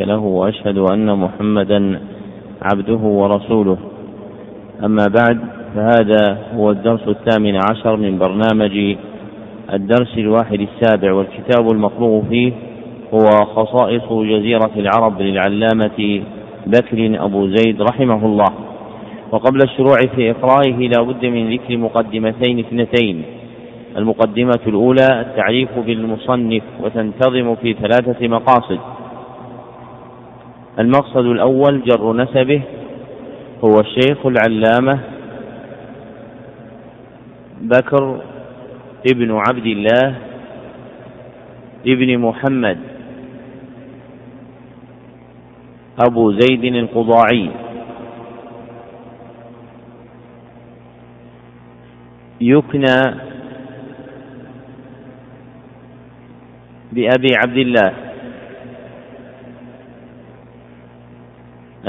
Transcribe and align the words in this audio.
له 0.00 0.18
وأشهد 0.18 0.78
أن 0.78 1.18
محمدا 1.18 2.00
عبده 2.62 2.96
ورسوله. 2.96 3.78
أما 4.84 5.06
بعد 5.18 5.38
فهذا 5.74 6.38
هو 6.54 6.70
الدرس 6.70 7.08
الثامن 7.08 7.56
عشر 7.70 7.96
من 7.96 8.18
برنامج 8.18 8.96
الدرس 9.72 10.18
الواحد 10.18 10.60
السابع 10.60 11.12
والكتاب 11.12 11.72
المقروء 11.72 12.24
فيه 12.30 12.52
هو 13.14 13.26
خصائص 13.44 14.12
جزيرة 14.12 14.70
العرب 14.76 15.22
للعلامة 15.22 16.22
بكر 16.66 17.24
أبو 17.24 17.48
زيد 17.48 17.82
رحمه 17.82 18.26
الله. 18.26 18.48
وقبل 19.32 19.62
الشروع 19.62 19.96
في 20.16 20.30
إقرائه 20.30 20.88
لا 20.88 21.02
بد 21.02 21.26
من 21.26 21.52
ذكر 21.52 21.76
مقدمتين 21.76 22.58
اثنتين. 22.58 23.22
المقدمة 23.96 24.60
الأولى 24.66 25.20
التعريف 25.20 25.78
بالمصنف 25.78 26.62
وتنتظم 26.82 27.54
في 27.54 27.72
ثلاثة 27.72 28.28
مقاصد. 28.28 28.78
المقصد 30.80 31.24
الأول 31.24 31.82
جر 31.82 32.12
نسبه 32.12 32.62
هو 33.64 33.80
الشيخ 33.80 34.26
العلامة 34.26 35.00
بكر 37.60 38.20
ابن 39.10 39.30
عبد 39.32 39.66
الله 39.66 40.16
ابن 41.86 42.18
محمد 42.18 42.78
أبو 46.06 46.32
زيد 46.32 46.64
القضاعي. 46.64 47.50
يكنى 52.40 53.00
بأبي 56.92 57.28
عبد 57.44 57.56
الله. 57.56 58.09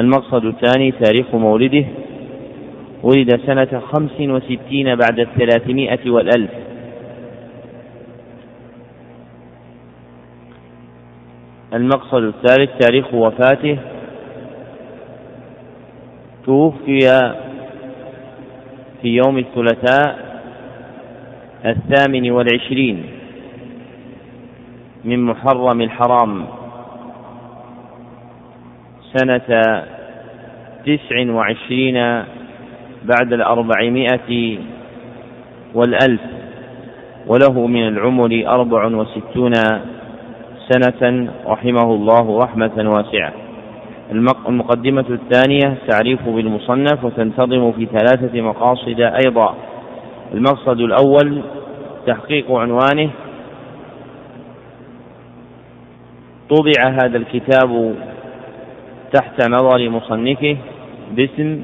المقصد 0.01 0.45
الثاني 0.45 0.91
تاريخ 0.91 1.35
مولده. 1.35 1.85
ولد 3.03 3.39
سنة 3.45 3.79
خمس 3.79 4.19
وستين 4.19 4.95
بعد 4.95 5.19
الثلاثمائة 5.19 6.09
والألف. 6.09 6.51
المقصد 11.73 12.23
الثالث 12.23 12.69
تاريخ 12.79 13.13
وفاته. 13.13 13.77
توفي 16.45 16.99
في 19.01 19.07
يوم 19.07 19.37
الثلاثاء 19.37 20.31
الثامن 21.65 22.31
والعشرين 22.31 23.03
من 25.03 25.23
محرم 25.23 25.81
الحرام. 25.81 26.60
سنة 29.15 29.83
تسع 30.85 31.31
وعشرين 31.31 32.23
بعد 33.03 33.33
الأربعمائة 33.33 34.57
والألف 35.73 36.21
وله 37.27 37.67
من 37.67 37.87
العمر 37.87 38.43
أربع 38.47 38.85
وستون 38.85 39.53
سنة 40.69 41.31
رحمه 41.47 41.93
الله 41.93 42.37
رحمة 42.43 42.89
واسعة. 42.89 43.33
المقدمة 44.49 45.05
الثانية 45.09 45.77
تعريف 45.87 46.29
بالمصنف 46.29 47.03
وتنتظم 47.03 47.71
في 47.71 47.85
ثلاثة 47.85 48.41
مقاصد 48.41 48.99
أيضا. 48.99 49.55
المقصد 50.33 50.79
الأول 50.79 51.41
تحقيق 52.07 52.51
عنوانه 52.51 53.09
طبع 56.49 56.87
هذا 56.87 57.17
الكتاب 57.17 57.95
تحت 59.13 59.47
نظر 59.47 59.89
مصنفه 59.89 60.57
باسم 61.11 61.63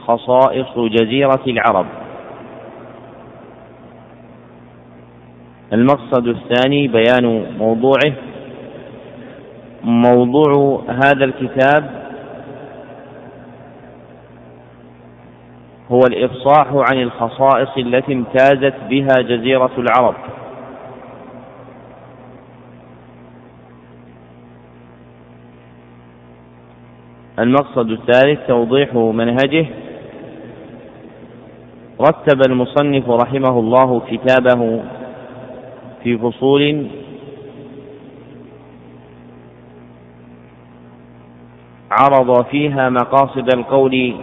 خصائص 0.00 0.78
جزيرة 0.78 1.42
العرب. 1.46 1.86
المقصد 5.72 6.26
الثاني 6.26 6.88
بيان 6.88 7.56
موضوعه. 7.58 8.12
موضوع 9.84 10.82
هذا 10.88 11.24
الكتاب 11.24 12.08
هو 15.90 16.00
الإفصاح 16.06 16.66
عن 16.90 17.02
الخصائص 17.02 17.68
التي 17.76 18.12
امتازت 18.12 18.74
بها 18.90 19.22
جزيرة 19.22 19.70
العرب. 19.78 20.14
المقصد 27.38 27.90
الثالث 27.90 28.46
توضيح 28.46 28.94
منهجه. 28.94 29.66
رتب 32.00 32.40
المصنف 32.48 33.10
رحمه 33.10 33.58
الله 33.60 34.00
كتابه 34.00 34.82
في 36.02 36.18
فصول 36.18 36.86
عرض 41.90 42.44
فيها 42.44 42.88
مقاصد 42.88 43.54
القول 43.54 44.14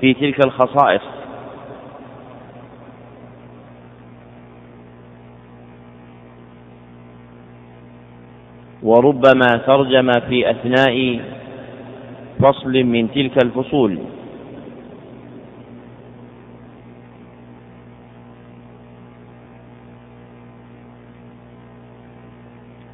في 0.00 0.14
تلك 0.14 0.46
الخصائص. 0.46 1.02
وربما 8.82 9.56
ترجم 9.66 10.12
في 10.12 10.50
أثناء 10.50 11.20
فصل 12.42 12.72
من 12.84 13.10
تلك 13.12 13.44
الفصول. 13.44 13.98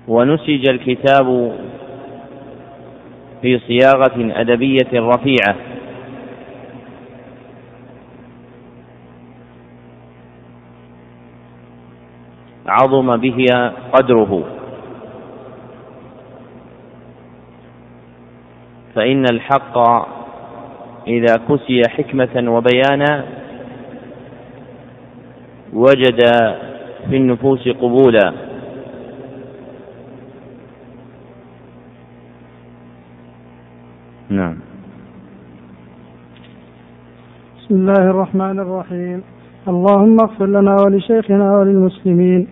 ونسج 0.08 0.68
الكتاب 0.68 1.58
في 3.42 3.58
صياغة 3.58 4.40
أدبية 4.40 4.90
رفيعة. 4.94 5.56
عظم 12.66 13.16
به 13.16 13.44
قدره. 13.92 14.55
فإن 18.96 19.24
الحق 19.32 19.78
إذا 21.06 21.34
كسي 21.48 21.80
حكمة 21.88 22.52
وبيانا 22.52 23.24
وجد 25.74 26.20
في 27.10 27.16
النفوس 27.16 27.68
قبولا. 27.68 28.32
نعم. 34.30 34.56
بسم 37.58 37.74
الله 37.74 38.10
الرحمن 38.10 38.60
الرحيم. 38.60 39.22
اللهم 39.68 40.16
اغفر 40.20 40.46
لنا 40.46 40.76
ولشيخنا 40.86 41.58
وللمسلمين. 41.58 42.48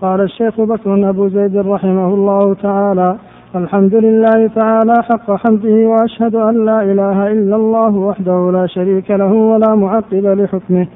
قال 0.00 0.20
الشيخ 0.20 0.60
بكر 0.60 1.10
أبو 1.10 1.28
زيد 1.28 1.56
رحمه 1.56 2.08
الله 2.14 2.54
تعالى 2.54 3.18
الحمد 3.56 3.94
لله 3.94 4.46
تعالى 4.46 4.94
حق 5.02 5.30
حمده 5.30 5.88
وأشهد 5.88 6.34
أن 6.34 6.64
لا 6.64 6.82
إله 6.82 7.32
إلا 7.32 7.56
الله 7.56 7.96
وحده 7.96 8.50
لا 8.52 8.66
شريك 8.66 9.10
له 9.10 9.32
ولا 9.32 9.74
معقب 9.74 10.26
لحكمه. 10.26 10.86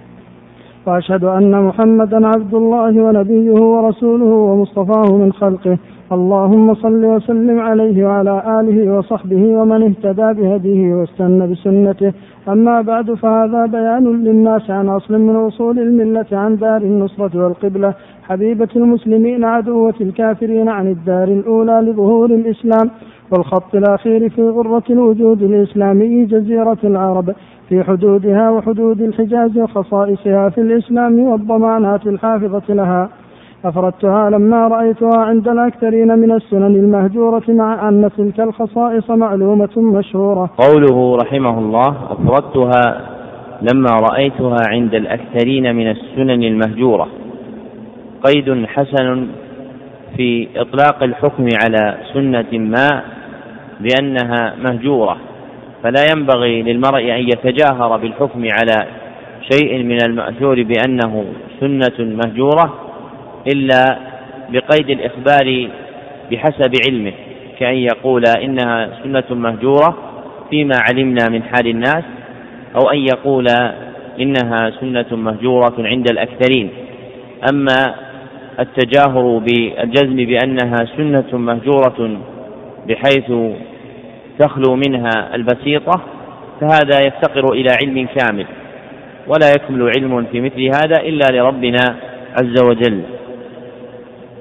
وأشهد 0.87 1.25
أن 1.25 1.63
محمدا 1.63 2.27
عبد 2.27 2.55
الله 2.55 3.03
ونبيه 3.03 3.61
ورسوله 3.61 4.25
ومصطفاه 4.25 5.17
من 5.17 5.33
خلقه. 5.33 5.79
اللهم 6.13 6.75
صل 6.75 7.05
وسلم 7.05 7.59
عليه 7.61 8.07
وعلى 8.07 8.61
آله 8.61 8.99
وصحبه 8.99 9.43
ومن 9.59 9.83
اهتدى 9.83 10.29
بهديه 10.41 10.95
واستنى 10.95 11.47
بسنته. 11.47 12.13
أما 12.49 12.81
بعد 12.81 13.15
فهذا 13.15 13.67
بيان 13.67 14.05
للناس 14.25 14.71
عن 14.71 14.89
أصل 14.89 15.19
من 15.19 15.37
أصول 15.37 15.79
الملة 15.79 16.27
عن 16.33 16.57
دار 16.57 16.83
النصرة 16.83 17.45
والقبلة. 17.45 17.95
حبيبة 18.23 18.69
المسلمين 18.77 19.45
عدوة 19.45 19.95
الكافرين 20.01 20.69
عن 20.69 20.87
الدار 20.87 21.29
الأولى 21.29 21.81
لظهور 21.87 22.31
الإسلام. 22.31 22.91
والخط 23.33 23.75
الأخير 23.75 24.29
في 24.29 24.49
غرة 24.49 24.85
الوجود 24.91 25.43
الإسلامي 25.43 26.25
جزيرة 26.25 26.79
العرب. 26.85 27.35
في 27.69 27.85
حدودها 27.85 28.51
وحدود 28.51 29.01
الحجاز 29.01 29.59
وخصائصها 29.59 30.49
في 30.49 30.61
الإسلام 30.61 31.19
والضمانات 31.19 32.07
الحافظة 32.07 32.75
لها. 32.75 33.09
أفردتها 33.65 34.31
لما 34.31 34.69
رأيتها 34.69 35.19
عند 35.19 35.49
الأكثرين 35.49 36.19
من 36.19 36.33
السنن 36.33 36.75
المهجورة 36.77 37.43
مع 37.49 37.89
أن 37.89 38.11
تلك 38.17 38.41
الخصائص 38.41 39.11
معلومة 39.11 39.69
مشهورة. 39.77 40.51
قوله 40.59 41.17
رحمه 41.17 41.59
الله 41.59 41.87
أفردتها 42.11 43.01
لما 43.63 43.91
رأيتها 44.11 44.57
عند 44.69 44.95
الأكثرين 44.95 45.77
من 45.77 45.91
السنن 45.91 46.43
المهجورة. 46.43 47.09
قيد 48.25 48.67
حسن 48.67 49.27
في 50.17 50.49
إطلاق 50.57 51.03
الحكم 51.03 51.47
على 51.65 51.95
سنة 52.15 52.59
ما 52.59 53.03
بأنها 53.81 54.55
مهجورة. 54.65 55.17
فلا 55.83 56.07
ينبغي 56.17 56.63
للمرء 56.63 57.03
أن 57.03 57.23
يتجاهر 57.23 57.97
بالحكم 57.97 58.41
على 58.53 58.87
شيء 59.53 59.83
من 59.83 59.99
المأثور 60.09 60.63
بأنه 60.63 61.25
سنة 61.61 62.17
مهجورة. 62.25 62.88
إلا 63.53 63.99
بقيد 64.51 64.91
الإخبار 64.91 65.69
بحسب 66.31 66.73
علمه 66.89 67.13
كأن 67.59 67.75
يقول 67.75 68.23
إنها 68.45 68.91
سنة 69.03 69.25
مهجورة 69.31 69.99
فيما 70.51 70.75
علمنا 70.89 71.29
من 71.31 71.43
حال 71.43 71.67
الناس 71.67 72.05
أو 72.77 72.91
أن 72.91 72.99
يقول 72.99 73.47
إنها 74.21 74.71
سنة 74.81 75.07
مهجورة 75.13 75.75
عند 75.79 76.11
الأكثرين. 76.11 76.71
أما 77.53 77.95
التجاهر 78.61 79.39
بالجزم 79.39 80.17
بأنها 80.17 80.77
سنة 80.97 81.39
مهجورة 81.39 82.21
بحيث 82.89 83.33
تخلو 84.39 84.77
منها 84.77 85.35
البسيطة 85.35 86.01
فهذا 86.61 87.07
يفتقر 87.07 87.53
إلى 87.53 87.71
علم 87.83 88.09
كامل 88.17 88.47
ولا 89.27 89.51
يكمل 89.51 89.93
علم 89.97 90.27
في 90.33 90.41
مثل 90.41 90.63
هذا 90.63 91.01
إلا 91.03 91.27
لربنا 91.33 91.97
عز 92.41 92.63
وجل. 92.63 93.03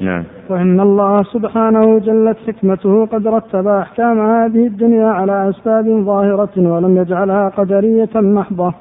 نعم. 0.02 0.24
وإن 0.50 0.80
الله 0.80 1.24
سبحانه 1.24 2.00
جلت 2.00 2.38
حكمته 2.48 3.06
قد 3.06 3.28
رتب 3.28 3.68
أحكام 3.68 4.20
هذه 4.20 4.68
الدنيا 4.68 5.08
على 5.08 5.50
أسباب 5.50 5.86
ظاهرة 5.86 6.50
ولم 6.58 6.98
يجعلها 6.98 7.50
قدرية 7.50 8.10
محضة. 8.16 8.74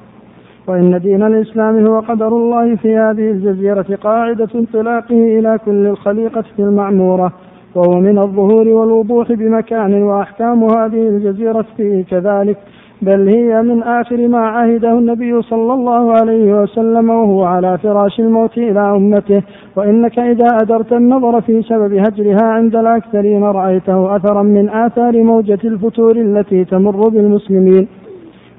وإن 0.67 0.99
دين 0.99 1.23
الإسلام 1.23 1.85
هو 1.87 1.99
قدر 1.99 2.27
الله 2.27 2.75
في 2.75 2.97
هذه 2.97 3.31
الجزيرة 3.31 3.97
قاعدة 4.01 4.47
انطلاقه 4.55 5.39
إلى 5.39 5.59
كل 5.65 5.87
الخليقة 5.87 6.43
المعمورة 6.59 7.31
وهو 7.75 7.99
من 7.99 8.19
الظهور 8.19 8.67
والوضوح 8.67 9.31
بمكان 9.31 10.03
وأحكام 10.03 10.63
هذه 10.63 11.07
الجزيرة 11.07 11.65
فيه 11.77 12.03
كذلك. 12.03 12.57
بل 13.01 13.27
هي 13.29 13.61
من 13.61 13.83
آخر 13.83 14.27
ما 14.27 14.39
عهده 14.39 14.91
النبي 14.91 15.41
صلى 15.41 15.73
الله 15.73 16.11
عليه 16.11 16.61
وسلم 16.61 17.09
وهو 17.09 17.43
على 17.43 17.77
فراش 17.77 18.19
الموت 18.19 18.57
إلى 18.57 18.79
أمته. 18.79 19.41
وإنك 19.75 20.19
إذا 20.19 20.47
أدرت 20.61 20.93
النظر 20.93 21.41
في 21.41 21.61
سبب 21.61 21.93
هجرها 21.93 22.43
عند 22.43 22.75
الأكثرين 22.75 23.43
رأيته 23.43 24.15
أثرا 24.15 24.43
من 24.43 24.69
آثار 24.69 25.23
موجة 25.23 25.59
الفتور 25.63 26.15
التي 26.15 26.65
تمر 26.65 27.09
بالمسلمين. 27.09 27.87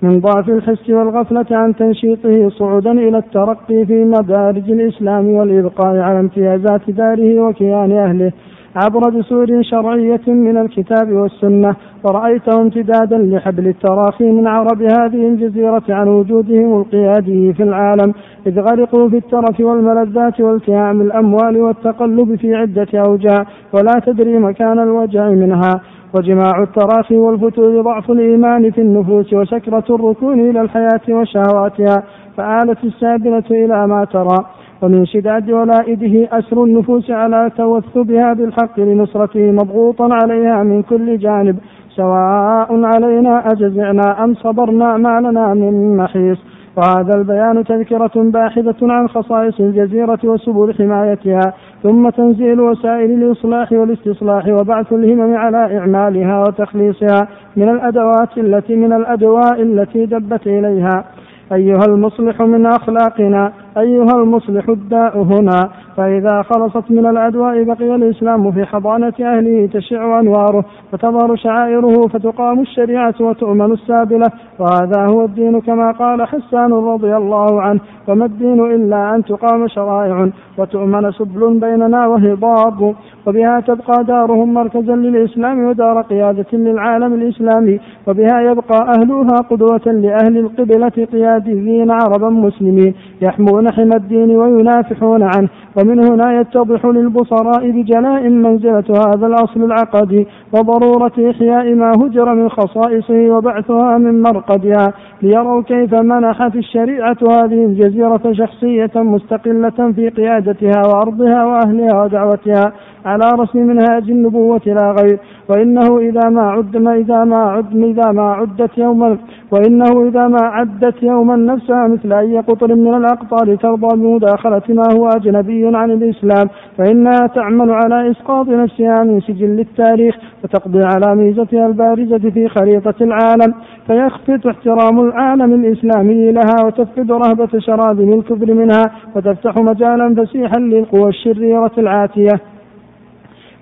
من 0.02 0.20
ضعف 0.20 0.48
الحس 0.48 0.90
والغفلة 0.90 1.46
عن 1.50 1.76
تنشيطه 1.76 2.48
صعودا 2.48 2.92
إلى 2.92 3.18
الترقي 3.18 3.86
في 3.86 4.04
مدارج 4.04 4.70
الإسلام 4.70 5.28
والإبقاء 5.28 5.96
على 5.96 6.20
امتيازات 6.20 6.90
داره 6.90 7.40
وكيان 7.40 7.92
أهله. 7.92 8.32
عبر 8.76 9.00
دسور 9.00 9.62
شرعية 9.62 10.20
من 10.26 10.56
الكتاب 10.56 11.12
والسنة 11.12 11.76
ورأيته 12.04 12.60
امتدادا 12.60 13.18
لحبل 13.18 13.68
التراخي 13.68 14.30
من 14.30 14.46
عرب 14.46 14.82
هذه 14.82 15.28
الجزيرة 15.28 15.82
عن 15.88 16.08
وجودهم 16.08 16.80
القيادي 16.80 17.52
في 17.52 17.62
العالم 17.62 18.12
إذ 18.46 18.60
غرقوا 18.60 19.08
في 19.08 19.16
الترف 19.16 19.60
والملذات 19.60 20.40
والتهام 20.40 21.00
الأموال 21.00 21.60
والتقلب 21.60 22.34
في 22.34 22.54
عدة 22.54 22.88
أوجاع 22.94 23.46
ولا 23.74 24.00
تدري 24.06 24.38
مكان 24.38 24.78
الوجع 24.78 25.28
منها. 25.28 25.80
وجماع 26.14 26.62
التراخي 26.62 27.16
والفتور 27.16 27.82
ضعف 27.82 28.10
الإيمان 28.10 28.70
في 28.70 28.80
النفوس 28.80 29.32
وسكرة 29.32 29.84
الركون 29.90 30.40
إلى 30.40 30.60
الحياة 30.60 31.00
وشهواتها 31.08 32.02
فآلت 32.36 32.84
السابلة 32.84 33.44
إلى 33.50 33.86
ما 33.86 34.04
ترى. 34.04 34.38
ومن 34.82 35.06
شداد 35.06 35.50
ولائده 35.50 36.28
أسر 36.38 36.64
النفوس 36.64 37.10
على 37.10 37.50
توثبها 37.56 38.32
بالحق 38.32 38.80
لنصرته 38.80 39.52
مضغوطا 39.52 40.08
عليها 40.12 40.62
من 40.62 40.82
كل 40.82 41.18
جانب 41.18 41.56
سواء 41.96 42.84
علينا 42.84 43.44
أجزعنا 43.52 44.24
أم 44.24 44.34
صبرنا 44.34 44.96
ما 44.96 45.20
لنا 45.20 45.54
من 45.54 45.96
محيص. 45.96 46.38
وهذا 46.76 47.14
البيان 47.14 47.64
تذكرة 47.64 48.12
باحثة 48.16 48.92
عن 48.92 49.08
خصائص 49.08 49.60
الجزيرة 49.60 50.18
وسبل 50.24 50.74
حمايتها 50.74 51.52
ثم 51.82 52.08
تنزيل 52.08 52.60
وسائل 52.60 53.10
الإصلاح 53.10 53.72
والاستصلاح 53.72 54.46
وبعث 54.48 54.92
الهمم 54.92 55.36
على 55.36 55.78
إعمالها 55.78 56.40
وتخليصها 56.40 57.28
من 57.56 57.68
الأدوات 57.68 58.38
التي 58.38 58.76
من 58.76 58.92
الأدواء 58.92 59.62
التي 59.62 60.06
دبت 60.06 60.46
إليها. 60.46 61.04
أيها 61.52 61.84
المصلح 61.88 62.40
من 62.42 62.66
أخلاقنا 62.66 63.52
أيها 63.78 64.12
المصلح 64.22 64.68
الداء 64.68 65.22
هنا 65.22 65.70
فإذا 65.96 66.42
خلصت 66.42 66.90
من 66.90 67.06
الأدواء 67.06 67.64
بقي 67.64 67.94
الإسلام 67.94 68.52
في 68.52 68.64
حضانة 68.64 69.12
أهله 69.20 69.66
تشع 69.66 70.20
أنواره 70.20 70.64
وتظهر 70.92 71.36
شعائره 71.36 72.06
فتقام 72.06 72.60
الشريعة 72.60 73.14
وتؤمن 73.20 73.72
السابلة 73.72 74.26
وهذا 74.58 75.06
هو 75.06 75.24
الدين 75.24 75.60
كما 75.60 75.90
قال 75.90 76.26
حسان 76.28 76.72
رضي 76.72 77.16
الله 77.16 77.62
عنه 77.62 77.80
وما 78.08 78.24
الدين 78.24 78.60
إلا 78.60 79.14
أن 79.14 79.24
تقام 79.24 79.68
شرائع 79.68 80.28
وتؤمن 80.58 81.12
سبل 81.12 81.58
بيننا 81.60 82.06
وهضاب 82.06 82.94
وبها 83.26 83.60
تبقى 83.60 84.04
دارهم 84.04 84.54
مركزا 84.54 84.96
للإسلام 84.96 85.64
ودار 85.64 86.02
قيادة 86.02 86.46
للعالم 86.52 87.14
الإسلامي 87.14 87.80
وبها 88.06 88.40
يبقى 88.40 88.78
أهلها 88.98 89.36
قدوة 89.50 89.86
لأهل 89.86 90.38
القبلة 90.38 91.06
قياديين 91.12 91.90
عربا 91.90 92.28
مسلمين 92.28 92.94
يحمون 93.22 93.67
حمى 93.70 93.96
الدين 93.96 94.36
وينافحون 94.36 95.22
عنه. 95.22 95.48
ومن 95.76 96.08
هنا 96.08 96.40
يتضح 96.40 96.84
للبصراء 96.84 97.70
بجلاء 97.70 98.28
منزلة 98.28 98.84
هذا 98.88 99.26
الأصل 99.26 99.64
العقدي 99.64 100.26
وضرورة 100.52 101.12
إحياء 101.30 101.74
ما 101.74 101.92
هجر 101.92 102.34
من 102.34 102.48
خصائصه 102.48 103.30
وبعثها 103.30 103.98
من 103.98 104.22
مرقدها. 104.22 104.92
ليروا 105.22 105.62
كيف 105.62 105.94
منحت 105.94 106.56
الشريعة 106.56 107.16
هذه 107.22 107.64
الجزيرة 107.64 108.32
شخصية 108.32 108.90
مستقلة 108.96 109.92
في 109.96 110.08
قيادتها 110.08 110.82
وأرضها 110.86 111.44
وأهلها 111.44 112.02
ودعوتها 112.02 112.72
على 113.04 113.30
رسم 113.38 113.58
منهاج 113.58 114.10
النبوة 114.10 114.60
لا 114.66 114.94
غير. 115.00 115.18
وإنه 115.48 115.98
إذا 115.98 116.28
ما 116.28 116.42
عد 116.42 116.76
ما 116.76 116.94
إذا 116.94 117.24
ما 117.24 117.36
عد 117.36 117.76
إذا 117.76 118.12
ما 118.12 118.22
عدت 118.22 118.78
يوما 118.78 119.18
وإنه 119.50 120.08
إذا 120.08 120.28
ما 120.28 120.42
عدت 120.42 121.02
يوما 121.02 121.36
نفسها 121.36 121.88
مثل 121.88 122.12
أي 122.12 122.38
قطر 122.38 122.74
من 122.74 122.94
الأقطار 122.94 123.54
ترضى 123.56 123.96
بمداخلة 123.96 124.62
ما 124.68 124.84
هو 124.92 125.08
أجنبي 125.08 125.76
عن 125.76 125.90
الإسلام. 125.90 126.48
فإنها 126.78 127.26
تعمل 127.34 127.70
على 127.70 128.10
إسقاط 128.10 128.48
نفسها 128.48 129.04
من 129.04 129.20
سجل 129.20 129.60
التاريخ 129.60 130.16
وتقضي 130.44 130.82
على 130.82 131.16
ميزتها 131.16 131.66
البارزة 131.66 132.30
في 132.30 132.48
خريطة 132.48 132.94
العالم. 133.00 133.54
فيخفت 133.86 134.46
احترام 134.46 135.00
العالم 135.00 135.54
الإسلامي 135.54 136.32
لها 136.32 136.66
وتفقد 136.66 137.12
رهبة 137.12 137.58
شراب 137.58 138.00
الكفر 138.00 138.54
منها 138.54 138.82
وتفتح 139.16 139.56
مجالا 139.56 140.14
فسيحا 140.14 140.58
للقوى 140.58 141.08
الشريرة 141.08 141.72
العاتية. 141.78 142.57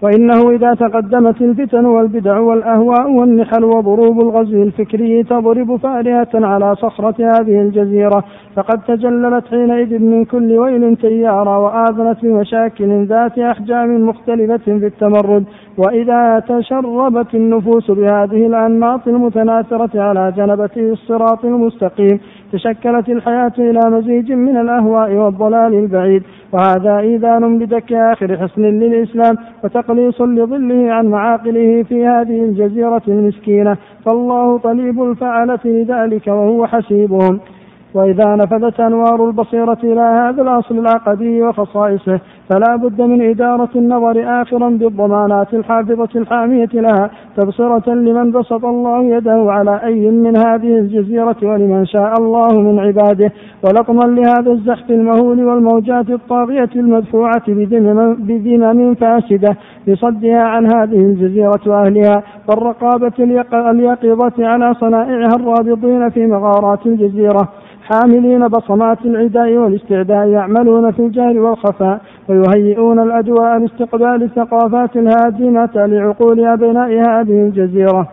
وإنه 0.02 0.50
إذا 0.50 0.74
تقدمت 0.74 1.42
الفتن 1.42 1.84
والبدع 1.84 2.38
والأهواء 2.38 3.10
والنحل 3.10 3.64
وضروب 3.64 4.20
الغزو 4.20 4.62
الفكري 4.62 5.22
تضرب 5.22 5.76
فارهة 5.76 6.28
على 6.34 6.74
صخرة 6.74 7.14
هذه 7.18 7.60
الجزيرة 7.60 8.24
فقد 8.56 8.80
تجللت 8.88 9.46
حينئذ 9.46 9.98
من 9.98 10.24
كل 10.24 10.58
ويل 10.58 10.96
تيارا 10.96 11.56
وآذنت 11.56 12.22
بمشاكل 12.22 13.06
ذات 13.06 13.38
أحجام 13.38 14.06
مختلفة 14.08 14.56
في 14.56 14.86
التمرد. 14.86 15.44
وإذا 15.78 16.42
تشربت 16.49 17.35
النفوس 17.35 17.90
بهذه 17.90 18.47
الأنماط 18.47 19.09
المتناثرة 19.09 20.00
على 20.02 20.33
جنبته 20.37 20.92
الصراط 20.92 21.45
المستقيم 21.45 22.21
تشكلت 22.52 23.09
الحياة 23.09 23.52
إلى 23.59 23.80
مزيج 23.90 24.33
من 24.33 24.56
الأهواء 24.56 25.12
والضلال 25.12 25.75
البعيد. 25.75 26.23
وهذا 26.52 26.99
إيذان 26.99 27.59
بدك 27.59 27.92
آخر 27.92 28.37
حصن 28.37 28.62
للإسلام 28.62 29.37
وتقليص 29.64 30.21
لظله 30.21 30.92
عن 30.92 31.06
معاقله 31.06 31.83
في 31.83 32.06
هذه 32.06 32.45
الجزيرة 32.45 33.02
المسكينة. 33.09 33.76
فالله 34.04 34.59
طليب 34.59 35.02
الفعلة 35.02 35.61
لذلك 35.64 36.26
وهو 36.26 36.66
حسيبهم. 36.66 37.40
وإذا 37.95 38.37
نفذت 38.37 38.80
أنوار 38.80 39.26
البصيرة 39.28 39.78
إلى 39.85 40.00
هذا 40.00 40.42
الأصل 40.42 40.78
العقدي 40.78 41.42
وخصائصه 41.42 42.21
فلا 42.50 42.76
بد 42.76 43.00
من 43.00 43.22
إدارة 43.30 43.68
النظر 43.76 44.42
آخرا 44.42 44.68
بالضمانات 44.68 45.54
الحافظة 45.54 46.08
الحامية 46.16 46.68
لها 46.74 47.10
تبصرة 47.36 47.94
لمن 47.94 48.30
بسط 48.30 48.64
الله 48.64 49.04
يده 49.04 49.44
على 49.48 49.80
أي 49.84 50.10
من 50.10 50.36
هذه 50.36 50.78
الجزيرة 50.78 51.36
ولمن 51.42 51.86
شاء 51.86 52.12
الله 52.18 52.60
من 52.60 52.78
عباده 52.78 53.32
ولطما 53.64 54.04
لهذا 54.04 54.52
الزحف 54.52 54.90
المهول 54.90 55.44
والموجات 55.44 56.10
الطاغية 56.10 56.70
المدفوعة 56.76 57.42
بذمم 58.18 58.94
فاسدة 58.94 59.56
لصدها 59.86 60.42
عن 60.42 60.66
هذه 60.66 61.00
الجزيرة 61.00 61.60
وأهلها 61.66 62.22
والرقابة 62.48 63.12
اليقظة 63.18 64.46
على 64.46 64.74
صنائعها 64.74 65.36
الرابطين 65.36 66.08
في 66.10 66.26
مغارات 66.26 66.86
الجزيرة. 66.86 67.48
حاملين 67.90 68.48
بصمات 68.48 68.98
العداء 69.04 69.56
والاستعداء 69.56 70.28
يعملون 70.28 70.90
في 70.90 71.02
الجهل 71.02 71.38
والخفاء 71.38 72.00
ويهيئون 72.28 72.99
الأجواء 72.99 73.59
لاستقبال 73.59 74.23
الثقافات 74.23 74.97
الهادمة 74.97 75.87
لعقول 75.87 76.47
أبناء 76.47 76.90
هذه 76.90 77.47
الجزيرة. 77.47 78.09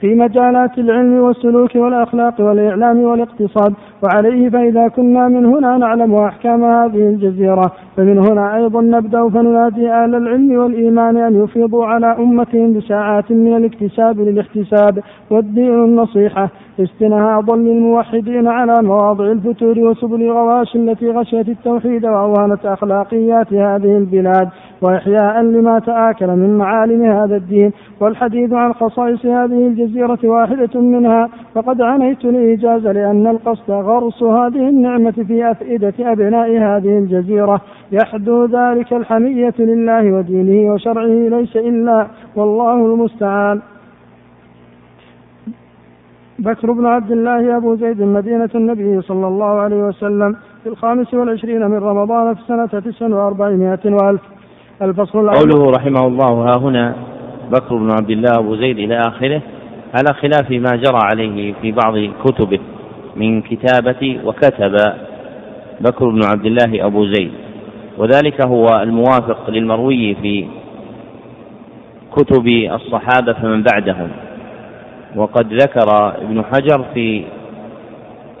في 0.00 0.14
مجالات 0.14 0.78
العلم 0.78 1.12
والسلوك 1.12 1.74
والأخلاق 1.74 2.40
والإعلام 2.40 2.98
والاقتصاد 2.98 3.74
وعليه 4.02 4.50
فإذا 4.50 4.88
كنا 4.88 5.28
من 5.28 5.44
هنا 5.46 5.78
نعلم 5.78 6.14
أحكام 6.14 6.64
هذه 6.64 7.08
الجزيرة. 7.08 7.72
فمن 7.96 8.18
هنا 8.18 8.56
أيضا 8.56 8.80
نبدأ 8.80 9.28
فننادي 9.28 9.92
أهل 9.92 10.14
العلم 10.14 10.58
والإيمان 10.58 11.16
أن 11.16 11.44
يفيضوا 11.44 11.86
على 11.86 12.16
أمتهم 12.18 12.72
بساعات 12.72 13.32
من 13.32 13.56
الاكتساب 13.56 14.20
للاحتساب 14.20 14.98
والدين 15.30 15.84
النصيحة 15.84 16.50
استنهاضا 16.80 17.56
للموحدين 17.56 18.48
على 18.48 18.82
مواضع 18.82 19.24
الفتور 19.24 19.78
وسبل 19.78 20.22
الغواش 20.22 20.76
التي 20.76 21.10
غشيت 21.10 21.48
التوحيد 21.48 22.06
وأوهنت 22.06 22.66
أخلاقيات 22.66 23.52
هذه 23.52 23.96
البلاد 23.96 24.48
وإحياء 24.82 25.42
لما 25.42 25.78
تآكل 25.78 26.26
من 26.26 26.58
معالم 26.58 27.02
هذا 27.02 27.36
الدين. 27.36 27.72
والحديث 28.00 28.52
عن 28.52 28.72
خصائص 28.72 29.26
هذه 29.26 29.66
الجزيرة 29.66 30.18
واحدة 30.24 30.80
منها 30.80 31.28
فقد 31.54 31.80
عنيت 31.82 32.24
الإيجاز 32.24 32.86
لأن 32.86 33.26
القصد 33.26 33.70
غرس 33.88 34.22
هذه 34.22 34.68
النعمة 34.68 35.16
في 35.28 35.50
أفئدة 35.50 35.94
أبناء 36.00 36.48
هذه 36.50 36.98
الجزيرة. 36.98 37.60
يحدو 37.92 38.44
ذلك 38.44 38.92
الحمية 38.92 39.54
لله 39.58 40.12
ودينه 40.12 40.72
وشرعه 40.72 41.28
ليس 41.28 41.56
إلا 41.56 42.06
والله 42.36 42.74
المستعان. 42.86 43.60
بكر 46.38 46.72
بن 46.72 46.86
عبد 46.86 47.10
الله 47.10 47.56
أبو 47.56 47.74
زيد 47.74 48.02
مدينة 48.02 48.50
النبي 48.54 49.02
صلى 49.02 49.26
الله 49.26 49.60
عليه 49.60 49.82
وسلم 49.88 50.36
في 50.62 50.68
الخامس 50.68 51.14
والعشرين 51.14 51.66
من 51.66 51.78
رمضان 51.78 52.34
في 52.34 52.40
سنة 52.48 52.66
تسع 52.66 53.06
وأربعمائة 53.06 53.84
وألف. 53.84 54.20
الفصل 54.82 55.18
الأول. 55.20 55.38
قوله 55.38 55.70
رحمه 55.70 56.06
الله 56.06 56.32
ها 56.48 56.58
هنا 56.58 56.94
بكر 57.52 57.76
بن 57.76 57.90
عبد 57.90 58.10
الله 58.10 58.30
أبو 58.38 58.56
زيد 58.56 58.78
إلى 58.78 58.98
آخره 58.98 59.42
على 59.94 60.14
خلاف 60.20 60.50
ما 60.50 60.76
جرى 60.76 61.00
عليه 61.02 61.54
في 61.62 61.72
بعض 61.72 61.94
كتبه. 62.24 62.60
من 63.18 63.42
كتابة 63.42 64.20
وكتب 64.24 64.76
بكر 65.80 66.08
بن 66.10 66.20
عبد 66.24 66.46
الله 66.46 66.86
أبو 66.86 67.06
زيد. 67.06 67.30
وذلك 67.98 68.46
هو 68.46 68.66
الموافق 68.82 69.50
للمروي 69.50 70.14
في 70.14 70.46
كتب 72.12 72.46
الصحابة 72.48 73.32
فمن 73.32 73.62
بعدهم. 73.62 74.08
وقد 75.16 75.52
ذكر 75.52 76.14
ابن 76.22 76.44
حجر 76.44 76.84
في 76.94 77.24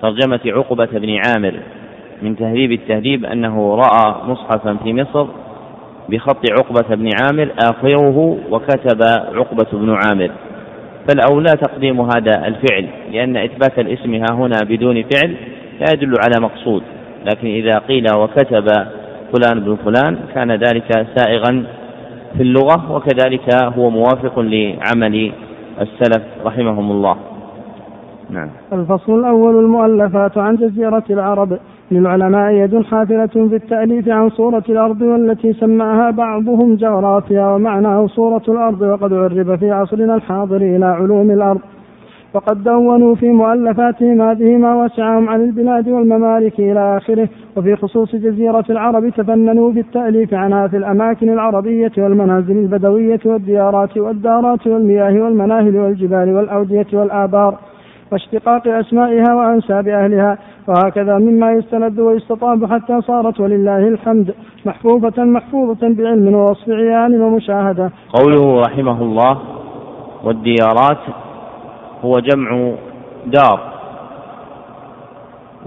ترجمة 0.02 0.40
عقبة 0.46 0.88
بن 0.92 1.18
عامر 1.26 1.54
من 2.22 2.36
تهذيب 2.36 2.72
التهذيب 2.72 3.24
أنه 3.24 3.74
رأى 3.74 4.14
مصحفا 4.26 4.76
في 4.84 4.92
مصر 4.92 5.26
بخط 6.08 6.50
عقبة 6.58 6.94
بن 6.96 7.10
عامر 7.22 7.52
آخره 7.58 8.38
وكتب 8.50 9.02
عقبة 9.34 9.66
بن 9.72 9.96
عامر. 10.04 10.30
فالأولى 11.08 11.50
تقديم 11.50 12.00
هذا 12.00 12.46
الفعل 12.46 12.86
لأن 13.12 13.36
إثبات 13.36 13.78
الاسم 13.78 14.14
ها 14.14 14.32
هنا 14.32 14.58
بدون 14.64 15.02
فعل 15.02 15.36
لا 15.80 15.86
يدل 15.92 16.14
على 16.24 16.40
مقصود. 16.40 16.82
لكن 17.24 17.48
إذا 17.48 17.78
قيل 17.78 18.06
وكتب 18.14 18.66
فلان 19.32 19.60
بن 19.60 19.76
فلان 19.84 20.18
كان 20.34 20.52
ذلك 20.52 21.06
سائغا 21.16 21.64
في 22.36 22.42
اللغة 22.42 22.92
وكذلك 22.92 23.54
هو 23.54 23.90
موافق 23.90 24.38
لعمل 24.38 25.32
السلف 25.80 26.22
رحمهم 26.44 26.90
الله. 26.90 27.16
نعم. 28.30 28.50
الفصل 28.72 29.20
الأول 29.20 29.64
المؤلفات 29.64 30.38
عن 30.38 30.56
جزيرة 30.56 31.04
العرب. 31.10 31.58
للعلماء 31.90 32.52
يد 32.52 32.82
حافلة 32.82 33.26
في 33.26 33.56
التأليف 33.56 34.08
عن 34.08 34.28
صورة 34.30 34.64
الأرض 34.68 35.02
والتي 35.02 35.52
سماها 35.52 36.10
بعضهم 36.10 36.74
جغرافيا 36.74 37.46
ومعناه 37.46 38.06
صورة 38.06 38.42
الأرض 38.48 38.80
وقد 38.82 39.12
عرب 39.12 39.56
في 39.58 39.70
عصرنا 39.70 40.14
الحاضر 40.14 40.56
إلى 40.56 40.86
علوم 40.86 41.30
الأرض. 41.30 41.60
وقد 42.34 42.64
دونوا 42.64 43.14
في 43.14 43.30
مؤلفاتهم 43.30 44.22
هذه 44.22 44.56
ما 44.56 44.84
وسعهم 44.84 45.28
عن 45.28 45.40
البلاد 45.40 45.88
والممالك 45.88 46.60
إلى 46.60 46.96
آخره. 46.96 47.28
وفي 47.56 47.76
خصوص 47.76 48.16
جزيرة 48.16 48.64
العرب 48.70 49.08
تفننوا 49.08 49.72
في 49.72 49.80
التأليف 49.80 50.34
عنها 50.34 50.68
في 50.68 50.76
الأماكن 50.76 51.28
العربية 51.28 51.92
والمنازل 51.98 52.58
البدوية 52.58 53.20
والديارات 53.24 53.96
والدارات 53.96 54.66
والمياه 54.66 55.22
والمناهل 55.22 55.76
والجبال 55.76 56.34
والأودية 56.34 56.86
والآبار. 56.92 57.58
واشتقاق 58.12 58.68
أسمائها 58.68 59.34
وأنساب 59.34 59.88
أهلها 59.88 60.38
وهكذا 60.68 61.18
مما 61.18 61.52
يستند 61.52 62.00
ويستطاب 62.00 62.72
حتى 62.72 63.00
صارت 63.00 63.40
ولله 63.40 63.88
الحمد 63.88 64.34
محفوظة 64.66 65.24
محفوظة 65.24 65.88
بعلم 65.88 66.34
ووصف 66.34 66.68
عيان 66.68 67.22
ومشاهدة. 67.22 67.90
قوله 68.08 68.60
رحمه 68.60 69.02
الله 69.02 69.38
والديارات 70.24 70.98
هو 72.04 72.18
جمع 72.18 72.72
دار 73.26 73.60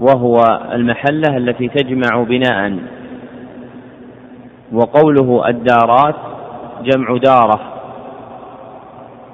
وهو 0.00 0.36
المحلة 0.72 1.36
التي 1.36 1.68
تجمع 1.68 2.22
بناء 2.22 2.78
وقوله 4.72 5.48
الدارات 5.48 6.14
جمع 6.82 7.16
دارة 7.16 7.60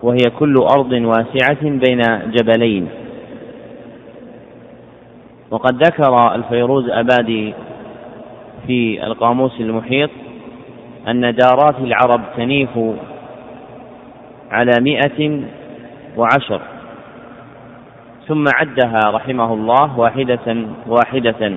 وهي 0.03 0.31
كل 0.38 0.55
أرض 0.57 0.93
واسعة 0.93 1.62
بين 1.62 2.00
جبلين. 2.31 2.88
وقد 5.50 5.83
ذكر 5.85 6.35
الفيروز 6.35 6.90
أبادي 6.90 7.55
في 8.67 9.07
القاموس 9.07 9.61
المحيط 9.61 10.11
أن 11.09 11.21
دارات 11.21 11.78
العرب 11.81 12.21
تنيف 12.37 12.78
على 14.50 14.73
مئة 14.81 15.40
وعشر. 16.17 16.61
ثم 18.28 18.45
عدها 18.55 19.00
رحمه 19.11 19.55
الله 19.55 19.99
واحدة 19.99 20.57
واحدة 20.87 21.52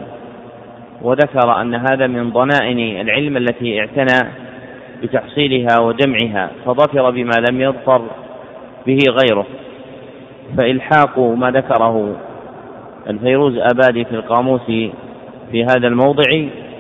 وذكر 1.01 1.62
أن 1.62 1.75
هذا 1.75 2.07
من 2.07 2.29
ضنائن 2.29 3.01
العلم 3.01 3.38
التي 3.38 3.79
اعتنى 3.79 4.29
بتحصيلها 5.03 5.79
وجمعها 5.81 6.50
فظفر 6.65 7.10
بما 7.10 7.33
لم 7.50 7.62
يظفر 7.62 8.01
به 8.88 8.98
غيره. 9.10 9.45
فإلحاق 10.57 11.19
ما 11.19 11.51
ذكره 11.51 12.15
الفيروز 13.10 13.58
أبادي 13.58 14.05
في 14.05 14.15
القاموس 14.15 14.62
في 15.51 15.63
هذا 15.63 15.88
الموضع 15.88 16.24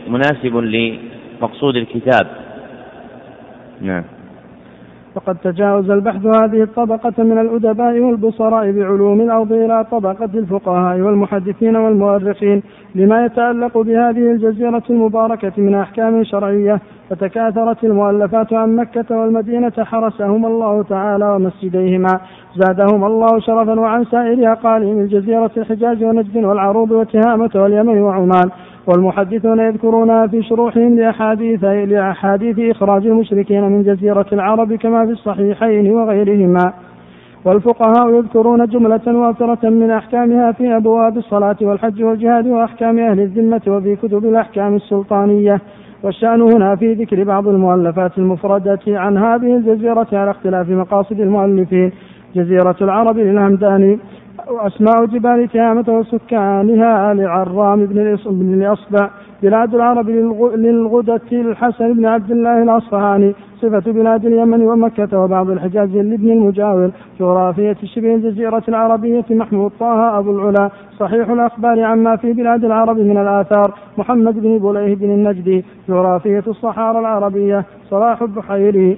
مناسب 0.07 0.55
لمقصود 0.57 1.75
الكتاب. 1.75 2.27
نعم. 3.81 4.03
وقد 5.15 5.37
تجاوز 5.43 5.89
البحث 5.89 6.25
هذه 6.25 6.63
الطبقة 6.63 7.23
من 7.23 7.37
الأدباء 7.37 7.99
والبصراء 7.99 8.71
بعلوم 8.71 9.21
الأرض 9.21 9.51
إلى 9.51 9.85
طبقة 9.91 10.29
الفقهاء 10.35 10.99
والمحدثين 10.99 11.75
والمؤرخين 11.75 12.63
لما 12.95 13.25
يتعلق 13.25 13.77
بهذه 13.77 14.31
الجزيرة 14.31 14.83
المباركة 14.89 15.51
من 15.57 15.75
أحكام 15.75 16.23
شرعية 16.23 16.79
فتكاثرت 17.09 17.83
المؤلفات 17.83 18.53
عن 18.53 18.75
مكة 18.75 19.17
والمدينة 19.17 19.73
حرسهم 19.79 20.45
الله 20.45 20.83
تعالى 20.83 21.25
ومسجديهما. 21.25 22.19
زادهم 22.55 23.03
الله 23.03 23.39
شرفا 23.39 23.79
وعن 23.79 24.05
سائر 24.05 24.51
أقاليم 24.51 24.99
الجزيرة 24.99 25.51
الحجاز 25.57 26.03
ونجد 26.03 26.43
والعروض 26.43 26.91
وتهامة 26.91 27.49
واليمن 27.55 28.01
وعمان. 28.01 28.49
والمحدثون 28.87 29.59
يذكرونها 29.59 30.27
في 30.27 30.43
شروحهم 30.43 30.95
لأحاديث 30.95 31.63
لأحاديث 31.63 32.59
إخراج 32.59 33.07
المشركين 33.07 33.63
من 33.63 33.83
جزيرة 33.83 34.25
العرب 34.33 34.73
كما 34.73 35.05
في 35.05 35.11
الصحيحين 35.11 35.91
وغيرهما. 35.91 36.73
والفقهاء 37.45 38.09
يذكرون 38.15 38.65
جملة 38.65 39.01
وافرة 39.07 39.69
من 39.69 39.91
أحكامها 39.91 40.51
في 40.51 40.75
أبواب 40.75 41.17
الصلاة 41.17 41.55
والحج 41.61 42.03
والجهاد 42.03 42.47
وأحكام 42.47 42.99
أهل 42.99 43.19
الذمة 43.19 43.61
وفي 43.67 43.95
كتب 43.95 44.25
الأحكام 44.25 44.75
السلطانية. 44.75 45.61
والشأن 46.03 46.41
هنا 46.41 46.75
في 46.75 46.93
ذكر 46.93 47.23
بعض 47.23 47.47
المؤلفات 47.47 48.17
المفردة 48.17 48.79
عن 48.87 49.17
هذه 49.17 49.55
الجزيرة 49.55 50.07
على 50.13 50.31
اختلاف 50.31 50.69
مقاصد 50.69 51.19
المؤلفين. 51.19 51.91
جزيرة 52.35 52.75
العرب 52.81 53.17
للهمداني 53.17 53.99
وأسماء 54.49 55.05
جبال 55.05 55.47
تهامة 55.53 55.85
وسكانها 55.87 57.13
لعرام 57.13 57.85
بن 57.85 58.53
الأصبع 58.53 59.09
بلاد 59.43 59.75
العرب 59.75 60.09
للغدة 60.55 61.21
الحسن 61.31 61.93
بن 61.93 62.05
عبد 62.05 62.31
الله 62.31 62.63
الأصفهاني 62.63 63.35
صفة 63.61 63.91
بلاد 63.91 64.25
اليمن 64.25 64.61
ومكة 64.61 65.19
وبعض 65.19 65.49
الحجاز 65.49 65.89
لابن 65.89 66.31
المجاور 66.31 66.91
جغرافية 67.19 67.77
شبه 67.83 68.15
الجزيرة 68.15 68.63
العربية 68.67 69.25
محمود 69.29 69.71
طه 69.79 70.19
أبو 70.19 70.31
العلا 70.31 70.69
صحيح 70.99 71.29
الأخبار 71.29 71.83
عما 71.83 72.15
في 72.15 72.33
بلاد 72.33 72.65
العرب 72.65 72.97
من 72.97 73.17
الآثار 73.17 73.73
محمد 73.97 74.39
بن 74.39 74.57
بليه 74.57 74.95
بن 74.95 75.09
النجدي 75.09 75.65
جغرافية 75.89 76.43
الصحارى 76.47 76.99
العربية 76.99 77.65
صلاح 77.89 78.21
البحيري. 78.21 78.97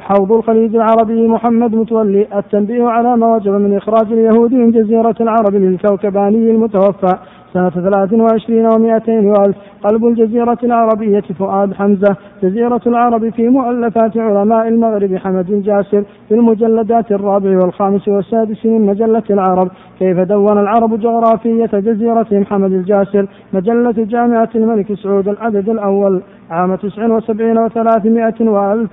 حوض 0.00 0.32
الخليج 0.32 0.74
العربي 0.76 1.28
محمد 1.28 1.74
متولي 1.74 2.26
التنبيه 2.38 2.84
على 2.84 3.16
ما 3.16 3.34
وجب 3.34 3.52
من 3.52 3.76
إخراج 3.76 4.12
اليهود 4.12 4.52
من 4.52 4.70
جزيرة 4.70 5.14
العرب 5.20 5.54
للكوكباني 5.54 6.50
المتوفى. 6.50 7.16
سنة 7.52 7.70
ثلاث 7.70 8.12
وعشرين 8.12 8.66
ومائتين 8.66 9.26
وألف. 9.26 9.56
قلب 9.84 10.06
الجزيرة 10.06 10.58
العربية 10.62 11.20
فؤاد 11.38 11.74
حمزة. 11.74 12.16
جزيرة 12.42 12.80
العرب 12.86 13.28
في 13.28 13.48
مؤلفات 13.48 14.16
علماء 14.16 14.68
المغرب 14.68 15.16
حمد 15.16 15.50
الجاسر 15.50 16.02
في 16.28 16.34
المجلدات 16.34 17.12
الرابع 17.12 17.58
والخامس 17.58 18.08
والسادس 18.08 18.66
من 18.66 18.86
مجلة 18.86 19.22
العرب. 19.30 19.68
كيف 19.98 20.18
دون 20.18 20.58
العرب 20.58 21.00
جغرافية 21.00 21.70
جزيرتهم 21.72 22.44
حمد 22.44 22.72
الجاسر؟ 22.72 23.26
مجلة 23.52 23.94
جامعة 23.96 24.48
الملك 24.54 24.94
سعود 24.94 25.28
العدد 25.28 25.68
الأول. 25.68 26.22
عام 26.50 26.74
تسع 26.74 27.06
وسبعين 27.06 27.58
وثلاثمائة 27.58 28.40
وألف 28.40 28.92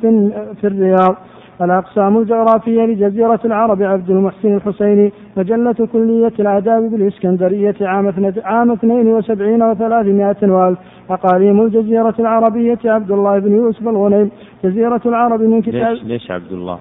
في 0.61 0.67
الرياض. 0.67 1.15
الأقسام 1.61 2.17
الجغرافية 2.17 2.81
لجزيرة 2.81 3.39
العرب 3.45 3.83
عبد 3.83 4.09
المحسن 4.09 4.55
الحسيني 4.55 5.11
مجلة 5.37 5.87
كلية 5.93 6.33
الآداب 6.39 6.91
بالإسكندرية 6.91 7.75
عام 7.81 8.33
عام 8.43 8.71
72 8.71 9.73
و300 9.73 10.43
وألف. 10.43 10.79
أقاليم 11.09 11.61
الجزيرة 11.61 12.15
العربية 12.19 12.79
عبد 12.85 13.11
الله 13.11 13.39
بن 13.39 13.51
يوسف 13.51 13.87
الغنيم 13.87 14.31
جزيرة 14.63 15.01
العرب 15.05 15.41
من 15.41 15.61
كتاب 15.61 15.93
ليش 15.93 16.03
ليش 16.03 16.31
عبد 16.31 16.51
الله؟ 16.51 16.79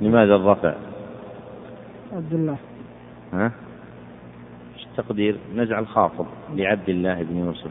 لماذا 0.00 0.34
الرفع؟ 0.34 0.72
عبد 2.16 2.32
الله. 2.32 2.56
ها؟ 3.32 3.52
التقدير 4.90 5.36
نجعل 5.56 5.86
خافض 5.86 6.26
لعبد 6.56 6.88
الله 6.88 7.22
بن 7.22 7.36
يوسف. 7.36 7.70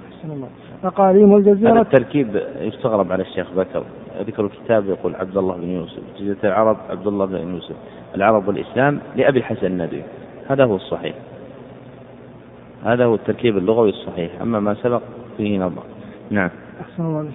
أقاليم 0.84 1.36
الجزيرة 1.36 1.72
هذا 1.72 1.82
التركيب 1.82 2.42
يستغرب 2.62 3.12
على 3.12 3.24
الشيخ 3.24 3.54
بكر. 3.54 3.84
ذكر 4.22 4.46
الكتاب 4.46 4.86
يقول 4.86 5.16
عبد 5.16 5.38
الله 5.38 5.56
بن 5.56 5.70
يوسف 5.70 6.02
جزيرة 6.20 6.38
العرب 6.44 6.78
عبد 6.90 7.08
الله 7.08 7.26
بن 7.26 7.54
يوسف 7.54 7.76
العرب 8.16 8.48
والإسلام 8.48 9.00
لأبي 9.16 9.40
الحسن 9.40 9.68
الندوي. 9.68 10.02
هذا 10.48 10.66
هو 10.66 10.76
الصحيح. 10.76 11.16
هذا 12.84 13.06
هو 13.06 13.16
التركيب 13.16 13.58
اللغوي 13.58 13.90
الصحيح. 13.90 14.42
أما 14.42 14.60
ما 14.60 14.74
سبق 14.74 15.02
فيه 15.38 15.60
نظر. 15.60 15.84
نعم. 16.32 16.50
أحسن 16.82 17.04
الله 17.04 17.26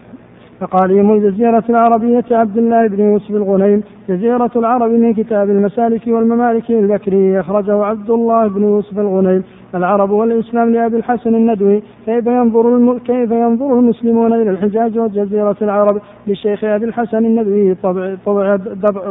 فقاليم 0.61 1.13
الجزيرة 1.13 1.65
العربية 1.69 2.25
عبد 2.31 2.59
الله 2.59 2.87
بن 2.87 3.01
يوسف 3.01 3.31
الغنيم 3.31 3.83
جزيرة 4.09 4.51
العرب 4.57 4.91
من 4.91 5.15
كتاب 5.15 5.51
المسالك 5.51 6.07
والممالك 6.07 6.71
البكري 6.71 7.41
أخرجه 7.41 7.85
عبد 7.85 8.11
الله 8.11 8.49
بن 8.49 8.63
يوسف 8.63 8.99
الغنيم. 8.99 9.45
العرب 9.75 10.11
والإسلام 10.11 10.73
لأبي 10.73 10.97
الحسن 10.97 11.35
الندوي 11.35 11.83
كيف 12.07 12.27
ينظر 12.27 12.77
الم... 12.77 12.99
كيف 12.99 13.31
ينظر 13.31 13.79
المسلمون 13.79 14.33
إلى 14.33 14.51
الحجاز 14.51 14.99
وجزيرة 14.99 15.57
العرب 15.63 16.01
للشيخ 16.27 16.65
أبي 16.65 16.85
الحسن 16.85 17.25
الندوي 17.27 17.75
طبع 17.75 18.17
طبع, 18.27 18.57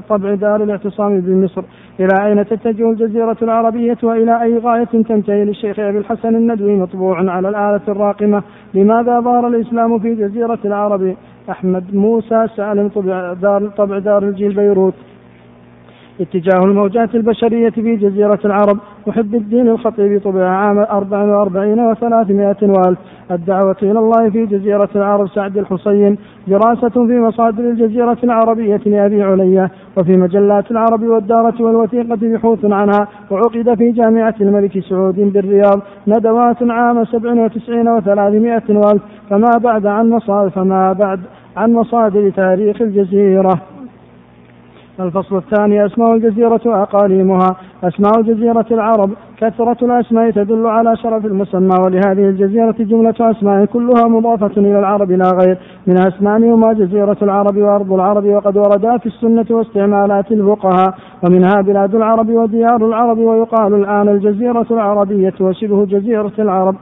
طبع 0.10 0.34
دار 0.34 0.64
الاعتصام 0.64 1.20
بمصر؟ 1.22 1.64
إلى 2.00 2.26
أين 2.26 2.46
تتجه 2.46 2.90
الجزيرة 2.90 3.38
العربية 3.42 3.98
وإلى 4.04 4.42
أي 4.42 4.58
غاية 4.58 4.84
تنتهي 4.84 5.46
للشيخ 5.46 5.80
أبي 5.80 5.98
الحسن 5.98 6.36
الندوي 6.36 6.76
مطبوع 6.76 7.32
على 7.32 7.50
الآلة 7.50 7.82
الراقمة؟ 7.88 8.44
لماذا 8.74 9.20
ظهر 9.20 9.48
الإسلام 9.48 10.00
في 10.00 10.16
جزيرة 10.16 10.60
العرب؟ 10.66 11.16
أحمد 11.50 11.96
موسى 11.96 12.48
سالم 12.56 12.88
طبع 12.88 13.34
دار, 13.34 13.68
طبع 13.78 14.00
دار 14.00 14.24
الجيل 14.24 14.54
بيروت. 14.56 14.94
اتجاه 16.22 16.66
الموجات 16.66 17.16
البشرية 17.16 17.70
في 17.70 17.96
جزيرة 17.96 18.40
العرب 18.46 18.78
محب 19.08 19.36
الدين 19.36 19.68
الخطيب 19.68 20.22
طبع 20.22 20.48
عام 20.50 20.78
44 20.80 21.96
و300 21.96 22.64
وألف. 22.64 22.98
الدعوة 23.32 23.76
إلى 23.84 24.00
الله 24.00 24.30
في 24.30 24.46
جزيرة 24.46 24.90
العرب 24.96 25.28
سعد 25.30 25.58
الحصين 25.58 26.18
دراسة 26.48 26.90
في 26.90 27.20
مصادر 27.20 27.64
الجزيرة 27.64 28.18
العربية 28.24 28.82
لأبي 28.86 29.24
علية 29.24 29.72
وفي 29.98 30.18
مجلات 30.18 30.72
العرب 30.72 31.04
والدارة 31.04 31.62
والوثيقة 31.62 32.18
بحوث 32.22 32.66
عنها 32.66 33.08
وعقد 33.32 33.76
في 33.78 33.92
جامعة 33.92 34.36
الملك 34.42 34.80
سعود 34.80 35.34
بالرياض 35.34 35.82
ندوات 36.08 36.64
عام 36.64 37.06
97 37.06 38.02
و300 38.02 38.70
وألف. 38.70 39.02
فما 39.30 39.58
بعد 39.64 39.86
عن 39.86 40.10
مصادر 40.10 40.50
فما 40.50 40.94
بعد 40.94 41.20
عن 41.58 41.74
مصادر 41.74 42.30
تاريخ 42.30 42.82
الجزيرة. 42.82 43.62
الفصل 45.00 45.38
الثاني 45.38 45.86
أسماء 45.86 46.14
الجزيرة 46.14 46.62
وأقاليمها. 46.66 47.56
أسماء 47.84 48.22
جزيرة 48.22 48.66
العرب 48.72 49.10
كثرة 49.38 49.78
الأسماء 49.86 50.32
تدل 50.32 50.68
على 50.68 50.96
شرف 50.96 51.26
المسمى 51.26 51.76
ولهذه 51.86 52.30
الجزيرة 52.30 52.76
جملة 52.80 53.16
أسماء 53.22 53.66
كلها 53.66 54.08
مضافة 54.08 54.62
إلى 54.62 54.80
العرب 54.80 55.12
لا 55.12 55.32
غير. 55.42 55.58
من 55.88 55.96
أسمائهما 56.08 56.74
جزيرة 56.74 57.18
العرب 57.22 57.58
وأرض 57.58 57.94
العرب 57.94 58.26
وقد 58.26 58.58
وردا 58.58 58.98
في 58.98 59.06
السنة 59.06 59.46
واستعمالات 59.50 60.32
الفقهاء. 60.32 60.94
ومنها 61.24 61.62
بلاد 61.62 61.96
العرب 61.96 62.30
وديار 62.30 62.86
العرب 62.86 63.18
ويقال 63.18 63.74
الآن 63.74 64.10
الجزيرة 64.10 64.66
العربية 64.72 65.34
وشبه 65.42 65.86
جزيرة 65.86 66.34
العرب. 66.40 66.76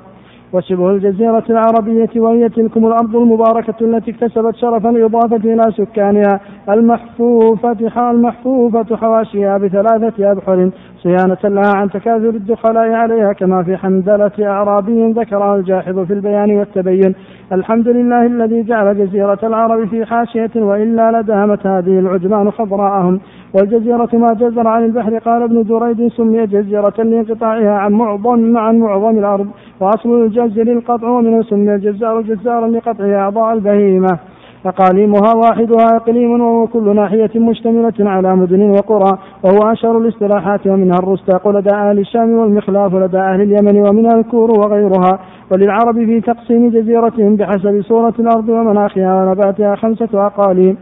وشبه 0.54 0.92
الجزيرة 0.92 1.44
العربية 1.50 2.10
وهي 2.16 2.50
تلكم 2.50 2.86
الأرض 2.88 3.16
المباركة 3.16 3.76
التي 3.82 4.12
اكتسبت 4.12 4.56
شرف 4.56 4.86
الإضافة 4.86 5.36
إلى 5.36 5.72
سكانها 5.78 6.40
المحفوفة 6.70 7.78
المحفوفة 8.12 8.96
حواشيها 8.96 9.58
بثلاثة 9.58 10.32
أبحر 10.32 10.70
صيانة 11.06 11.38
لها 11.44 11.76
عن 11.76 11.90
تكاثر 11.90 12.30
الدخلاء 12.30 12.92
عليها 12.92 13.34
كما 13.34 13.64
في 13.64 13.78
حمدلة 13.78 14.32
أعرابي 14.40 15.12
ذكرها 15.12 15.56
الجاحظ 15.56 16.00
في 16.00 16.14
البيان 16.14 16.58
والتبين. 16.58 17.16
الحمد 17.52 17.88
لله 17.88 18.26
الذي 18.26 18.64
جعل 18.64 18.98
جزيرة 18.98 19.40
العرب 19.44 19.88
في 19.88 20.06
حاشية 20.06 20.52
وإلا 20.56 21.22
لدامت 21.22 21.68
هذه 21.68 22.00
العجمان 22.00 22.52
خضراءهم. 22.52 23.20
والجزيرة 23.54 24.10
ما 24.14 24.34
جزر 24.34 24.68
عن 24.68 24.86
البحر 24.86 25.18
قال 25.18 25.44
ابن 25.44 25.64
دريد 25.64 26.08
سمي 26.08 26.46
جزيرة 26.46 26.94
لانقطاعها 26.98 27.72
عن 27.72 27.92
معظم 27.92 28.58
عن 28.58 28.80
معظم 28.80 29.20
الأرض. 29.20 29.48
وأصل 29.80 30.24
الجزر 30.24 30.72
القطع 30.72 31.10
ومنه 31.10 31.42
سمي 31.42 31.76
الجزار 31.76 32.22
جزارا 32.22 32.68
لقطع 32.68 33.06
أعضاء 33.06 33.54
البهيمة. 33.54 34.20
أقاليمها 34.66 35.34
واحدها 35.36 35.96
إقليم 35.96 36.42
وهو 36.42 36.68
كل 36.68 36.96
ناحية 36.96 37.30
مشتملة 37.36 37.94
على 38.00 38.36
مدن 38.36 38.70
وقرى 38.70 39.18
وهو 39.44 39.72
أشهر 39.72 39.98
الاصطلاحات 39.98 40.68
ومنها 40.68 40.98
الرستاق 41.00 41.48
لدى 41.48 41.70
أهل 41.70 42.00
الشام 42.00 42.38
والمخلاف 42.38 42.96
لدى 42.96 43.18
أهل 43.18 43.42
اليمن 43.42 43.88
ومنها 43.88 44.20
الكور 44.20 44.52
وغيرها. 44.52 45.20
وللعرب 45.52 45.96
في 45.96 46.22
تقسيم 46.22 46.70
جزيرتهم 46.70 47.36
بحسب 47.36 47.82
صورة 47.82 48.14
الأرض 48.20 48.50
ومناخها 48.50 49.24
ونباتها 49.24 49.76
خمسة 49.76 50.26
أقاليم. 50.26 50.78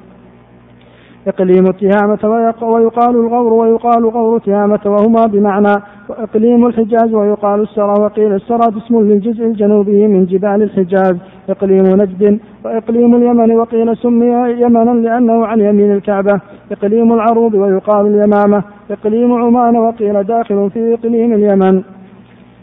إقليم 1.28 1.64
تهامة 1.64 2.20
ويقال 2.64 3.16
الغور 3.16 3.54
ويقال 3.54 4.06
غور 4.06 4.40
تهامة 4.40 4.80
وهما 4.86 5.26
بمعنى 5.26 5.76
إقليم 6.10 6.68
الحجاز 6.68 7.14
ويقال 7.14 7.62
السرى 7.62 7.94
وقيل 8.00 8.34
السرى 8.34 8.78
اسم 8.78 9.00
للجزء 9.00 9.46
الجنوبي 9.46 10.08
من 10.08 10.26
جبال 10.26 10.64
الحجاز. 10.64 11.16
إقليم 11.50 11.84
نجد 11.84 12.40
وإقليم 12.66 13.16
اليمن 13.16 13.52
وقيل 13.52 13.98
سمي 13.98 14.62
يمنا 14.62 14.92
لأنه 14.92 15.46
عن 15.46 15.60
يمين 15.60 15.92
الكعبة. 15.92 16.42
إقليم 16.72 17.14
العروض 17.14 17.54
ويقال 17.54 18.08
اليمامة. 18.08 18.64
إقليم 18.92 19.34
عمان 19.34 19.76
وقيل 19.78 20.24
داخل 20.24 20.70
في 20.74 20.94
إقليم 20.94 21.34
اليمن. 21.34 21.84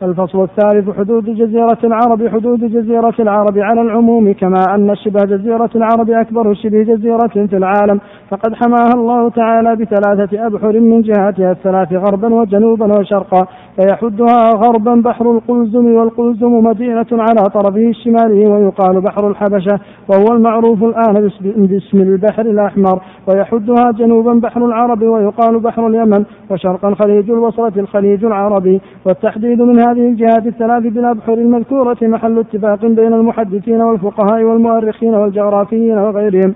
الفصل 0.02 0.42
الثالث 0.42 0.90
حدود 0.98 1.24
جزيرة 1.24 1.78
العرب 1.84 2.28
حدود 2.28 2.60
جزيرة 2.60 3.14
العرب 3.20 3.58
على 3.58 3.80
العموم 3.80 4.32
كما 4.32 4.60
أن 4.74 4.96
شبه 4.96 5.20
جزيرة 5.20 5.70
العرب 5.74 6.10
أكبر 6.10 6.54
شبه 6.54 6.82
جزيرة 6.82 7.46
في 7.46 7.56
العالم. 7.56 8.00
فقد 8.30 8.54
حماها 8.54 8.94
الله 8.94 9.30
تعالى 9.30 9.76
بثلاثة 9.76 10.46
أبحر 10.46 10.80
من 10.80 11.02
جهاتها 11.02 11.50
الثلاث 11.50 11.92
غربا 11.92 12.34
وجنوبا 12.34 12.98
وشرقا. 12.98 13.46
فيحدها 13.76 14.50
غربا 14.56 14.94
بحر 14.94 15.30
القلزم 15.30 15.94
والقلزم 15.94 16.52
مدينة 16.52 17.06
على 17.12 17.42
طرفه 17.54 17.88
الشمالي 17.88 18.46
ويقال 18.46 19.00
بحر 19.00 19.28
الحبشة 19.28 19.78
وهو 20.08 20.36
المعروف 20.36 20.84
الآن 20.84 21.30
باسم 21.56 21.98
البحر 21.98 22.42
الأحمر. 22.42 23.00
ويحدها 23.28 23.90
جنوبا 23.90 24.32
بحر 24.32 24.64
العرب 24.66 25.02
ويقال 25.02 25.60
بحر 25.60 25.86
اليمن 25.86 26.24
وشرقا 26.50 26.94
خليج 26.94 27.30
الوصلة 27.30 27.72
الخليج 27.76 28.24
العربي. 28.24 28.80
والتحديد 29.06 29.62
من 29.62 29.89
هذه 29.90 30.08
الجهات 30.08 30.46
الثلاث 30.46 30.82
بالأبحر 30.82 31.32
المذكورة 31.32 31.96
محل 32.02 32.38
اتفاق 32.38 32.86
بين 32.86 33.12
المحدثين 33.12 33.80
والفقهاء 33.80 34.42
والمؤرخين 34.42 35.14
والجغرافيين 35.14 35.98
وغيرهم. 35.98 36.54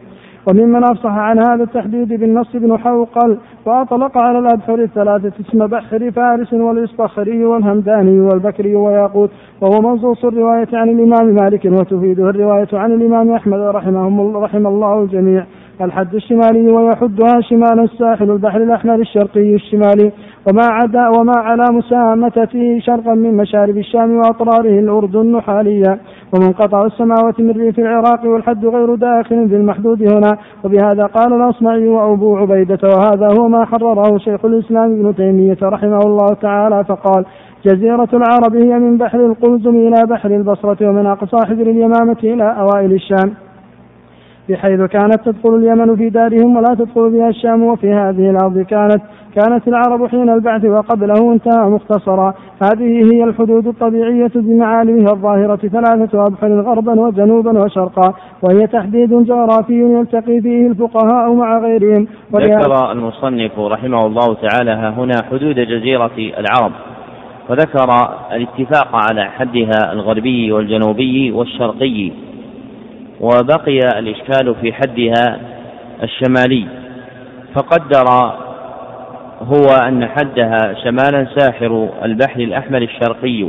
وممن 0.51 0.85
أفصح 0.85 1.11
عن 1.11 1.39
هذا 1.39 1.63
التحديد 1.63 2.09
بالنص 2.09 2.57
بن 2.57 2.79
حوقل 2.79 3.39
وأطلق 3.67 4.19
على 4.19 4.39
الأبحر 4.39 4.75
الثلاثة 4.75 5.33
اسم 5.41 5.67
بحر 5.67 6.11
فارس 6.11 6.53
والإصطخري 6.53 7.45
والهمداني 7.45 8.21
والبكري 8.21 8.77
وياقوت 8.77 9.31
وهو 9.61 9.81
منصوص 9.81 10.25
الرواية 10.25 10.69
عن 10.73 10.89
الإمام 10.89 11.35
مالك 11.35 11.65
وتفيده 11.65 12.31
الرواية 12.31 12.69
عن 12.73 12.93
الإمام 12.93 13.33
أحمد 13.33 13.61
رحمهم 13.61 14.37
رحم 14.37 14.67
الله 14.67 15.03
الجميع. 15.03 15.45
الحد 15.81 16.15
الشمالي 16.15 16.73
ويحدها 16.73 17.41
شمال 17.41 17.81
الساحل 17.81 18.31
البحر 18.31 18.63
الأحمر 18.63 18.95
الشرقي 18.95 19.55
الشمالي. 19.55 20.13
وما 20.49 20.63
عدا 20.67 21.09
وما 21.09 21.33
على 21.37 21.65
مسامة 21.73 22.47
فيه 22.51 22.81
شرقا 22.81 23.15
من 23.15 23.37
مشارب 23.37 23.77
الشام 23.77 24.17
وأطراره 24.17 24.79
الأردن 24.79 25.41
حاليا 25.41 25.99
ومنقطع 26.35 26.87
السماوات 26.87 27.41
من 27.41 27.51
ريف 27.51 27.79
العراق 27.79 28.27
والحد 28.27 28.67
غير 28.67 28.95
داخل 28.95 29.49
في 29.49 29.57
المحدود 29.57 30.03
هنا. 30.13 30.39
وبهذا 30.65 31.07
قال 31.07 31.33
الأصمعي 31.33 31.89
وأبو 31.89 32.37
عبيدة. 32.37 32.79
وهذا 32.85 33.29
هو 33.39 33.49
ما 33.49 33.65
حرره 33.65 34.19
شيخ 34.19 34.45
الإسلام 34.45 34.93
ابن 34.93 35.15
تيمية 35.15 35.59
رحمه 35.63 35.99
الله 35.99 36.29
تعالى. 36.43 36.85
فقال 36.85 37.25
جزيرة 37.65 38.09
العرب 38.13 38.57
هي 38.57 38.79
من 38.79 38.99
بحر 38.99 39.27
القلزم 39.27 39.77
إلى 39.77 40.07
بحر 40.11 40.31
البصرة 40.31 40.89
ومن 40.89 41.07
أقصى 41.07 41.47
حجر 41.47 41.71
اليمامة 41.71 42.17
إلى 42.25 42.57
أوائل 42.59 42.93
الشام. 42.93 43.44
بحيث 44.49 44.81
كانت 44.81 45.21
تدخل 45.25 45.55
اليمن 45.55 45.97
في 45.97 46.09
دارهم 46.09 46.57
ولا 46.57 46.75
تدخل 46.75 47.11
بها 47.11 47.29
الشام 47.29 47.63
وفي 47.63 47.93
هذه 47.93 48.31
الأرض 48.31 48.59
كانت 48.59 49.03
كانت 49.35 49.69
العرب 49.69 50.07
حين 50.07 50.31
البعث 50.31 50.65
وقبله 50.65 51.33
انتهى 51.33 51.71
مختصرا. 51.71 52.35
هذه 52.63 53.13
هي 53.13 53.25
الحدود 53.25 53.67
الطبيعية 53.67 54.31
بمعالمها 54.35 55.13
الظاهرة. 55.13 55.57
ثلاثة 55.57 56.27
أبحر 56.27 56.61
غربا 56.61 57.01
وجنوبا 57.01 57.65
وشرقا. 57.65 58.15
وهي 58.43 58.67
تحديد 58.67 59.25
جغرافي 59.25 59.83
يلتقي 59.83 60.41
فيه 60.41 60.67
الفقهاء 60.67 61.33
مع 61.33 61.59
غيرهم. 61.59 62.07
ذكر 62.35 62.93
المصنف 62.93 63.59
رحمه 63.59 64.07
الله 64.07 64.35
تعالى 64.35 64.71
هنا 64.71 65.15
حدود 65.31 65.55
جزيرة 65.55 66.17
العرب. 66.39 66.73
وذكر 67.51 67.89
الاتفاق 68.33 68.89
على 68.93 69.25
حدها 69.25 69.93
الغربي 69.93 70.53
والجنوبي 70.53 71.33
والشرقي. 71.33 72.13
وبقي 73.25 73.79
الإشكال 73.99 74.55
في 74.61 74.73
حدها 74.73 75.39
الشمالي. 76.03 76.67
فقدر 77.55 78.05
هو 79.41 79.77
أن 79.89 80.09
حدها 80.09 80.75
شمالا 80.85 81.27
ساحر 81.37 81.89
البحر 82.05 82.41
الأحمر 82.41 82.83
الشرقي. 82.83 83.49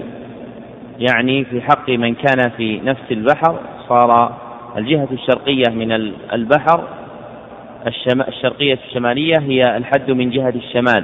يعني 0.99 1.45
في 1.45 1.61
حق 1.61 1.89
من 1.89 2.15
كان 2.15 2.49
في 2.57 2.79
نفس 2.83 3.11
البحر 3.11 3.59
صار 3.89 4.33
الجهة 4.77 5.07
الشرقية 5.11 5.71
من 5.71 5.91
البحر 6.33 6.83
الشرقية 8.27 8.79
الشمالية 8.87 9.35
هي 9.39 9.77
الحد 9.77 10.11
من 10.11 10.29
جهة 10.29 10.53
الشمال. 10.55 11.03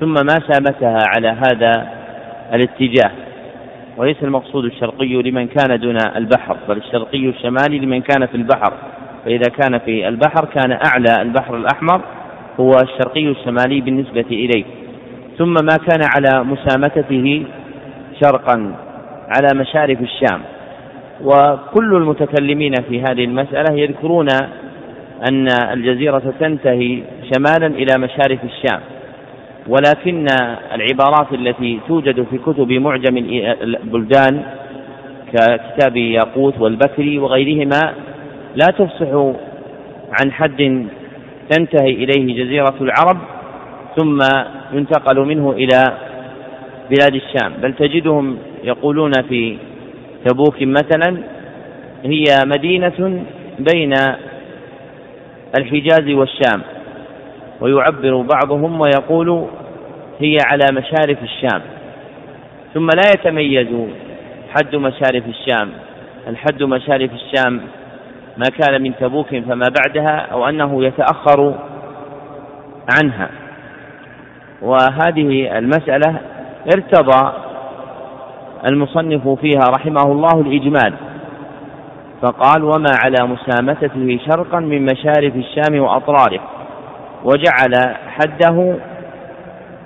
ثم 0.00 0.12
ما 0.12 0.40
سامتها 0.50 0.98
على 1.16 1.28
هذا 1.28 1.88
الاتجاه. 2.54 3.10
وليس 3.98 4.16
المقصود 4.22 4.64
الشرقي 4.64 5.22
لمن 5.22 5.46
كان 5.46 5.80
دون 5.80 5.96
البحر 6.16 6.56
بل 6.68 6.76
الشرقي 6.76 7.28
الشمالي 7.28 7.78
لمن 7.78 8.00
كان 8.00 8.26
في 8.26 8.34
البحر. 8.34 8.72
فإذا 9.24 9.50
كان 9.60 9.78
في 9.78 10.08
البحر 10.08 10.44
كان 10.44 10.78
أعلى 10.86 11.22
البحر 11.22 11.56
الأحمر 11.56 12.00
هو 12.60 12.70
الشرقي 12.82 13.28
الشمالي 13.28 13.80
بالنسبة 13.80 14.26
إليه. 14.30 14.64
ثم 15.38 15.52
ما 15.52 15.76
كان 15.88 16.00
على 16.16 16.44
مسامتته 16.44 17.44
شرقا 18.22 18.74
على 19.36 19.48
مشارف 19.54 20.00
الشام. 20.00 20.40
وكل 21.24 21.96
المتكلمين 21.96 22.72
في 22.88 23.00
هذه 23.00 23.24
المسألة 23.24 23.74
يذكرون 23.78 24.28
أن 25.30 25.48
الجزيرة 25.72 26.34
تنتهي 26.40 27.02
شمالا 27.32 27.66
إلى 27.66 27.98
مشارف 27.98 28.44
الشام. 28.44 28.80
ولكن 29.68 30.26
العبارات 30.74 31.32
التي 31.32 31.80
توجد 31.88 32.26
في 32.30 32.38
كتب 32.38 32.72
معجم 32.72 33.16
البلدان 33.62 34.42
ككتاب 35.32 35.96
ياقوت 35.96 36.58
والبكري 36.60 37.18
وغيرهما 37.18 37.92
لا 38.56 38.66
تفصح 38.66 39.34
عن 40.20 40.32
حد 40.32 40.86
تنتهي 41.50 41.90
إليه 41.90 42.44
جزيرة 42.44 42.74
العرب 42.80 43.18
ثم 43.96 44.18
ينتقل 44.72 45.20
منه 45.20 45.50
إلى 45.50 45.84
بلاد 46.90 47.14
الشام. 47.14 47.52
بل 47.62 47.72
تجدهم 47.72 48.38
يقولون 48.64 49.12
في 49.28 49.56
تبوك 50.24 50.62
مثلا 50.62 51.16
هي 52.04 52.24
مدينة 52.44 53.24
بين 53.58 53.94
الحجاز 55.58 56.08
والشام. 56.10 56.62
ويعبر 57.60 58.22
بعضهم 58.22 58.80
ويقول 58.80 59.46
هي 60.18 60.36
على 60.44 60.64
مشارف 60.72 61.22
الشام. 61.22 61.62
ثم 62.74 62.86
لا 62.86 63.10
يتميز 63.14 63.68
حد 64.50 64.76
مشارف 64.76 65.24
الشام. 65.26 65.70
الحد 66.28 66.62
مشارف 66.62 67.10
الشام 67.12 67.60
ما 68.36 68.44
كان 68.58 68.82
من 68.82 68.96
تبوك 69.00 69.28
فما 69.28 69.66
بعدها 69.80 70.16
أو 70.32 70.48
أنه 70.48 70.84
يتأخر 70.84 71.54
عنها. 72.98 73.28
وهذه 74.62 75.58
المسألة 75.58 76.20
ارتضى 76.74 77.32
المصنف 78.70 79.28
فيها 79.28 79.62
رحمه 79.76 80.12
الله 80.12 80.40
الإجمال. 80.40 80.94
فقال 82.22 82.64
وما 82.64 82.90
على 83.04 83.28
مسامتته 83.28 84.18
شرقا 84.26 84.60
من 84.60 84.82
مشارف 84.82 85.36
الشام 85.36 85.80
وأطراره. 85.80 86.40
وجعل 87.24 87.96
حده 88.06 88.76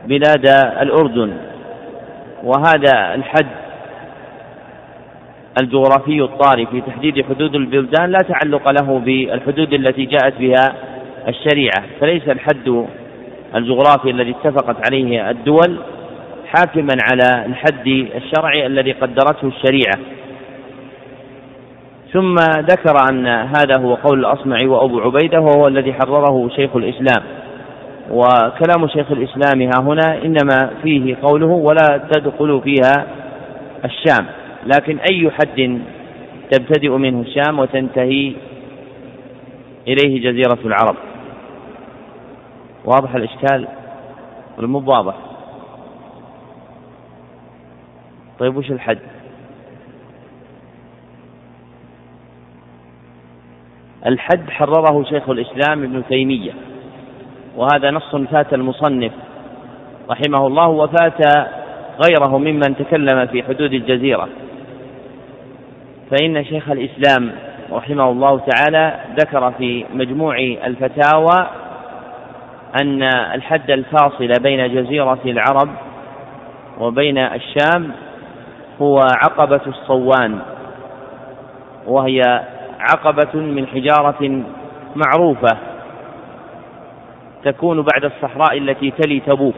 بلاد 0.07 0.47
الأردن. 0.81 1.33
وهذا 2.45 3.15
الحد 3.15 3.47
الجغرافي 5.63 6.23
الطاري 6.23 6.67
في 6.67 6.81
تحديد 6.81 7.25
حدود 7.25 7.55
البلدان 7.55 8.11
لا 8.11 8.19
تعلق 8.19 8.71
له 8.83 8.99
بالحدود 8.99 9.73
التي 9.73 10.05
جاءت 10.05 10.35
بها 10.39 10.75
الشريعة. 11.29 11.85
فليس 12.01 12.29
الحد 12.29 12.87
الجغرافي 13.55 14.11
الذي 14.11 14.31
اتفقت 14.31 14.77
عليه 14.87 15.31
الدول 15.31 15.79
حاكما 16.47 16.97
على 17.11 17.47
الحد 17.47 17.87
الشرعي 18.15 18.67
الذي 18.67 18.93
قدرته 18.93 19.49
الشريعة. 19.49 19.99
ثم 22.13 22.35
ذكر 22.59 22.95
أن 23.11 23.27
هذا 23.27 23.81
هو 23.81 23.95
قول 23.95 24.19
الأصمع 24.19 24.57
وأبو 24.65 25.01
عبيدة 25.01 25.41
وهو 25.41 25.69
الذي 25.69 25.93
حرره 25.93 26.49
شيخ 26.49 26.77
الإسلام. 26.77 27.23
وكلام 28.11 28.89
شيخ 28.89 29.13
الإسلام 29.13 29.63
ها 29.63 29.81
هنا 29.81 30.23
إنما 30.25 30.71
فيه 30.83 31.17
قوله 31.23 31.47
ولا 31.47 32.01
تدخل 32.13 32.61
فيها 32.65 33.07
الشام. 33.85 34.27
لكن 34.67 34.99
أي 35.11 35.31
حد 35.31 35.81
تبتدئ 36.51 36.91
منه 36.91 37.21
الشام 37.21 37.59
وتنتهي 37.59 38.33
إليه 39.89 40.31
جزيرة 40.31 40.59
العرب. 40.65 40.97
واضح 42.85 43.15
الإشكال؟ 43.15 43.69
ولا 44.59 44.67
مو 44.67 45.13
طيب 48.39 48.57
وش 48.57 48.71
الحد؟ 48.71 49.12
الحد 54.07 54.51
حرره 54.51 55.05
شيخ 55.05 55.29
الإسلام 55.29 55.83
ابن 55.83 56.03
تيمية 56.09 56.53
وهذا 57.57 57.91
نص 57.91 58.17
فات 58.17 58.55
المصنف 58.55 59.13
رحمه 60.11 60.47
الله 60.47 60.69
وفات 60.69 61.49
غيره 62.07 62.39
ممن 62.39 62.77
تكلم 62.77 63.27
في 63.27 63.43
حدود 63.43 63.73
الجزيرة. 63.73 64.29
فإن 66.11 66.45
شيخ 66.45 66.71
الإسلام 66.71 67.33
رحمه 67.73 68.11
الله 68.11 68.41
تعالى 68.51 68.99
ذكر 69.21 69.53
في 69.59 69.85
مجموع 69.95 70.37
الفتاوى 70.39 71.47
أن 72.83 73.03
الحد 73.35 73.71
الفاصل 73.71 74.29
بين 74.43 74.75
جزيرة 74.75 75.19
العرب 75.27 75.69
وبين 76.81 77.19
الشام 77.19 77.93
هو 78.83 79.01
عقبة 79.25 79.61
الصوان 79.67 80.39
وهي 81.87 82.21
عقبة 82.91 83.41
من 83.41 83.67
حجارة 83.67 84.43
معروفة 84.97 85.59
تكون 87.45 87.83
بعد 87.83 88.05
الصحراء 88.05 88.59
التي 88.59 88.91
تلي 88.91 89.21
تبوك 89.21 89.55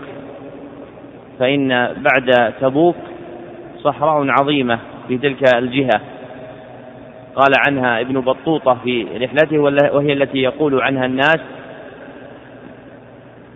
فإن 1.38 1.68
بعد 1.96 2.52
تبوك 2.60 2.96
صحراء 3.82 4.26
عظيمة 4.28 4.78
في 5.08 5.18
تلك 5.18 5.54
الجهة. 5.54 6.00
قال 7.36 7.52
عنها 7.68 8.00
ابن 8.00 8.20
بطوطة 8.20 8.74
في 8.84 9.06
رحلته 9.20 9.58
وهي 9.94 10.12
التي 10.12 10.38
يقول 10.38 10.82
عنها 10.82 11.06
الناس 11.06 11.40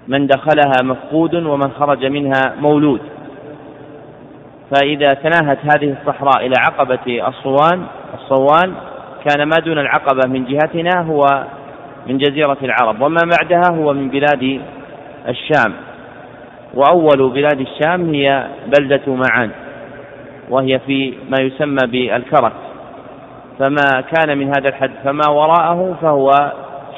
من 0.09 0.27
دخلها 0.27 0.83
مفقود 0.83 1.35
ومن 1.35 1.71
خرج 1.71 2.05
منها 2.05 2.55
مولود. 2.61 3.01
فإذا 4.75 5.15
تناهت 5.15 5.59
هذه 5.63 5.97
الصحراء 6.01 6.47
إلى 6.47 6.55
عقبة 6.59 7.29
الصوان 7.29 7.87
الصوان 8.15 8.75
كان 9.29 9.43
ما 9.43 9.57
دون 9.65 9.79
العقبة 9.79 10.29
من 10.29 10.45
جهتنا 10.45 11.01
هو 11.01 11.45
من 12.07 12.19
جزيرة 12.19 12.57
العرب 12.63 13.01
وما 13.01 13.21
بعدها 13.39 13.77
هو 13.77 13.93
من 13.93 14.09
بلاد 14.09 14.61
الشام. 15.29 15.73
وأول 16.75 17.31
بلاد 17.31 17.61
الشام 17.61 18.15
هي 18.15 18.47
بلدة 18.67 19.03
معان 19.07 19.51
وهي 20.51 20.79
في 20.79 21.15
ما 21.31 21.37
يسمى 21.41 21.87
بالكرك. 21.87 22.53
فما 23.59 24.01
كان 24.01 24.39
من 24.39 24.47
هذا 24.47 24.69
الحد 24.69 24.91
فما 25.05 25.29
وراءه 25.29 25.97
فهو 26.03 26.53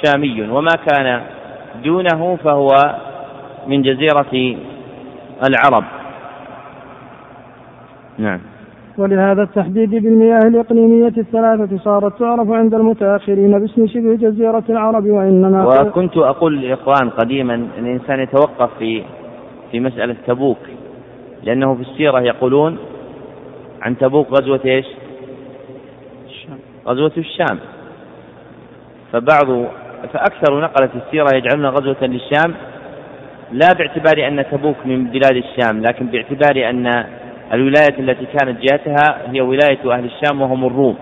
شامي 0.05 0.49
وما 0.51 0.73
كان 0.89 1.23
دونه 1.85 2.39
فهو 2.45 2.69
من 3.67 3.83
جزيرة 3.83 4.57
العرب. 5.49 5.85
نعم. 8.19 8.41
ولهذا 9.01 9.43
التحديد 9.43 9.91
بالمياه 9.91 10.39
الإقليمية 10.39 11.13
الثلاثة 11.19 11.79
صارت 11.85 12.19
تعرف 12.19 12.51
عند 12.51 12.75
المتأخرين 12.75 13.59
باسم 13.59 13.87
شبه 13.87 14.15
جزيرة 14.15 14.65
العرب 14.69 15.07
وإنما 15.07 15.81
وكنت 15.81 16.17
أقول 16.17 16.61
للإخوان 16.61 17.11
قديما 17.11 17.55
أن 17.55 17.69
الإنسان 17.79 18.21
يتوقف 18.21 18.71
في 18.79 19.03
في 19.73 19.81
مسألة 19.81 20.17
تبوك 20.27 20.59
لأنه 21.43 21.75
في 21.75 21.81
السيرة 21.81 22.21
يقولون 22.21 22.79
عن 23.83 23.99
تبوك 23.99 24.27
غزوة 24.31 24.61
إيش؟ 24.65 24.87
غزوة 26.87 27.13
الشام. 27.17 27.59
فبعض 29.13 29.67
فأكثر 30.13 30.61
نقلة 30.61 30.91
السيرة 30.95 31.37
يجعلون 31.37 31.67
غزوة 31.67 31.97
للشام 32.03 32.55
لا 33.53 33.73
باعتبار 33.73 34.29
أن 34.29 34.45
تبوك 34.51 34.77
من 34.85 35.05
بلاد 35.05 35.37
الشام 35.37 35.83
لكن 35.83 36.07
باعتبار 36.07 36.71
أن 36.71 37.05
الولاية 37.53 37.99
التي 37.99 38.27
كانت 38.27 38.59
جهتها 38.61 39.33
هي 39.33 39.41
ولاية 39.41 39.93
أهل 39.93 40.05
الشام 40.05 40.41
وهم 40.43 40.65
الروم. 40.65 40.97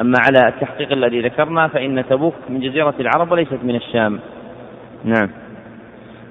أما 0.00 0.16
على 0.26 0.48
التحقيق 0.48 0.92
الذي 0.92 1.20
ذكرنا 1.20 1.68
فإن 1.68 2.04
تبوك 2.10 2.34
من 2.48 2.60
جزيرة 2.60 2.94
العرب 3.00 3.32
وليست 3.32 3.58
من 3.64 3.74
الشام. 3.74 4.18
نعم. 5.04 5.28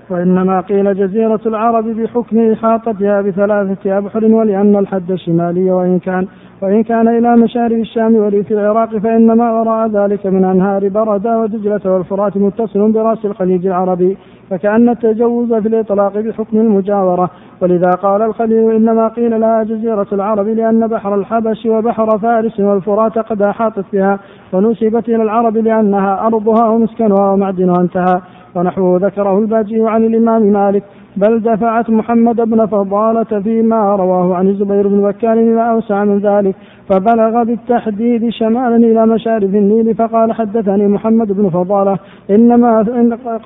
وإنما 0.10 0.62
قيل 0.62 0.98
جزيرة 0.98 1.40
العرب 1.46 1.86
بحكم 1.86 2.52
إحاطتها 2.52 3.22
بثلاثة 3.22 3.98
أبحر 3.98 4.26
ولأن 4.26 4.76
الحد 4.76 5.12
الشمالي 5.12 5.72
وإن 5.72 6.00
كان 6.00 6.28
وإن 6.62 6.84
كان 6.84 7.08
إلى 7.08 7.36
مشارف 7.36 7.80
الشام 7.80 8.16
وريف 8.16 8.52
العراق 8.52 8.98
فإنما 8.98 9.52
وراء 9.52 9.88
ذلك 9.88 10.26
من 10.26 10.44
أنهار 10.44 10.90
بردة 10.90 11.40
ودجلة 11.40 11.82
والفرات 11.86 12.38
متصل 12.38 12.92
برأس 12.92 13.26
الخليج 13.26 13.68
العربي 13.68 14.18
فكأن 14.50 14.90
التجوز 14.90 15.54
في 15.54 15.68
الإطلاق 15.68 16.18
بحكم 16.18 16.58
المجاورة. 16.58 17.30
ولذا 17.62 17.90
قال 17.90 18.22
الخليل 18.22 18.72
إنما 18.72 19.08
قيل 19.08 19.42
لها 19.42 19.64
جزيرة 19.64 20.08
العرب 20.12 20.48
لأن 20.48 20.88
بحر 20.88 21.16
الحبش 21.16 21.66
وبحر 21.66 22.18
فارس 22.18 22.60
والفرات 22.60 23.20
قد 23.20 23.42
أحاطت 23.42 23.86
بها 23.94 24.20
ونسبت 24.54 25.10
إلى 25.10 25.24
العرب 25.24 25.58
لأنها 25.58 26.28
أرضها 26.28 26.68
ومسكنها 26.68 27.32
ومعدنها 27.32 27.82
انتهى. 27.82 28.22
ونحوه 28.56 29.00
ذكره 29.00 29.40
الباجي 29.40 29.88
عن 29.88 30.04
الإمام 30.04 30.42
مالك. 30.42 30.84
بل 31.16 31.40
دفعت 31.40 31.90
محمد 31.90 32.36
بن 32.36 32.66
فضالة 32.66 33.42
فيما 33.44 33.96
رواه 33.96 34.36
عن 34.36 34.48
الزبير 34.48 34.88
بن 34.88 35.02
بكار 35.02 35.34
إلى 35.34 35.72
أوسع 35.72 36.04
من 36.04 36.20
ذلك 36.20 36.56
فبلغ 36.90 37.44
بالتحديد 37.44 38.30
شمالا 38.30 38.76
إلى 38.76 39.06
مشارف 39.06 39.56
النيل 39.56 39.96
فقال 39.96 40.34
حدثني 40.34 40.88
محمد 40.88 41.32
بن 41.32 41.50
فضالة 41.50 41.98
إنما 42.30 42.84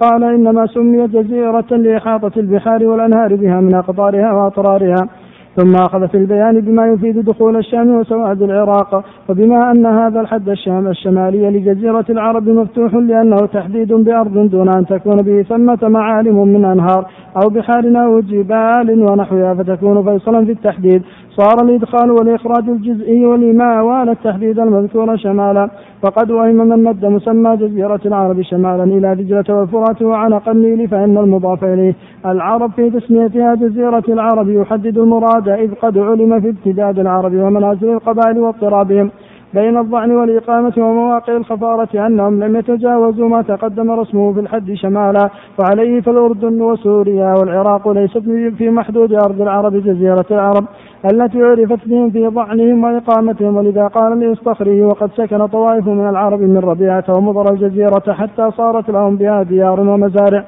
قال 0.01 0.23
إنما 0.23 0.65
سميت 0.65 1.09
جزيرة 1.09 1.65
لإحاطة 1.71 2.31
البحار 2.39 2.85
والأنهار 2.85 3.35
بها 3.35 3.61
من 3.61 3.75
أقطارها 3.75 4.31
وأطرارها. 4.33 5.07
ثم 5.55 5.75
أخذ 5.75 6.07
في 6.07 6.17
البيان 6.17 6.61
بما 6.61 6.87
يفيد 6.87 7.19
دخول 7.19 7.57
الشام 7.57 7.95
وسواد 7.95 8.41
العراق 8.41 9.05
وبما 9.29 9.71
أن 9.71 9.85
هذا 9.85 10.21
الحد 10.21 10.49
الشام 10.49 10.87
الشمالي 10.87 11.49
لجزيرة 11.49 12.05
العرب 12.09 12.49
مفتوح 12.49 12.93
لأنه 12.93 13.37
تحديد 13.53 13.93
بأرض 13.93 14.49
دون 14.49 14.69
أن 14.69 14.85
تكون 14.85 15.21
به 15.21 15.41
ثمة 15.41 15.79
معالم 15.89 16.47
من 16.47 16.65
أنهار 16.65 17.07
أو 17.43 17.49
بحار 17.49 17.83
أو 18.05 18.19
جبال 18.19 19.03
ونحوها 19.03 19.53
فتكون 19.53 20.03
فيصلا 20.03 20.45
في 20.45 20.51
التحديد. 20.51 21.01
صار 21.37 21.63
الإدخال 21.63 22.11
والإخراج 22.11 22.69
الجزئي 22.69 23.25
والإيماء 23.25 23.83
وعلى 23.83 24.11
التحديد 24.11 24.59
المذكور 24.59 25.17
شمالا. 25.17 25.69
فقد 26.01 26.31
وهم 26.31 26.55
من 26.55 26.83
مد 26.83 27.05
مسمى 27.05 27.57
جزيرة 27.57 27.99
العرب 28.05 28.41
شمالا 28.41 28.83
إلى 28.83 29.15
دجلة 29.15 29.43
والفرات 29.49 30.01
وعنق 30.01 30.49
النيل 30.49 30.87
فإن 30.87 31.17
المضاف 31.17 31.63
إليه 31.63 31.93
العرب 32.25 32.71
في 32.71 32.89
تسميتها 32.89 33.55
جزيرة 33.55 34.03
العرب 34.09 34.49
يحدد 34.49 34.97
المراد 34.97 35.49
إذ 35.49 35.73
قد 35.73 35.97
علم 35.97 36.41
في 36.41 36.49
ابتداد 36.49 36.99
العرب 36.99 37.33
ومنازل 37.33 37.89
القبائل 37.89 38.39
واضطرابهم. 38.39 39.11
بين 39.53 39.77
الضعن 39.77 40.11
والإقامة 40.11 40.73
ومواقع 40.77 41.37
الخفارة 41.37 42.07
أنهم 42.07 42.43
لم 42.43 42.55
يتجاوزوا 42.55 43.29
ما 43.29 43.41
تقدم 43.41 43.91
رسمه 43.91 44.33
في 44.33 44.39
الحد 44.39 44.73
شمالا 44.73 45.29
وعليه 45.59 46.01
فالأردن 46.01 46.61
وسوريا 46.61 47.33
والعراق 47.39 47.87
ليست 47.87 48.23
في 48.57 48.69
محدود 48.69 49.13
أرض 49.13 49.41
العرب 49.41 49.75
جزيرة 49.75 50.25
العرب 50.31 50.65
التي 51.13 51.43
عرفت 51.43 51.87
بهم 51.87 52.09
في 52.11 52.27
ضعنهم 52.27 52.83
وإقامتهم 52.83 53.55
ولذا 53.57 53.87
قال 53.87 54.13
الإصطخري 54.13 54.81
وقد 54.81 55.11
سكن 55.17 55.47
طوائف 55.47 55.87
من 55.87 56.09
العرب 56.09 56.41
من 56.41 56.57
ربيعة 56.57 57.03
ومضر 57.17 57.53
الجزيرة 57.53 58.13
حتى 58.13 58.51
صارت 58.51 58.89
لهم 58.89 59.15
بها 59.15 59.43
ديار 59.43 59.79
ومزارع. 59.79 60.43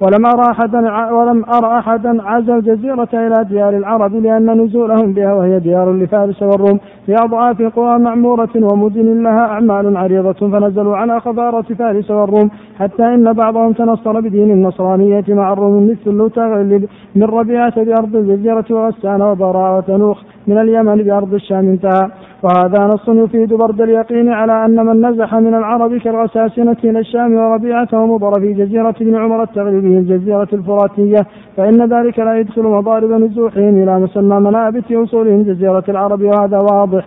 ولم 0.00 0.26
أرى 0.26 0.50
أحدا 0.50 0.78
ولم 1.12 1.44
أرى 1.44 1.78
أحدا 1.78 2.22
عزى 2.22 2.52
الجزيرة 2.52 3.08
إلى 3.14 3.44
ديار 3.50 3.76
العرب 3.76 4.14
لأن 4.14 4.62
نزولهم 4.62 5.12
بها 5.12 5.32
وهي 5.32 5.58
ديار 5.58 5.92
لفارس 5.92 6.42
والروم 6.42 6.78
في 7.06 7.14
أضعاف 7.14 7.62
قرى 7.62 7.98
معمورة 7.98 8.48
ومدن 8.56 9.22
لها 9.22 9.46
أعمال 9.46 9.96
عريضة 9.96 10.32
فنزلوا 10.32 10.96
على 10.96 11.20
خفارة 11.20 11.74
فارس 11.78 12.10
والروم 12.10 12.50
حتى 12.78 13.04
إن 13.14 13.32
بعضهم 13.32 13.72
تنصر 13.72 14.20
بدين 14.20 14.50
النصرانية 14.50 15.24
مع 15.28 15.52
الروم 15.52 15.90
مثل 15.90 16.10
لوتغلب 16.10 16.88
من 17.14 17.22
ربيعة 17.22 17.84
بأرض 17.84 18.16
الجزيرة 18.16 18.64
وغسان 18.70 19.22
وبراء 19.22 19.78
وتنوخ 19.78 20.22
من 20.48 20.58
اليمن 20.58 20.96
بأرض 21.06 21.34
الشام 21.34 21.64
انتهى. 21.74 22.10
وهذا 22.42 22.80
نص 22.92 23.08
يفيد 23.08 23.54
برد 23.54 23.80
اليقين 23.80 24.28
على 24.28 24.64
أن 24.64 24.86
من 24.86 25.06
نزح 25.06 25.34
من 25.34 25.54
العرب 25.54 25.96
كالغساسنة 25.96 26.76
إلى 26.84 26.98
الشام 26.98 27.34
وربيعة 27.34 27.88
ومضر 27.92 28.40
في 28.40 28.52
جزيرة 28.52 28.94
ابن 29.00 29.14
عمر 29.16 29.42
التغلبي 29.42 29.98
الجزيرة 29.98 30.48
الفراتية. 30.52 31.26
فإن 31.56 31.78
ذلك 31.94 32.18
لا 32.18 32.38
يدخل 32.38 32.62
مضارب 32.62 33.10
نزوحهم 33.10 33.82
إلى 33.82 33.98
مسمى 34.00 34.40
منابت 34.40 34.92
وصولهم 34.92 35.42
جزيرة 35.42 35.84
العرب 35.88 36.22
وهذا 36.22 36.58
واضح. 36.58 37.04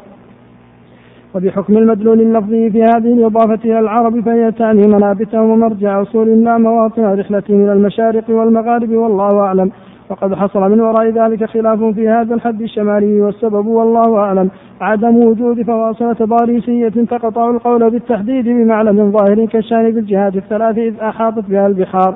وبحكم 1.35 1.77
المدلول 1.77 2.21
اللفظي 2.21 2.69
في 2.69 2.83
هذه 2.83 3.13
الإضافة 3.13 3.59
إلى 3.65 3.79
العرب 3.79 4.19
فهي 4.25 4.51
تعني 4.51 4.87
منابتهم 4.87 5.49
ومرجع 5.49 6.01
أصول 6.01 6.27
لا 6.43 6.57
مواطن 6.57 7.03
رحلتهم 7.19 7.63
إلى 7.63 7.73
المشارق 7.73 8.29
والمغارب 8.29 8.91
والله 8.91 9.39
أعلم. 9.39 9.71
وقد 10.09 10.33
حصل 10.33 10.59
من 10.59 10.81
وراء 10.81 11.09
ذلك 11.09 11.45
خلاف 11.45 11.83
في 11.83 12.09
هذا 12.09 12.35
الحد 12.35 12.61
الشمالي 12.61 13.21
والسبب 13.21 13.67
والله 13.67 14.17
أعلم. 14.17 14.49
عدم 14.81 15.15
وجود 15.15 15.61
فواصل 15.61 16.15
تضاريسية 16.15 16.89
تقطع 16.89 17.49
القول 17.49 17.89
بالتحديد 17.89 18.45
بمعلم 18.45 19.11
ظاهر 19.11 19.45
كالشان 19.45 19.91
بالجهات 19.91 20.35
الثلاث 20.35 20.77
إذ 20.77 20.99
أحاطت 20.99 21.49
بها 21.49 21.67
البحار. 21.67 22.15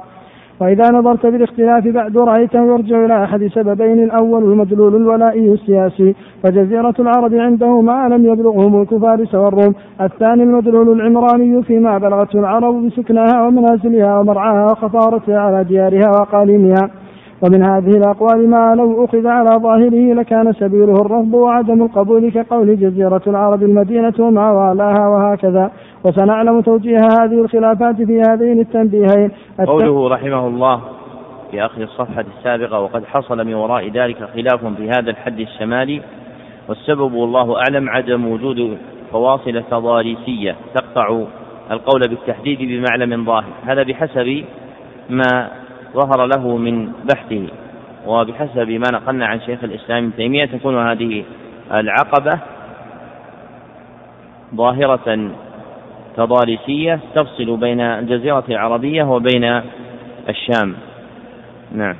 وإذا 0.62 0.92
نظرت 0.92 1.26
بالاختلاف 1.26 1.88
بعد 1.88 2.18
رأيته 2.18 2.66
يرجع 2.66 3.06
إلى 3.06 3.24
أحد 3.24 3.48
سببين 3.48 4.04
الأول 4.04 4.44
المدلول 4.44 4.96
الولائي 4.96 5.54
السياسي. 5.54 6.16
فجزيرة 6.44 6.94
العرب 7.00 7.36
عنده 7.36 7.82
ما 7.82 8.08
لم 8.08 8.26
يبلغه 8.26 8.70
ملك 8.70 8.96
فارس 8.98 9.36
والروم 9.36 9.74
الثاني 10.02 10.44
المدلول 10.44 11.02
العمراني 11.02 11.64
فيما 11.64 11.98
بلغته 11.98 12.40
العرب 12.40 12.86
بسكنها 12.86 13.48
ومنازلها 13.48 14.20
ومرعاها 14.20 14.66
وخطارتها 14.66 15.40
على 15.40 15.64
ديارها 15.64 16.10
وأقاليمها. 16.10 17.05
ومن 17.46 17.64
هذه 17.64 17.98
الأقوال 17.98 18.50
ما 18.50 18.76
لو 18.76 19.06
أخذ 19.06 19.28
على 19.28 19.50
ظاهره 19.50 20.14
لكان 20.14 20.54
سبيله 20.54 20.94
الرفض 20.94 21.34
وعدم 21.34 21.84
القبول 21.84 22.32
كقول 22.32 22.80
جزيرة 22.80 23.22
العرب 23.28 23.64
المدينة 23.64 24.14
وما 24.20 24.52
والاها 24.52 25.08
وهكذا. 25.08 25.72
وسنعلم 26.04 26.62
توجيه 26.62 26.98
هذه 26.98 27.42
الخلافات 27.42 27.96
في 27.96 28.22
هذين 28.22 28.60
التنبيهين. 28.60 29.32
قوله 29.68 30.10
رحمه 30.10 30.48
الله 30.48 30.82
في 31.52 31.66
آخر 31.66 31.82
الصفحة 31.82 32.26
السابقة 32.38 32.80
وقد 32.80 33.06
حصل 33.06 33.46
من 33.48 33.54
وراء 33.54 33.90
ذلك 33.92 34.18
خلاف 34.18 34.66
في 34.78 34.90
هذا 34.90 35.10
الحد 35.10 35.40
الشمالي 35.40 36.02
والسبب 36.70 37.14
والله 37.14 37.56
أعلم 37.58 37.90
عدم 37.90 38.28
وجود 38.28 38.78
فواصل 39.12 39.64
تضاريسية 39.72 40.56
تقطع 40.76 41.22
القول 41.72 42.02
بالتحديد 42.10 42.60
بمعلم 42.60 43.26
ظاهر. 43.26 43.52
هذا 43.66 43.84
بحسب 43.84 44.44
ما 45.10 45.50
ظهر 45.96 46.26
له 46.26 46.58
من 46.58 46.92
بحثه 47.14 47.48
وبحسب 48.08 48.70
ما 48.70 48.92
نقلنا 48.92 49.26
عن 49.26 49.40
شيخ 49.40 49.64
الإسلام 49.64 50.04
ابن 50.04 50.16
تيمية 50.16 50.46
تكون 50.46 50.78
هذه 50.78 51.24
العقبة 51.72 52.40
ظاهرة 54.56 55.32
تضاريسية 56.18 57.00
تفصل 57.16 57.58
بين 57.58 57.82
الجزيرة 57.82 58.44
العربية 58.50 59.04
وبين 59.04 59.62
الشام. 60.30 60.74
نعم. 61.76 61.96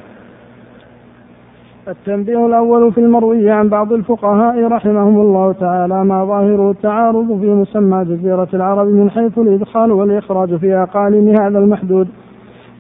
التنبيه 1.88 2.46
الأول 2.46 2.94
في 2.94 2.98
المروي 2.98 3.52
عن 3.52 3.70
بعض 3.70 3.94
الفقهاء 3.94 4.68
رحمهم 4.68 5.22
الله 5.22 5.52
تعالى 5.52 6.06
ما 6.06 6.26
ظاهر 6.26 6.72
التعارض 6.72 7.40
في 7.42 7.48
مسمى 7.48 8.06
جزيرة 8.06 8.48
العرب 8.54 8.88
من 8.88 9.10
حيث 9.10 9.38
الإدخال 9.38 9.92
والإخراج 9.92 10.56
في 10.56 10.76
أقاليم 10.76 11.30
هذا 11.30 11.60
المحدود. 11.60 12.08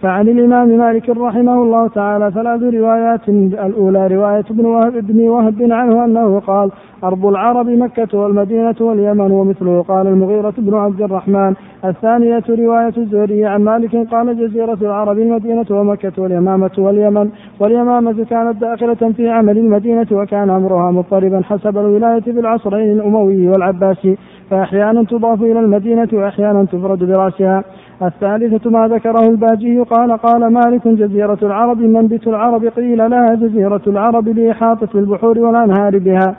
فعن 0.05 0.27
الإمام 0.27 0.69
مالك 0.77 1.09
رحمه 1.09 1.63
الله 1.63 1.87
تعالى 1.87 2.31
ثلاث 2.31 2.63
روايات. 2.63 3.29
الأولى 3.29 4.07
رواية 4.07 4.45
ابن 4.51 4.65
وهب 4.65 4.93
بن 5.07 5.29
وهب 5.29 5.55
عنه 5.61 6.05
أنه 6.05 6.39
قال 6.39 6.71
أرض 7.03 7.25
العرب 7.25 7.69
مكة 7.69 8.17
والمدينة 8.17 8.75
واليمن 8.81 9.31
ومثله. 9.31 9.81
قال 9.81 10.07
المغيرة 10.07 10.53
بن 10.57 10.73
عبد 10.73 11.01
الرحمن. 11.01 11.53
الثانية 11.85 12.43
رواية 12.49 12.93
الزهري 12.97 13.45
عن 13.45 13.63
مالك 13.63 13.95
قال 14.11 14.37
جزيرة 14.37 14.77
العرب 14.81 15.17
المدينة 15.19 15.65
ومكة 15.71 16.21
واليمامة 16.21 16.75
واليمن. 16.77 17.29
واليمامة 17.59 18.25
كانت 18.29 18.61
داخلة 18.61 19.11
في 19.17 19.29
عمل 19.29 19.57
المدينة 19.57 20.07
وكان 20.11 20.49
أمرها 20.49 20.91
مضطربا 20.91 21.41
حسب 21.43 21.77
الولاية 21.77 22.21
في 22.21 22.39
العصرين 22.39 22.91
الأموي 22.91 23.47
والعباسي. 23.47 24.17
فأحيانا 24.49 25.03
تضاف 25.03 25.41
إلى 25.41 25.59
المدينة 25.59 26.07
وأحيانا 26.13 26.65
تفرد 26.65 27.03
برأسها. 27.03 27.63
الثالثة 28.01 28.69
ما 28.69 28.87
ذكره 28.87 29.27
الباجي 29.27 29.79
قال 29.79 30.17
قال 30.17 30.53
مالك 30.53 30.87
جزيرة 30.87 31.37
العرب 31.43 31.81
منبت 31.81 32.27
العرب 32.27 32.65
قيل 32.65 32.97
لها 32.97 33.35
جزيرة 33.35 33.81
العرب 33.87 34.27
لإحاطة 34.27 34.89
البحور 34.95 35.39
والأنهار 35.39 35.97
بها. 35.97 36.35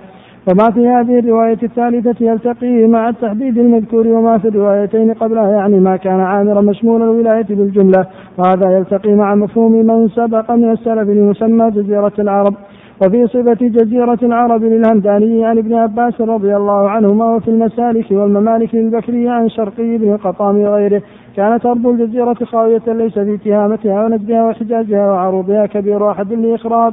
وما 0.49 0.71
في 0.71 0.89
هذه 0.89 1.19
الرواية 1.19 1.59
الثالثة 1.63 2.15
يلتقي 2.21 2.87
مع 2.87 3.09
التحديد 3.09 3.59
المذكور 3.59 4.09
وما 4.09 4.39
في 4.39 4.49
الروايتين 4.49 5.13
قبلها 5.15 5.51
يعني 5.51 5.81
ما 5.81 5.97
كان 5.97 6.21
عامرا 6.21 6.61
مشمول 6.61 7.03
الولاية 7.03 7.47
بالجملة. 7.51 8.07
وهذا 8.39 8.77
يلتقي 8.79 9.15
مع 9.15 9.35
مفهوم 9.35 9.73
من 9.73 10.09
سبق 10.09 10.51
من 10.51 10.71
السلف 10.71 11.09
المسمى 11.09 11.71
جزيرة 11.71 12.13
العرب. 12.19 12.55
وفي 13.03 13.27
صفة 13.27 13.59
جزيرة 13.61 14.19
العرب 14.23 14.63
للهمداني 14.65 15.45
عن 15.45 15.59
ابن 15.59 15.75
عباس 15.75 16.21
رضي 16.21 16.57
الله 16.57 16.91
عنهما 16.91 17.35
وفي 17.35 17.49
المسالك 17.49 18.11
والممالك 18.11 18.75
للبكري 18.75 19.29
عن 19.29 19.49
شرقي 19.49 19.99
بن 19.99 20.13
القطام 20.13 20.59
وغيره 20.59 21.03
كانت 21.37 21.67
أرض 21.67 21.87
الجزيرة 21.87 22.35
خاوية 22.35 22.83
ليس 22.87 23.19
في 23.19 23.37
تهامتها 23.45 24.05
ونجدها 24.05 24.45
وحجازها 24.45 25.11
وعروضها 25.11 25.67
كبير 25.67 26.11
أحد 26.11 26.33
لإخراج 26.33 26.93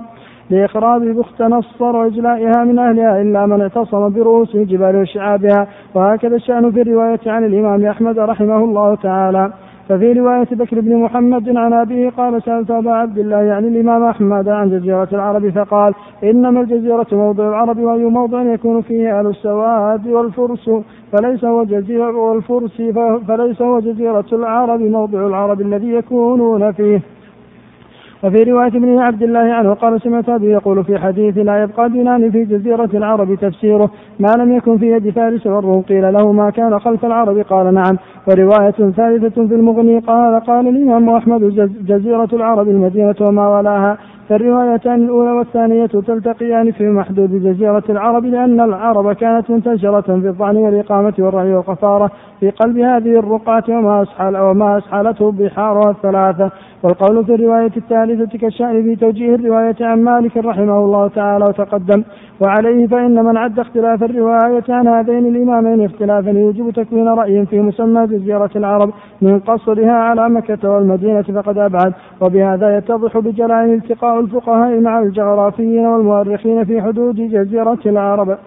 لإخراج 0.49 1.01
بخت 1.01 1.41
نصر 1.41 1.95
وإجلائها 1.95 2.63
من 2.63 2.79
أهلها 2.79 3.21
إلا 3.21 3.45
من 3.45 3.61
اعتصم 3.61 4.09
برؤوس 4.09 4.55
الجبال 4.55 4.95
وشعابها 4.95 5.67
وهكذا 5.95 6.35
الشأن 6.35 6.71
في 6.71 6.81
الرواية 6.81 7.19
عن 7.25 7.45
الإمام 7.45 7.85
أحمد 7.85 8.19
رحمه 8.19 8.57
الله 8.57 8.95
تعالى. 8.95 9.53
ففي 9.89 10.13
رواية 10.13 10.47
بكر 10.51 10.79
بن 10.79 10.95
محمد 10.95 11.57
عن 11.57 11.73
أبيه 11.73 12.09
قال 12.09 12.43
سألت 12.43 12.71
أبا 12.71 12.91
عبد 12.91 13.17
الله 13.17 13.41
يعني 13.41 13.67
الإمام 13.67 14.03
أحمد 14.03 14.49
عن 14.49 14.69
جزيرة 14.69 15.07
العرب 15.13 15.49
فقال 15.49 15.93
إنما 16.23 16.61
الجزيرة 16.61 17.07
موضع 17.11 17.49
العرب 17.49 17.79
وأي 17.79 18.05
موضع 18.05 18.41
يكون 18.41 18.81
فيه 18.81 19.19
أهل 19.19 19.27
السواد 19.27 20.07
والفرس 20.07 20.69
فليس 21.11 21.45
هو 21.45 21.63
جزيرة 21.63 22.17
والفرس 22.17 22.81
فليس 23.27 23.61
هو 23.61 23.79
جزيرة 23.79 24.25
العرب 24.33 24.79
موضع 24.81 25.27
العرب 25.27 25.61
الذي 25.61 25.89
يكونون 25.89 26.71
فيه. 26.71 27.01
وفي 28.23 28.43
رواية 28.43 28.67
ابن 28.67 28.99
عبد 28.99 29.23
الله 29.23 29.39
عنه 29.39 29.73
قال 29.73 30.01
سمعت 30.01 30.29
أبي 30.29 30.51
يقول 30.51 30.83
في 30.83 30.97
حديث 30.97 31.37
لا 31.37 31.63
يبقى 31.63 31.89
دينان 31.89 32.31
في 32.31 32.43
جزيرة 32.43 32.89
العرب 32.93 33.35
تفسيره 33.35 33.89
ما 34.19 34.27
لم 34.37 34.55
يكن 34.55 34.77
في 34.77 34.91
يد 34.91 35.09
فارس 35.09 35.47
والروم 35.47 35.81
قيل 35.81 36.13
له 36.13 36.31
ما 36.31 36.49
كان 36.49 36.79
خلف 36.79 37.05
العرب 37.05 37.37
قال 37.37 37.73
نعم 37.73 37.97
ورواية 38.27 38.71
ثالثة 38.71 39.47
في 39.47 39.55
المغني 39.55 39.99
قال 39.99 40.39
قال 40.39 40.67
الإمام 40.67 41.09
أحمد 41.09 41.41
جزيرة 41.87 42.29
العرب 42.33 42.69
المدينة 42.69 43.15
وما 43.21 43.57
ولاها 43.57 43.97
فالروايتان 44.29 45.03
الأولى 45.03 45.31
والثانية 45.31 45.85
تلتقيان 45.85 46.71
في 46.71 46.89
محدود 46.89 47.43
جزيرة 47.43 47.83
العرب 47.89 48.25
لأن 48.25 48.61
العرب 48.61 49.13
كانت 49.13 49.51
منتشرة 49.51 50.01
في 50.01 50.27
الظعن 50.27 50.57
والإقامة 50.57 51.13
والرعي 51.19 51.53
والقفارة 51.55 52.11
في 52.39 52.49
قلب 52.49 52.77
هذه 52.77 53.19
الرقعة 53.19 53.63
وما 53.69 54.01
أسحل 54.01 54.37
وما 54.37 54.77
أسحلته 54.77 55.31
بحارها 55.31 55.89
الثلاثة. 55.91 56.51
والقول 56.83 57.25
في 57.25 57.35
الرواية 57.35 57.71
الثالثة 57.77 58.37
كالشأن 58.37 58.83
في 58.83 58.95
توجيه 58.95 59.35
الرواية 59.35 59.75
عن 59.81 60.03
مالك 60.03 60.37
رحمه 60.37 60.77
الله 60.79 61.07
تعالى 61.07 61.45
وتقدم. 61.45 62.03
وعليه 62.41 62.87
فإن 62.87 63.25
من 63.25 63.37
عد 63.37 63.59
اختلاف 63.59 64.03
الرواية 64.03 64.63
عن 64.69 64.87
هذين 64.87 65.25
الإمامين 65.27 65.85
اختلافا 65.85 66.29
يوجب 66.29 66.71
تكوين 66.71 67.07
رأي 67.07 67.45
في 67.45 67.59
مسمى 67.59 68.07
جزيرة 68.07 68.49
العرب 68.55 68.89
من 69.21 69.39
قصرها 69.39 69.91
على 69.91 70.29
مكة 70.29 70.69
والمدينة 70.69 71.21
فقد 71.21 71.57
أبعد. 71.57 71.93
وبهذا 72.21 72.77
يتضح 72.77 73.17
بجلاء 73.17 73.65
التقاء 73.65 74.19
الفقهاء 74.19 74.79
مع 74.79 74.99
الجغرافيين 74.99 75.85
والمؤرخين 75.85 76.63
في 76.63 76.81
حدود 76.81 77.15
جزيرة 77.15 77.79
العرب. 77.85 78.37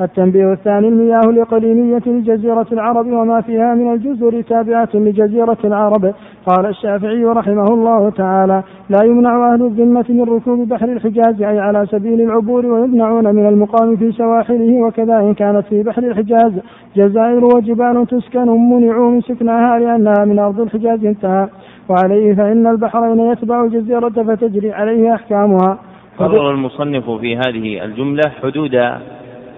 التنبيه 0.00 0.52
الثاني 0.52 0.88
المياه 0.88 1.20
الإقليمية 1.30 2.02
لجزيرة 2.06 2.66
العرب 2.72 3.06
وما 3.06 3.40
فيها 3.40 3.74
من 3.74 3.92
الجزر 3.92 4.42
تابعة 4.42 4.88
لجزيرة 4.94 5.58
العرب. 5.64 6.14
قال 6.46 6.66
الشافعي 6.66 7.24
رحمه 7.24 7.64
الله 7.64 8.10
تعالى 8.10 8.62
لا 8.90 9.04
يمنع 9.04 9.54
أهل 9.54 9.62
الذمة 9.62 10.04
من 10.08 10.22
ركوب 10.22 10.68
بحر 10.68 10.88
الحجاز 10.88 11.42
أي 11.42 11.58
على 11.58 11.86
سبيل 11.86 12.20
العبور 12.20 12.66
ويمنعون 12.66 13.34
من 13.34 13.48
المقام 13.48 13.96
في 13.96 14.12
سواحله 14.12 14.86
وكذا 14.86 15.18
إن 15.18 15.34
كانت 15.34 15.66
في 15.66 15.82
بحر 15.82 16.02
الحجاز. 16.02 16.52
جزائر 16.96 17.44
وجبال 17.44 18.06
تسكن 18.06 18.48
منعوا 18.48 19.10
من 19.10 19.20
سكنها 19.20 19.78
لأنها 19.78 20.24
من 20.24 20.38
أرض 20.38 20.60
الحجاز 20.60 21.04
انتهى. 21.04 21.48
وعليه 21.88 22.34
فإن 22.34 22.66
البحرين 22.66 23.20
يتبع 23.20 23.64
الجزيرة 23.64 24.08
فتجري 24.08 24.72
عليه 24.72 25.14
أحكامها. 25.14 25.78
قرر 26.18 26.50
المصنف 26.50 27.10
في 27.10 27.36
هذه 27.36 27.84
الجملة 27.84 28.22
حدود 28.42 28.74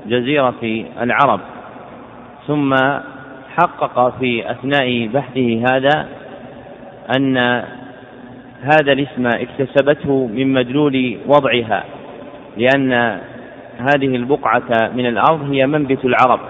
جزيرة 0.09 0.85
العرب 1.01 1.41
ثم 2.47 2.75
حقق 3.57 4.19
في 4.19 4.51
أثناء 4.51 5.07
بحثه 5.07 5.65
هذا 5.71 6.09
أن 7.17 7.37
هذا 8.63 8.93
الاسم 8.93 9.27
اكتسبته 9.27 10.27
من 10.27 10.53
مدلول 10.53 11.19
وضعها 11.27 11.85
لأن 12.57 12.93
هذه 13.79 14.17
البقعة 14.17 14.91
من 14.95 15.07
الأرض 15.07 15.51
هي 15.51 15.67
منبت 15.67 16.05
العرب 16.05 16.41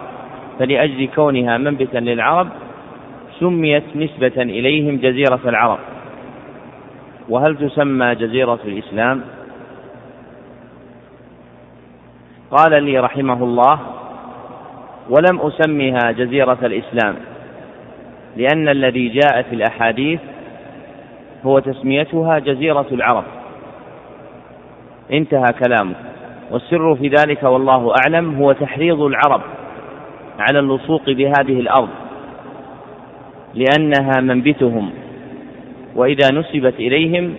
فلأجل 0.59 1.09
كونها 1.15 1.59
منبتا 1.59 1.99
للعرب 1.99 2.49
سميت 3.41 3.97
نسبة 3.97 4.43
إليهم 4.43 4.97
جزيرة 4.97 5.41
العرب. 5.45 5.79
وهل 7.29 7.57
تسمى 7.57 8.15
جزيرة 8.15 8.59
الإسلام؟ 8.65 9.23
قال 12.51 12.83
لي 12.83 12.99
رحمه 12.99 13.45
الله 13.45 13.79
ولم 15.11 15.41
أسمها 15.41 16.13
جزيرة 16.13 16.59
الإسلام 16.63 17.15
لأن 18.37 18.69
الذي 18.69 19.09
جاء 19.09 19.43
في 19.43 19.55
الأحاديث 19.55 20.21
هو 21.47 21.59
تسميتها 21.59 22.39
جزيرة 22.39 22.87
العرب. 22.93 23.25
انتهى 25.13 25.53
كلامه 25.65 25.95
والسر 26.51 26.95
في 26.95 27.09
ذلك 27.09 27.43
والله 27.43 27.95
أعلم 28.05 28.35
هو 28.35 28.53
تحريض 28.53 29.01
العرب 29.01 29.41
على 30.39 30.59
اللصوق 30.59 31.11
بهذه 31.11 31.61
الأرض 31.61 31.89
لأنها 33.55 34.21
منبتهم 34.21 34.91
وإذا 35.97 36.33
نسبت 36.33 36.75
إليهم 36.75 37.35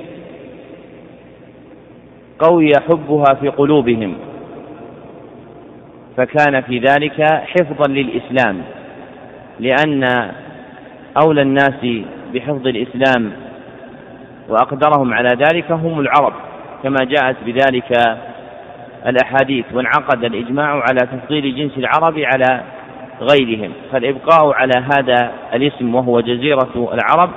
قوي 2.40 2.72
حبها 2.88 3.34
في 3.42 3.50
قلوبهم. 3.50 4.16
فكان 6.18 6.62
في 6.62 6.80
ذلك 6.80 7.24
حفظا 7.24 7.94
للإسلام 7.94 8.62
لأن 9.60 10.32
أولى 11.24 11.42
الناس 11.42 12.06
بحفظ 12.34 12.68
الإسلام 12.68 13.32
وأقدرهم 14.50 15.14
على 15.14 15.30
ذلك 15.30 15.72
هم 15.72 16.00
العرب 16.00 16.34
كما 16.84 16.98
جاءت 17.04 17.36
بذلك 17.46 18.18
الأحاديث 19.08 19.66
وانعقد 19.74 20.24
الإجماع 20.24 20.84
على 20.90 21.00
تفضيل 21.00 21.56
جنس 21.56 21.78
العرب 21.78 22.20
على 22.20 22.62
غيرهم. 23.22 23.72
فالإبقاء 23.92 24.54
على 24.54 24.74
هذا 24.98 25.32
الاسم 25.54 25.96
وهو 25.96 26.20
جزيرة 26.20 26.94
العرب 26.94 27.30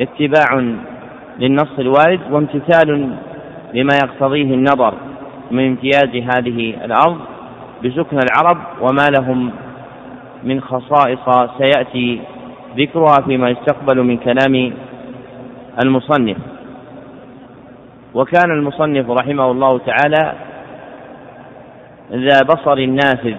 اتباع 0.00 0.74
للنص 1.38 1.78
الوارد 1.78 2.20
وامتثال 2.30 3.16
لما 3.74 3.94
يقتضيه 4.04 4.54
النظر 4.54 4.94
من 5.50 5.66
امتياز 5.66 6.16
هذه 6.34 6.74
الأرض. 6.84 7.18
بسكن 7.84 8.18
العرب 8.18 8.58
وما 8.80 9.06
لهم 9.18 9.52
من 10.44 10.60
خصائص 10.60 11.50
سيأتي 11.58 12.20
ذكرها 12.76 13.16
فيما 13.26 13.50
يستقبل 13.50 14.02
من 14.02 14.16
كلام 14.16 14.72
المصنف. 15.84 16.36
وكان 18.14 18.50
المصنف 18.50 19.10
رحمه 19.10 19.50
الله 19.50 19.78
تعالى 19.78 20.32
ذا 22.12 22.42
بصر 22.42 22.84
نافذ 22.86 23.34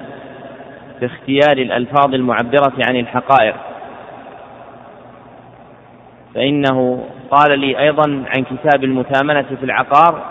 في 0.99 1.05
اختيار 1.05 1.57
الألفاظ 1.57 2.13
المعبرة 2.13 2.73
عن 2.89 2.95
الحقائق. 2.95 3.55
فإنه 6.35 7.03
قال 7.31 7.59
لي 7.59 7.79
أيضا 7.79 8.23
عن 8.37 8.43
كتاب 8.43 8.83
المثامنة 8.83 9.45
في 9.59 9.63
العقار 9.63 10.21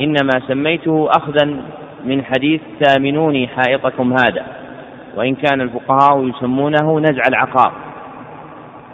إنما 0.00 0.30
سميته 0.48 1.08
أخذا 1.16 1.62
من 2.04 2.24
حديث 2.24 2.60
ثامنوني 2.84 3.48
حائطكم 3.48 4.12
هذا 4.12 4.46
وإن 5.16 5.34
كان 5.34 5.60
الفقهاء 5.60 6.28
يسمونه 6.28 7.00
نزع 7.00 7.22
العقار. 7.28 7.72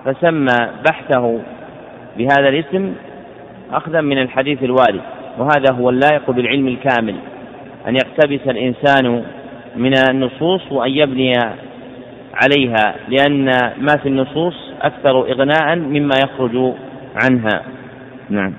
فسمى 0.05 0.69
بحثه 0.91 1.41
بهذا 2.19 2.49
الاسم 2.49 2.95
أخذا 3.73 4.01
من 4.01 4.19
الحديث 4.19 4.63
الوارد 4.63 5.01
وهذا 5.39 5.73
هو 5.73 5.91
اللائق 5.91 6.31
بالعلم 6.31 6.69
الكامل 6.69 7.17
أن 7.89 7.95
يقتبس 7.97 8.49
الإنسان 8.49 9.25
من 9.77 9.93
النصوص 10.11 10.73
وأن 10.73 10.91
يبني 10.91 11.33
عليها 12.35 12.95
لأن 13.09 13.45
ما 13.79 13.97
في 14.03 14.09
النصوص 14.09 14.55
أكثر 14.83 15.33
إغناء 15.33 15.77
مما 15.77 16.15
يخرج 16.25 16.75
عنها. 17.23 17.63
نعم. 18.31 18.53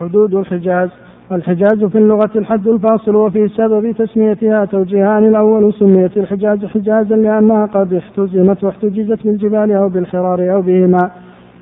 حدود 0.00 0.34
الحجاز. 0.34 0.90
والحجاز 1.32 1.84
في 1.84 1.98
اللغة 1.98 2.30
الحد 2.36 2.68
الفاصل 2.68 3.16
وفي 3.16 3.48
سبب 3.48 3.92
تسميتها 3.92 4.64
توجيهان. 4.64 5.28
الأول 5.28 5.72
سميت 5.72 6.16
الحجاز 6.16 6.64
حجازا 6.64 7.16
لأنها 7.16 7.66
قد 7.66 7.94
احتزمت 7.94 8.64
واحتجزت 8.64 9.24
بالجبال 9.24 9.72
أو 9.72 9.88
بالحرار 9.88 10.54
أو 10.54 10.62
بهما. 10.62 11.10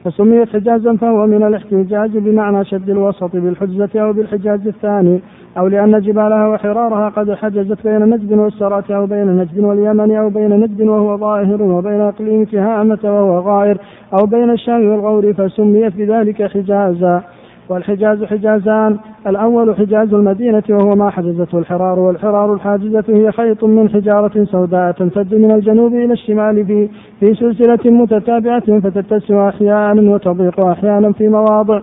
فسميت 0.05 0.49
حجازا 0.49 0.97
فهو 0.97 1.27
من 1.27 1.43
الاحتجاج 1.43 2.19
بمعنى 2.19 2.65
شد 2.65 2.91
الوسط 2.91 3.37
بالحجزة 3.37 3.89
أو 3.97 4.13
بالحجاز 4.13 4.67
الثاني 4.67 5.21
أو 5.59 5.69
لأن 5.69 6.01
جبالها 6.01 6.49
وحرارها 6.49 7.09
قد 7.09 7.33
حجزت 7.33 7.87
بين 7.87 8.01
نجد 8.01 8.33
والسرة 8.33 8.97
أو 8.97 9.07
بين 9.07 9.37
نجد 9.37 9.59
واليمن 9.59 10.17
أو 10.17 10.29
بين 10.31 10.61
نجد 10.61 10.81
وهو 10.81 11.17
ظاهر 11.17 11.63
وبين 11.63 12.01
إقليم 12.01 12.45
تهامة 12.45 12.99
وهو 13.05 13.39
غائر 13.39 13.79
أو 14.19 14.27
بين 14.27 14.51
الشام 14.51 14.89
والغور 14.89 15.33
فسميت 15.33 15.97
بذلك 15.97 16.43
حجازا 16.43 17.23
والحجاز 17.71 18.25
حجازان. 18.25 18.99
الأول 19.27 19.77
حجاز 19.77 20.15
المدينة 20.15 20.63
وهو 20.71 20.95
ما 20.97 21.11
حجزته 21.11 21.59
الحرار 21.59 21.99
والحرار 21.99 22.55
الحاجزة 22.55 23.05
هي 23.09 23.33
خيط 23.33 23.65
من 23.65 23.89
حجارة 23.89 24.45
سوداء 24.45 24.93
تمتد 24.93 25.35
من 25.35 25.51
الجنوب 25.51 25.95
إلى 25.95 26.13
الشمال 26.13 26.67
في 26.67 26.89
في 27.21 27.35
سلسلة 27.35 27.91
متتابعة 27.91 28.81
فتتسع 28.81 29.49
أحيانا 29.49 30.13
وتضيق 30.15 30.61
أحيانا 30.61 31.13
في 31.13 31.29
مواضع 31.29 31.81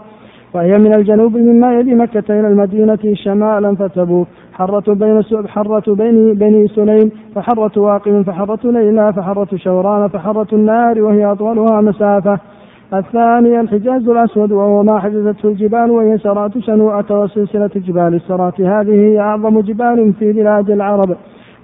وهي 0.53 0.77
من 0.77 0.93
الجنوب 0.93 1.37
مما 1.37 1.73
يلي 1.73 1.95
مكة 1.95 2.39
إلى 2.39 2.47
المدينة 2.47 2.99
شمالا 3.13 3.75
فتبوك 3.75 4.27
حرة 4.53 4.93
بين 4.93 5.23
حرة 5.47 5.93
بين 5.95 6.33
بني 6.33 6.67
سليم 6.67 7.11
فحرة 7.35 7.81
واقم 7.81 8.23
فحرة 8.23 8.71
ليلى 8.71 9.13
فحرة 9.13 9.57
شوران 9.57 10.07
فحرة 10.07 10.47
النار 10.53 11.01
وهي 11.01 11.25
أطولها 11.31 11.81
مسافة. 11.81 12.39
الثاني 12.93 13.59
الحجاز 13.59 14.09
الأسود 14.09 14.51
وهو 14.51 14.83
ما 14.83 14.99
حجزته 14.99 15.49
الجبال 15.49 15.91
وهي 15.91 16.17
سرات 16.17 16.57
شنوءة 16.57 17.23
وسلسلة 17.23 17.69
جبال 17.75 18.15
السرات. 18.15 18.61
هذه 18.61 18.91
هي 18.91 19.19
أعظم 19.19 19.59
جبال 19.59 20.13
في 20.19 20.31
بلاد 20.31 20.69
العرب. 20.69 21.17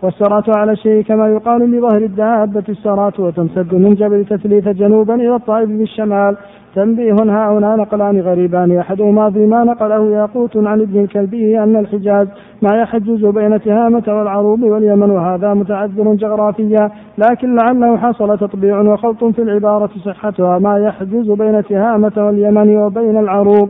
والسرات 0.03 0.57
على 0.57 0.71
الشيء 0.71 1.03
كما 1.03 1.27
يقال 1.27 1.71
لظهر 1.71 1.97
الدابة. 1.97 2.63
السرات 2.69 3.19
وتمتد 3.19 3.75
من 3.75 3.93
جبل 3.93 4.25
تثليث 4.25 4.67
جنوبا 4.67 5.15
إلى 5.15 5.35
الطائف 5.35 5.69
بالشمال. 5.69 6.37
تنبيه 6.75 7.13
ها 7.13 7.51
هنا 7.51 7.75
نقلان 7.75 8.19
غريبان. 8.19 8.77
أحدهما 8.77 9.31
فيما 9.31 9.63
نقله 9.63 10.11
ياقوت 10.11 10.57
عن 10.57 10.81
ابن 10.81 10.99
الكلبي 10.99 11.63
أن 11.63 11.75
الحجاز 11.75 12.27
ما 12.61 12.77
يحجز 12.77 13.25
بين 13.25 13.61
تهامة 13.61 14.03
والعروب 14.07 14.63
واليمن 14.63 15.11
وهذا 15.11 15.53
متعذر 15.53 16.13
جغرافيا. 16.13 16.91
لكن 17.17 17.55
لعله 17.55 17.97
حصل 17.97 18.37
تطبيع 18.37 18.79
وخلط 18.79 19.25
في 19.25 19.41
العبارة 19.41 19.89
صحتها. 20.05 20.59
ما 20.59 20.77
يحجز 20.77 21.31
بين 21.31 21.63
تهامة 21.63 22.13
واليمن 22.17 22.77
وبين 22.77 23.17
العروب. 23.17 23.69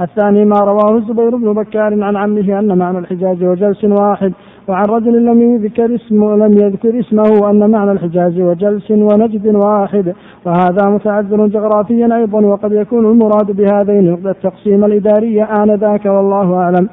الثاني 0.00 0.44
ما 0.44 0.58
رواه 0.60 0.96
الزبير 0.96 1.36
بن 1.36 1.52
بكار 1.52 2.02
عن 2.02 2.16
عمه 2.16 2.58
أن 2.58 2.78
معنى 2.78 2.98
الحجاز 2.98 3.42
وجلس 3.42 3.84
واحد. 3.84 4.32
وعن 4.68 4.84
رجل 4.84 5.24
لم 5.24 5.42
يذكر 5.42 5.94
اسمه 5.94 6.36
لم 6.36 6.52
يذكر 6.52 7.00
اسمه 7.00 7.50
أن 7.50 7.70
معنى 7.70 7.92
الحجاز 7.92 8.40
وجلس 8.40 8.90
ونجد 8.90 9.54
واحد. 9.54 10.14
وهذا 10.46 10.88
متعذر 10.88 11.46
جغرافيا 11.46 12.16
أيضا 12.16 12.40
وقد 12.40 12.72
يكون 12.72 13.06
المراد 13.06 13.56
بهذين 13.56 14.18
التقسيم 14.26 14.84
الإداري 14.84 15.42
آنذاك 15.42 16.04
والله 16.06 16.54
أعلم. 16.54 16.88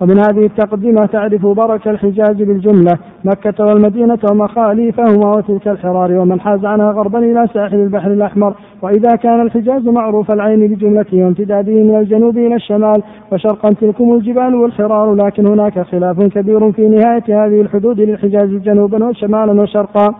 ومن 0.00 0.18
هذه 0.18 0.46
التقدمة 0.46 1.06
تعرف 1.06 1.46
برك 1.46 1.88
الحجاز 1.88 2.36
بالجملة 2.36 2.98
مكة 3.24 3.64
والمدينة 3.64 4.18
ومخاليفهما 4.30 5.36
وتلك 5.36 5.68
الحرار 5.68 6.12
ومن 6.12 6.40
حاز 6.40 6.64
عنها 6.64 6.90
غربا 6.90 7.18
إلى 7.18 7.48
ساحل 7.54 7.76
البحر 7.76 8.10
الأحمر. 8.10 8.54
وإذا 8.82 9.16
كان 9.16 9.40
الحجاز 9.40 9.88
معروف 9.88 10.30
العين 10.30 10.66
بجملته 10.66 11.24
وامتداده 11.24 11.72
من 11.72 11.96
الجنوب 11.96 12.38
إلى 12.38 12.54
الشمال 12.54 13.02
وشرقا 13.32 13.72
تلكم 13.72 14.14
الجبال 14.14 14.54
والحرار 14.54 15.14
لكن 15.14 15.46
هناك 15.46 15.80
خلاف 15.80 16.22
كبير 16.22 16.72
في 16.72 16.88
نهاية 16.88 17.24
هذه 17.28 17.60
الحدود 17.60 18.00
للحجاز 18.00 18.48
جنوبا 18.48 19.04
وشمالا 19.04 19.62
وشرقا. 19.62 20.14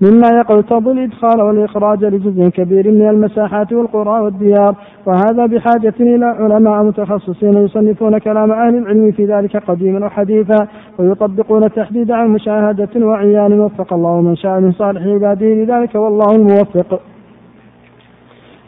مما 0.00 0.28
يقتضي 0.28 0.90
الإدخال 0.90 1.42
والإخراج 1.42 2.04
لجزء 2.04 2.48
كبير 2.48 2.90
من 2.90 3.08
المساحات 3.08 3.72
والقرى 3.72 4.20
والديار. 4.20 4.74
وهذا 5.06 5.46
بحاجة 5.46 5.94
إلى 6.00 6.24
علماء 6.24 6.82
متخصصين 6.82 7.64
يصنفون 7.64 8.18
كلام 8.18 8.52
أهل 8.52 8.76
العلم 8.76 9.12
في 9.12 9.24
ذلك 9.24 9.56
قديما 9.56 10.06
وحديثا 10.06 10.66
ويطبقون 10.98 11.64
التحديد 11.64 12.10
عن 12.10 12.28
مشاهدة 12.28 13.06
وعيان. 13.06 13.60
وفق 13.60 13.92
الله 13.92 14.20
من 14.20 14.36
شاء 14.36 14.60
من 14.60 14.72
صالح 14.72 15.02
عباده 15.02 15.46
لذلك 15.46 15.94
والله 15.94 16.36
الموفق. 16.36 17.00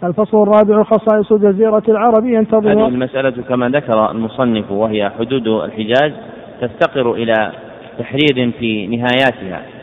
الفصل 0.04 0.42
الرابع 0.42 0.82
خصائص 0.82 1.32
جزيرة 1.32 1.82
العرب 1.88 2.26
ينتظر 2.26 2.72
هذه 2.72 2.88
المسألة 2.88 3.42
كما 3.48 3.68
ذكر 3.68 4.10
المصنف 4.10 4.70
وهي 4.70 5.10
حدود 5.10 5.46
الحجاز 5.46 6.12
تفتقر 6.60 7.12
إلى 7.12 7.52
تحرير 7.98 8.50
في 8.58 8.86
نهاياتها. 8.86 9.79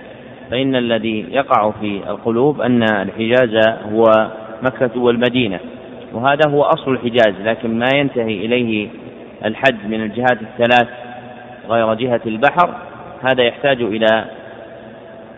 فإن 0.51 0.75
الذي 0.75 1.25
يقع 1.31 1.71
في 1.71 2.01
القلوب 2.09 2.61
أن 2.61 2.83
الحجاز 2.83 3.67
هو 3.93 4.03
مكة 4.61 4.99
والمدينة 4.99 5.59
وهذا 6.13 6.49
هو 6.49 6.63
أصل 6.63 6.91
الحجاز 6.91 7.33
لكن 7.43 7.79
ما 7.79 7.89
ينتهي 7.95 8.45
إليه 8.45 8.89
الحد 9.45 9.87
من 9.89 10.03
الجهات 10.03 10.41
الثلاث 10.41 10.87
غير 11.69 11.93
جهة 11.93 12.21
البحر 12.25 12.75
هذا 13.21 13.43
يحتاج 13.43 13.81
إلى 13.81 14.25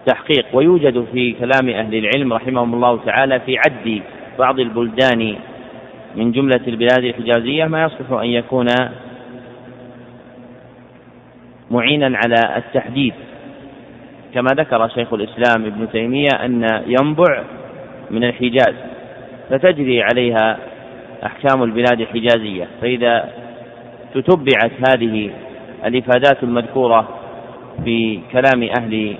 تحقيق 0.06 0.46
ويوجد 0.54 1.06
في 1.14 1.32
كلام 1.32 1.70
أهل 1.70 1.96
العلم 1.96 2.34
رحمهم 2.34 2.74
الله 2.74 3.00
تعالى 3.06 3.40
في 3.40 3.58
عد 3.58 4.02
بعض 4.40 4.60
البلدان 4.60 5.36
من 6.16 6.32
جملة 6.32 6.62
البلاد 6.68 7.04
الحجازية 7.04 7.66
ما 7.66 7.84
يصلح 7.84 8.12
أن 8.12 8.28
يكون 8.28 8.68
معينا 11.72 12.18
على 12.18 12.58
التحديد. 12.58 13.14
كما 14.34 14.50
ذكر 14.54 14.88
شيخ 14.88 15.14
الإسلام 15.14 15.66
ابن 15.66 15.92
تيمية 15.92 16.30
أن 16.46 16.84
ينبع 16.88 17.44
من 18.12 18.24
الحجاز 18.24 18.76
فتجري 19.50 20.04
عليها 20.04 20.58
أحكام 21.26 21.64
البلاد 21.64 22.02
الحجازية 22.02 22.68
فإذا 22.82 23.30
تتبعت 24.14 24.72
هذه 24.90 25.32
الإفادات 25.86 26.44
المذكورة 26.44 27.08
في 27.84 28.20
كلام 28.32 28.70
أهل 28.80 29.18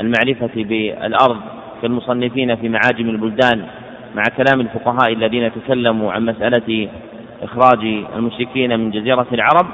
المعرفة 0.00 0.50
بالأرض 0.56 1.40
كالمصنفين 1.82 2.56
في 2.56 2.68
معاجم 2.68 3.08
البلدان 3.08 3.66
مع 4.14 4.22
كلام 4.36 4.60
الفقهاء 4.60 5.12
الذين 5.12 5.50
تكلموا 5.52 6.12
عن 6.12 6.24
مسألة 6.24 6.88
إخراج 7.42 8.04
المشركين 8.16 8.80
من 8.80 8.90
جزيرة 8.90 9.26
العرب 9.32 9.66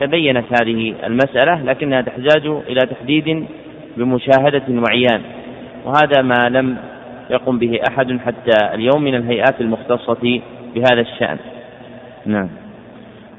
تبينت 0.00 0.44
هذه 0.60 0.94
المسألة 1.04 1.62
لكنها 1.62 2.00
تحتاج 2.00 2.46
إلى 2.46 2.80
تحديد 2.80 3.46
بمشاهدة 3.96 4.64
وعيان. 4.68 5.20
وهذا 5.84 6.22
ما 6.22 6.48
لم 6.48 6.76
يقم 7.30 7.58
به 7.58 7.80
أحد 7.90 8.18
حتى 8.18 8.74
اليوم 8.74 9.04
من 9.04 9.14
الهيئات 9.14 9.60
المختصة 9.60 10.40
بهذا 10.74 11.00
الشأن. 11.00 11.38
نعم. 12.26 12.48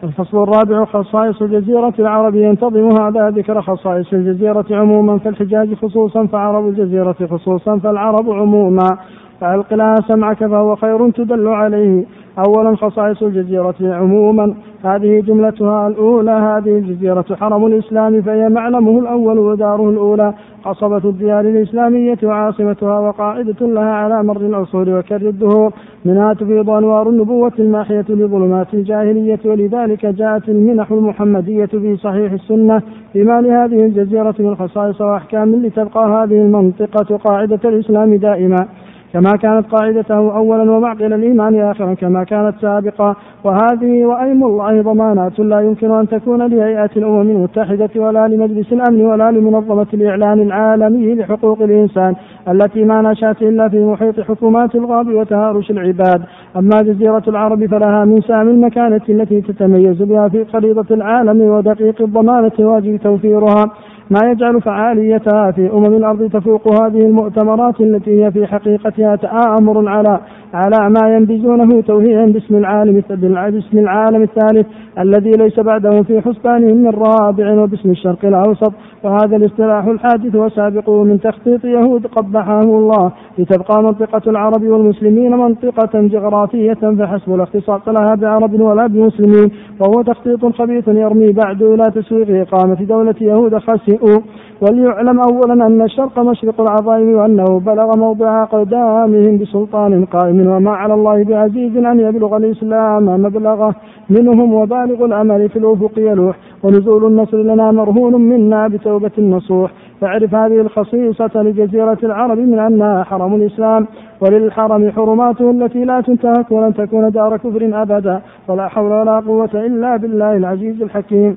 الفصل 0.03 0.43
الرابع 0.43 0.85
خصائص 0.85 1.41
الجزيرة 1.41 1.93
العرب 1.99 2.35
ينتظم 2.35 3.01
هذا 3.01 3.29
ذكر 3.29 3.61
خصائص 3.61 4.13
الجزيرة 4.13 4.65
عموما 4.71 5.17
فالحجاز 5.17 5.73
خصوصا 5.73 6.25
فعرب 6.27 6.67
الجزيرة 6.67 7.15
خصوصا 7.31 7.79
فالعرب 7.79 8.29
عموما. 8.29 8.97
فألق 9.41 9.73
لها 9.73 9.95
سمعك 10.07 10.37
فهو 10.37 10.75
خير 10.75 11.09
تدل 11.09 11.47
عليه. 11.47 12.05
أولا 12.47 12.75
خصائص 12.75 13.23
الجزيرة 13.23 13.75
عموما. 13.81 14.53
هذه 14.85 15.19
جملتها 15.19 15.87
الأولى. 15.87 16.31
هذه 16.31 16.77
الجزيرة 16.77 17.25
حرم 17.39 17.65
الإسلام 17.65 18.21
فهي 18.21 18.49
معلمه 18.49 18.99
الأول 18.99 19.39
وداره 19.39 19.89
الأولى. 19.89 20.33
قصبة 20.65 21.09
الديار 21.09 21.39
الإسلامية 21.39 22.17
وعاصمتها 22.23 22.99
وقاعدة 22.99 23.67
لها 23.67 23.91
على 23.91 24.23
مر 24.23 24.41
العصور 24.41 24.89
وكر 24.89 25.29
الدهور. 25.29 25.71
منها 26.05 26.33
تفيض 26.33 26.69
أنوار 26.69 27.09
النبوة 27.09 27.53
الماحية 27.59 28.05
لظلمات 28.09 28.73
الجاهلية. 28.73 29.39
ولذلك 29.45 30.05
جاءت 30.05 30.49
المنح 30.49 30.91
المحمدية 30.91 31.65
في 31.65 31.95
صحيح 31.95 32.31
السنة. 32.31 32.81
بما 33.15 33.41
لهذه 33.41 33.85
الجزيرة 33.85 34.35
من 34.39 34.55
خصائص 34.55 35.01
وأحكام 35.01 35.55
لتبقى 35.55 36.09
هذه 36.09 36.41
المنطقة 36.41 37.17
قاعدة 37.17 37.59
الإسلام 37.65 38.15
دائما. 38.15 38.67
كما 39.13 39.31
كانت 39.31 39.65
قاعدته 39.67 40.37
أولا 40.37 40.71
ومعقل 40.71 41.13
الإيمان 41.13 41.61
آخرا 41.61 41.93
كما 41.93 42.23
كانت 42.23 42.55
سابقا. 42.61 43.15
وهذه 43.43 44.05
وأيم 44.05 44.43
الله 44.43 44.81
ضمانات 44.81 45.39
لا 45.39 45.59
يمكن 45.59 45.91
أن 45.91 46.07
تكون 46.07 46.47
لهيئة 46.47 46.89
الأمم 46.97 47.21
المتحدة 47.21 47.89
ولا 47.95 48.27
لمجلس 48.27 48.73
الأمن 48.73 49.05
ولا 49.05 49.31
لمنظمة 49.31 49.87
الإعلان 49.93 50.41
العالمي 50.41 51.15
لحقوق 51.15 51.61
الإنسان 51.61 52.15
التي 52.47 52.83
ما 52.83 53.01
نشأت 53.01 53.41
إلا 53.41 53.69
في 53.69 53.85
محيط 53.85 54.19
حكومات 54.19 54.75
الغاب 54.75 55.07
وتهارش 55.07 55.71
العباد. 55.71 56.21
أما 56.57 56.81
جزيرة 56.81 57.23
العرب 57.27 57.65
فلها 57.65 58.05
من 58.05 58.21
سام 58.21 58.47
المكانة 58.49 59.01
التي 59.09 59.41
تتميز 59.41 60.01
بها 60.01 60.27
في 60.27 60.45
خريطة 60.45 60.93
العالم 60.93 61.41
ودقيق 61.41 62.01
الضمانة 62.01 62.51
واجب 62.59 62.99
توفيرها. 63.03 63.71
ما 64.09 64.31
يجعل 64.31 64.61
فعاليتها 64.61 65.51
في 65.51 65.71
أمم 65.73 65.85
الأرض 65.85 66.29
تفوق 66.29 66.67
هذه 66.67 67.05
المؤتمرات 67.05 67.81
التي 67.81 68.23
هي 68.23 68.31
في 68.31 68.47
حقيقتها 68.47 69.15
تآمر 69.15 69.89
على 69.89 70.19
على 70.53 70.89
ما 70.89 71.15
ينبذونه 71.15 71.81
توهيعا 71.81 72.25
باسم 72.25 72.55
العالم 72.55 73.03
باسم 73.29 73.77
العالم 73.77 74.21
الثالث. 74.21 74.67
الذي 74.99 75.31
ليس 75.31 75.59
بعده 75.59 76.01
في 76.01 76.21
حسبانهم 76.21 76.77
من 76.77 76.89
رابع 76.89 77.53
وباسم 77.53 77.89
الشرق 77.89 78.25
الأوسط 78.25 78.73
وهذا 79.03 79.35
الاصطلاح 79.35 79.85
الحادث 79.85 80.35
وسابقه 80.35 81.03
من 81.03 81.19
تخطيط 81.19 81.65
يهود 81.65 82.07
قبحهم 82.07 82.69
الله 82.69 83.11
لتبقى 83.37 83.83
منطقة 83.83 84.21
العرب 84.27 84.63
والمسلمين 84.63 85.31
منطقة 85.31 85.89
جغرافية 86.01 86.73
فحسب 86.73 87.33
الاختصاص 87.33 87.87
لها 87.87 88.15
بعرب 88.15 88.61
ولا 88.61 88.87
بمسلمين 88.87 89.51
وهو 89.79 90.01
تخطيط 90.01 90.45
خبيث 90.45 90.87
يرمي 90.87 91.31
بعد 91.31 91.63
إلى 91.63 91.91
تسويق 91.91 92.47
إقامة 92.47 92.83
دولة 92.83 93.15
يهود 93.21 93.57
خسئوا 93.57 94.19
وليعلم 94.61 95.19
أولا 95.19 95.53
أن 95.67 95.81
الشرق 95.81 96.19
مشرق 96.19 96.61
العظائم 96.61 97.15
وأنه 97.15 97.59
بلغ 97.59 97.97
موضع 97.97 98.43
أقدامهم 98.43 99.37
بسلطان 99.37 100.05
قائم 100.05 100.47
وما 100.47 100.71
على 100.71 100.93
الله 100.93 101.23
بعزيز 101.23 101.77
أن 101.77 101.99
يبلغ 101.99 102.37
الإسلام 102.37 103.05
مبلغه 103.05 103.75
منهم 104.09 104.53
وبالغ 104.89 105.05
الأمل 105.05 105.49
في 105.49 105.59
الأفق 105.59 105.91
يلوح 105.97 106.37
ونزول 106.63 107.05
النصر 107.05 107.37
لنا 107.37 107.71
مرهون 107.71 108.21
منا 108.21 108.67
بتوبة 108.67 109.11
النصوح. 109.17 109.71
فاعرف 110.01 110.35
هذه 110.35 110.61
الخصيصة 110.61 111.31
لجزيرة 111.35 111.97
العرب 112.03 112.37
من 112.37 112.59
أنها 112.59 113.03
حرم 113.03 113.35
الإسلام. 113.35 113.87
وللحرم 114.21 114.91
حرماته 114.91 115.51
التي 115.51 115.85
لا 115.85 116.01
تنتهك 116.01 116.51
ولن 116.51 116.73
تكون 116.73 117.09
دار 117.11 117.37
كفر 117.37 117.81
أبدا. 117.81 118.21
ولا 118.47 118.67
حول 118.67 118.91
ولا 118.91 119.19
قوة 119.19 119.49
إلا 119.53 119.97
بالله 119.97 120.37
العزيز 120.37 120.81
الحكيم. 120.81 121.35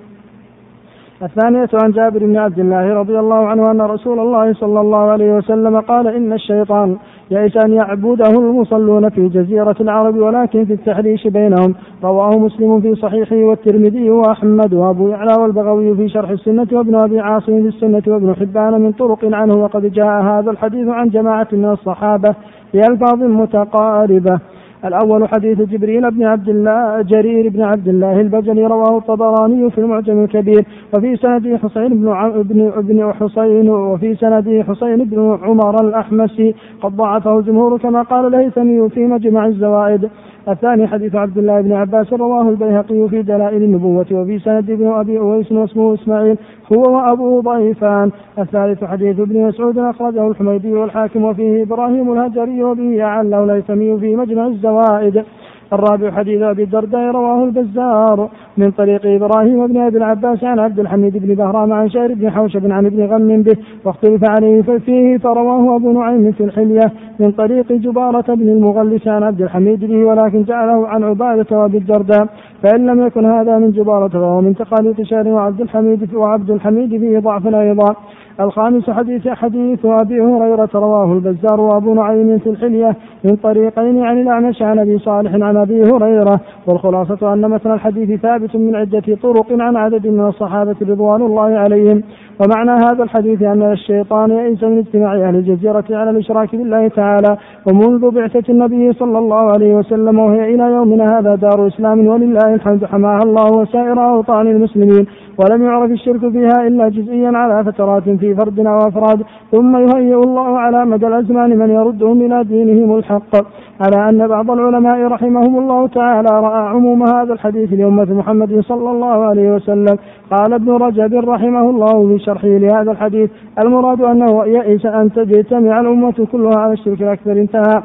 الثانية 1.23 1.69
عن 1.75 1.91
جابر 1.91 2.19
بن 2.19 2.37
عبد 2.37 2.59
الله 2.59 2.95
رضي 2.95 3.19
الله 3.19 3.47
عنه 3.47 3.71
أن 3.71 3.81
رسول 3.81 4.19
الله 4.19 4.53
صلى 4.53 4.81
الله 4.81 5.11
عليه 5.11 5.33
وسلم 5.37 5.81
قال 5.81 6.09
إن 6.09 6.33
الشيطان 6.33 6.97
يئس 7.31 7.57
أن 7.65 7.73
يعبده 7.73 8.31
المصلون 8.31 9.09
في 9.09 9.29
جزيرة 9.29 9.77
العرب 9.81 10.17
ولكن 10.17 10.65
في 10.65 10.73
التحريش 10.73 11.27
بينهم. 11.27 11.75
رواه 12.05 12.39
مسلم 12.39 12.81
في 12.81 12.95
صحيحه 12.95 13.37
والترمذي 13.37 14.11
وأحمد 14.11 14.75
وأبو 14.75 15.09
يعلى 15.09 15.35
والبغوي 15.43 15.97
في 15.97 16.09
شرح 16.09 16.31
السنة 16.31 16.67
وابن 16.73 16.95
أبي 16.95 17.21
عاصم 17.21 17.63
في 17.63 17.69
السنة 17.69 18.03
وابن 18.07 18.35
حبان 18.35 18.81
من 18.81 18.93
طرق 18.93 19.19
عنه 19.25 19.55
وقد 19.55 19.93
جاء 19.93 20.23
هذا 20.23 20.51
الحديث 20.51 20.89
عن 20.89 21.09
جماعة 21.09 21.49
من 21.53 21.71
الصحابة 21.71 22.35
بألفاظ 22.75 23.23
متقاربة. 23.23 24.41
الأول 24.85 25.29
حديث 25.29 25.61
جبريل 25.61 26.11
بن 26.11 26.25
عبد 26.25 26.49
الله 26.49 27.03
جرير 27.03 27.49
بن 27.49 27.63
عبد 27.63 27.89
الله 27.89 28.21
البجلي 28.21 28.67
رواه 28.67 28.99
الطبراني 28.99 29.71
في 29.71 29.79
المعجم 29.79 30.25
الكبير. 30.25 30.65
وفي 30.95 31.17
سنده 31.17 31.59
حسين 31.59 31.89
بن 31.89 32.09
ابن 32.09 32.73
ابن 32.77 33.13
حسين 33.13 33.71
وفي 33.71 34.15
سنده 34.15 34.63
حسين 34.63 35.05
بن 35.05 35.39
عمر 35.43 35.89
الأحمسي. 35.89 36.55
قد 36.83 36.97
ضعفه 36.97 37.39
الجمهور 37.39 37.79
كما 37.79 38.03
قال 38.03 38.35
الهيثمي 38.35 38.89
في 38.89 39.07
مجمع 39.07 39.47
الزوائد. 39.47 40.09
الثاني 40.49 40.87
حديث 40.87 41.15
عبد 41.15 41.39
الله 41.39 41.61
بن 41.61 41.73
عباس 41.73 42.13
رواه 42.13 42.49
البيهقي 42.49 43.09
في 43.09 43.23
دلائل 43.23 43.63
النبوة. 43.63 44.07
وفي 44.13 44.39
سند 44.39 44.71
ابن 44.71 44.87
أبي 44.87 45.19
أويس 45.19 45.53
واسمه 45.53 45.95
إسماعيل. 45.95 46.37
هو 46.75 46.97
وأبوه 46.97 47.43
ضعيفان 47.43 48.11
الثالث 48.39 48.85
حديث 48.85 49.21
ابن 49.21 49.47
مسعود 49.47 49.79
أخرجه 49.79 50.29
الحميدي 50.29 50.73
والحاكم 50.73 51.25
وفيه 51.25 51.63
إبراهيم 51.63 52.13
الهجري 52.13 52.63
وبه 52.63 53.03
أعله 53.03 53.45
الهيثمي 53.45 53.99
في 53.99 54.17
مجمع 54.17 54.47
الزوائد. 54.47 55.25
الرابع 55.73 56.11
حديث 56.11 56.43
أبي 56.43 56.63
الدرداء 56.63 57.11
رواه 57.11 57.45
البزار 57.45 58.29
من 58.57 58.71
طريق 58.71 59.01
إبراهيم 59.07 59.67
بن 59.67 59.77
أبي 59.81 59.99
العباس 59.99 60.45
عن 60.45 60.59
عبد 60.59 60.81
الحميد 60.81 61.17
بن 61.17 61.35
بهرام 61.35 61.73
عن 61.73 61.91
شعر 61.91 62.15
بن 62.15 62.31
حوشب 62.31 62.73
عن 62.73 62.87
ابن 62.87 63.07
غم 63.07 63.43
به 63.43 63.57
واختلف 63.85 64.31
عليه 64.31 64.63
فيه 64.63 65.19
فرواه 65.19 65.77
أبو 65.77 65.93
نعيم 65.93 66.33
في 66.33 66.45
الحلية 66.45 66.93
من 67.21 67.31
طريق 67.33 67.73
جبارة 67.73 68.35
بن 68.35 68.49
المغلس 68.49 69.09
عن 69.09 69.23
عبد 69.23 69.43
الحميد 69.43 69.85
به 69.85 70.05
ولكن 70.05 70.43
جعله 70.43 70.89
عن 70.89 71.05
عبادة 71.05 71.59
وأبي 71.59 71.79
الدرداء 71.79 72.27
فإن 72.63 72.87
لم 72.87 73.07
يكن 73.07 73.25
هذا 73.25 73.59
من 73.59 73.71
جبارة 73.71 74.09
فهو 74.09 74.41
من 74.41 74.55
تقاليد 74.55 75.03
شعر 75.03 75.29
وعبد 75.29 75.61
الحميد 75.61 76.15
وعبد 76.15 76.51
الحميد 76.51 76.91
فيه 76.91 77.19
ضعف 77.19 77.47
أيضا. 77.47 77.97
الخامس 78.41 78.91
حديث 78.91 79.29
حديث 79.29 79.85
أبي 79.85 80.21
هريرة 80.21 80.69
رواه 80.75 81.13
البزار 81.13 81.61
وأبو 81.61 81.95
نعيم 81.95 82.39
في 82.39 82.51
الحلية 82.51 82.97
من 83.25 83.37
طريقين 83.37 84.03
عن 84.05 84.21
الأعمش 84.21 84.63
عن 84.63 84.79
أبي 84.79 84.99
صالح 84.99 85.35
عن 85.35 85.57
أبي 85.57 85.83
هريرة 85.83 86.41
والخلاصة 86.67 87.33
أن 87.33 87.41
مثل 87.41 87.75
الحديث 87.75 88.21
ثابت 88.21 88.57
من 88.57 88.77
عدة 88.77 89.17
طرق 89.23 89.47
عن 89.51 89.77
عدد 89.77 90.07
من 90.07 90.27
الصحابة 90.27 90.77
رضوان 90.83 91.23
الله 91.23 91.59
عليهم. 91.59 92.03
ومعنى 92.43 92.71
هذا 92.71 93.03
الحديث 93.05 93.43
أن 93.43 93.73
الشيطان 93.73 94.31
يئس 94.31 94.63
من 94.63 94.79
اجتماع 94.79 95.15
أهل 95.15 95.37
الجزيرة 95.37 95.85
على 95.91 96.11
الإشراك 96.11 96.57
بالله 96.57 96.89
تعالى 96.89 97.37
ومنذ 97.67 98.11
بعثة 98.11 98.53
النبي 98.53 98.93
صلى 98.93 99.19
الله 99.19 99.53
عليه 99.53 99.75
وسلم 99.75 100.19
وهي 100.19 100.55
إلى 100.55 100.63
يومنا 100.63 101.19
هذا 101.19 101.35
دار 101.35 101.67
إسلام 101.67 102.07
ولله 102.07 102.55
الحمد 102.55 102.85
حماها 102.85 103.23
الله 103.23 103.53
وسائر 103.53 104.05
أوطان 104.05 104.47
المسلمين 104.47 105.07
ولم 105.39 105.63
يعرف 105.63 105.91
الشرك 105.91 106.21
فيها 106.21 106.67
إلا 106.67 106.89
جزئيا 106.89 107.33
على 107.35 107.65
فترات 107.65 108.03
في 108.03 108.35
فرد 108.35 108.59
أو 108.67 108.79
أفراد 108.79 109.23
ثم 109.53 109.77
يهيئ 109.77 110.15
الله 110.15 110.59
على 110.59 110.85
مدى 110.85 111.07
الأزمان 111.07 111.59
من 111.59 111.71
يردهم 111.71 112.21
إلى 112.23 112.45
دينهم 112.45 112.97
الحق. 112.99 113.37
على 113.81 114.09
أن 114.09 114.29
بعض 114.29 114.51
العلماء 114.51 115.07
رحمهم 115.07 115.59
الله 115.59 115.87
تعالى 115.87 116.29
رأى 116.29 116.69
عموم 116.69 117.03
هذا 117.03 117.33
الحديث 117.33 117.73
لأمة 117.73 118.15
محمد 118.15 118.61
صلى 118.61 118.91
الله 118.91 119.25
عليه 119.25 119.55
وسلم. 119.55 119.97
قال 120.31 120.53
ابن 120.53 120.71
رجب 120.73 121.15
رحمه 121.15 121.71
الله 121.71 122.09
في 122.09 122.25
شرحه 122.33 122.49
لهذا 122.49 122.93
الحديث. 122.93 123.31
المراد 123.59 124.03
أنه 124.03 124.45
يئس 124.47 124.87
أن 124.87 125.13
تجتمع 125.13 125.81
الأمة 125.81 126.27
كلها 126.33 126.59
على 126.59 126.73
الشرك 126.73 127.03
الأكبر 127.03 127.33
انتهى. 127.33 127.83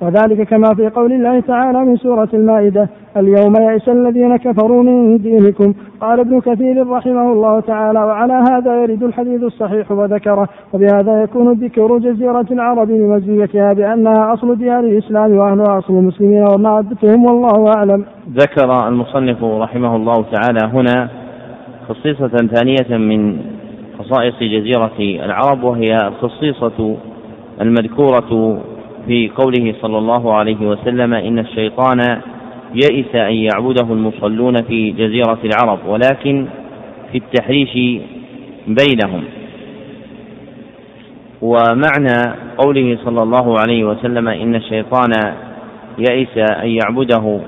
وذلك 0.00 0.48
كما 0.48 0.74
في 0.74 0.88
قول 0.88 1.12
الله 1.12 1.40
تعالى 1.40 1.84
من 1.84 1.96
سورة 1.96 2.28
المائدة 2.34 2.88
اليوم 3.16 3.54
يئس 3.60 3.88
الذين 3.88 4.36
كفروا 4.36 4.82
من 4.82 5.18
دينكم. 5.18 5.74
قال 6.00 6.20
ابن 6.20 6.40
كثير 6.40 6.90
رحمه 6.90 7.32
الله 7.32 7.60
تعالى 7.60 7.98
وعلى 7.98 8.32
هذا 8.32 8.82
يرد 8.82 9.02
الحديث 9.02 9.42
الصحيح 9.42 9.92
وذكره 9.92 10.48
وبهذا 10.72 11.22
يكون 11.22 11.52
ذكر 11.52 11.98
جزيرة 11.98 12.46
العرب 12.50 12.90
لمزيتها 12.90 13.72
بأنها 13.72 14.32
أصل 14.34 14.56
ديار 14.56 14.80
الإسلام 14.80 15.36
وأهلها 15.38 15.78
أصل 15.78 15.94
المسلمين 15.94 16.44
ومعدتهم 16.48 17.24
والله 17.24 17.72
أعلم. 17.76 18.04
ذكر 18.32 18.88
المصنف 18.88 19.44
رحمه 19.44 19.96
الله 19.96 20.24
تعالى 20.32 20.72
هنا 20.72 21.25
خصيصة 21.88 22.28
ثانية 22.28 22.96
من 22.98 23.38
خصائص 23.98 24.34
جزيرة 24.40 24.92
العرب 24.98 25.62
وهي 25.62 25.96
الخصيصة 26.08 26.96
المذكورة 27.60 28.60
في 29.06 29.28
قوله 29.28 29.74
صلى 29.82 29.98
الله 29.98 30.34
عليه 30.34 30.66
وسلم 30.66 31.14
إن 31.14 31.38
الشيطان 31.38 32.20
يئس 32.74 33.14
أن 33.14 33.34
يعبده 33.34 33.92
المصلون 33.92 34.62
في 34.62 34.90
جزيرة 34.90 35.38
العرب 35.44 35.78
ولكن 35.88 36.46
في 37.12 37.18
التحريش 37.18 38.00
بينهم. 38.66 39.24
ومعنى 41.42 42.34
قوله 42.58 42.98
صلى 43.04 43.22
الله 43.22 43.58
عليه 43.60 43.84
وسلم 43.84 44.28
إن 44.28 44.54
الشيطان 44.54 45.12
يئس 45.98 46.38
أن 46.38 46.68
يعبده 46.68 47.40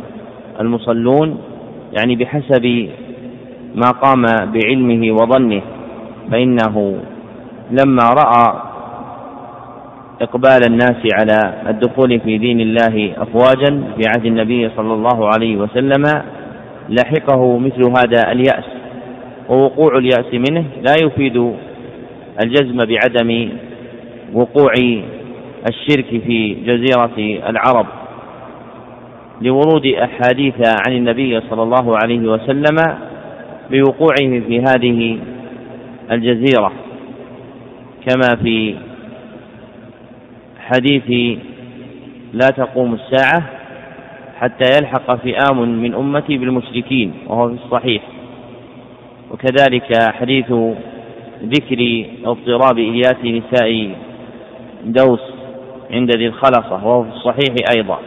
المصلون 0.61 1.39
يعني 1.99 2.17
بحسب 2.17 2.89
ما 3.85 3.91
قام 3.91 4.23
بعلمه 4.53 5.13
وظنه 5.13 5.63
فإنه 6.31 7.01
لما 7.71 8.03
رأى 8.09 8.63
إقبال 10.21 10.61
الناس 10.71 11.03
على 11.13 11.55
الدخول 11.69 12.21
في 12.21 12.39
دين 12.39 12.61
الله 12.61 13.13
أفواجا 13.17 13.83
في 13.97 14.03
عهد 14.09 14.27
النبي 14.27 14.71
صلى 14.77 14.95
الله 14.95 15.29
عليه 15.29 15.57
وسلم 15.57 16.23
لحقه 16.89 17.59
مثل 17.59 17.83
هذا 17.91 18.33
اليأس. 18.33 18.65
ووقوع 19.49 19.99
اليأس 19.99 20.35
منه 20.35 20.65
لا 20.83 20.95
يفيد 21.03 21.55
الجزم 22.43 22.77
بعدم 22.77 23.49
وقوع 24.35 24.73
الشرك 25.69 26.07
في 26.27 26.55
جزيرة 26.67 27.41
العرب. 27.49 27.87
لورود 29.41 29.87
أحاديث 29.87 30.55
عن 30.87 30.97
النبي 30.97 31.41
صلى 31.51 31.63
الله 31.63 31.97
عليه 32.03 32.29
وسلم 32.29 32.77
بوقوعه 33.71 34.41
في 34.49 34.61
هذه 34.61 35.19
الجزيرة 36.11 36.73
كما 38.07 38.37
في 38.43 38.75
حديث 40.59 41.39
لا 42.33 42.47
تقوم 42.57 42.95
الساعة 42.95 43.43
حتى 44.39 44.65
يلحق 44.79 45.15
فئام 45.15 45.83
من 45.83 45.95
أمتي 45.95 46.39
بالمشركين 46.39 47.13
وهو 47.27 47.49
في 47.49 47.55
الصحيح. 47.65 48.03
وكذلك 49.31 50.13
حديث 50.13 50.53
ذكر 51.43 52.07
اضطراب 52.25 52.79
إلياس 52.79 53.17
نساء 53.25 53.91
دوس 54.85 55.21
عند 55.91 56.17
ذي 56.17 56.27
الخلصة 56.27 56.73
وهو 56.73 57.03
في 57.05 57.11
الصحيح 57.11 57.55
أيضا. 57.77 57.99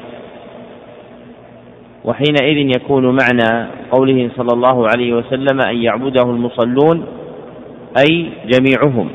وحينئذ 2.06 2.58
يكون 2.76 3.04
معنى 3.06 3.68
قوله 3.92 4.30
صلى 4.38 4.50
الله 4.54 4.88
عليه 4.88 5.14
وسلم 5.14 5.62
أن 5.62 5.78
يعبده 5.78 6.24
المصلون 6.24 7.06
أي 8.08 8.30
جميعهم. 8.48 9.10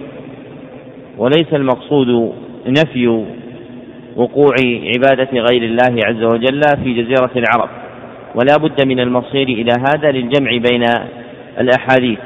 وليس 1.18 1.52
المقصود 1.52 2.32
نفي 2.66 3.24
وقوع 4.16 4.54
عبادة 4.94 5.40
غير 5.40 5.62
الله 5.62 6.00
عز 6.06 6.22
وجل 6.22 6.60
في 6.84 7.02
جزيرة 7.02 7.30
العرب. 7.36 7.68
ولا 8.34 8.56
بد 8.56 8.86
من 8.86 9.00
المصير 9.00 9.48
إلى 9.48 9.72
هذا 9.72 10.10
للجمع 10.10 10.50
بين 10.50 10.84
الأحاديث. 11.60 12.18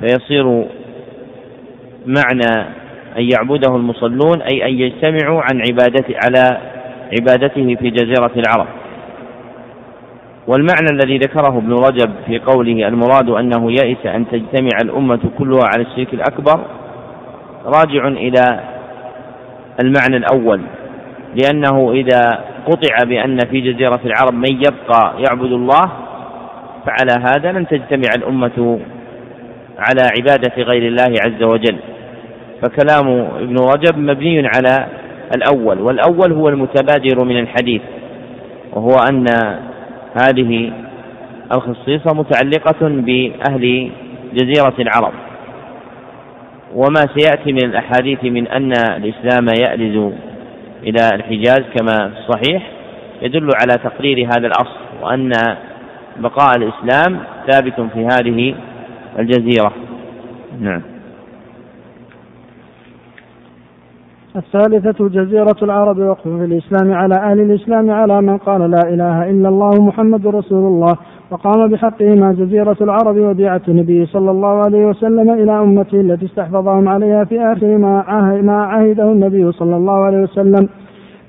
فيصير 0.00 0.64
معنى 2.06 2.66
أن 3.18 3.30
يعبده 3.32 3.76
المصلون 3.76 4.42
أي 4.42 4.66
أن 4.66 4.78
يجتمعوا 4.78 5.42
عن 5.42 5.60
عبادته 5.60 6.14
على 6.24 6.58
عبادته 7.18 7.74
في 7.74 7.90
جزيرة 7.90 8.32
العرب. 8.36 8.66
والمعنى 10.46 10.88
الذي 10.92 11.18
ذكره 11.18 11.58
ابن 11.58 11.72
رجب 11.72 12.10
في 12.26 12.38
قوله 12.38 12.88
المراد 12.88 13.28
أنه 13.30 13.72
يئس 13.72 14.06
أن 14.06 14.28
تجتمع 14.28 14.78
الأمة 14.84 15.20
كلها 15.38 15.64
على 15.74 15.82
الشرك 15.82 16.14
الأكبر 16.14 16.60
راجع 17.64 18.08
إلى 18.08 18.60
المعنى 19.80 20.16
الأول 20.16 20.60
لأنه 21.42 21.92
إذا 21.92 22.44
قطع 22.66 23.04
بأن 23.06 23.38
في 23.38 23.60
جزيرة 23.60 24.00
العرب 24.04 24.34
من 24.34 24.52
يبقى 24.52 25.14
يعبد 25.28 25.52
الله 25.52 25.92
فعلى 26.86 27.24
هذا 27.30 27.52
لن 27.52 27.66
تجتمع 27.66 28.08
الأمة 28.16 28.80
على 29.78 30.02
عبادة 30.18 30.62
غير 30.62 30.82
الله 30.88 31.14
عز 31.26 31.42
وجل. 31.42 31.76
فكلام 32.62 33.08
ابن 33.40 33.56
رجب 33.58 33.98
مبني 33.98 34.48
على 34.56 34.86
الأول 35.36 35.80
والأول 35.80 36.32
هو 36.32 36.48
المتبادر 36.48 37.24
من 37.24 37.38
الحديث 37.38 37.82
وهو 38.72 38.96
أن 39.10 39.24
هذه 40.14 40.72
الخصيصة 41.52 42.14
متعلقة 42.14 42.88
بأهل 42.88 43.90
جزيرة 44.34 44.74
العرب. 44.78 45.12
وما 46.74 47.00
سيأتي 47.16 47.52
من 47.52 47.64
الأحاديث 47.64 48.24
من 48.24 48.48
أن 48.48 48.72
الإسلام 48.72 49.46
يألز 49.60 50.12
إلى 50.82 51.08
الحجاز 51.14 51.60
كما 51.78 52.08
في 52.08 52.18
الصحيح 52.18 52.62
يدل 53.22 53.48
على 53.60 53.78
تقرير 53.84 54.26
هذا 54.26 54.46
الأصل 54.46 54.80
وأن 55.02 55.32
بقاء 56.16 56.50
الإسلام 56.56 57.18
ثابت 57.50 57.80
في 57.80 58.06
هذه 58.06 58.54
الجزيرة. 59.18 59.72
نعم. 60.60 60.95
الثالثة 64.36 65.08
جزيرة 65.08 65.56
العرب 65.62 65.98
وقف 65.98 66.22
في 66.22 66.44
الإسلام 66.44 66.92
على 66.92 67.14
أهل 67.14 67.40
الإسلام 67.40 67.90
على 67.90 68.22
من 68.22 68.36
قال 68.36 68.70
لا 68.70 68.80
إله 68.88 69.30
إلا 69.30 69.48
الله 69.48 69.70
محمد 69.82 70.26
رسول 70.26 70.66
الله 70.66 70.96
وقام 71.30 71.70
بحقهما 71.70 72.32
جزيرة 72.32 72.76
العرب 72.80 73.16
وديعة 73.16 73.62
النبي 73.68 74.06
صلى 74.06 74.30
الله 74.30 74.48
عليه 74.48 74.86
وسلم 74.86 75.30
إلى 75.30 75.60
أمته 75.60 76.00
التي 76.00 76.26
استحفظهم 76.26 76.88
عليها 76.88 77.24
في 77.24 77.40
آخر 77.40 77.78
ما 78.42 78.62
عهده 78.62 79.12
النبي 79.12 79.52
صلى 79.52 79.76
الله 79.76 80.04
عليه 80.04 80.22
وسلم. 80.22 80.68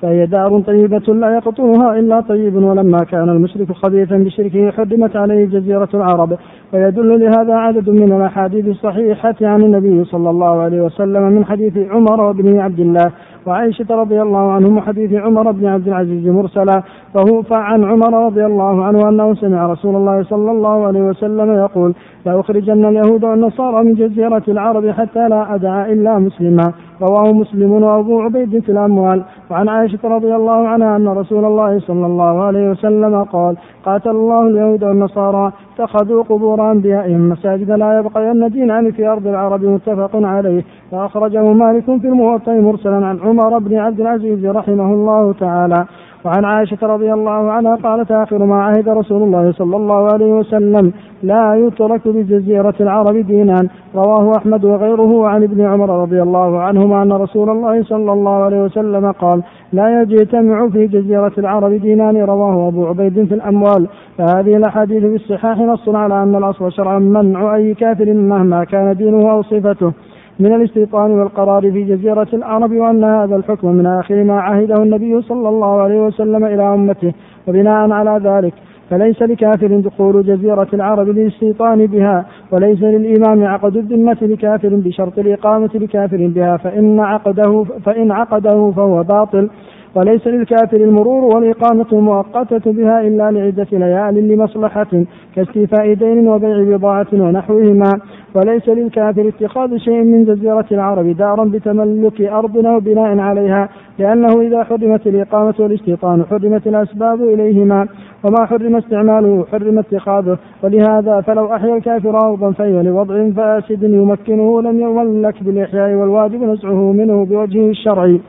فهي 0.02 0.26
دار 0.26 0.60
طيبة 0.60 1.14
لا 1.14 1.36
يقطعها 1.36 2.00
إلا 2.00 2.20
طيب 2.20 2.56
ولما 2.56 2.98
كان 3.12 3.30
المشرك 3.30 3.72
خبيثا 3.72 4.18
بشركه 4.18 4.72
حرمت 4.72 5.16
عليه 5.16 5.46
جزيرة 5.46 5.90
العرب. 5.94 6.38
ويدل 6.74 7.20
لهذا 7.20 7.54
عدد 7.54 7.90
من 7.90 8.14
الأحاديث 8.14 8.68
الصحيحة 8.68 9.36
عن 9.42 9.62
النبي 9.62 10.04
صلى 10.04 10.30
الله 10.30 10.62
عليه 10.62 10.82
وسلم 10.82 11.24
من 11.24 11.46
حديث 11.46 11.78
عمر 11.78 12.22
وابن 12.22 12.60
عبد 12.60 12.80
الله 12.80 13.12
وعائشة 13.46 13.86
رضي 13.90 14.22
الله 14.22 14.52
عنهم 14.52 14.78
وحديث 14.78 15.14
عمر 15.14 15.52
بن 15.52 15.66
عبد 15.66 15.88
العزيز 15.88 16.28
مرسلا 16.28 16.84
فهو 17.14 17.42
فعن 17.42 17.84
عمر 17.84 18.26
رضي 18.26 18.46
الله 18.46 18.84
عنه 18.84 19.10
أنه 19.10 19.34
سمع 19.34 19.66
رسول 19.66 19.96
الله 19.96 20.24
صلى 20.24 20.52
الله 20.52 20.88
عليه 20.88 21.02
وسلم 21.02 21.54
يقول 21.54 21.94
لأخرجن 22.26 22.86
اليهود 22.86 23.24
والنصارى 23.24 23.84
من 23.84 23.94
جزيرة 23.94 24.44
العرب 24.48 24.90
حتى 24.90 25.28
لا 25.30 25.56
أدع 25.56 25.86
إلا 25.86 26.20
مسلما. 26.20 26.74
رواه 27.02 27.32
مسلم 27.32 27.72
وأبو 27.72 28.22
عبيد 28.22 28.60
في 28.60 28.72
الأموال. 28.72 29.24
وعن 29.52 29.70
عائشة 29.70 30.00
رضي 30.04 30.36
الله 30.36 30.68
عنها 30.68 30.96
أن 30.96 31.08
رسول 31.08 31.46
الله 31.46 31.80
صلى 31.80 32.06
الله 32.06 32.44
عليه 32.44 32.70
وسلم 32.70 33.24
قال 33.24 33.58
قاتل 33.86 34.10
الله 34.10 34.48
اليهود 34.48 34.84
والنصارى 34.84 35.52
اتخذوا 35.76 36.24
قبور 36.24 36.72
أنبيائهم. 36.72 37.30
مساجد 37.30 37.72
لا 37.72 38.00
يبقين 38.00 38.50
دينان 38.50 38.92
في 38.92 39.08
أرض 39.08 39.28
العرب 39.28 39.64
متفق 39.64 40.12
عليه. 40.14 40.64
وأخرجه 40.92 41.44
مالك 41.54 41.84
في 41.84 42.08
الموطأ 42.08 42.54
مرسلا 42.54 43.06
عن 43.06 43.20
عمر 43.20 43.58
بن 43.58 43.78
عبد 43.78 44.00
العزيز 44.02 44.46
رحمه 44.46 44.94
الله 44.94 45.34
تعالى. 45.34 45.86
وعن 46.26 46.46
عائشة 46.46 46.88
رضي 46.88 47.14
الله 47.14 47.52
عنها 47.52 47.76
قالت 47.76 48.12
آخر 48.12 48.46
ما 48.46 48.64
عهد 48.64 48.90
رسول 48.90 49.24
الله 49.24 49.52
صلى 49.52 49.76
الله 49.76 50.14
عليه 50.14 50.34
وسلم 50.34 50.92
لا 51.24 51.56
يترك 51.56 52.08
بجزيرة 52.08 52.74
العرب 52.80 53.16
دينان 53.16 53.68
رواه 53.96 54.32
أحمد 54.38 54.66
وغيره 54.66 55.28
عن 55.28 55.44
ابن 55.44 55.62
عمر 55.62 56.02
رضي 56.02 56.22
الله 56.22 56.62
عنهما 56.62 57.04
أن 57.04 57.12
رسول 57.12 57.50
الله 57.50 57.84
صلى 57.84 58.12
الله 58.12 58.44
عليه 58.44 58.64
وسلم 58.64 59.12
قال 59.12 59.44
لا 59.74 60.02
يجتمع 60.02 60.70
في 60.70 60.88
جزيرة 60.88 61.32
العرب 61.38 61.74
دينان. 61.74 62.18
رواه 62.18 62.68
أبو 62.68 62.88
عبيد 62.88 63.26
في 63.26 63.34
الأموال. 63.34 63.88
فهذه 64.18 64.58
الأحاديث 64.58 65.04
في 65.04 65.16
الصحاح 65.16 65.60
نص 65.60 65.90
على 65.90 66.24
أن 66.24 66.36
الأصل 66.36 66.72
شرعا 66.72 67.00
منع 67.00 67.56
أي 67.56 67.74
كافر 67.74 68.14
مهما 68.14 68.64
كان 68.64 68.96
دينه 68.96 69.32
أو 69.32 69.42
صفته. 69.42 69.94
من 70.40 70.56
الاستيطان 70.56 71.12
والقرار 71.12 71.72
في 71.72 71.84
جزيرة 71.84 72.28
العرب 72.34 72.72
وأن 72.72 73.04
هذا 73.04 73.36
الحكم 73.36 73.68
من 73.68 73.86
آخر 73.86 74.24
ما 74.24 74.40
عهده 74.40 74.84
النبي 74.84 75.22
صلى 75.22 75.50
الله 75.50 75.82
عليه 75.82 76.06
وسلم 76.06 76.46
إلى 76.46 76.74
أمته 76.74 77.14
وبناء 77.48 77.92
على 77.92 78.20
ذلك 78.24 78.54
فليس 78.90 79.22
لكافر 79.22 79.80
دخول 79.80 80.24
جزيرة 80.24 80.68
العرب 80.74 81.10
للاستيطان 81.10 81.86
بها 81.86 82.26
وليس 82.52 82.82
للإمام 82.82 83.44
عقد 83.44 83.78
الذمة 83.78 84.18
لكافر 84.22 84.70
بشرط 84.70 85.20
الإقامة 85.20 85.70
لكافر 85.76 86.28
بها 86.36 86.58
فإن 86.58 87.00
عقده 87.00 87.66
فإن 87.86 88.12
عقده 88.12 88.72
فهو 88.76 89.04
باطل. 89.04 89.50
وليس 89.98 90.28
للكافر 90.28 90.78
المرور 90.78 91.36
والإقامة 91.36 91.86
المؤقتة 91.94 92.72
بها 92.72 93.02
إلا 93.02 93.32
لعدة 93.32 93.68
ليال 93.72 94.28
لمصلحة 94.28 94.88
كاستيفاء 95.36 95.94
دين 95.94 96.28
وبيع 96.28 96.64
بضاعة 96.64 97.08
ونحوهما. 97.14 97.92
وليس 98.36 98.70
للكافر 98.70 99.28
اتخاذ 99.28 99.78
شيء 99.78 100.04
من 100.04 100.26
جزيرة 100.26 100.66
العرب 100.72 101.18
دارا 101.18 101.44
بتملك 101.46 102.22
أرض 102.22 102.66
أو 102.66 102.80
بناء 102.80 103.20
عليها 103.20 103.70
لأنه 104.00 104.42
إذا 104.42 104.64
حرمت 104.64 105.08
الإقامة 105.08 105.54
والاستيطان 105.60 106.26
حرمت 106.26 106.68
الأسباب 106.68 107.22
إليهما. 107.22 107.88
وما 108.24 108.46
حرم 108.46 108.76
استعماله 108.76 109.46
حرم 109.52 109.80
اتخاذه. 109.80 110.38
ولهذا 110.64 111.22
فلو 111.22 111.54
أحيا 111.56 111.76
الكافر 111.76 112.18
أرضا 112.18 112.52
فهي 112.52 112.84
لوضع 112.84 113.30
فاسد 113.30 113.84
يمكنه 113.84 114.62
لم 114.62 114.80
يملك 114.80 115.44
بالإحياء 115.44 115.94
والواجب 115.94 116.44
نزعه 116.44 116.92
منه 116.92 117.26
بوجهه 117.26 117.70
الشرعي 117.70 118.20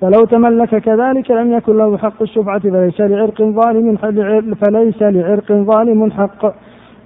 فلو 0.00 0.24
تملك 0.24 0.76
كذلك 0.76 1.30
لم 1.30 1.52
يكن 1.52 1.76
له 1.76 1.98
حق 1.98 2.22
الشفعة 2.22 2.58
فليس 2.58 3.00
لعرق 3.00 3.42
ظالم 3.42 3.96
فليس 4.60 5.02
لعرق 5.02 5.52
ظالم 5.52 6.10
حق. 6.10 6.54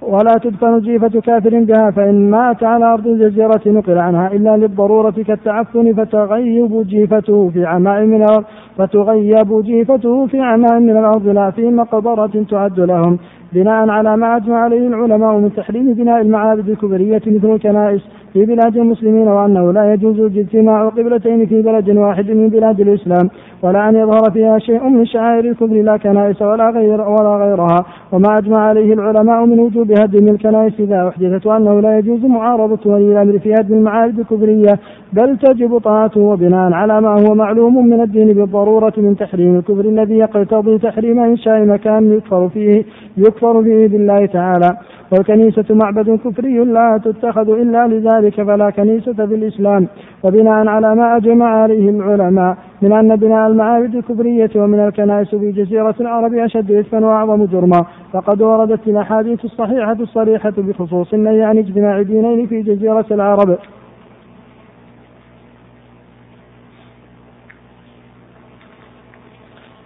ولا 0.01 0.33
تدفن 0.43 0.79
جيفة 0.79 1.21
كافر 1.21 1.59
بها 1.59 1.91
فإن 1.91 2.29
مات 2.31 2.63
على 2.63 2.85
أرض 2.85 3.07
الجزيرة 3.07 3.61
نقل 3.65 3.97
عنها 3.97 4.27
إلا 4.27 4.57
للضرورة 4.57 5.15
كالتعفن 5.27 5.93
فتغيب 5.93 6.87
جيفته 6.87 7.49
في 7.49 7.65
عماء 7.65 8.05
من 8.05 8.23
الأرض 8.23 8.43
فتغيب 8.77 9.61
جيفته 9.61 10.27
في 10.27 10.39
عماء 10.39 10.79
من 10.79 10.97
الأرض. 10.97 11.27
لا 11.27 11.51
في 11.51 11.65
مقبرة 11.65 12.45
تعد 12.49 12.79
لهم. 12.79 13.17
بناء 13.53 13.89
على 13.89 14.17
ما 14.17 14.37
أجمع 14.37 14.57
عليه 14.57 14.87
العلماء 14.87 15.37
من 15.37 15.53
تحريم 15.55 15.93
بناء 15.93 16.21
المعابد 16.21 16.69
الكبرية 16.69 17.21
مثل 17.27 17.51
الكنائس. 17.51 18.01
في 18.33 18.45
بلاد 18.45 18.77
المسلمين 18.77 19.27
وأنه 19.27 19.73
لا 19.73 19.93
يجوز 19.93 20.19
اجتماع 20.19 20.89
قبلتين 20.89 21.45
في 21.45 21.61
بلد 21.61 21.89
واحد 21.97 22.31
من 22.31 22.49
بلاد 22.49 22.79
الإسلام 22.79 23.29
ولا 23.63 23.89
أن 23.89 23.95
يظهر 23.95 24.31
فيها 24.33 24.59
شيء 24.59 24.83
من 24.89 25.05
شعائر 25.05 25.45
الكفر 25.45 25.81
لا 25.81 25.97
كنائس 25.97 26.41
ولا 26.41 26.69
غير 26.69 27.01
ولا 27.01 27.35
غيرها. 27.35 27.85
وما 28.11 28.37
أجمع 28.37 28.59
عليه 28.59 28.93
العلماء 28.93 29.45
من 29.45 29.59
وجوب 29.59 29.91
هدم 29.91 30.27
الكنائس 30.27 30.79
إذا 30.79 31.07
أحدثت 31.07 31.45
وأنه 31.45 31.79
لا 31.79 31.97
يجوز 31.97 32.25
معارضة 32.25 32.91
ولي 32.91 33.11
الأمر 33.11 33.39
في 33.39 33.53
هدم 33.53 33.73
المعابد 33.73 34.19
الكفرية 34.19 34.79
بل 35.13 35.37
تجب 35.37 35.77
طاعته 35.77 36.21
وبناء 36.21 36.73
على 36.73 37.01
ما 37.01 37.21
هو 37.21 37.35
معلوم 37.35 37.87
من 37.87 38.01
الدين 38.01 38.33
بالضرورة 38.33 38.93
من 38.97 39.15
تحريم 39.15 39.55
الكفر 39.55 39.85
الذي 39.85 40.17
يقتضي 40.17 40.77
تحريم 40.77 41.19
إنشاء 41.19 41.65
مكان 41.65 42.11
يكفر 42.11 42.49
فيه 42.49 42.83
يكفر 43.17 43.63
فيه 43.63 43.87
بالله 43.87 44.25
تعالى. 44.25 44.77
والكنيسة 45.11 45.65
معبد 45.69 46.19
كفري 46.25 46.57
لا 46.57 47.01
تتخذ 47.05 47.49
إلا 47.49 47.87
لذلك 47.87 48.20
فلا 48.29 48.69
كنيسة 48.69 49.13
في 49.13 49.35
الإسلام 49.35 49.87
وبناء 50.23 50.67
على 50.67 50.95
ما 50.95 51.17
أجمع 51.17 51.61
عليه 51.61 51.89
العلماء 51.89 52.57
من 52.81 52.91
أن 52.91 53.15
بناء 53.15 53.47
المعابد 53.47 53.95
الكفرية 53.95 54.49
ومن 54.55 54.79
الكنائس 54.79 55.35
في 55.35 55.51
جزيرة 55.51 55.95
العرب 55.99 56.33
أشد 56.33 56.71
إثما 56.71 57.07
وأعظم 57.07 57.45
جرما. 57.45 57.85
فقد 58.13 58.41
وردت 58.41 58.87
الأحاديث 58.87 59.45
الصحيحة 59.45 59.97
الصريحة 59.99 60.53
بخصوص 60.57 61.13
النهي 61.13 61.43
عن 61.43 61.57
اجتماع 61.57 62.01
دينين 62.01 62.47
في 62.47 62.61
جزيرة 62.61 63.05
العرب. 63.11 63.57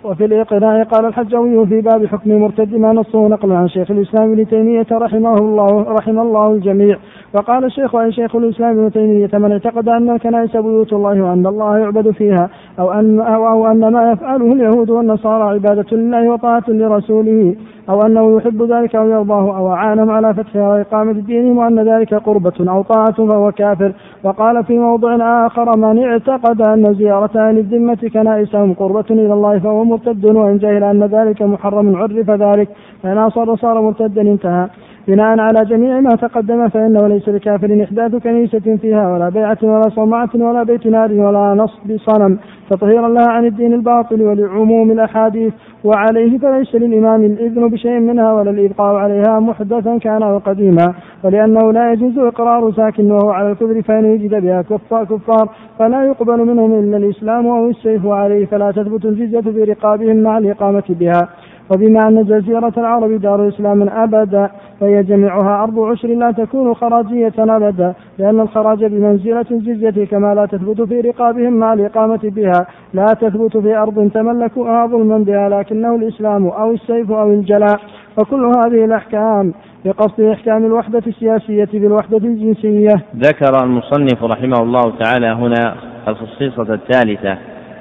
وفي 0.06 0.26
الإقناع 0.26 0.84
قال 0.84 1.06
الحجوي 1.06 1.68
في 1.68 1.82
باب 1.82 2.06
حكم 2.06 2.42
مرتد 2.42 2.76
ما 2.76 2.94
نصه 2.94 3.28
نقل 3.28 3.52
عن 3.52 3.68
شيخ 3.68 3.92
الإسلام 3.92 4.32
ابن 4.32 4.48
تيمية 4.48 4.86
رحمه 4.92 5.38
الله 5.38 5.84
رحم 6.00 6.20
الله 6.20 6.52
الجميع. 6.52 6.98
وقال 7.34 7.66
الشيخ 7.66 7.96
أي 7.96 8.12
شيخ 8.12 8.36
الإسلام 8.36 8.80
ابن 8.80 8.92
تيمية 8.92 9.30
من 9.34 9.52
اعتقد 9.52 9.90
أن 9.90 10.10
الكنائس 10.10 10.58
بيوت 10.58 10.94
الله 10.94 11.22
وأن 11.22 11.48
الله 11.48 11.78
يعبد 11.78 12.12
فيها 12.12 12.50
أو 12.80 12.92
أن 12.92 13.20
أو 13.20 13.72
أن 13.72 13.92
ما 13.94 14.12
يفعله 14.12 14.54
اليهود 14.54 14.90
والنصارى 14.90 15.44
عبادة 15.44 15.98
لله 15.98 16.30
وطاعة 16.30 16.64
لرسوله. 16.68 17.56
أو 17.90 18.02
أنه 18.02 18.38
يحب 18.38 18.64
ذلك 18.64 18.96
أو 18.96 19.10
يرضاه 19.10 19.58
أو 19.58 19.74
أعانهم 19.74 20.10
على 20.10 20.34
فتحها 20.34 20.70
وإقامة 20.70 21.12
دينهم 21.12 21.58
وأن 21.58 21.80
ذلك 21.80 22.14
قربة 22.14 22.54
أو 22.60 22.82
طاعة 22.82 23.12
فهو 23.12 23.52
كافر. 23.52 23.94
وقال 24.24 24.64
في 24.64 24.80
موضع 24.80 25.46
آخر 25.46 25.78
من 25.78 26.04
اعتقد 26.04 26.62
أن 26.62 26.94
زيارة 26.94 27.30
أهل 27.36 27.58
الذمة 27.58 28.10
كنائسهم 28.14 28.74
قربة 28.74 29.06
إلى 29.12 29.34
الله 29.34 29.60
فهو 29.60 29.84
مرتد 29.84 30.26
وإن 30.26 30.58
جهل 30.58 30.84
أن 30.84 31.04
ذلك 31.04 31.42
محرم 31.42 31.96
عرف 31.96 32.30
ذلك. 32.30 32.70
فإن 33.04 33.18
أصر 33.18 33.56
صار 33.56 33.82
مرتدا 33.82 34.22
انتهى. 34.22 34.68
بناء 35.08 35.40
على 35.40 35.66
جميع 35.66 36.00
ما 36.00 36.16
تقدم 36.16 36.70
فإنه 36.70 37.08
ليس 37.08 37.30
بكافر 37.30 37.84
إحداث 37.84 38.16
كنيسة 38.16 38.78
فيها 38.82 39.14
ولا 39.14 39.30
بيعة 39.30 39.58
ولا 39.64 39.82
صومعة 39.82 40.30
ولا 40.36 40.64
بيت 40.64 40.88
نار 40.88 41.12
ولا 41.12 41.54
نصب 41.54 41.98
صنم. 41.98 42.38
تطهيرا 42.70 43.10
لها 43.10 43.30
عن 43.30 43.46
الدين 43.46 43.74
الباطل 43.74 44.22
ولعموم 44.22 44.92
الأحاديث. 44.92 45.54
وعليه 45.84 46.38
فليس 46.38 46.76
للإمام 46.76 47.26
الإذن 47.26 47.68
بشيء 47.68 48.00
منها 48.00 48.34
ولا 48.34 48.52
الإبقاء 48.52 48.96
عليها 48.96 49.40
محدثا 49.40 49.98
كان 49.98 50.24
أو 50.24 50.38
قديما. 50.38 50.94
ولأنه 51.24 51.72
لا 51.72 51.92
يجوز 51.92 52.18
إقرار 52.18 52.72
ساكن 52.72 53.12
وهو 53.12 53.30
على 53.30 53.52
الكفر 53.52 53.82
فإن 53.82 54.06
وجد 54.06 54.36
بها 54.42 54.62
كفار 54.62 55.04
كفار 55.04 55.50
فلا 55.80 56.04
يقبل 56.04 56.46
منهم 56.46 56.80
إلا 56.80 56.98
الإسلام 56.98 57.48
أو 57.48 57.70
السيف 57.70 58.06
عليه. 58.06 58.46
فلا 58.46 58.72
تثبت 58.72 59.06
الجزية 59.06 59.40
في 59.40 59.64
رقابهم 59.64 60.24
مع 60.24 60.38
الإقامة 60.38 60.84
بها. 60.90 61.30
وبما 61.70 62.00
أن 62.08 62.24
جزيرة 62.24 62.74
العرب 62.78 63.12
دار 63.12 63.48
إسلام 63.48 63.90
أبدا 63.90 64.50
فهي 64.80 65.04
جميعها 65.04 65.64
أرض 65.64 65.80
عشر 65.80 66.08
لا 66.08 66.32
تكون 66.32 66.74
خراجية 66.74 67.34
أبدا 67.40 67.94
لأن 68.20 68.40
الخراج 68.40 68.86
بمنزلة 68.86 69.46
الجزية 69.52 70.06
كما 70.06 70.36
لا 70.36 70.46
تثبت 70.46 70.82
في 70.82 71.02
رقابهم 71.02 71.54
مع 71.54 71.74
الإقامة 71.74 72.20
بها. 72.24 72.68
لا 72.94 73.06
تثبت 73.06 73.58
في 73.58 73.78
أرض 73.78 74.12
تملكها 74.14 74.88
ظلما 74.88 75.18
بها 75.18 75.50
لكنه 75.50 75.96
الإسلام 75.96 76.48
أو 76.48 76.72
السيف 76.72 77.12
أو 77.12 77.30
الجلاء. 77.34 77.80
وكل 78.18 78.46
هذه 78.46 78.86
الأحكام 78.86 79.54
بقصد 79.86 80.22
إحكام 80.22 80.66
الوحدة 80.66 81.04
السياسية 81.08 81.70
بالوحدة 81.74 82.18
الجنسية. 82.18 82.94
ذكر 83.16 83.64
المصنف 83.64 84.24
رحمه 84.24 84.62
الله 84.62 84.94
تعالى 85.00 85.28
هنا 85.28 85.76
الخصيصة 86.08 86.74
الثالثة 86.74 87.38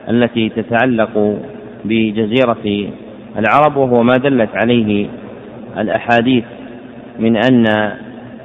التي 0.08 0.48
تتعلق 0.48 1.38
بجزيرة 1.84 2.90
العرب 3.38 3.76
وهو 3.76 4.02
ما 4.02 4.14
دلت 4.16 4.50
عليه 4.62 5.06
الأحاديث 5.78 6.44
من 7.18 7.36
أن 7.36 7.64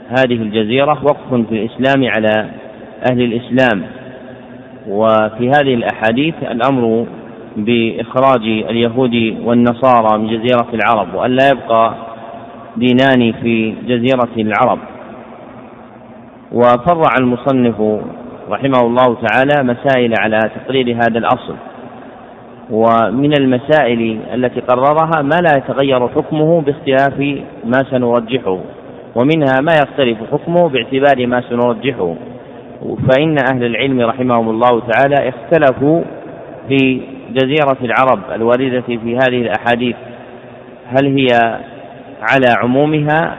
هذه 0.10 0.34
الجزيرة 0.42 1.04
وقف 1.04 1.34
في 1.50 1.56
الإسلام 1.66 2.08
على 2.08 2.50
أهل 3.12 3.22
الإسلام. 3.22 3.84
وفي 4.88 5.50
هذه 5.50 5.74
الأحاديث 5.74 6.36
الأمر 6.52 7.06
بإخراج 7.58 8.42
اليهود 8.42 9.38
والنصارى 9.44 10.18
من 10.18 10.28
جزيرة 10.28 10.68
العرب 10.74 11.14
وأن 11.14 11.32
لا 11.32 11.50
يبقى 11.50 11.94
دينان 12.78 13.34
في 13.42 13.76
جزيرة 13.88 14.30
العرب. 14.38 14.80
وفرع 16.52 17.10
المصنف 17.20 18.02
رحمه 18.50 18.82
الله 18.82 19.18
تعالى 19.28 19.64
مسائل 19.64 20.14
على 20.20 20.40
تقرير 20.40 20.96
هذا 20.96 21.18
الأصل. 21.18 21.56
ومن 22.72 23.34
المسائل 23.40 24.20
التي 24.34 24.60
قررها 24.60 25.22
ما 25.22 25.36
لا 25.36 25.58
يتغير 25.58 26.08
حكمه 26.08 26.62
باختلاف 26.62 27.20
ما 27.66 27.84
سنرجحه 27.92 28.60
ومنها 29.16 29.62
ما 29.62 29.74
يختلف 29.74 30.18
حكمه 30.32 30.70
باعتبار 30.70 31.28
ما 31.28 31.42
سنرجحه. 31.50 32.16
فإن 33.10 33.36
أهل 33.54 33.66
العلم 33.66 34.02
رحمهم 34.02 34.50
الله 34.50 34.82
تعالى 34.92 35.30
اختلفوا 35.30 36.02
في 36.68 37.02
جزيرة 37.32 37.78
العرب 37.82 38.20
الواردة 38.36 38.82
في 38.82 39.18
هذه 39.18 39.42
الأحاديث 39.42 39.96
هل 40.88 41.18
هي 41.18 41.28
على 42.22 42.48
عمومها 42.64 43.36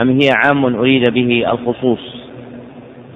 أم 0.00 0.10
هي 0.10 0.28
عام 0.44 0.64
أريد 0.64 1.10
به 1.10 1.44
الخصوص. 1.52 2.22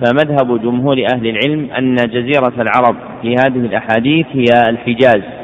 فمذهب 0.01 0.63
جمهور 0.63 1.05
أهل 1.15 1.27
العلم 1.27 1.69
أن 1.79 1.95
جزيرة 1.95 2.53
العرب 2.59 2.97
في 3.23 3.35
هذه 3.35 3.59
الأحاديث 3.59 4.27
هي 4.33 4.69
الحجاز. 4.69 5.36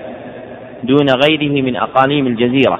دون 0.82 1.06
غيره 1.26 1.62
من 1.62 1.76
أقاليم 1.76 2.26
الجزيرة. 2.26 2.78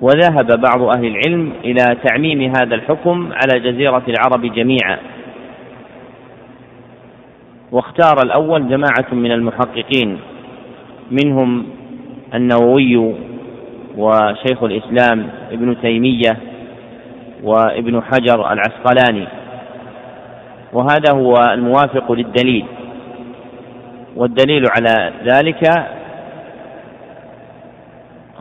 وذهب 0.00 0.60
بعض 0.60 0.82
أهل 0.82 1.06
العلم 1.06 1.52
إلى 1.64 1.96
تعميم 2.08 2.42
هذا 2.42 2.74
الحكم 2.74 3.32
على 3.32 3.60
جزيرة 3.60 4.02
العرب 4.08 4.54
جميعا. 4.54 4.98
واختار 7.72 8.22
الأول 8.24 8.68
جماعة 8.68 9.14
من 9.14 9.32
المحققين 9.32 10.18
منهم 11.10 11.66
النووي 12.34 13.14
وشيخ 13.96 14.62
الإسلام 14.62 15.28
ابن 15.50 15.76
تيمية 15.82 16.36
وابن 17.42 18.02
حجر 18.02 18.52
العسقلاني. 18.52 19.26
وهذا 20.72 21.12
هو 21.12 21.34
الموافق 21.52 22.12
للدليل. 22.12 22.64
والدليل 24.16 24.64
على 24.76 25.12
ذلك 25.24 25.86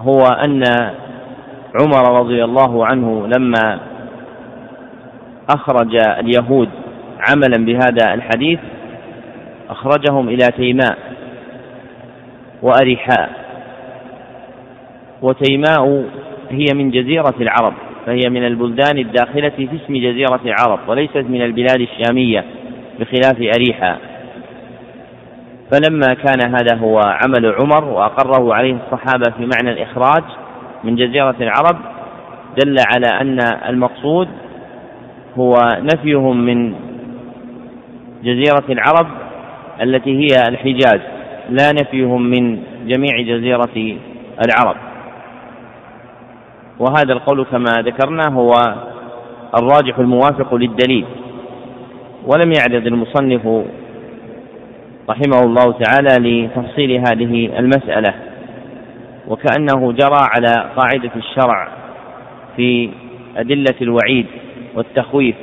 هو 0.04 0.22
أن 0.22 0.64
عمر 1.82 2.20
رضي 2.20 2.44
الله 2.44 2.86
عنه 2.86 3.28
لما 3.28 3.80
أخرج 5.50 5.96
اليهود 5.96 6.70
عملا 7.30 7.66
بهذا 7.66 8.14
الحديث 8.14 8.60
أخرجهم 9.70 10.30
إلى 10.30 10.48
تيماء 10.58 10.98
وأريحاء. 12.62 13.30
وتيماء 15.22 16.06
هي 16.50 16.66
من 16.76 16.92
جزيرة 16.92 17.36
العرب 17.42 17.74
فهي 18.06 18.30
من 18.30 18.48
البلدان 18.48 18.98
الداخلة 18.98 19.50
في 19.50 19.64
اسم 19.64 19.94
جزيرة 19.94 20.40
العرب 20.46 20.80
وليست 20.88 21.18
من 21.18 21.42
البلاد 21.42 21.82
الشامية 21.82 22.46
بخلاف 23.00 23.38
أريحا 23.56 23.98
فلما 25.74 26.14
كان 26.14 26.56
هذا 26.56 26.78
هو 26.78 27.00
عمل 27.00 27.56
عمر 27.60 27.84
وأقره 27.84 28.54
عليه 28.54 28.78
الصحابة 28.86 29.32
في 29.38 29.46
معنى 29.46 29.72
الإخراج 29.72 30.24
من 30.84 30.96
جزيرة 30.96 31.36
العرب 31.42 31.78
دل 32.64 32.76
على 32.94 33.08
أن 33.22 33.40
المقصود 33.70 34.28
هو 35.38 35.54
نفيهم 35.80 36.46
من 36.46 36.76
جزيرة 38.24 38.64
العرب 38.70 39.08
التي 39.82 40.20
هي 40.20 40.36
الحجاز 40.50 41.00
لا 41.50 41.72
نفيهم 41.72 42.22
من 42.22 42.60
جميع 42.86 43.22
جزيرة 43.22 43.98
العرب. 44.46 44.76
وهذا 46.80 47.14
القول 47.14 47.46
كما 47.46 47.72
ذكرنا 47.80 48.30
هو 48.30 48.52
الراجح 49.62 50.00
الموافق 50.00 50.56
للدليل. 50.56 51.06
ولم 52.26 52.52
يعرض 52.52 52.88
المصنف 52.88 53.66
رحمه 55.10 55.44
الله 55.44 55.72
تعالى 55.72 56.16
لتفصيل 56.20 56.92
هذه 56.92 57.60
المسألة 57.60 58.14
وكأنه 59.28 59.92
جرى 59.92 60.28
على 60.36 60.70
قاعدة 60.76 61.12
الشرع 61.16 61.68
في 62.56 62.90
أدلة 63.38 63.76
الوعيد 63.82 64.26
والتخويف 64.76 65.36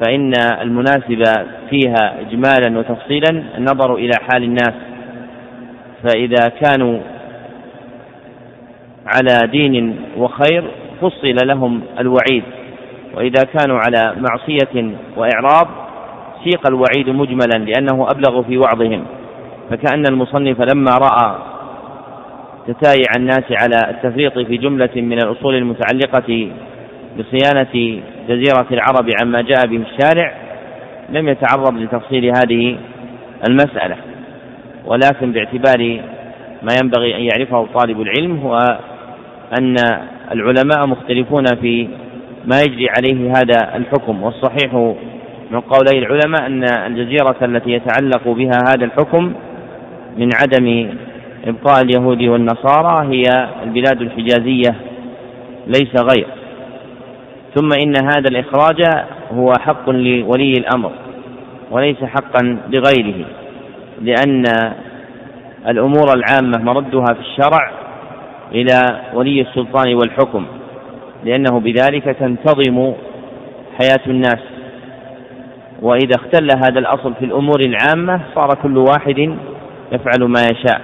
فإن 0.00 0.32
المناسب 0.62 1.24
فيها 1.70 2.20
إجمالا 2.20 2.78
وتفصيلا 2.78 3.42
النظر 3.58 3.94
إلى 3.94 4.12
حال 4.30 4.42
الناس 4.42 4.74
فإذا 6.02 6.48
كانوا 6.60 7.00
على 9.06 9.50
دين 9.50 9.96
وخير 10.16 10.70
فصل 11.00 11.36
لهم 11.46 11.80
الوعيد 11.98 12.42
وإذا 13.14 13.44
كانوا 13.58 13.78
على 13.78 14.14
معصية 14.16 14.94
وإعراض 15.16 15.83
سيق 16.44 16.66
الوعيد 16.66 17.08
مجملا 17.08 17.64
لأنه 17.64 18.06
أبلغ 18.10 18.42
في 18.42 18.58
وعظهم. 18.58 19.04
فكأن 19.70 20.04
المصنف 20.06 20.56
لما 20.74 20.90
رأى 20.98 21.38
تتايع 22.66 23.06
الناس 23.16 23.44
على 23.50 23.76
التفريط 23.90 24.38
في 24.38 24.56
جملة 24.56 24.90
من 24.96 25.18
الأصول 25.18 25.54
المتعلقة 25.54 26.50
بصيانة 27.18 28.00
جزيرة 28.28 28.66
العرب 28.70 29.10
عما 29.22 29.42
جاء 29.42 29.66
به 29.66 29.82
الشارع 29.92 30.32
لم 31.08 31.28
يتعرض 31.28 31.74
لتفصيل 31.74 32.24
هذه 32.24 32.76
المسألة. 33.48 33.96
ولكن 34.86 35.32
باعتبار 35.32 36.00
ما 36.62 36.72
ينبغي 36.82 37.16
أن 37.16 37.20
يعرفه 37.20 37.66
طالب 37.74 38.00
العلم 38.00 38.38
هو 38.38 38.58
أن 39.58 39.76
العلماء 40.32 40.86
مختلفون 40.86 41.44
في 41.60 41.88
ما 42.44 42.60
يجري 42.60 42.88
عليه 42.98 43.30
هذا 43.30 43.76
الحكم 43.76 44.22
والصحيح 44.22 44.94
من 45.54 45.60
قولي 45.60 45.98
العلماء 45.98 46.46
أن 46.46 46.64
الجزيرة 46.64 47.36
التي 47.42 47.70
يتعلق 47.70 48.28
بها 48.28 48.58
هذا 48.68 48.84
الحكم 48.84 49.32
من 50.16 50.28
عدم 50.42 50.96
إبقاء 51.46 51.82
اليهود 51.82 52.22
والنصارى 52.22 53.14
هي 53.14 53.22
البلاد 53.62 54.00
الحجازية 54.00 54.74
ليس 55.66 56.02
غير. 56.12 56.26
ثم 57.54 57.68
إن 57.72 57.94
هذا 57.96 58.28
الإخراج 58.30 58.82
هو 59.32 59.52
حق 59.60 59.90
لولي 59.90 60.52
الأمر 60.52 60.92
وليس 61.70 62.04
حقا 62.04 62.58
لغيره 62.72 63.26
لأن 64.00 64.44
الأمور 65.68 66.06
العامة 66.16 66.72
مردها 66.72 67.14
في 67.14 67.20
الشرع 67.20 67.72
إلى 68.52 69.00
ولي 69.14 69.40
السلطان 69.40 69.94
والحكم 69.94 70.46
لأنه 71.24 71.60
بذلك 71.60 72.04
تنتظم 72.04 72.92
حياة 73.78 74.00
الناس. 74.06 74.53
وإذا 75.82 76.16
اختل 76.16 76.48
هذا 76.56 76.78
الأصل 76.78 77.14
في 77.14 77.24
الأمور 77.24 77.60
العامة 77.60 78.20
صار 78.34 78.48
كل 78.62 78.78
واحد 78.78 79.18
يفعل 79.92 80.24
ما 80.28 80.40
يشاء. 80.52 80.80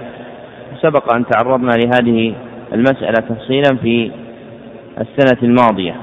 سبق 0.82 1.14
أن 1.14 1.24
تعرضنا 1.26 1.70
لهذه 1.70 2.34
المسألة 2.72 3.28
تفصيلا 3.28 3.76
في 3.82 4.10
السنة 5.00 5.38
الماضية. 5.42 5.94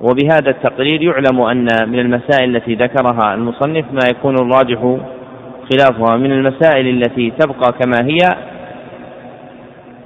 وبهذا 0.00 0.50
التقرير 0.50 1.02
يعلم 1.02 1.40
أن 1.40 1.68
من 1.88 1.98
المسائل 1.98 2.56
التي 2.56 2.74
ذكرها 2.74 3.34
المصنف 3.34 3.84
ما 3.92 4.08
يكون 4.10 4.34
الراجح 4.34 4.96
خلافها. 5.72 6.16
من 6.16 6.32
المسائل 6.32 6.88
التي 6.88 7.30
تبقى 7.30 7.72
كما 7.72 8.06
هي 8.06 8.18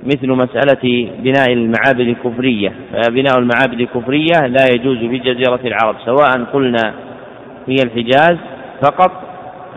مثل 0.02 0.28
مسألة 0.28 1.10
بناء 1.18 1.52
المعابد 1.52 2.00
الكفرية. 2.00 2.72
فبناء 2.92 3.38
المعابد 3.38 3.80
الكفرية 3.80 4.46
لا 4.46 4.64
يجوز 4.74 4.98
في 4.98 5.18
جزيرة 5.18 5.60
العرب 5.64 5.96
سواء 6.04 6.44
قلنا 6.44 6.94
هي 7.66 7.76
الحجاز 7.84 8.36
فقط 8.82 9.12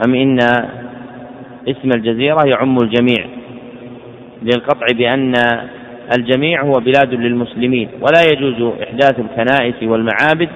أم 0.08 0.16
إن 0.16 0.38
اسم 1.68 1.90
الجزيرة 1.96 2.48
يعم 2.48 2.78
الجميع. 2.78 3.26
للقطع 4.44 4.86
بأن 4.94 5.34
الجميع 6.18 6.64
هو 6.64 6.72
بلاد 6.72 7.14
للمسلمين 7.14 7.90
ولا 8.02 8.22
يجوز 8.32 8.74
إحداث 8.84 9.20
الكنائس 9.20 9.84
والمعابد 9.84 10.50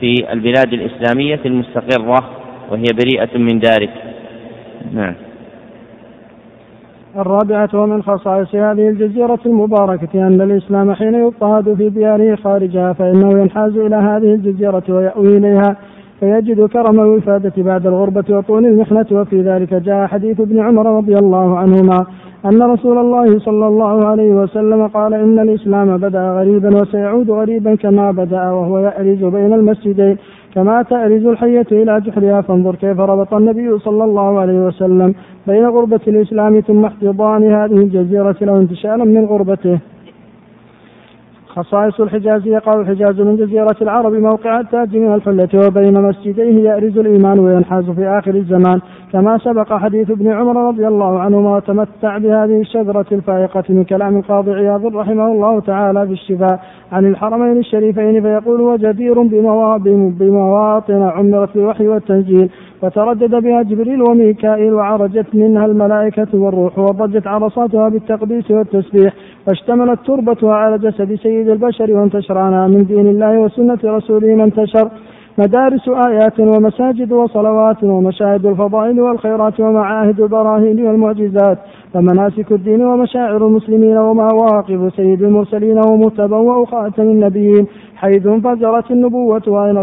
في 0.00 0.32
البلاد 0.32 0.72
الإسلامية 0.72 1.40
المستقرة 1.46 2.30
وهي 2.70 2.84
بريئة 2.92 3.38
من 3.38 3.58
ذلك. 3.58 3.90
نعم. 4.92 5.14
الرابعة 7.16 7.68
ومن 7.74 8.02
خصائص 8.02 8.54
هذه 8.54 8.88
الجزيرة 8.88 9.38
المباركة 9.46 10.26
أن 10.26 10.40
الإسلام 10.40 10.92
حين 10.92 11.14
يضطهد 11.14 11.74
في 11.74 11.88
دياره 11.88 12.34
خارجها 12.36 12.92
فإنه 12.92 13.40
ينحاز 13.40 13.76
إلى 13.76 13.96
هذه 13.96 14.34
الجزيرة 14.34 14.82
ويأوي 14.88 15.36
إليها 15.36 15.76
فيجد 16.20 16.66
كرم 16.66 17.00
الوفادة 17.00 17.52
بعد 17.56 17.86
الغربة 17.86 18.24
وطول 18.30 18.66
المحنة 18.66 19.06
وفي 19.12 19.42
ذلك 19.42 19.74
جاء 19.74 20.06
حديث 20.06 20.40
ابن 20.40 20.60
عمر 20.60 20.96
رضي 20.96 21.18
الله 21.18 21.58
عنهما 21.58 22.06
أن 22.44 22.62
رسول 22.62 22.98
الله 22.98 23.38
صلى 23.38 23.66
الله 23.66 24.06
عليه 24.06 24.32
وسلم 24.32 24.86
قال 24.86 25.14
إن 25.14 25.38
الإسلام 25.38 25.96
بدأ 25.96 26.30
غريبا 26.30 26.76
وسيعود 26.76 27.30
غريبا 27.30 27.74
كما 27.74 28.10
بدأ 28.10 28.50
وهو 28.50 28.78
يأرز 28.78 29.24
بين 29.24 29.52
المسجدين. 29.52 30.16
كما 30.54 30.82
تأرز 30.82 31.26
الحية 31.26 31.66
إلى 31.72 32.00
جحرها 32.00 32.40
فانظر 32.40 32.74
كيف 32.74 33.00
ربط 33.00 33.34
النبي 33.34 33.78
صلى 33.78 34.04
الله 34.04 34.40
عليه 34.40 34.66
وسلم 34.66 35.14
بين 35.46 35.66
غربة 35.66 36.00
الإسلام 36.08 36.60
ثم 36.60 36.84
احتضان 36.84 37.42
هذه 37.52 37.76
الجزيرة 37.76 38.36
له 38.40 38.56
انتشالا 38.56 39.04
من 39.04 39.24
غربته. 39.24 39.78
خصائص 41.54 42.00
الحجاز 42.00 42.46
يقع 42.46 42.80
الحجاز 42.80 43.20
من 43.20 43.36
جزيرة 43.36 43.76
العرب 43.82 44.12
موقع 44.12 44.60
التاج 44.60 44.96
من 44.96 45.14
الحلة 45.14 45.48
وبين 45.66 46.02
مسجديه 46.02 46.70
يأرز 46.70 46.98
الإيمان 46.98 47.38
وينحاز 47.38 47.90
في 47.90 48.06
آخر 48.06 48.34
الزمان. 48.34 48.80
كما 49.12 49.38
سبق 49.38 49.72
حديث 49.72 50.10
ابن 50.10 50.32
عمر 50.32 50.68
رضي 50.68 50.88
الله 50.88 51.18
عنهما 51.18 51.56
وتمتع 51.56 52.18
بهذه 52.18 52.60
الشجرة 52.60 53.06
الفائقة 53.12 53.64
من 53.68 53.84
كلام 53.84 54.16
القاضي 54.16 54.52
عياض 54.52 54.96
رحمه 54.96 55.26
الله 55.26 55.60
تعالى 55.60 56.06
في 56.06 56.12
الشفاء 56.12 56.60
عن 56.92 57.06
الحرمين 57.06 57.58
الشريفين 57.58 58.22
فيقول 58.22 58.60
وجدير 58.60 59.22
بمواطن 60.18 61.02
عمرت 61.02 61.54
بالوحي 61.54 61.88
والتنزيل 61.88 62.50
وتردد 62.84 63.34
بها 63.44 63.62
جبريل 63.62 64.02
وميكائيل 64.02 64.72
وعرجت 64.74 65.34
منها 65.34 65.66
الملائكة 65.66 66.30
والروح 66.34 66.78
وضجت 66.78 67.26
عرصاتها 67.26 67.88
بالتقديس 67.88 68.50
والتسبيح 68.50 69.12
واشتملت 69.46 69.98
تربتها 70.06 70.54
على 70.54 70.78
جسد 70.78 71.14
سيد 71.14 71.48
البشر 71.48 71.92
وانتشر 71.92 72.38
عنها 72.38 72.66
من 72.66 72.84
دين 72.84 73.06
الله 73.06 73.32
وسنة 73.38 73.78
رسوله 73.84 74.34
ما 74.38 74.44
انتشر. 74.44 74.86
مدارس 75.38 75.88
آيات 75.88 76.40
ومساجد 76.40 77.12
وصلوات 77.12 77.84
ومشاهد 77.84 78.46
الفضائل 78.46 79.00
والخيرات 79.00 79.60
ومعاهد 79.60 80.20
البراهين 80.20 80.86
والمعجزات 80.86 81.58
ومناسك 81.94 82.52
الدين 82.52 82.82
ومشاعر 82.84 83.46
المسلمين 83.46 83.96
ومواقف 83.98 84.94
سيد 84.96 85.22
المرسلين 85.22 85.78
ومتبوأ 85.78 86.66
خاتم 86.66 87.02
النبيين. 87.02 87.66
حيث 87.96 88.26
انفجرت 88.26 88.90
النبوة 88.90 89.42
وأين 89.46 89.82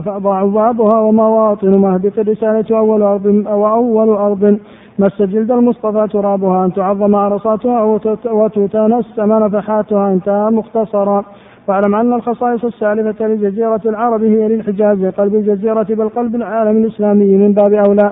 بعضها 0.54 1.00
ومواطن 1.00 1.70
مهبط 1.78 2.20
الرسالة 2.20 2.78
أول 2.78 3.02
أرض 3.02 3.26
وأول 3.48 4.10
أرض. 4.10 4.58
مس 5.00 5.22
جلد 5.22 5.52
المصطفى 5.52 6.08
ترابها 6.14 6.66
أن 6.66 6.74
تعظم 6.74 7.16
عرصاتها 7.16 7.84
وتتنسم 8.32 9.32
نفحاتها 9.44 10.14
انتهى 10.14 10.50
مختصرا. 10.50 11.24
واعلم 11.72 11.96
أن 11.96 12.14
الخصائص 12.14 12.66
السالفة 12.66 13.28
لجزيرة 13.28 13.82
العرب 13.86 14.24
هي 14.24 14.48
للحجاز 14.48 15.06
قلب 15.06 15.36
الجزيرة 15.36 15.88
بل 15.90 16.10
قلب 16.10 16.36
العالم 16.36 16.84
الإسلامي 16.84 17.38
من 17.38 17.54
باب 17.54 17.74
أولى. 17.74 18.12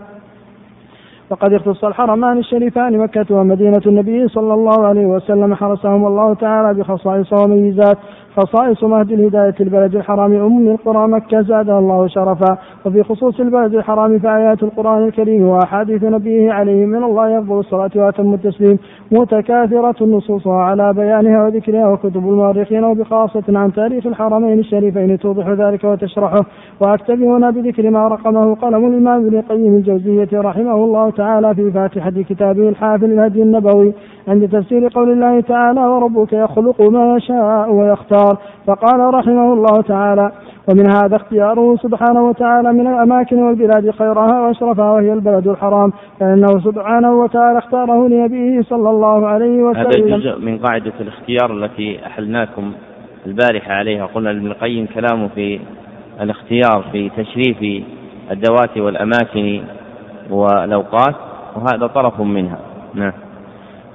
وقد 1.30 1.54
اختص 1.54 1.84
الحرمان 1.84 2.38
الشريفان 2.38 2.98
مكة 2.98 3.36
ومدينة 3.36 3.82
النبي 3.86 4.28
صلى 4.28 4.54
الله 4.54 4.88
عليه 4.88 5.06
وسلم 5.06 5.56
حرسهم 5.56 6.08
الله 6.08 6.34
تعالى 6.34 6.80
بخصائص 6.80 7.34
وميزات 7.34 7.98
خصائص 8.36 8.84
مهد 8.84 9.12
الهداية 9.12 9.56
البلد 9.60 9.96
الحرام 9.96 10.34
أم 10.34 10.70
القرى 10.70 11.08
مكة 11.08 11.42
زادها 11.42 11.80
الله 11.80 12.08
شرفا. 12.08 12.58
وفي 12.86 13.04
خصوص 13.04 13.40
البلد 13.40 13.76
الحرام 13.76 14.20
فآيات 14.20 14.64
القرآن 14.64 15.04
الكريم 15.08 15.48
وأحاديث 15.48 16.04
نبيه 16.04 16.52
عليه 16.52 16.86
من 16.86 17.04
الله 17.04 17.30
يفضل 17.30 17.60
الصلاة 17.60 17.92
وأتم 17.96 18.34
التسليم. 18.34 18.78
متكاثرة 19.12 20.06
نصوصها 20.06 20.62
على 20.62 20.94
بيانها 20.94 21.44
وذكرها 21.44 21.88
وكتب 21.88 22.30
المؤرخين 22.30 22.84
وبخاصة 22.84 23.44
عن 23.50 23.74
تاريخ 23.74 24.08
الحرمين 24.08 24.60
الشريفين 24.60 25.20
توضح 25.20 25.48
ذلك 25.48 25.84
وتشرحه. 25.84 26.46
وأكتفي 26.80 27.28
هنا 27.28 27.50
بذكر 27.50 27.90
ما 27.90 28.08
رقمه 28.08 28.56
قلم 28.56 28.88
الإمام 28.88 29.26
ابن 29.26 29.38
القيم 29.38 29.76
الجوزية 29.76 30.30
رحمه 30.34 30.76
الله 30.76 31.10
تعالى 31.10 31.56
في 31.56 31.72
فاتحة 31.72 32.14
كتابه 32.30 32.70
الحافل 32.70 33.06
الهدي 33.06 33.42
النبوي. 33.42 33.94
عند 34.28 34.50
تفسير 34.50 34.88
قول 34.96 35.12
الله 35.12 35.42
تعالى 35.42 35.82
وربك 35.82 36.34
يخلق 36.34 36.82
ما 36.82 37.16
يشاء 37.16 37.74
ويختار 37.74 38.19
فقال 38.68 39.14
رحمه 39.14 39.54
الله 39.54 39.82
تعالى 39.82 40.32
ومن 40.70 40.92
هذا 40.92 41.16
اختياره 41.16 41.76
سبحانه 41.76 42.30
وتعالى 42.30 42.74
من 42.74 42.88
الأماكن 42.88 43.44
والبلاد 43.44 43.92
خيرها 43.92 44.42
وأشرفها 44.42 44.92
وهي 44.92 45.14
البلد 45.14 45.48
الحرام 45.48 45.94
فإنه 46.20 46.60
سبحانه 46.60 47.14
وتعالى 47.14 47.58
اختاره 47.58 48.08
لنبيه 48.08 48.62
صلى 48.62 48.90
الله 48.90 49.28
عليه 49.28 49.64
وسلم. 49.64 49.88
هذا 49.88 50.18
جزء 50.18 50.40
من 50.40 50.58
قاعدة 50.58 50.94
الاختيار 51.00 51.52
التي 51.52 52.06
أحلناكم 52.06 52.72
البارحة 53.26 53.74
عليها. 53.74 54.06
قلنا 54.06 54.32
ابن 54.32 54.48
القيم 54.48 54.88
كلامه 54.96 55.28
في 55.28 55.60
الاختيار 56.22 56.84
في 56.92 57.10
تشريف 57.10 57.84
الذوات 58.32 58.78
والأماكن 58.78 59.62
والأوقات 60.30 61.16
وهذا 61.56 61.88
طرف 61.88 62.22
منها. 62.22 62.60
نعم. 62.94 63.14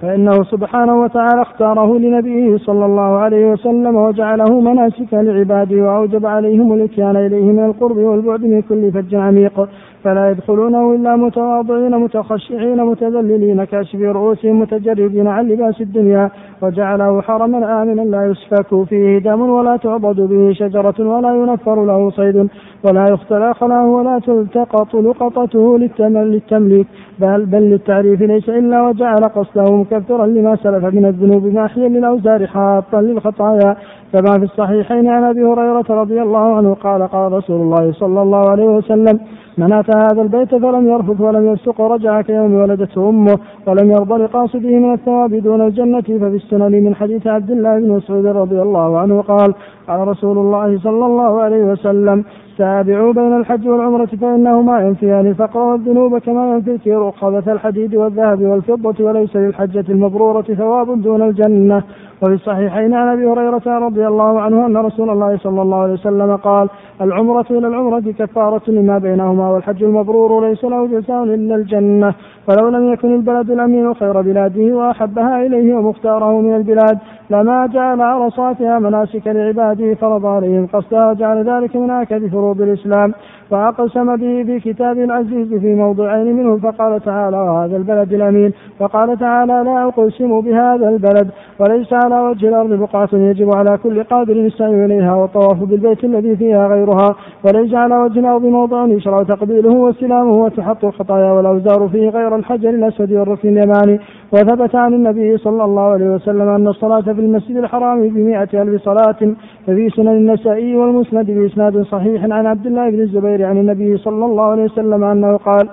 فإنه 0.03 0.45
سبحانه 0.45 1.01
وتعالى 1.03 1.43
اختاره 1.43 1.99
لنبيه 1.99 2.57
صلى 2.57 2.85
الله 2.87 3.19
عليه 3.19 3.47
وسلم 3.53 3.97
وجعله 3.97 4.61
مناسك 4.61 5.13
لعباده 5.13 5.77
وأوجب 5.83 6.27
عليهم 6.27 6.73
الإتيان 6.75 7.17
إليه 7.17 7.45
من 7.45 7.65
القرب 7.65 7.97
والبعد 7.97 8.41
من 8.41 8.63
كل 8.63 8.93
فج 8.93 9.15
عميق. 9.15 9.69
فلا 10.05 10.31
يدخلونه 10.31 10.95
إلا 10.95 11.17
متواضعين 11.17 11.99
متخشعين 11.99 12.85
متذللين 12.85 13.65
كاشفي 13.65 14.07
رؤوسهم 14.07 14.61
متجردين 14.61 15.27
عن 15.27 15.49
لباس 15.49 15.81
الدنيا 15.81 16.31
وجعله 16.63 17.21
حرما 17.21 17.83
آمنا 17.83 18.03
لا 18.03 18.25
يسفك 18.31 18.85
فيه 18.89 19.19
دم 19.19 19.41
ولا 19.41 19.77
تعبد 19.77 20.21
به 20.21 20.53
شجرة 20.53 20.95
ولا 20.99 21.35
ينفر 21.35 21.85
له 21.85 22.11
صيد 22.11 22.49
ولا 22.85 23.09
يختلى 23.09 23.55
خلاه 23.55 23.87
ولا 23.87 24.19
تلتقط 24.19 24.95
لقطته 24.95 25.79
للتمليك 25.79 26.87
بل, 27.19 27.47
بل 27.47 27.63
للتعريف 27.63 28.23
ليس 28.23 28.49
إلا 28.49 28.83
وجعل 28.83 29.25
قصده 29.25 29.77
مكفرا 29.77 30.27
لما 30.27 30.57
سلف 30.57 30.85
من 30.85 31.05
الذنوب 31.07 31.47
ماحيا 31.47 31.89
للأوزار 31.89 32.47
حاطا 32.47 33.01
للخطايا. 33.01 33.77
كما 34.15 34.39
في 34.39 34.45
الصحيحين 34.45 35.09
عن 35.09 35.25
أبي 35.25 35.43
هريرة 35.45 35.85
رضي 35.91 36.23
الله 36.23 36.57
عنه 36.57 36.75
قال 36.75 37.03
قال 37.03 37.33
رسول 37.33 37.61
الله 37.61 37.93
صلى 37.93 38.23
الله 38.23 38.51
عليه 38.51 38.65
وسلم 38.65 39.19
من 39.59 39.73
أتى 39.73 39.93
هذا 39.97 40.23
البيت 40.23 40.55
فلم 40.55 40.89
يرفث 40.89 41.21
ولم 41.21 41.53
يفسق 41.53 41.81
رجع 41.81 42.21
كيوم 42.21 42.55
ولدته 42.55 43.09
أمه 43.09 43.39
ولم 43.67 43.91
يرضى 43.91 44.23
لقاصده 44.23 44.69
من 44.69 44.93
الثواب 44.93 45.35
دون 45.35 45.61
الجنة 45.61 46.01
ففي 46.01 46.37
السنن 46.37 46.85
من 46.85 46.95
حديث 46.95 47.27
عبد 47.27 47.51
الله 47.51 47.79
بن 47.79 47.91
مسعود 47.91 48.27
رضي 48.27 48.63
الله 48.63 48.99
عنه 48.99 49.23
قال 49.23 49.55
قال 49.89 50.09
رسول 50.09 50.39
الله 50.39 50.79
صلى 50.79 51.07
الله 51.07 51.43
عليه 51.43 51.65
وسلم 51.65 52.25
تابعوا 52.59 53.13
بين 53.13 53.37
الحج 53.37 53.69
والعمرة 53.69 54.07
فإنهما 54.21 54.81
ينفيان 54.81 55.27
الفقر 55.27 55.61
والذنوب 55.61 56.19
كما 56.19 56.55
ينفي 56.55 56.71
الكير 56.71 57.11
خبث 57.11 57.49
الحديد 57.49 57.95
والذهب 57.95 58.43
والفضة 58.43 59.05
وليس 59.05 59.37
للحجة 59.37 59.85
المبرورة 59.89 60.43
ثواب 60.43 61.03
دون 61.03 61.23
الجنة 61.23 61.83
وفي 62.25 62.35
الصحيحين 62.35 62.95
عن 62.95 63.09
أبي 63.09 63.27
هريرة 63.27 63.79
رضي 63.87 64.07
الله 64.07 64.41
عنه 64.41 64.67
أن 64.67 64.77
رسول 64.77 65.11
الله 65.11 65.37
صلى 65.37 65.63
الله 65.63 65.77
عليه 65.77 65.93
وسلم 65.93 66.37
قال 66.37 66.69
العمرة 67.01 67.47
إلى 67.51 67.67
العمرة 67.67 68.01
كفارة 68.19 68.71
لما 68.71 68.99
بينهما 68.99 69.51
والحج 69.51 69.83
المبرور 69.83 70.49
ليس 70.49 70.65
له 70.65 70.87
جزاء 70.87 71.25
إلا 71.25 71.55
الجنة 71.55 72.15
فلو 72.47 72.69
لم 72.69 72.93
يكن 72.93 73.15
البلد 73.15 73.51
الأمين 73.51 73.95
خير 73.95 74.21
بلاده 74.21 74.77
وأحبها 74.77 75.47
إليه 75.47 75.75
ومختاره 75.75 76.41
من 76.41 76.55
البلاد 76.57 76.99
لما 77.31 77.67
جعل 77.67 78.01
عرصاتها 78.01 78.79
مناسك 78.79 79.27
لعباده 79.27 79.95
فرض 79.95 80.27
عليهم 80.27 80.67
قصدها 80.67 81.11
وجعل 81.11 81.51
ذلك 81.51 81.77
من 81.77 81.91
اكد 81.91 82.27
فروض 82.27 82.61
الإسلام. 82.61 83.15
فأقسم 83.51 84.17
به 84.17 84.45
في 84.45 84.61
كتاب 84.61 84.99
العزيز 84.99 85.55
في 85.55 85.75
موضعين 85.75 86.37
منه 86.37 86.57
فقال 86.57 87.01
تعالى 87.01 87.37
وهذا 87.37 87.77
البلد 87.77 88.13
الأمين 88.13 88.53
وقال 88.81 89.19
تعالى 89.19 89.63
لا 89.65 89.89
أقسم 89.89 90.41
بهذا 90.41 90.89
البلد 90.89 91.29
وليس 91.61 91.93
على 91.93 92.21
وجه 92.21 92.49
الأرض 92.49 92.73
بقعة 92.73 93.09
يجب 93.13 93.55
على 93.55 93.79
كل 93.83 94.05
قادر 94.05 94.33
السعي 94.33 94.85
إليها 94.85 95.15
والطواف 95.15 95.63
بالبيت 95.63 96.05
الذي 96.05 96.37
فيها 96.37 96.67
غيرها. 96.69 97.15
وليس 97.45 97.75
على 97.75 97.97
وجه 97.97 98.21
الأرض 98.21 98.43
موضع 98.43 98.87
يشرع 98.87 99.23
تقبيله 99.23 99.75
واستلامه 99.75 100.33
وتحط 100.33 100.85
الخطايا 100.85 101.33
والأوزار 101.33 101.89
فيه 101.89 102.09
غير 102.09 102.34
الحجر 102.37 102.71
الأسود 102.71 103.13
والركن 103.13 103.49
اليماني 103.49 104.01
وثبت 104.33 104.75
عن 104.75 104.95
النبي 104.95 105.37
صلى 105.37 105.65
الله 105.65 105.83
عليه 105.83 106.07
وسلم 106.07 106.49
أن 106.49 106.69
الصلاة 106.69 107.01
في 107.01 107.21
المسجد 107.21 107.57
الحرام 107.57 108.09
بمئة 108.09 108.63
ألف 108.63 108.83
صلاة 108.83 109.35
ففي 109.67 109.89
سنن 109.97 110.09
النسائي 110.09 110.77
والمسند 110.77 111.27
بإسناد 111.31 111.83
صحيح 111.83 112.23
عن 112.23 112.47
عبد 112.47 112.67
الله 112.67 112.91
بن 112.91 113.01
الزبير 113.01 113.47
عن 113.47 113.59
النبي 113.59 113.97
صلى 113.97 114.25
الله 114.25 114.45
عليه 114.45 114.65
وسلم 114.65 115.05
أنه 115.05 115.37
قال 115.37 115.69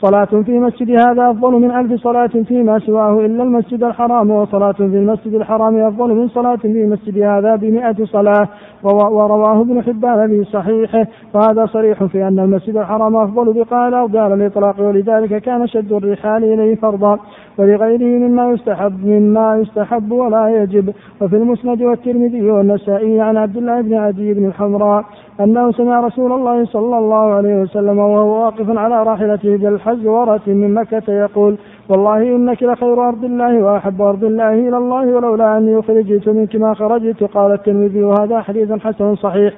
صلاة 0.00 0.42
في 0.42 0.58
مسجد 0.58 0.90
هذا 0.90 1.30
أفضل 1.30 1.52
من 1.52 1.70
ألف 1.70 2.02
صلاة 2.02 2.26
فيما 2.26 2.78
سواه 2.78 3.26
إلا 3.26 3.42
المسجد 3.42 3.84
الحرام 3.84 4.30
وصلاة 4.30 4.72
في 4.72 4.82
المسجد 4.82 5.34
الحرام 5.34 5.76
أفضل 5.76 6.14
من 6.14 6.28
صلاة 6.28 6.56
في 6.56 6.86
مسجد 6.86 7.18
هذا 7.18 7.56
بمئة 7.56 8.04
صلاة 8.04 8.48
ورواه 8.82 9.60
ابن 9.60 9.82
حبان 9.82 10.28
في 10.28 10.44
صحيحه 10.44 11.06
وهذا 11.34 11.66
صريح 11.66 12.04
في 12.04 12.28
أن 12.28 12.38
المسجد 12.38 12.76
الحرام 12.76 13.16
أفضل 13.16 13.52
بقاء 13.52 13.88
الأرض 13.88 14.16
على 14.16 14.34
الإطلاق 14.34 14.80
ولذلك 14.80 15.42
كان 15.42 15.66
شد 15.66 15.92
الرحال 15.92 16.44
إليه 16.44 16.74
فرضا 16.74 17.18
ولغيره 17.58 18.28
مما 18.28 18.50
يستحب 18.50 19.06
مما 19.06 19.56
يستحب 19.56 20.12
ولا 20.12 20.62
يجب 20.62 20.94
وفي 21.20 21.36
المسند 21.36 21.82
والترمذي 21.82 22.50
والنسائي 22.50 23.20
عن 23.20 23.36
عبد 23.36 23.56
الله 23.56 23.80
بن 23.80 23.94
عدي 23.94 24.34
بن 24.34 24.46
الحمراء 24.46 25.04
أنه 25.40 25.72
سمع 25.72 26.00
رسول 26.00 26.32
الله 26.32 26.64
صلى 26.64 26.98
الله 26.98 27.34
عليه 27.34 27.54
وسلم 27.62 27.98
وهو 27.98 28.44
واقف 28.44 28.78
على 28.78 29.02
راحلته 29.02 29.56
بالحزورة 29.56 30.40
من 30.46 30.74
مكة 30.74 31.12
يقول 31.12 31.56
والله 31.88 32.22
إنك 32.22 32.62
لخير 32.62 33.08
أرض 33.08 33.24
الله 33.24 33.62
وأحب 33.62 34.02
أرض 34.02 34.24
الله 34.24 34.52
إلى 34.52 34.76
الله 34.76 35.14
ولولا 35.14 35.56
أني 35.56 35.78
أخرجت 35.78 36.28
منك 36.28 36.56
ما 36.56 36.74
خرجت. 36.74 37.24
قال 37.24 37.52
الترمذي 37.52 38.02
وهذا 38.02 38.40
حديث 38.40 38.72
حسن 38.72 39.14
صحيح. 39.14 39.54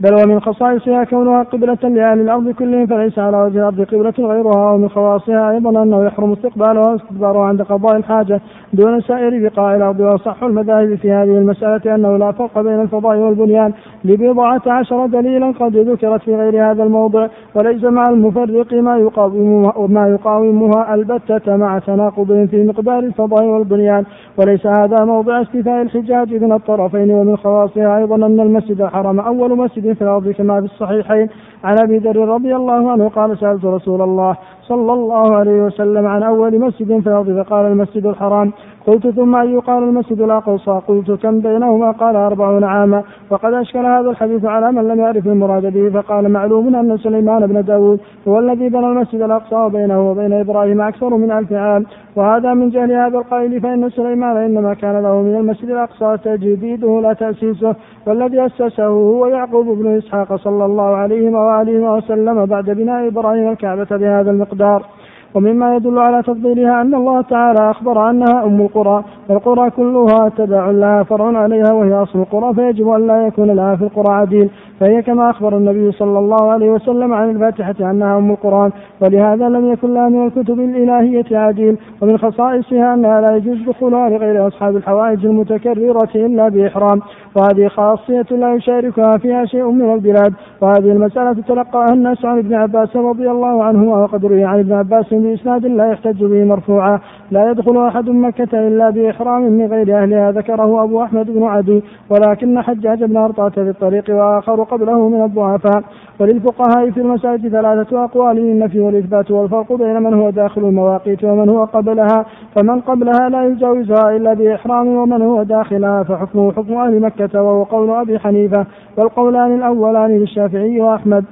بل 0.00 0.14
ومن 0.14 0.40
خصائصها 0.40 1.04
كونها 1.04 1.42
قبلة 1.42 1.78
لأهل 1.82 2.20
الأرض 2.20 2.50
كلهم 2.50 2.86
فليس 2.86 3.18
على 3.18 3.36
وجه 3.36 3.58
الأرض 3.58 3.80
قبلة 3.80 4.14
غيرها 4.18 4.72
ومن 4.72 4.88
خواصها 4.88 5.50
أيضا 5.50 5.82
أنه 5.82 6.04
يحرم 6.04 6.32
استقبالها 6.32 6.90
واستدبارها 6.90 7.44
عند 7.44 7.62
قضاء 7.62 7.96
الحاجة 7.96 8.40
دون 8.72 9.00
سائر 9.00 9.48
بقاع 9.48 9.74
الأرض 9.74 10.00
وأصح 10.00 10.42
المذاهب 10.42 10.94
في 10.94 11.12
هذه 11.12 11.38
المسألة 11.38 11.94
أنه 11.94 12.16
لا 12.16 12.32
فرق 12.32 12.60
بين 12.60 12.80
الفضاء 12.80 13.16
والبنيان 13.16 13.72
لبضعة 14.04 14.62
عشر 14.66 15.06
دليلا 15.06 15.50
قد 15.60 15.76
ذكرت 15.76 16.22
في 16.22 16.36
غير 16.36 16.70
هذا 16.70 16.82
الموضع 16.82 17.28
وليس 17.54 17.84
مع 17.84 18.02
المفرق 18.10 18.72
ما 18.72 18.96
يقاومها 18.96 19.86
ما 19.86 20.08
يقاومها 20.08 20.94
البتة 20.94 21.56
مع 21.56 21.78
تناقض 21.78 22.48
في 22.50 22.64
مقدار 22.64 22.98
الفضاء 22.98 23.44
والبنيان 23.44 24.04
وليس 24.38 24.66
هذا 24.66 25.04
موضع 25.04 25.42
استيفاء 25.42 25.82
الحجاج 25.82 26.34
من 26.34 26.52
الطرفين 26.52 27.10
ومن 27.10 27.36
خواصها 27.36 27.98
أيضا 27.98 28.16
أن 28.16 28.40
المسجد 28.40 28.80
الحرام 28.80 29.20
أول 29.20 29.58
مسجد 29.58 29.83
في 29.92 30.02
الأرض 30.02 30.30
كما 30.30 30.60
في 30.60 30.66
الصحيحين 30.66 31.28
عن 31.64 31.78
أبي 31.78 31.98
ذر 31.98 32.28
رضي 32.28 32.56
الله 32.56 32.90
عنه 32.90 33.08
قال 33.08 33.38
سألت 33.38 33.64
رسول 33.64 34.02
الله 34.02 34.36
صلى 34.62 34.92
الله 34.92 35.36
عليه 35.36 35.62
وسلم 35.62 36.06
عن 36.06 36.22
أول 36.22 36.60
مسجد 36.60 36.90
الأرض 36.90 37.42
فقال 37.42 37.66
المسجد 37.66 38.06
الحرام. 38.06 38.52
قلت 38.86 39.08
ثم 39.08 39.36
أي 39.36 39.56
قال 39.56 39.82
المسجد 39.82 40.20
الأقصى؟ 40.20 40.80
قلت 40.88 41.10
كم 41.10 41.40
بينهما؟ 41.40 41.90
قال 41.90 42.16
أربعون 42.16 42.64
عاما. 42.64 43.02
وقد 43.30 43.52
أشكل 43.52 43.78
هذا 43.78 44.10
الحديث 44.10 44.44
على 44.44 44.72
من 44.72 44.88
لم 44.88 45.00
يعرف 45.00 45.26
المراد 45.26 45.66
به 45.66 46.00
فقال 46.00 46.32
معلوم 46.32 46.74
أن 46.74 46.96
سليمان 46.96 47.46
بن 47.46 47.62
داود 47.62 48.00
هو 48.28 48.38
الذي 48.38 48.68
بنى 48.68 48.86
المسجد 48.86 49.22
الأقصى 49.22 49.56
وبينه 49.56 50.10
وبين 50.10 50.32
إبراهيم 50.32 50.80
أكثر 50.80 51.16
من 51.16 51.30
ألف 51.30 51.52
عام. 51.52 51.84
وهذا 52.16 52.54
من 52.54 52.68
جهل 52.70 52.92
هذا 52.92 53.18
القائل 53.18 53.60
فإن 53.60 53.90
سليمان 53.90 54.36
إنما 54.36 54.74
كان 54.74 55.02
له 55.02 55.22
من 55.22 55.36
المسجد 55.36 55.70
الأقصى 55.70 56.16
تجديده 56.24 57.00
لا 57.00 57.12
تأسيسه 57.12 57.74
والذي 58.06 58.46
أسسه 58.46 58.86
هو 58.86 59.26
يعقوب 59.26 59.66
بن 59.66 59.96
إسحاق 59.96 60.36
صلى 60.36 60.64
الله 60.64 60.96
عليه 60.96 61.30
وآله 61.30 61.53
وسلم 61.84 62.46
بعد 62.46 62.64
بناء 62.64 63.08
إبراهيم 63.08 63.50
الكعبة 63.52 63.86
بهذا 63.90 64.30
المقدار. 64.30 64.86
ومما 65.34 65.76
يدل 65.76 65.98
على 65.98 66.22
تفضيلها 66.22 66.80
أن 66.80 66.94
الله 66.94 67.22
تعالى 67.22 67.70
أخبر 67.70 68.10
أنها 68.10 68.44
أم 68.44 68.60
القرى 68.60 69.04
والقرى 69.28 69.70
كلها 69.70 70.28
تبع 70.28 70.70
لها 70.70 71.02
فرع 71.02 71.38
عليها 71.38 71.72
وهي 71.72 71.94
أصل 71.94 72.18
القرى 72.18 72.54
فيجب 72.54 72.88
أن 72.88 73.06
لا 73.06 73.26
يكون 73.26 73.50
لها 73.50 73.76
في 73.76 73.82
القرى 73.82 74.14
عديل. 74.14 74.50
فهي 74.80 75.02
كما 75.02 75.30
أخبر 75.30 75.56
النبي 75.56 75.92
صلى 75.92 76.18
الله 76.18 76.52
عليه 76.52 76.70
وسلم 76.70 77.14
عن 77.14 77.30
الفاتحة 77.30 77.90
أنها 77.90 78.18
أم 78.18 78.30
القرآن 78.30 78.70
ولهذا 79.02 79.48
لم 79.48 79.72
يكن 79.72 79.94
لها 79.94 80.08
من 80.08 80.26
الكتب 80.26 80.60
الإلهية 80.60 81.38
عديل. 81.38 81.76
ومن 82.02 82.18
خصائصها 82.18 82.94
أنها 82.94 83.20
لا 83.20 83.36
يجوز 83.36 83.58
دخولها 83.68 84.08
لغير 84.08 84.46
أصحاب 84.46 84.76
الحوائج 84.76 85.26
المتكررة 85.26 86.10
إلا 86.14 86.48
بإحرام. 86.48 87.00
وهذه 87.36 87.68
خاصية 87.68 88.26
لا 88.30 88.54
يشاركها 88.54 89.18
فيها 89.18 89.44
شيء 89.44 89.70
من 89.70 89.92
البلاد. 89.94 90.32
وهذه 90.60 90.92
المسألة 90.92 91.32
تلقاها 91.32 91.92
الناس 91.92 92.24
عن 92.24 92.38
ابن 92.38 92.54
عباس 92.54 92.96
رضي 92.96 93.30
الله 93.30 93.64
عنهما 93.64 93.96
وقد 93.96 94.26
روي 94.26 94.44
عن 94.44 94.58
ابن 94.58 94.72
عباس 94.72 95.12
بإسناد 95.24 95.66
لا 95.66 95.90
يحتج 95.90 96.24
به 96.24 96.44
مرفوعا. 96.44 96.98
لا 97.30 97.50
يدخل 97.50 97.86
أحد 97.86 98.10
مكة 98.10 98.68
إلا 98.68 98.90
بإحرام 98.90 99.42
من 99.42 99.66
غير 99.66 100.02
أهلها. 100.02 100.32
ذكره 100.32 100.84
أبو 100.84 101.02
أحمد 101.02 101.30
بن 101.30 101.42
عدي. 101.42 101.82
ولكن 102.10 102.62
حجاج 102.62 103.04
بن 103.04 103.16
أرطاة 103.16 103.48
في 103.48 103.60
الطريق 103.60 104.04
وآخر 104.08 104.62
قبله 104.62 105.08
من 105.08 105.24
الضعفاء. 105.24 105.82
وللفقهاء 106.20 106.90
في 106.90 107.00
المساجد 107.00 107.48
ثلاثة 107.48 108.04
أقوال. 108.04 108.36
للنفي 108.36 108.80
والإثبات 108.80 109.30
والفرق 109.30 109.72
بين 109.72 110.02
من 110.02 110.14
هو 110.14 110.30
داخل 110.30 110.60
المواقيت 110.60 111.24
ومن 111.24 111.48
هو 111.48 111.64
قبلها. 111.64 112.24
فمن 112.54 112.80
قبلها 112.80 113.28
لا 113.28 113.44
يجاوزها 113.44 114.16
إلا 114.16 114.34
بإحرام 114.34 114.88
ومن 114.88 115.22
هو 115.22 115.42
داخلها. 115.42 116.02
فحكمه 116.02 116.52
حكم 116.52 116.74
أهل 116.74 117.00
مكة. 117.00 117.42
وهو 117.42 117.62
قول 117.62 117.90
أبي 117.90 118.18
حنيفة. 118.18 118.66
والقولان 118.96 119.54
الأولان 119.54 120.10
للشافعي 120.10 120.80
وأحمد. 120.80 121.24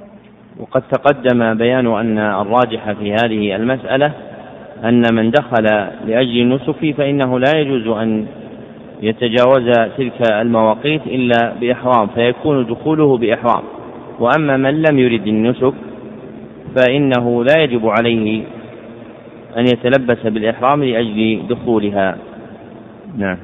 وقد 0.59 0.81
تقدم 0.81 1.53
بيان 1.53 1.87
أن 1.87 2.17
الراجح 2.19 2.91
في 2.91 3.13
هذه 3.13 3.55
المسألة 3.55 4.11
أن 4.83 5.15
من 5.15 5.31
دخل 5.31 5.63
لأجل 6.07 6.41
النسك 6.41 6.95
فإنه 6.97 7.39
لا 7.39 7.51
يجوز 7.55 7.87
أن 7.87 8.25
يتجاوز 9.01 9.71
تلك 9.97 10.31
المواقيت 10.31 11.01
إلا 11.07 11.53
بإحرام 11.61 12.07
فيكون 12.07 12.65
دخوله 12.65 13.17
بإحرام. 13.17 13.63
وأما 14.19 14.57
من 14.57 14.81
لم 14.81 14.99
يرد 14.99 15.27
النسك 15.27 15.73
فإنه 16.75 17.43
لا 17.43 17.63
يجب 17.63 17.87
عليه 17.87 18.43
أن 19.57 19.65
يتلبس 19.65 20.27
بالإحرام 20.27 20.83
لأجل 20.83 21.41
دخولها. 21.49 22.17
نعم. 23.17 23.37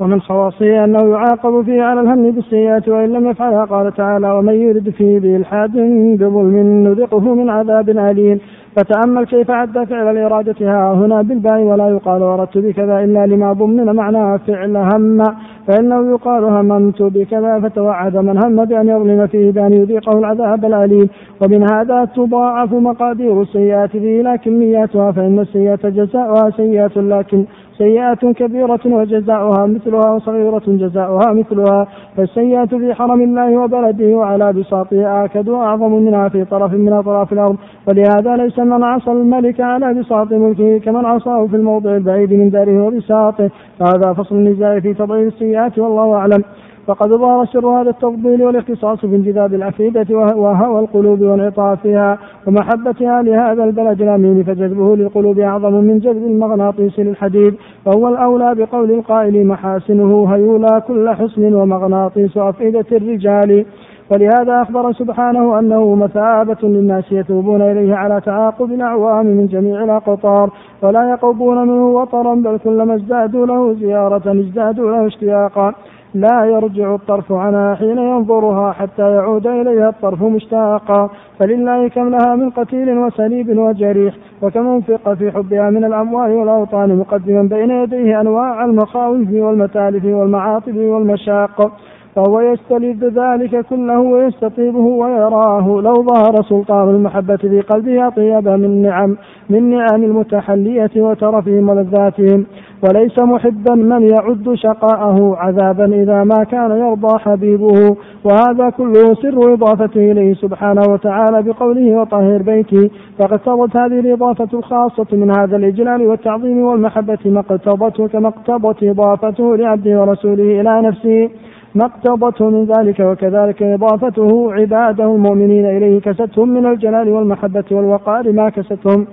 ومن 0.00 0.20
خواصه 0.20 0.84
أنه 0.84 1.10
يعاقب 1.10 1.64
فيه 1.64 1.82
على 1.82 2.00
الهم 2.00 2.30
بالسيئات 2.30 2.88
وإن 2.88 3.12
لم 3.12 3.30
يفعلها 3.30 3.64
قال 3.64 3.94
تعالى 3.94 4.30
ومن 4.30 4.54
يرد 4.54 4.90
فيه 4.90 5.20
بإلحاد 5.20 5.72
بظلم 6.18 6.56
نذقه 6.88 7.34
من 7.34 7.50
عذاب 7.50 7.90
أليم. 7.90 8.40
فتأمل 8.76 9.26
كيف 9.26 9.50
عد 9.50 9.84
فعل 9.84 10.16
الإرادة. 10.16 10.92
هنا 10.92 11.22
بالباء 11.22 11.62
ولا 11.62 11.88
يقال 11.88 12.22
أردت 12.22 12.58
بكذا 12.58 13.04
إلا 13.04 13.26
لما 13.26 13.52
ضمن 13.52 13.96
معناه 13.96 14.36
فعل 14.36 14.76
هم. 14.76 15.22
فإنه 15.68 16.10
يقال 16.10 16.44
هممت 16.44 17.02
بكذا 17.02 17.60
فتوعد 17.60 18.16
من 18.16 18.44
هم 18.44 18.64
بأن 18.64 18.88
يظلم 18.88 19.26
فيه 19.26 19.52
بأن 19.52 19.72
يذيقه 19.72 20.18
العذاب 20.18 20.64
الأليم. 20.64 21.08
ومن 21.44 21.62
هذا 21.72 22.04
تضاعف 22.04 22.72
مقادير 22.72 23.42
السيئات 23.42 23.96
به 23.96 24.20
لا 24.24 24.36
كمياتها 24.36 25.12
فإن 25.12 25.38
السيئة 25.38 25.88
جزاؤها 25.88 26.50
سيئة 26.50 27.00
لكن 27.00 27.44
سيئة 27.82 28.32
كبيرة 28.32 28.80
وجزاؤها 28.86 29.66
مثلها 29.66 30.10
وصغيرة 30.10 30.62
جزاؤها 30.66 31.32
مثلها 31.32 31.86
فالسيئة 32.16 32.64
في 32.66 32.94
حرم 32.94 33.20
الله 33.20 33.56
وبلده 33.56 34.16
وعلى 34.16 34.52
بساطه 34.52 35.24
آكد 35.24 35.48
وأعظم 35.48 35.92
منها 35.92 36.28
في 36.28 36.44
طرف 36.44 36.72
من 36.72 36.92
أطراف 36.92 37.32
الأرض. 37.32 37.56
ولهذا 37.86 38.36
ليس 38.36 38.58
من 38.58 38.82
عصى 38.82 39.10
الملك 39.10 39.60
على 39.60 39.94
بساط 39.94 40.32
ملكه 40.32 40.78
كمن 40.78 41.04
عصاه 41.04 41.46
في 41.46 41.56
الموضع 41.56 41.96
البعيد 41.96 42.32
من 42.32 42.50
داره 42.50 42.86
وبساطه. 42.86 43.50
فهذا 43.78 44.12
فصل 44.12 44.34
النزاع 44.34 44.80
في 44.80 44.94
تضعيف 44.94 45.26
السيئات 45.34 45.78
والله 45.78 46.14
أعلم. 46.14 46.42
فقد 46.86 47.08
ظهر 47.08 47.46
سر 47.46 47.66
هذا 47.66 47.90
التفضيل 47.90 48.42
والاختصاص 48.42 49.00
في 49.00 49.06
انجذاب 49.06 49.54
العقيدة 49.54 50.06
وهوى 50.16 50.80
القلوب 50.80 51.20
وانعطافها 51.20 52.18
ومحبتها 52.46 53.22
لهذا 53.22 53.64
البلد 53.64 54.02
الأمين 54.02 54.42
فجذبه 54.42 54.96
للقلوب 54.96 55.38
أعظم 55.38 55.72
من 55.72 55.98
جذب 55.98 56.26
المغناطيس 56.26 56.98
للحديد. 56.98 57.54
فهو 57.84 58.08
الأولى 58.08 58.54
بقول 58.54 58.90
القائل 58.90 59.46
محاسنه 59.46 60.34
هيولا 60.34 60.78
كل 60.78 61.10
حسن 61.10 61.54
ومغناطيس 61.54 62.36
أفئدة 62.36 62.86
الرجال. 62.92 63.64
ولهذا 64.10 64.62
أخبر 64.62 64.92
سبحانه 64.92 65.58
أنه 65.58 65.94
مثابة 65.94 66.56
للناس 66.62 67.12
يتوبون 67.12 67.62
إليه 67.62 67.94
على 67.94 68.20
تعاقب 68.20 68.72
الأعوام 68.72 69.26
من 69.26 69.46
جميع 69.46 69.84
الأقطار 69.84 70.50
ولا 70.82 71.10
يقوبون 71.10 71.68
منه 71.68 71.86
وطرا 71.86 72.34
بل 72.34 72.58
كلما 72.64 72.94
ازدادوا 72.94 73.46
له 73.46 73.72
زيارة 73.74 74.40
ازدادوا 74.40 74.90
له 74.90 75.06
اشتياقا. 75.06 75.74
لا 76.14 76.44
يرجع 76.44 76.94
الطرف 76.94 77.32
عنها 77.32 77.74
حين 77.74 77.98
ينظرها 77.98 78.72
حتى 78.72 79.02
يعود 79.02 79.46
إليها 79.46 79.88
الطرف 79.88 80.22
مشتاقا. 80.22 81.10
فلله 81.38 81.88
كم 81.88 82.08
لها 82.08 82.36
من 82.36 82.50
قتيل 82.50 82.98
وسليب 82.98 83.58
وجريح 83.58 84.14
وكم 84.42 84.66
أنفق 84.66 85.14
في 85.14 85.30
حبها 85.30 85.70
من 85.70 85.84
الأموال 85.84 86.30
والأوطان 86.30 86.98
مقدما 86.98 87.42
بين 87.42 87.70
يديه 87.70 88.20
أنواع 88.20 88.64
المخاوف 88.64 89.28
والمتالف 89.32 90.04
والمعاطف 90.04 90.76
والمشاق. 90.76 91.72
فهو 92.16 92.40
يستلذ 92.40 93.04
ذلك 93.04 93.66
كله 93.66 94.00
ويستطيبه 94.00 94.78
ويراه 94.78 95.80
لو 95.80 95.94
ظهر 95.94 96.42
سلطان 96.42 96.88
المحبة 96.88 97.36
في 97.36 97.60
قلبه 97.60 98.06
أطيب 98.06 98.48
من 98.48 98.82
نعم 98.82 99.16
من 99.50 99.70
نعم 99.70 100.02
المتحلية 100.02 100.90
وترفهم 100.96 101.68
ولذاتهم. 101.68 102.46
وليس 102.84 103.18
محبا 103.18 103.74
من 103.74 104.02
يعد 104.02 104.54
شقاءه 104.54 105.36
عذابا 105.36 105.84
إذا 105.84 106.24
ما 106.24 106.44
كان 106.44 106.70
يرضى 106.70 107.18
حبيبه. 107.18 107.96
وهذا 108.24 108.70
كله 108.70 109.14
سر 109.14 109.52
إضافته 109.52 110.12
إليه 110.12 110.34
سبحانه 110.34 110.82
وتعالى 110.88 111.42
بقوله 111.42 112.00
وطهر 112.00 112.42
بيتي. 112.42 112.90
فقد 113.18 113.32
اقتضت 113.32 113.76
هذه 113.76 114.00
الإضافة 114.00 114.48
الخاصة 114.58 115.06
من 115.12 115.30
هذا 115.30 115.56
الإجلال 115.56 116.06
والتعظيم 116.06 116.58
والمحبة 116.58 117.18
ما 117.26 117.40
اقتضته 117.40 118.08
كما 118.08 118.28
اقتضت 118.28 118.82
إضافته 118.82 119.56
لعبده 119.56 120.00
ورسوله 120.00 120.60
إلى 120.60 120.82
نفسه. 120.82 121.30
ما 121.74 121.84
اقتضته 121.84 122.50
من 122.50 122.64
ذلك 122.64 123.00
وكذلك 123.00 123.62
إضافته 123.62 124.52
عباده 124.52 125.04
المؤمنين 125.04 125.66
إليه 125.66 126.00
كستهم 126.00 126.48
من 126.48 126.66
الجلال 126.66 127.08
والمحبة 127.08 127.64
والوقار 127.70 128.32
ما 128.32 128.48
كستهم. 128.48 129.06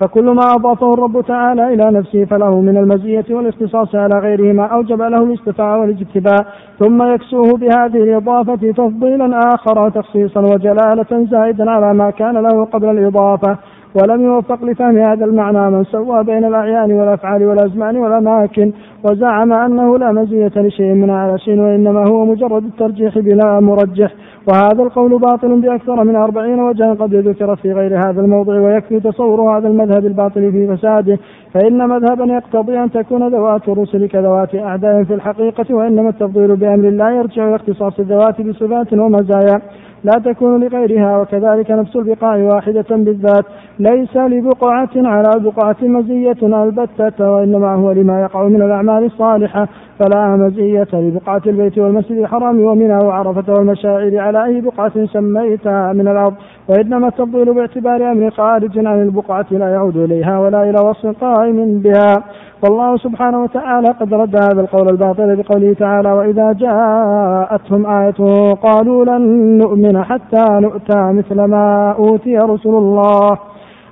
فكل 0.00 0.24
ما 0.24 0.54
أضافه 0.54 0.94
الرب 0.94 1.20
تعالى 1.20 1.74
إلى 1.74 1.90
نفسه 1.90 2.24
فله 2.24 2.60
من 2.60 2.76
المزية 2.76 3.24
والإختصاص 3.30 3.94
على 3.94 4.18
غيره 4.18 4.52
ما 4.52 4.66
أوجب 4.66 5.02
له 5.02 5.22
الاستفاء 5.22 5.80
والاجتباء. 5.80 6.46
ثم 6.78 7.02
يكسوه 7.02 7.58
بهذه 7.58 8.02
الإضافة 8.02 8.72
تفضيلا 8.72 9.38
آخر 9.54 9.78
وتخصيصا 9.78 10.40
وجلالة 10.40 11.26
زائدا 11.30 11.70
على 11.70 11.94
ما 11.94 12.10
كان 12.10 12.34
له 12.34 12.64
قبل 12.64 12.88
الإضافة. 12.98 13.58
ولم 13.94 14.22
يوفق 14.22 14.64
لفهم 14.64 14.98
هذا 14.98 15.24
المعنى 15.24 15.70
من 15.70 15.84
سوى 15.84 16.24
بين 16.24 16.44
الأعيان 16.44 16.92
والأفعال 16.92 17.44
والأزمان 17.44 17.96
والأماكن 17.96 18.72
وزعم 19.04 19.52
أنه 19.52 19.98
لا 19.98 20.12
مزية 20.12 20.52
لشيء 20.56 20.94
من 20.94 21.10
على 21.10 21.38
شيء 21.38 21.60
وإنما 21.60 22.08
هو 22.08 22.24
مجرد 22.24 22.64
الترجيح 22.64 23.18
بلا 23.18 23.60
مرجح. 23.60 24.12
وهذا 24.48 24.82
القول 24.82 25.18
باطل 25.18 25.60
بأكثر 25.60 26.04
من 26.04 26.16
أربعين 26.16 26.60
وجها 26.60 26.94
قد 26.94 27.14
ذكر 27.14 27.56
في 27.56 27.72
غير 27.72 27.98
هذا 27.98 28.20
الموضع 28.20 28.60
ويكفي 28.60 29.00
تصور 29.00 29.58
هذا 29.58 29.68
المذهب 29.68 30.06
الباطل 30.06 30.52
في 30.52 30.76
فساده. 30.76 31.18
فإن 31.54 31.88
مذهبا 31.88 32.24
يقتضي 32.24 32.78
أن 32.78 32.90
تكون 32.90 33.28
ذوات 33.28 33.68
الرسل 33.68 34.08
كذوات 34.08 34.54
أعداء 34.54 35.04
في 35.04 35.14
الحقيقة 35.14 35.74
وإنما 35.74 36.08
التفضيل 36.08 36.56
بأمر 36.56 36.88
الله 36.88 37.10
يرجع 37.10 37.48
إلى 37.48 37.56
اختصاص 37.56 37.98
الذوات 38.00 38.40
بصفات 38.40 38.92
ومزايا. 38.92 39.60
لا 40.04 40.32
تكون 40.32 40.64
لغيرها 40.64 41.18
وكذلك 41.18 41.70
نفس 41.70 41.96
البقاع 41.96 42.36
واحدة 42.36 42.84
بالذات. 42.90 43.44
ليس 43.78 44.16
لبقعة 44.16 44.90
على 44.96 45.30
بقعة 45.40 45.76
مزية 45.82 46.36
البتة 46.42 47.30
وإنما 47.30 47.74
هو 47.74 47.92
لما 47.92 48.20
يقع 48.20 48.44
من 48.44 48.62
الأعمال 48.62 49.04
الصالحة. 49.04 49.68
فلا 49.98 50.36
مزية 50.36 50.88
لبقعة 50.92 51.42
البيت 51.46 51.78
والمسجد 51.78 52.18
الحرام 52.18 52.60
ومنى 52.60 53.04
وعرفة 53.04 53.52
والمشاعر 53.52 54.18
على 54.18 54.44
أي 54.44 54.60
بقعة 54.60 55.06
سميتها 55.06 55.92
من 55.92 56.08
الأرض. 56.08 56.34
وإنما 56.68 57.08
التفضيل 57.08 57.54
باعتبار 57.54 58.12
أمر 58.12 58.30
خارج 58.30 58.86
عن 58.86 59.02
البقعة 59.02 59.46
لا 59.50 59.68
يعود 59.68 59.96
إليها 59.96 60.38
ولا 60.38 60.70
إلى 60.70 60.80
وصف 60.80 61.24
قائم 61.24 61.78
بها. 61.78 62.24
والله 62.64 62.96
سبحانه 62.96 63.42
وتعالى 63.42 63.88
قد 63.88 64.14
رد 64.14 64.36
هذا 64.36 64.60
القول 64.60 64.88
الباطل 64.88 65.36
بقوله 65.36 65.74
تعالى 65.74 66.12
وإذا 66.12 66.52
جاءتهم 66.52 67.86
آية 67.86 68.54
قالوا 68.54 69.04
لن 69.04 69.22
نؤمن 69.58 70.04
حتى 70.04 70.44
نؤتى 70.50 71.12
مثل 71.12 71.44
ما 71.44 71.94
أوتي 71.98 72.36
رسل 72.36 72.70
الله. 72.70 73.38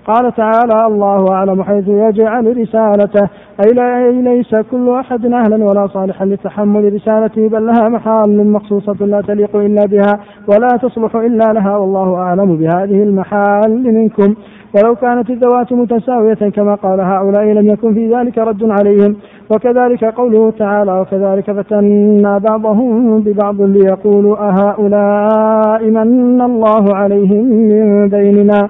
قال 0.06 0.34
تعالى 0.34 0.86
الله 0.86 1.32
أعلم 1.32 1.62
حيث 1.62 1.88
يجعل 1.88 2.56
رسالته. 2.56 3.28
أي 3.66 4.22
ليس 4.22 4.54
كل 4.70 4.90
أحد 4.90 5.26
أهلا 5.26 5.64
ولا 5.64 5.86
صالحا 5.86 6.24
لتحمل 6.24 6.94
رسالته 6.94 7.48
بل 7.48 7.66
لها 7.66 7.88
محال 7.88 8.52
مخصوصة 8.52 9.06
لا 9.06 9.20
تليق 9.20 9.56
إلا 9.56 9.86
بها 9.86 10.20
ولا 10.48 10.68
تصلح 10.82 11.16
إلا 11.16 11.52
لها 11.52 11.76
والله 11.76 12.14
أعلم 12.14 12.56
بهذه 12.56 13.02
المحال 13.02 13.82
منكم. 13.82 14.34
ولو 14.76 14.94
كانت 14.94 15.30
الذوات 15.30 15.72
متساوية 15.72 16.50
كما 16.50 16.74
قال 16.74 17.00
هؤلاء 17.00 17.44
لم 17.44 17.68
يكن 17.68 17.94
في 17.94 18.14
ذلك 18.14 18.38
رد 18.38 18.70
عليهم. 18.70 19.16
وكذلك 19.50 20.04
قوله 20.04 20.50
تعالى 20.50 21.00
وكذلك 21.00 21.52
فتنا 21.52 22.38
بعضهم 22.38 23.20
ببعض 23.20 23.60
ليقولوا 23.60 24.36
أهؤلاء 24.36 25.84
من 25.84 26.40
الله 26.40 26.94
عليهم 26.94 27.44
من 27.44 28.08
بيننا؟ 28.08 28.68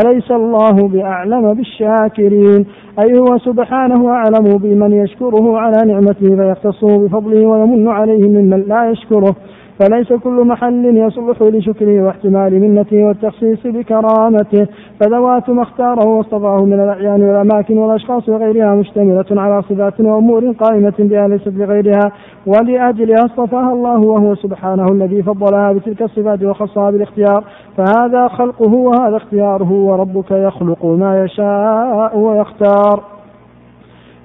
أليس 0.00 0.30
الله 0.30 0.88
بأعلم 0.88 1.54
بالشاكرين؟ 1.54 2.66
أي 2.98 3.18
هو 3.18 3.38
سبحانه 3.38 4.08
أعلم 4.08 4.58
بمن 4.58 4.92
يشكره 4.92 5.58
على 5.58 5.92
نعمته 5.92 6.36
فيختصه 6.36 6.98
بفضله 6.98 7.46
ويمن 7.46 7.88
عليه 7.88 8.28
ممن 8.28 8.64
لا 8.68 8.90
يشكره. 8.90 9.36
فليس 9.78 10.12
كل 10.12 10.44
محل 10.46 10.96
يصلح 10.96 11.42
لشكره 11.42 12.04
واحتمال 12.04 12.60
منته 12.60 13.04
والتخصيص 13.04 13.66
بكرامته. 13.66 14.66
فذوات 15.00 15.50
ما 15.50 15.62
اختاره 15.62 16.06
واصطفاه 16.06 16.64
من 16.64 16.72
الأعيان 16.72 17.22
والأماكن 17.22 17.78
والأشخاص 17.78 18.28
وغيرها 18.28 18.74
مشتملة 18.74 19.24
على 19.30 19.62
صفات 19.62 20.00
وأمور 20.00 20.52
قائمة 20.52 20.94
بها 20.98 21.28
ليست 21.28 21.52
لغيرها. 21.56 22.12
ولأجلها 22.46 23.24
اصطفاها 23.24 23.72
الله 23.72 24.00
وهو 24.00 24.34
سبحانه 24.34 24.86
الذي 24.92 25.22
فضلها 25.22 25.72
بتلك 25.72 26.02
الصفات 26.02 26.42
وخصها 26.42 26.90
بالاختيار. 26.90 27.44
فهذا 27.76 28.28
خلقه 28.28 28.74
وهذا 28.74 29.16
اختياره 29.16 29.72
وربك 29.72 30.30
يخلق 30.30 30.84
ما 30.84 31.24
يشاء 31.24 32.18
ويختار. 32.18 33.13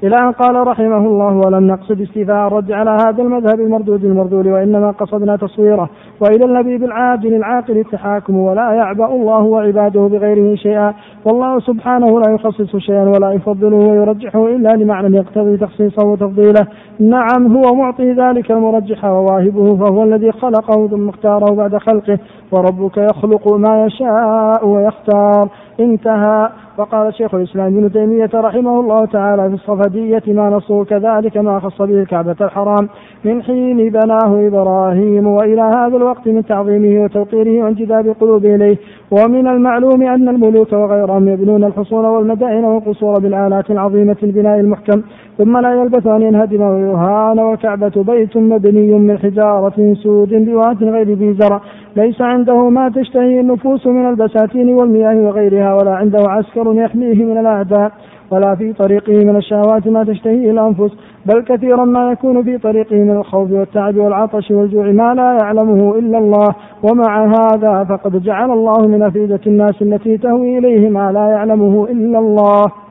إلى 0.03 0.15
أن 0.15 0.31
قال 0.31 0.67
رحمه 0.67 0.97
الله 0.97 1.41
ولم 1.45 1.67
نقصد 1.67 2.01
استيفاء 2.01 2.47
الرد 2.47 2.71
على 2.71 2.89
هذا 2.89 3.23
المذهب 3.23 3.59
المردود 3.59 4.05
المردود 4.05 4.47
وإنما 4.47 4.91
قصدنا 4.91 5.35
تصويره. 5.35 5.89
وإلى 6.21 6.45
النبي 6.45 6.77
بالعاجل 6.77 7.33
العاقل 7.33 7.77
التحاكم 7.77 8.37
ولا 8.37 8.71
يعبأ 8.73 9.05
الله 9.05 9.43
وعباده 9.43 10.07
بغيره 10.07 10.55
شيئا. 10.55 10.93
والله 11.25 11.59
سبحانه 11.59 12.19
لا 12.19 12.31
يخصص 12.33 12.75
شيئا 12.75 13.03
ولا 13.03 13.31
يفضله 13.31 13.77
ويرجحه 13.77 14.47
إلا 14.47 14.69
لمعنى 14.69 15.17
يقتضي 15.17 15.57
تخصيصه 15.57 16.07
وتفضيله. 16.07 16.67
نعم 16.99 17.57
هو 17.57 17.75
معطي 17.75 18.13
ذلك 18.13 18.51
المرجح 18.51 19.05
وواهبه 19.05 19.75
فهو 19.75 20.03
الذي 20.03 20.31
خلقه 20.31 20.87
ثم 20.87 21.09
اختاره 21.09 21.55
بعد 21.55 21.77
خلقه. 21.77 22.19
وربك 22.51 22.97
يخلق 22.97 23.53
ما 23.53 23.85
يشاء 23.85 24.67
ويختار. 24.67 25.49
انتهى. 25.79 26.49
وقال 26.77 27.13
شيخ 27.13 27.35
الإسلام 27.35 27.67
ابن 27.67 27.91
تيمية 27.91 28.29
رحمه 28.33 28.79
الله 28.79 29.05
تعالى 29.05 29.49
في 29.49 29.55
الصفدية 29.55 30.23
ما 30.27 30.49
نصه 30.49 30.83
كذلك 30.83 31.37
ما 31.37 31.59
خص 31.59 31.81
به 31.81 32.01
الكعبة 32.01 32.35
الحرام. 32.41 32.89
من 33.25 33.43
حين 33.43 33.89
بناه 33.89 34.47
إبراهيم 34.47 35.27
وإلى 35.27 35.61
هذا 35.61 35.97
الوقت 35.97 36.27
من 36.27 36.45
تعظيمه 36.45 37.03
وتوقيره 37.03 37.63
وانجذاب 37.63 38.07
القلوب 38.07 38.45
إليه. 38.45 38.77
ومن 39.11 39.47
المعلوم 39.47 40.01
أن 40.01 40.29
الملوك 40.29 40.73
وغيرهم 40.73 41.27
يبنون 41.27 41.63
الحصون 41.63 42.05
والمدائن 42.05 42.63
والقصور 42.63 43.19
بالآلات 43.19 43.71
العظيمة 43.71 44.17
البناء 44.23 44.59
المحكم. 44.59 45.01
ثم 45.39 45.57
لا 45.57 45.73
يلبث 45.81 46.07
أن 46.07 46.21
ينهدم 46.21 46.61
ويهان 46.61 47.39
والكعبة 47.39 48.03
بيت 48.03 48.37
مبني 48.37 48.93
من 48.93 49.17
حجارة 49.17 49.93
سود 50.03 50.29
بواد 50.29 50.83
غير 50.83 51.07
ذي 51.13 51.33
زرع. 51.33 51.61
ليس 51.95 52.21
عنده 52.21 52.69
ما 52.69 52.89
تشتهي 52.89 53.39
النفوس 53.39 53.87
من 53.87 54.09
البساتين 54.09 54.73
والمياه 54.73 55.15
وغيرها 55.15 55.73
ولا 55.73 55.95
عنده 55.95 56.19
عسكر 56.27 56.73
يحميه 56.73 57.25
من 57.25 57.37
الأعداء 57.37 57.91
ولا 58.31 58.55
في 58.55 58.73
طريقه 58.73 59.13
من 59.13 59.35
الشهوات 59.35 59.87
ما 59.87 60.03
تشتهيه 60.03 60.51
الأنفس 60.51 60.91
بل 61.25 61.41
كثيرا 61.41 61.85
ما 61.85 62.11
يكون 62.11 62.43
في 62.43 62.57
طريقه 62.57 62.95
من 62.95 63.17
الخوف 63.17 63.51
والتعب 63.51 63.97
والعطش 63.97 64.51
والجوع 64.51 64.91
ما 64.91 65.13
لا 65.13 65.37
يعلمه 65.41 65.95
إلا 65.95 66.17
الله. 66.17 66.47
ومع 66.83 67.25
هذا 67.25 67.83
فقد 67.89 68.23
جعل 68.23 68.51
الله 68.51 68.87
من 68.87 69.03
أفئدة 69.03 69.39
الناس 69.47 69.81
التي 69.81 70.17
تهوي 70.17 70.57
إليه 70.57 70.89
ما 70.89 71.11
لا 71.11 71.29
يعلمه 71.29 71.87
إلا 71.89 72.19
الله. 72.19 72.88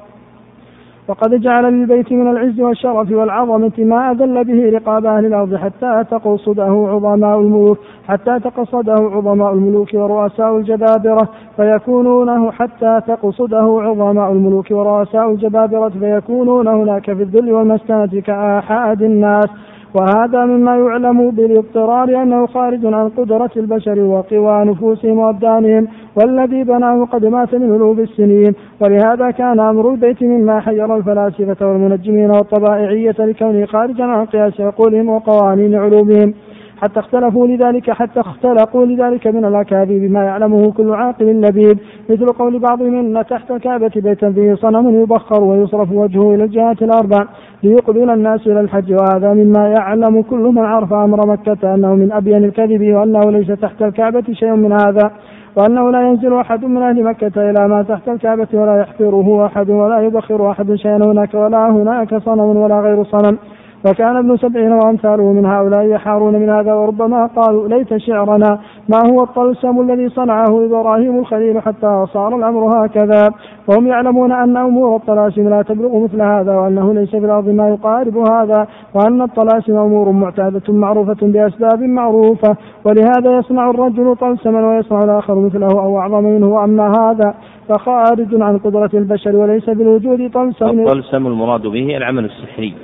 وقد 1.09 1.40
جعل 1.40 1.64
للبيت 1.64 2.12
من 2.12 2.30
العز 2.30 2.60
والشرف 2.60 3.12
والعظمة 3.12 3.72
ما 3.78 4.10
أذل 4.10 4.44
به 4.44 4.78
رقاب 4.78 5.06
أهل 5.06 5.26
الأرض 5.26 5.55
حتى 5.55 6.05
تقصده 6.10 6.86
عظماء 6.89 7.40
الملوك 7.40 7.78
حتى 8.09 8.40
تقصده 8.40 8.94
عظماء 8.94 9.52
الملوك 9.52 9.89
ورؤساء 9.94 10.56
الجبابرة 10.56 11.28
فيكونونه 11.56 12.51
حتى 12.51 13.01
تقصده 13.06 13.80
عظماء 13.82 14.32
الملوك 14.32 14.70
ورؤساء 14.70 15.30
الجبابرة 15.30 15.89
فيكونون 15.89 16.68
هناك 16.68 17.05
في 17.05 17.22
الذل 17.22 17.52
والمسكنة 17.52 18.20
كآحاد 18.20 19.02
الناس. 19.02 19.48
وهذا 19.94 20.44
مما 20.44 20.77
يعلم 20.77 21.31
بالاضطرار 21.31 22.23
أنه 22.23 22.47
خارج 22.47 22.86
عن 22.86 23.09
قدرة 23.09 23.51
البشر 23.56 24.01
وقوى 24.01 24.65
نفوسهم 24.65 25.19
وأبدانهم 25.19 25.89
والذي 26.16 26.65
بناه 26.65 27.05
قد 27.05 27.27
مات 27.27 27.55
من 27.55 27.77
ألوف 27.77 27.98
السنين. 27.98 28.55
ولهذا 28.81 29.31
كان 29.31 29.60
أمر 29.60 29.90
البيت 29.90 30.23
مما 30.23 30.60
حير 30.60 30.97
الفلاسفة 30.97 31.66
والمنجمين 31.66 32.31
والطبائعية 32.31 33.15
لكونه 33.19 33.66
خارجا 33.66 34.05
عن 34.05 34.27
قياس 34.27 34.60
عقولهم 34.60 35.09
وقوانين 35.09 35.74
علومهم. 35.74 36.35
حتى 36.82 37.00
اختلفوا 37.00 37.46
لذلك 37.46 37.90
حتى 37.90 38.20
اختلقوا 38.20 38.86
لذلك 38.86 39.26
من 39.26 39.44
الأكاذيب 39.44 40.10
ما 40.12 40.24
يعلمه 40.24 40.72
كل 40.72 40.94
عاقل 40.94 41.40
لبيب 41.40 41.78
مثل 42.10 42.26
قول 42.26 42.59
بعضهم 42.59 42.98
إن 42.98 43.24
تحت 43.26 43.50
الكعبة 43.50 43.90
بيتا 43.96 44.32
فيه 44.32 44.55
صنم 44.55 45.02
يبخر 45.02 45.44
ويصرف 45.44 45.92
وجهه 45.92 46.34
إلى 46.34 46.44
الجهات 46.44 46.82
الأربع 46.82 47.24
ليقبل 47.62 48.10
الناس 48.10 48.46
إلى 48.46 48.60
الحج 48.60 48.92
وهذا 48.92 49.34
مما 49.34 49.68
يعلم 49.68 50.22
كل 50.22 50.42
من 50.42 50.59
عرف 50.59 50.92
أمر 50.92 51.26
مكة 51.26 51.74
أنه 51.74 51.94
من 51.94 52.12
أبين 52.12 52.44
الكذب 52.44 52.94
وأنه 52.94 53.30
ليس 53.30 53.60
تحت 53.60 53.82
الكعبة 53.82 54.24
شيء 54.32 54.52
من 54.52 54.72
هذا 54.72 55.10
وأنه 55.56 55.90
لا 55.90 56.09
ينزل 56.09 56.34
أحد 56.34 56.64
من 56.64 56.82
أهل 56.82 57.05
مكة 57.05 57.50
إلى 57.50 57.68
ما 57.68 57.82
تحت 57.82 58.09
الكعبة 58.09 58.48
ولا 58.52 58.80
يحفره 58.80 59.46
أحد 59.46 59.70
ولا 59.70 60.00
يبخر 60.00 60.50
أحد 60.50 60.74
شيئا 60.74 60.96
هناك 60.96 61.34
ولا 61.34 61.70
هناك 61.70 62.14
صنم 62.14 62.56
ولا 62.56 62.80
غير 62.80 63.05
صنم. 63.05 63.38
وكان 63.86 64.16
ابن 64.16 64.36
سبعين 64.36 64.72
وأمثاله 64.72 65.32
من 65.32 65.46
هؤلاء 65.46 65.86
يحارون 65.86 66.34
من 66.34 66.50
هذا 66.50 66.72
وربما 66.74 67.26
قالوا 67.26 67.68
ليت 67.68 67.96
شعرنا 67.96 68.59
ما 68.88 68.98
هو 69.10 69.22
الطلسم 69.22 69.80
الذي 69.80 70.09
صنعه 70.09 70.64
إبراهيم 70.66 71.18
الخليل 71.18 71.60
حتى 71.60 72.05
صار 72.12 72.36
الأمر 72.36 72.86
هكذا. 72.86 73.28
وهم 73.68 73.86
يعلمون 73.86 74.32
أن 74.32 74.56
أمور 74.56 74.96
الطلاسم 74.96 75.48
لا 75.48 75.62
تبلغ 75.62 76.05
مثل 76.05 76.22
هذا 76.22 76.56
وأنه 76.56 76.94
ليس 76.94 77.10
في 77.10 77.16
الأرض 77.18 77.48
ما 77.48 77.68
يقارب 77.68 78.16
هذا 78.16 78.66
وأن 78.94 79.22
الطلاسم 79.22 79.76
أمور 79.76 80.10
معتادة 80.12 80.72
معروفة 80.72 81.16
بأسباب 81.22 81.82
معروفة 81.82 82.56
ولهذا 82.84 83.38
يصنع 83.38 83.70
الرجل 83.70 84.16
طلسما 84.16 84.68
ويصنع 84.68 85.05
الآخر 85.05 85.34
مثله 85.34 85.80
أو 85.80 85.98
أعظم 85.98 86.24
منه 86.24 86.46
وأما 86.46 86.92
هذا 86.98 87.34
فخارج 87.68 88.42
عن 88.42 88.59
قدرة 88.59 88.90
البشر 88.94 89.36
وليس 89.36 89.70
بالوجود 89.70 90.30
طلسم. 90.30 90.80
الطلسم 90.80 91.26
المراد 91.26 91.62
به 91.62 91.96
العمل 91.96 92.24
السحري. 92.24 92.74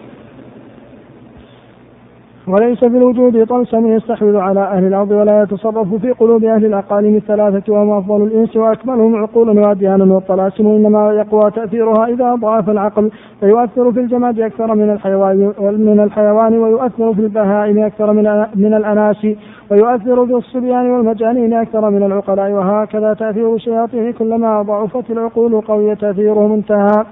وليس 2.49 2.79
في 2.79 2.87
الوجود 2.87 3.47
طلسم 3.47 3.87
يستحوذ 3.87 4.37
على 4.37 4.61
أهل 4.61 4.87
الأرض 4.87 5.11
ولا 5.11 5.43
يتصرف 5.43 5.95
في 5.95 6.11
قلوب 6.11 6.45
أهل 6.45 6.65
الأقاليم 6.65 7.17
الثلاثة 7.17 7.73
وهم 7.73 7.91
أفضل 7.91 8.23
الإنس 8.23 8.57
وأكملهم 8.57 9.17
عقولا 9.17 9.61
وأديانا 9.61 10.15
والطلاسم 10.15 10.67
إنما 10.67 11.13
يقوى 11.13 11.51
تأثيرها 11.51 12.07
إذا 12.07 12.35
ضعف 12.35 12.71
العقل 12.71 13.11
فيؤثر 13.41 13.93
في 13.93 14.01
الجماد 14.01 14.41
أكثر 14.41 14.75
من 14.75 14.91
الحيوان 14.91 15.53
من 15.61 16.01
الحيوان 16.01 16.59
ويؤثر 16.59 17.15
في 17.15 17.21
البهائم 17.21 17.79
أكثر 17.79 18.13
من 18.13 18.47
من 18.55 18.75
الأناس 18.75 19.27
ويؤثر 19.71 20.27
في 20.27 20.33
الصبيان 20.33 20.91
والمجانين 20.91 21.53
أكثر 21.53 21.91
من 21.91 22.03
العقلاء 22.03 22.51
وهكذا 22.51 23.15
تأثير 23.15 23.55
الشياطين 23.55 24.13
كلما 24.13 24.63
ضعفت 24.63 25.11
العقول 25.11 25.61
قوي 25.61 25.97
تأثيرهم 25.97 26.53
انتهى 26.53 27.05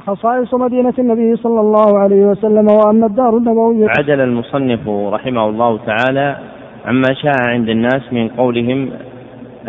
خصائص 0.00 0.54
مدينة 0.54 0.94
النبي 0.98 1.36
صلى 1.36 1.60
الله 1.60 1.98
عليه 1.98 2.26
وسلم 2.26 2.66
وأما 2.70 3.06
الدار 3.06 3.36
النبوية 3.36 3.86
عدل 3.98 4.20
المصنف 4.20 4.88
رحمه 4.88 5.48
الله 5.48 5.78
تعالى 5.86 6.36
عما 6.86 7.14
شاع 7.22 7.36
عند 7.40 7.68
الناس 7.68 8.12
من 8.12 8.28
قولهم 8.28 8.90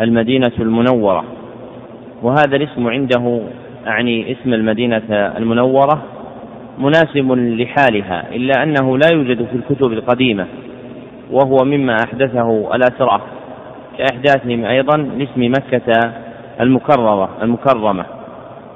المدينة 0.00 0.52
المنورة. 0.60 1.24
وهذا 2.22 2.56
الاسم 2.56 2.86
عنده 2.88 3.40
أعني 3.86 4.32
اسم 4.32 4.54
المدينة 4.54 5.02
المنورة 5.10 6.02
مناسب 6.78 7.32
لحالها 7.32 8.24
إلا 8.32 8.62
أنه 8.62 8.98
لا 8.98 9.08
يوجد 9.12 9.44
في 9.44 9.54
الكتب 9.56 9.92
القديمة 9.92 10.46
وهو 11.30 11.64
مما 11.64 11.96
أحدثه 12.04 12.74
الأتراك 12.74 13.20
كإحداثهم 13.98 14.64
أيضا 14.64 14.96
لاسم 14.96 15.42
مكة 15.42 16.12
المكررة 16.60 17.28
المكرمة. 17.42 18.17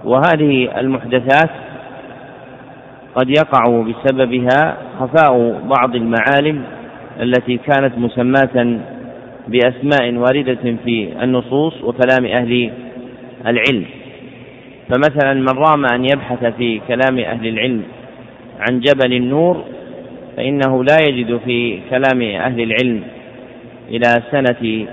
وهذه 0.04 0.80
المحدثات 0.80 1.50
قد 3.14 3.30
يقع 3.30 3.82
بسببها 3.82 4.76
خفاء 5.00 5.60
بعض 5.68 5.94
المعالم 5.94 6.62
التي 7.22 7.56
كانت 7.56 7.98
مسماة 7.98 8.78
بأسماء 9.48 10.14
واردة 10.14 10.76
في 10.84 11.08
النصوص 11.22 11.82
وكلام 11.82 12.26
أهل 12.26 12.70
العلم. 13.46 13.84
فمثلا 14.88 15.34
من 15.34 15.48
رام 15.48 15.84
أن 15.94 16.04
يبحث 16.04 16.44
في 16.44 16.80
كلام 16.88 17.18
أهل 17.18 17.46
العلم 17.46 17.82
عن 18.60 18.80
جبل 18.80 19.12
النور 19.12 19.64
فإنه 20.36 20.84
لا 20.84 20.96
يجد 21.08 21.40
في 21.44 21.78
كلام 21.90 22.22
أهل 22.22 22.60
العلم 22.60 23.02
إلى 23.88 24.22
سنة 24.30 24.86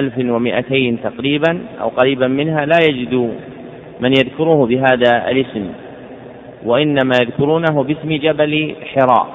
ألف 0.00 0.18
ومئتين 0.18 0.98
تقريبا 1.04 1.58
أو 1.80 1.88
قريبا 1.88 2.26
منها 2.26 2.66
لا 2.66 2.78
يجد 2.88 3.34
من 4.00 4.10
يذكره 4.10 4.66
بهذا 4.66 5.30
الاسم 5.30 5.66
وإنما 6.64 7.14
يذكرونه 7.22 7.82
باسم 7.82 8.12
جبل 8.12 8.74
حراء 8.94 9.26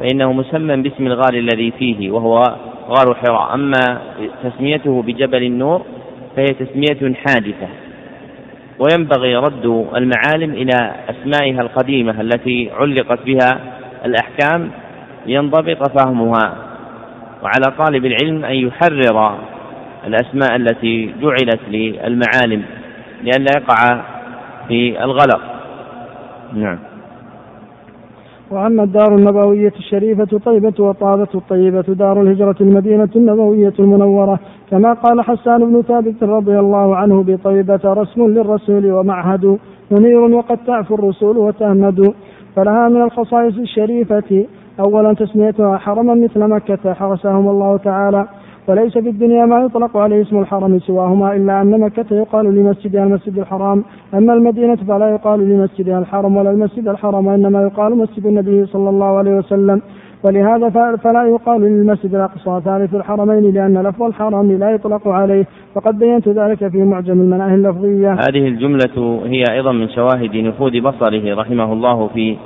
فإنه 0.00 0.32
مسمى 0.32 0.76
باسم 0.76 1.06
الغار 1.06 1.34
الذي 1.34 1.70
فيه 1.70 2.10
وهو 2.10 2.42
غار 2.88 3.14
حراء. 3.14 3.54
أما 3.54 4.00
تسميته 4.44 5.02
بجبل 5.02 5.42
النور 5.42 5.82
فهي 6.36 6.44
تسمية 6.44 7.14
حادثة. 7.14 7.68
وينبغي 8.78 9.36
رد 9.36 9.86
المعالم 9.96 10.52
إلى 10.52 10.94
أسمائها 11.10 11.60
القديمة 11.60 12.20
التي 12.20 12.70
علقت 12.80 13.18
بها 13.26 13.60
الأحكام 14.04 14.70
لينضبط 15.26 15.98
فهمها 15.98 16.56
وعلى 17.42 17.76
طالب 17.78 18.04
العلم 18.06 18.44
أن 18.44 18.54
يحرر 18.54 19.38
الأسماء 20.06 20.56
التي 20.56 21.14
جعلت 21.22 21.60
للمعالم. 21.70 22.62
لئلا 23.22 23.50
يقع 23.56 24.00
في 24.68 25.04
الغلط 25.04 25.40
نعم. 26.54 26.78
وأما 28.50 28.82
الدار 28.82 29.14
النبوية 29.14 29.72
الشريفة 29.78 30.38
طيبة 30.44 30.74
وطابة 30.78 31.28
الطيبة 31.34 31.80
دار 31.80 32.22
الهجرة 32.22 32.56
المدينة 32.60 33.08
النبوية 33.16 33.72
المنورة. 33.78 34.38
كما 34.70 34.92
قال 34.92 35.20
حسان 35.20 35.58
بن 35.58 35.82
ثابت 35.82 36.22
رضي 36.22 36.58
الله 36.58 36.96
عنه 36.96 37.22
بطيبة 37.22 37.80
رسم 37.84 38.26
للرسول 38.26 38.92
ومعهد 38.92 39.58
منير 39.90 40.18
وقد 40.18 40.58
تعفو 40.66 40.94
الرسول 40.94 41.38
وتهمد. 41.38 42.14
فلها 42.56 42.88
من 42.88 43.02
الخصائص 43.02 43.58
الشريفة 43.58 44.46
أولا 44.80 45.12
تسميتها 45.14 45.78
حرما 45.78 46.14
مثل 46.14 46.40
مكة 46.40 46.94
حرسهم 46.94 47.48
الله 47.48 47.76
تعالى. 47.76 48.26
وليس 48.68 48.92
في 48.92 49.08
الدنيا 49.08 49.46
ما 49.46 49.60
يطلق 49.60 49.96
عليه 49.96 50.22
اسم 50.22 50.38
الحرم 50.38 50.78
سواهما 50.78 51.36
إلا 51.36 51.62
أن 51.62 51.80
مكة 51.80 52.06
يقال 52.10 52.54
لمسجدها 52.54 53.04
المسجد 53.04 53.38
الحرام. 53.38 53.84
أما 54.14 54.32
المدينة 54.34 54.76
فلا 54.76 55.10
يقال 55.10 55.48
لمسجدها 55.48 55.98
الحرم 55.98 56.36
ولا 56.36 56.50
المسجد 56.50 56.88
الحرام 56.88 57.26
وإنما 57.26 57.62
يقال 57.62 57.98
مسجد 57.98 58.26
النبي 58.26 58.66
صلى 58.66 58.90
الله 58.90 59.18
عليه 59.18 59.30
وسلم. 59.30 59.82
ولهذا 60.24 60.96
فلا 60.96 61.24
يقال 61.24 61.60
للمسجد 61.60 62.14
الأقصى 62.14 62.60
ثالث 62.64 62.94
الحرمين 62.94 63.54
لأن 63.54 63.82
لفظ 63.82 64.02
الحرم 64.02 64.52
لا 64.52 64.70
يطلق 64.70 65.08
عليه. 65.08 65.46
وقد 65.74 65.98
بينت 65.98 66.28
ذلك 66.28 66.68
في 66.68 66.78
معجم 66.78 67.20
المناهي 67.20 67.54
اللفظية. 67.54 68.12
هذه 68.12 68.48
الجملة 68.48 69.20
هي 69.24 69.44
أيضا 69.50 69.72
من 69.72 69.88
شواهد 69.88 70.36
نفوذ 70.36 70.80
بصره 70.80 71.34
رحمه 71.34 71.72
الله 71.72 72.06
في 72.06 72.36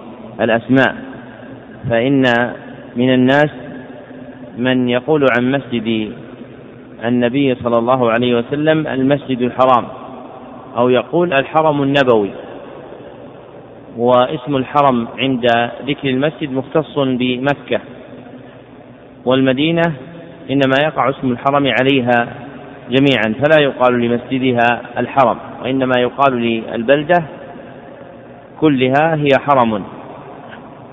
الأسماء. 0.41 0.95
فإن 1.91 2.23
من 2.97 3.15
الناس 3.15 3.64
من 4.59 4.89
يقول 4.89 5.27
عن 5.37 5.51
مسجد 5.51 6.13
النبي 7.05 7.55
صلى 7.55 7.79
الله 7.79 8.11
عليه 8.11 8.35
وسلم 8.39 8.87
المسجد 8.87 9.43
الحرام 9.43 9.85
أو 10.77 10.89
يقول 10.89 11.33
الحرم 11.33 11.83
النبوي 11.83 12.31
واسم 13.97 14.57
الحرم 14.57 15.09
عند 15.19 15.47
ذكر 15.87 16.09
المسجد 16.09 16.53
مختص 16.53 16.99
بمكة 16.99 17.81
والمدينة 19.25 19.83
إنما 20.51 20.75
يقع 20.85 21.11
اسم 21.11 21.33
الحرم 21.33 21.73
عليها 21.81 22.29
جميعا 22.91 23.35
فلا 23.45 23.63
يقال 23.63 24.01
لمسجدها 24.01 24.81
الحرم 24.99 25.37
وإنما 25.63 25.95
يقال 25.99 26.33
للبلدة 26.33 27.25
كلها 28.61 29.15
هي 29.15 29.29
حرم. 29.39 29.85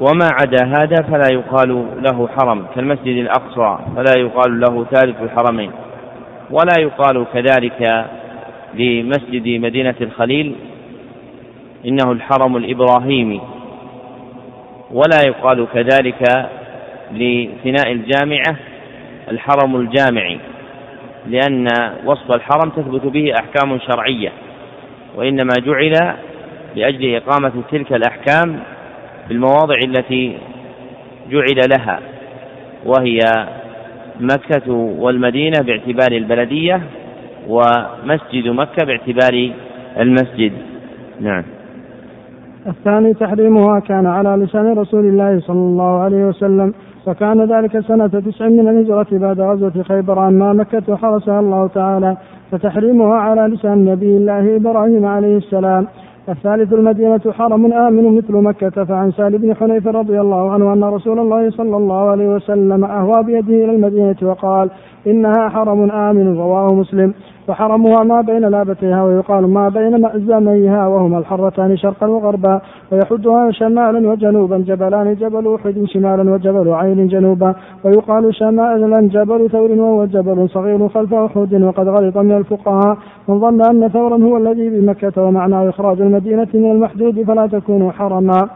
وما 0.02 0.28
عدا 0.42 0.66
هذا 0.66 0.96
فلا 1.12 1.28
يقال 1.34 1.86
له 2.02 2.28
حرم 2.28 2.66
كالمسجد 2.76 3.08
الأقصى 3.18 3.78
فلا 3.96 4.18
يقال 4.18 4.60
له 4.60 4.86
ثالث 4.92 5.16
الحرمين 5.22 5.72
ولا 6.52 6.80
يقال 6.80 7.26
كذلك 7.34 8.06
لمسجد 8.74 9.48
مدينة 9.48 9.96
الخليل 10.02 10.56
إنه 11.86 12.12
الحرم 12.12 12.58
الإبراهيمي 12.58 13.42
ولا 14.92 15.22
يقال 15.26 15.68
كذلك 15.74 16.50
لفناء 17.12 17.92
الجامعة 17.92 18.56
الحرم 19.32 19.76
الجامعي 19.76 20.40
لأن 21.28 21.68
وصف 22.06 22.32
الحرم 22.32 22.70
تثبت 22.70 23.06
به 23.06 23.34
أحكام 23.34 23.80
شرعية 23.80 24.32
وإنما 25.16 25.54
جعل 25.66 26.16
لأجل 26.76 27.16
إقامة 27.16 27.52
تلك 27.72 27.94
الأحكام 27.94 28.60
في 29.28 29.34
المواضع 29.34 29.76
التي 29.88 30.38
جعل 31.32 31.70
لها 31.78 32.00
وهي 32.86 33.20
مكة 34.20 34.72
والمدينة 35.00 35.62
باعتبار 35.62 36.12
البلدية 36.12 36.82
ومسجد 37.48 38.48
مكة 38.48 38.86
باعتبار 38.86 39.52
المسجد. 40.00 40.52
نعم. 41.20 41.44
الثاني 42.68 43.14
تحريمها 43.14 43.80
كان 43.80 44.06
على 44.06 44.46
لسان 44.46 44.78
رسول 44.78 45.06
الله 45.06 45.40
صلى 45.40 45.58
الله 45.58 46.00
عليه 46.00 46.26
وسلم 46.26 46.74
وكان 47.08 47.52
ذلك 47.52 47.80
سنة 47.80 48.08
تسع 48.08 48.48
من 48.48 48.68
الهجرة 48.68 49.08
بعد 49.12 49.40
غزوة 49.40 49.84
خيبر 49.84 50.28
أما 50.28 50.54
مكة 50.54 50.96
حرسها 50.96 51.40
الله 51.40 51.68
تعالى 51.68 52.18
فتحريمها 52.52 53.16
على 53.16 53.56
لسان 53.56 53.86
نبي 53.86 54.18
الله 54.18 54.56
إبراهيم 54.56 55.06
عليه 55.06 55.38
السلام. 55.38 55.88
الثالث 56.32 56.74
المدينة 56.74 57.22
حرم 57.32 57.74
آمن 57.74 58.18
مثل 58.18 58.34
مكة 58.34 58.84
فعن 58.84 59.12
سال 59.12 59.38
بن 59.38 59.56
حنيف 59.56 59.88
رضي 59.88 60.22
الله 60.22 60.52
عنه 60.52 60.74
أن 60.74 60.84
رسول 60.84 61.20
الله 61.20 61.50
صلى 61.50 61.78
الله 61.78 62.10
عليه 62.10 62.28
وسلم 62.28 62.84
أهوى 62.86 63.24
بيده 63.24 63.56
إلى 63.64 63.76
المدينة 63.76 64.16
وقال 64.22 64.70
إنها 65.08 65.50
حرم 65.50 65.92
آمن 65.92 66.38
رواه 66.38 66.74
مسلم. 66.74 67.14
وحرمها 67.52 68.04
ما 68.04 68.22
بين 68.22 68.42
لابتيها 68.42 69.04
ويقال 69.04 69.54
ما 69.54 69.70
بين 69.70 70.02
مأزميها 70.02 70.88
وهما 70.88 71.18
الحرتان 71.18 71.78
شرقا 71.78 72.08
وغربا 72.08 72.62
ويحدها 72.92 73.52
شمالا 73.52 74.10
وجنوبا 74.10 74.58
جبلان 74.58 75.16
جبل 75.16 75.56
أحد 75.56 75.84
شمالا 75.86 76.32
وجبل 76.34 76.70
عين 76.74 77.08
جنوبا 77.08 77.56
ويقال 77.84 78.36
شمالا 78.36 79.02
جبل 79.02 79.50
ثور 79.50 79.72
وهو 79.72 80.06
جبل 80.06 80.50
صغير 80.50 80.90
خلف 80.90 81.14
أحد 81.14 81.54
وقد 81.54 81.88
غلط 81.88 82.18
من 82.18 82.38
الفقهاء 82.38 82.98
من 83.28 83.40
ظن 83.40 83.62
أن 83.62 83.88
ثورا 83.88 84.18
هو 84.24 84.38
الذي 84.38 84.70
بمكة 84.70 85.24
ومعناه 85.24 85.70
إخراج 85.70 86.02
المدينة 86.02 86.48
من 86.54 86.72
المحدود 86.72 87.24
فلا 87.24 87.48
تكون 87.48 87.92
حرما. 87.92 88.50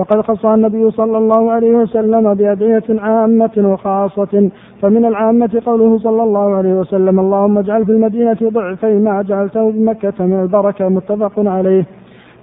وقد 0.00 0.20
خص 0.20 0.46
النبي 0.46 0.90
صلى 0.90 1.18
الله 1.18 1.52
عليه 1.52 1.76
وسلم 1.76 2.34
بأدعية 2.34 2.82
عامة 3.00 3.50
وخاصة 3.58 4.50
فمن 4.82 5.04
العامة 5.04 5.62
قوله 5.66 5.98
صلى 5.98 6.22
الله 6.22 6.54
عليه 6.54 6.74
وسلم 6.74 7.20
اللهم 7.20 7.58
اجعل 7.58 7.86
في 7.86 7.92
المدينة 7.92 8.36
ضعفي 8.42 8.98
ما 8.98 9.22
جعلته 9.22 9.70
بمكة 9.70 10.24
من 10.24 10.40
البركة 10.40 10.88
متفق 10.88 11.32
عليه. 11.36 11.86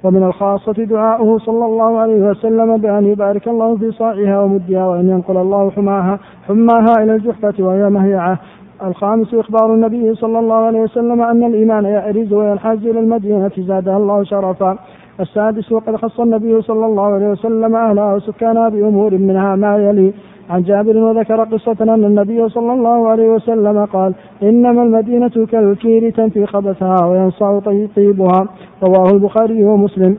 ومن 0.04 0.24
الخاصة 0.24 0.74
دعاؤه 0.74 1.38
صلى 1.38 1.66
الله 1.66 1.98
عليه 1.98 2.30
وسلم 2.30 2.78
بأن 2.78 3.06
يبارك 3.06 3.48
الله 3.48 3.78
في 3.78 3.92
صاعها 3.92 4.42
ومدها 4.42 4.88
وأن 4.88 5.10
ينقل 5.10 5.38
الله 5.38 5.70
حماها 5.70 6.20
حماها 6.48 6.94
إلى 7.04 7.16
الجحفة 7.16 7.54
وهي 7.60 7.90
مهيعة. 7.90 8.40
الخامس 8.86 9.34
إخبار 9.34 9.74
النبي 9.74 10.16
صلى 10.16 10.40
الله 10.40 10.56
عليه 10.56 10.82
وسلم 10.82 11.22
أن 11.22 11.44
الإيمان 11.44 11.86
يأرز 11.86 12.34
وينحاز 12.34 12.88
إلى 12.88 13.00
المدينة 13.00 13.52
زادها 13.58 13.98
الله 13.98 14.24
شرفا. 14.24 14.78
السادس 15.20 15.72
وقد 15.72 15.96
خص 15.96 16.20
النبي 16.20 16.62
صلى 16.62 16.86
الله 16.86 17.04
عليه 17.04 17.28
وسلم 17.28 17.76
أهلها 17.76 18.16
وسكانها 18.16 18.70
بأمور 18.70 19.18
منها 19.18 19.56
ما 19.56 19.78
يلي. 19.78 20.14
عن 20.50 20.64
جابر 20.64 20.98
وذكر 20.98 21.44
قصة 21.44 21.78
أن 21.82 22.04
النبي 22.06 22.50
صلى 22.50 22.74
الله 22.74 23.08
عليه 23.08 23.30
وسلم 23.30 23.86
قال 23.86 24.14
إنما 24.44 24.84
المدينة 24.84 25.46
كالكير 25.52 26.10
تنفي 26.10 26.46
خبثها 26.46 27.06
وينصع 27.06 27.60
طيبها. 27.96 28.48
رواه 28.84 29.12
البخاري 29.12 29.66
ومسلم. 29.66 30.18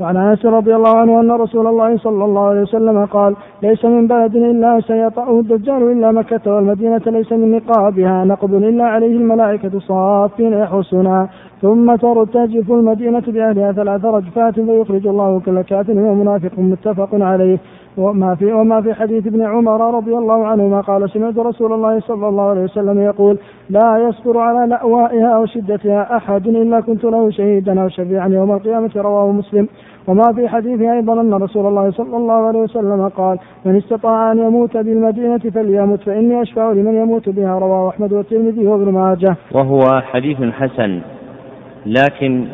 وعن 0.00 0.16
انس 0.16 0.46
رضي 0.46 0.76
الله 0.76 0.96
عنه 0.96 1.20
أن 1.20 1.30
رسول 1.30 1.66
الله 1.66 1.96
صلى 1.96 2.24
الله 2.24 2.44
عليه 2.48 2.60
وسلم 2.60 3.04
قال 3.04 3.36
ليس 3.62 3.84
من 3.84 4.06
بلد 4.06 4.36
إلا 4.36 4.80
سيطأه 4.80 5.40
الدجال 5.40 5.82
إلا 5.92 6.12
مكة 6.12 6.54
والمدينة 6.54 7.02
ليس 7.06 7.32
من 7.32 7.50
نقابها. 7.50 8.24
نقب 8.24 8.54
إلا 8.54 8.84
عليه 8.84 9.16
الملائكة 9.16 9.78
صافين 9.78 10.52
يحرسونها 10.52 11.28
ثم 11.62 11.94
ترتجف 11.96 12.72
المدينة 12.72 13.22
بأهلها 13.26 13.72
ثلاث 13.72 14.04
رجفات 14.04 14.54
فيخرج 14.60 15.06
الله 15.06 15.40
كل 15.40 15.62
كافر 15.62 15.98
ومنافق 15.98 16.58
متفق 16.58 17.08
عليه. 17.12 17.58
وما 17.96 18.34
في 18.34 18.52
وما 18.52 18.82
في 18.82 18.94
حديث 18.94 19.26
ابن 19.26 19.42
عمر 19.42 19.96
رضي 19.96 20.14
الله 20.14 20.46
عنهما 20.46 20.80
قال 20.80 21.10
سمعت 21.10 21.38
رسول 21.38 21.72
الله 21.72 22.00
صلى 22.00 22.28
الله 22.28 22.42
عليه 22.42 22.62
وسلم 22.62 23.00
يقول 23.00 23.38
لا 23.70 24.08
يصبر 24.08 24.38
على 24.38 24.68
لأوائها 24.68 25.38
وشدتها 25.38 26.16
أحد 26.16 26.46
إلا 26.46 26.80
كنت 26.80 27.04
له 27.04 27.30
شهيدا 27.30 27.82
أو 27.82 27.88
شفيعا 27.88 28.28
يوم 28.28 28.52
القيامة 28.52 28.90
رواه 28.96 29.32
مسلم. 29.32 29.68
وما 30.08 30.32
في 30.34 30.48
حديث 30.48 30.80
أيضا 30.80 31.20
أن 31.20 31.34
رسول 31.34 31.66
الله 31.66 31.90
صلى 31.90 32.16
الله 32.16 32.46
عليه 32.46 32.58
وسلم 32.58 33.08
قال 33.08 33.38
من 33.64 33.76
استطاع 33.76 34.32
أن 34.32 34.38
يموت 34.38 34.76
بالمدينة 34.76 35.38
فليمت 35.38 36.02
فإني 36.02 36.42
أشفع 36.42 36.72
لمن 36.72 36.94
يموت 36.94 37.28
بها. 37.28 37.58
رواه 37.58 37.88
أحمد 37.88 38.12
والترمذي 38.12 38.66
وابن 38.66 38.92
ماجه. 38.92 39.36
وهو 39.52 40.00
حديث 40.00 40.42
حسن 40.42 41.00
لكن 41.86 42.44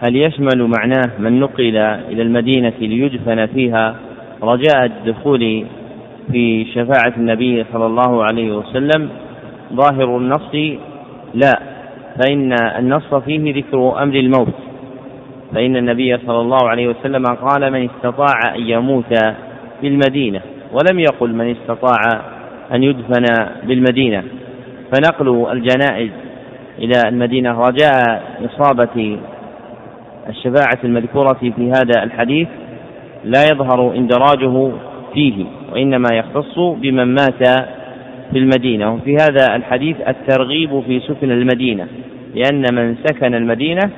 هل 0.00 0.16
يشمل 0.16 0.70
معناه 0.78 1.10
من 1.18 1.40
نقل 1.40 1.76
إلى 2.08 2.22
المدينة 2.22 2.72
ليدفن 2.80 3.46
فيها 3.46 4.07
رجاء 4.42 4.84
الدخول 4.84 5.66
في 6.32 6.64
شفاعة 6.64 7.12
النبي 7.16 7.64
صلى 7.72 7.86
الله 7.86 8.24
عليه 8.24 8.56
وسلم. 8.56 9.08
ظاهر 9.72 10.16
النص 10.16 10.80
لا 11.34 11.60
فإن 12.20 12.52
النص 12.78 13.14
فيه 13.14 13.54
ذكر 13.54 14.02
أمر 14.02 14.14
الموت. 14.14 14.54
فإن 15.54 15.76
النبي 15.76 16.18
صلى 16.26 16.40
الله 16.40 16.68
عليه 16.68 16.88
وسلم 16.88 17.24
قال 17.24 17.72
من 17.72 17.88
استطاع 17.88 18.54
أن 18.56 18.60
يموت 18.60 19.14
بالمدينة 19.82 20.40
ولم 20.72 20.98
يقل 20.98 21.34
من 21.34 21.50
استطاع 21.50 22.20
أن 22.74 22.82
يدفن 22.82 23.24
بالمدينة. 23.62 24.24
فنقل 24.92 25.46
الجنائز 25.52 26.10
إلى 26.78 27.08
المدينة 27.08 27.60
رجاء 27.60 28.22
إصابة 28.44 29.18
الشفاعة 30.28 30.78
المذكورة 30.84 31.34
في 31.56 31.70
هذا 31.70 32.02
الحديث. 32.02 32.48
لا 33.28 33.42
يظهر 33.52 33.94
اندراجه 33.96 34.70
فيه 35.14 35.44
وإنما 35.72 36.08
يختص 36.12 36.58
بمن 36.58 37.04
مات 37.14 37.48
في 38.32 38.38
المدينة. 38.38 38.94
وفي 38.94 39.16
هذا 39.16 39.56
الحديث 39.56 39.96
الترغيب 40.08 40.80
في 40.80 41.00
سكن 41.00 41.30
المدينة 41.30 41.86
لأن 42.34 42.74
من 42.74 42.96
سكن 43.04 43.34
المدينة 43.34 43.90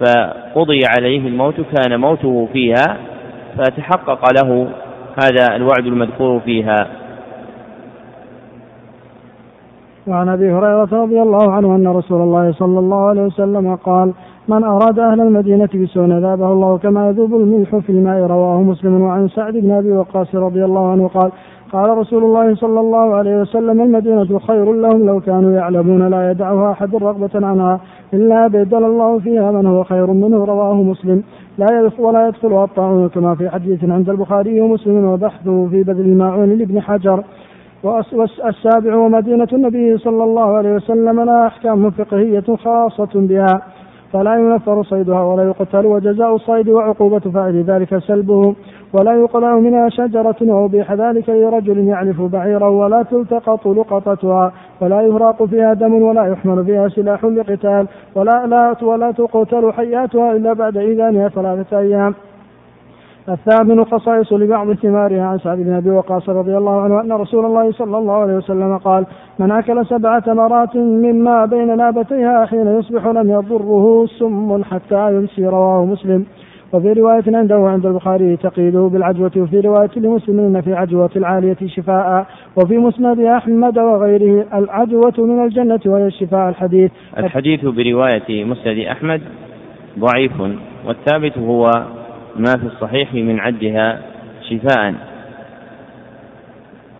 فقضي 0.00 0.80
عليه 0.98 1.28
الموت 1.28 1.54
كان 1.76 2.00
موته 2.00 2.48
فيها 2.52 2.96
فتحقق 3.58 4.32
له 4.42 4.68
هذا 5.24 5.56
الوعد 5.56 5.86
المذكور 5.86 6.40
فيها. 6.40 6.86
وعن 10.06 10.28
أبي 10.28 10.52
هريرة 10.52 10.88
رضي 10.92 11.22
الله 11.22 11.52
عنه 11.52 11.76
أن 11.76 11.88
رسول 11.88 12.20
الله 12.20 12.52
صلى 12.52 12.78
الله 12.78 13.08
عليه 13.08 13.22
وسلم 13.22 13.76
قال 13.76 14.12
من 14.48 14.64
أراد 14.64 14.98
أهل 14.98 15.20
المدينة 15.20 15.68
بسوء 15.74 16.06
ذابه 16.06 16.52
الله 16.52 16.78
كما 16.78 17.08
يذوب 17.08 17.34
الملح 17.34 17.76
في 17.76 17.90
الماء 17.90 18.20
رواه 18.26 18.62
مسلم 18.62 19.00
وعن 19.00 19.28
سعد 19.28 19.52
بن 19.56 19.70
أبي 19.70 19.92
وقاص 19.92 20.34
رضي 20.34 20.64
الله 20.64 20.90
عنه 20.90 21.08
قال 21.08 21.32
قال 21.72 21.98
رسول 21.98 22.24
الله 22.24 22.54
صلى 22.54 22.80
الله 22.80 23.14
عليه 23.14 23.40
وسلم 23.40 23.80
المدينة 23.80 24.38
خير 24.38 24.72
لهم 24.72 25.06
لو 25.06 25.20
كانوا 25.20 25.52
يعلمون 25.52 26.08
لا 26.08 26.30
يدعها 26.30 26.72
أحد 26.72 26.94
رغبة 26.94 27.46
عنها 27.46 27.80
إلا 28.14 28.46
بدل 28.46 28.84
الله 28.84 29.18
فيها 29.18 29.50
من 29.50 29.66
هو 29.66 29.84
خير 29.84 30.06
منه 30.06 30.44
رواه 30.44 30.74
مسلم. 30.74 31.22
لا 31.58 31.66
يدخل 31.80 32.02
ولا 32.02 32.28
يدخلها 32.28 32.64
الطاعون 32.64 33.08
كما 33.08 33.34
في 33.34 33.50
حديث 33.50 33.84
عند 33.84 34.10
البخاري 34.10 34.60
ومسلم 34.60 35.04
وبحثه 35.04 35.68
في 35.70 35.82
بذل 35.82 36.00
الماعون 36.00 36.48
لابن 36.48 36.80
حجر. 36.80 37.24
والسابع 37.82 38.96
ومدينة 38.96 39.48
النبي 39.52 39.98
صلى 39.98 40.24
الله 40.24 40.56
عليه 40.56 40.74
وسلم 40.74 41.20
لها 41.20 41.46
أحكام 41.46 41.90
فقهية 41.90 42.56
خاصة 42.64 43.10
بها. 43.14 43.62
فلا 44.12 44.34
ينفر 44.34 44.82
صيدها 44.82 45.22
ولا 45.22 45.42
يقتل 45.42 45.86
وجزاء 45.86 46.34
الصيد 46.34 46.68
وعقوبة 46.68 47.18
فاعل 47.18 47.62
ذلك 47.62 47.98
سلبه. 47.98 48.54
ولا 48.92 49.12
يقلع 49.12 49.54
منها 49.54 49.88
شجرة 49.88 50.36
وأبيح 50.40 50.92
ذلك 50.92 51.28
لرجل 51.28 51.78
يعرف 51.78 52.22
بعيرا 52.22 52.68
ولا 52.68 53.02
تلتقط 53.02 53.68
لقطتها 53.68 54.52
ولا 54.80 55.00
يهراق 55.00 55.44
فيها 55.44 55.74
دم 55.74 56.02
ولا 56.02 56.26
يحمل 56.26 56.64
فيها 56.64 56.88
سلاح 56.88 57.24
لقتال. 57.24 57.86
ولا 58.14 58.46
لا 58.46 58.84
ولا 58.84 59.10
تقتل 59.10 59.72
حياتها 59.72 60.32
إلا 60.32 60.52
بعد 60.52 60.76
إذانها 60.76 61.28
ثلاثة 61.28 61.78
أيام. 61.78 62.14
الثامن 63.28 63.84
خصائص 63.84 64.32
لبعض 64.32 64.72
ثمارها 64.72 65.22
عن 65.22 65.38
سعد 65.38 65.58
بن 65.58 65.72
أبي 65.72 65.90
وقاص 65.90 66.28
رضي 66.28 66.56
الله 66.56 66.80
عنه 66.80 67.00
أن 67.00 67.12
رسول 67.12 67.44
الله 67.44 67.72
صلى 67.72 67.98
الله 67.98 68.14
عليه 68.14 68.34
وسلم 68.34 68.78
قال 68.78 69.06
من 69.38 69.50
أكل 69.50 69.86
سبع 69.86 70.18
تمرات 70.18 70.76
مما 70.76 71.46
بين 71.46 71.76
لابتيها 71.76 72.46
حين 72.46 72.66
يصبح 72.78 73.06
لم 73.06 73.30
يضره 73.30 74.06
سم 74.18 74.64
حتى 74.64 75.14
يمسي 75.14 75.46
رواه 75.46 75.84
مسلم. 75.84 76.26
وفي 76.72 76.92
رواية 76.92 77.22
عنده 77.26 77.58
وعند 77.58 77.86
البخاري 77.86 78.36
تقييده 78.36 78.80
بالعجوة 78.92 79.30
وفي 79.36 79.60
رواية 79.60 79.90
لمسلم 79.96 80.60
في 80.60 80.74
عجوة 80.74 81.10
العالية 81.16 81.56
شفاء 81.66 82.26
وفي 82.56 82.78
مسند 82.78 83.20
أحمد 83.20 83.78
وغيره 83.78 84.46
العجوة 84.54 85.14
من 85.18 85.44
الجنة 85.44 85.80
وهي 85.86 86.06
الشفاء 86.06 86.48
الحديث. 86.48 86.90
الحديث 87.18 87.64
برواية 87.64 88.44
مسند 88.44 88.78
أحمد 88.78 89.20
ضعيف 89.98 90.32
والثابت 90.86 91.38
هو 91.38 91.70
ما 92.36 92.52
في 92.56 92.66
الصحيح 92.66 93.14
من 93.14 93.40
عدها 93.40 94.00
شفاء. 94.50 94.94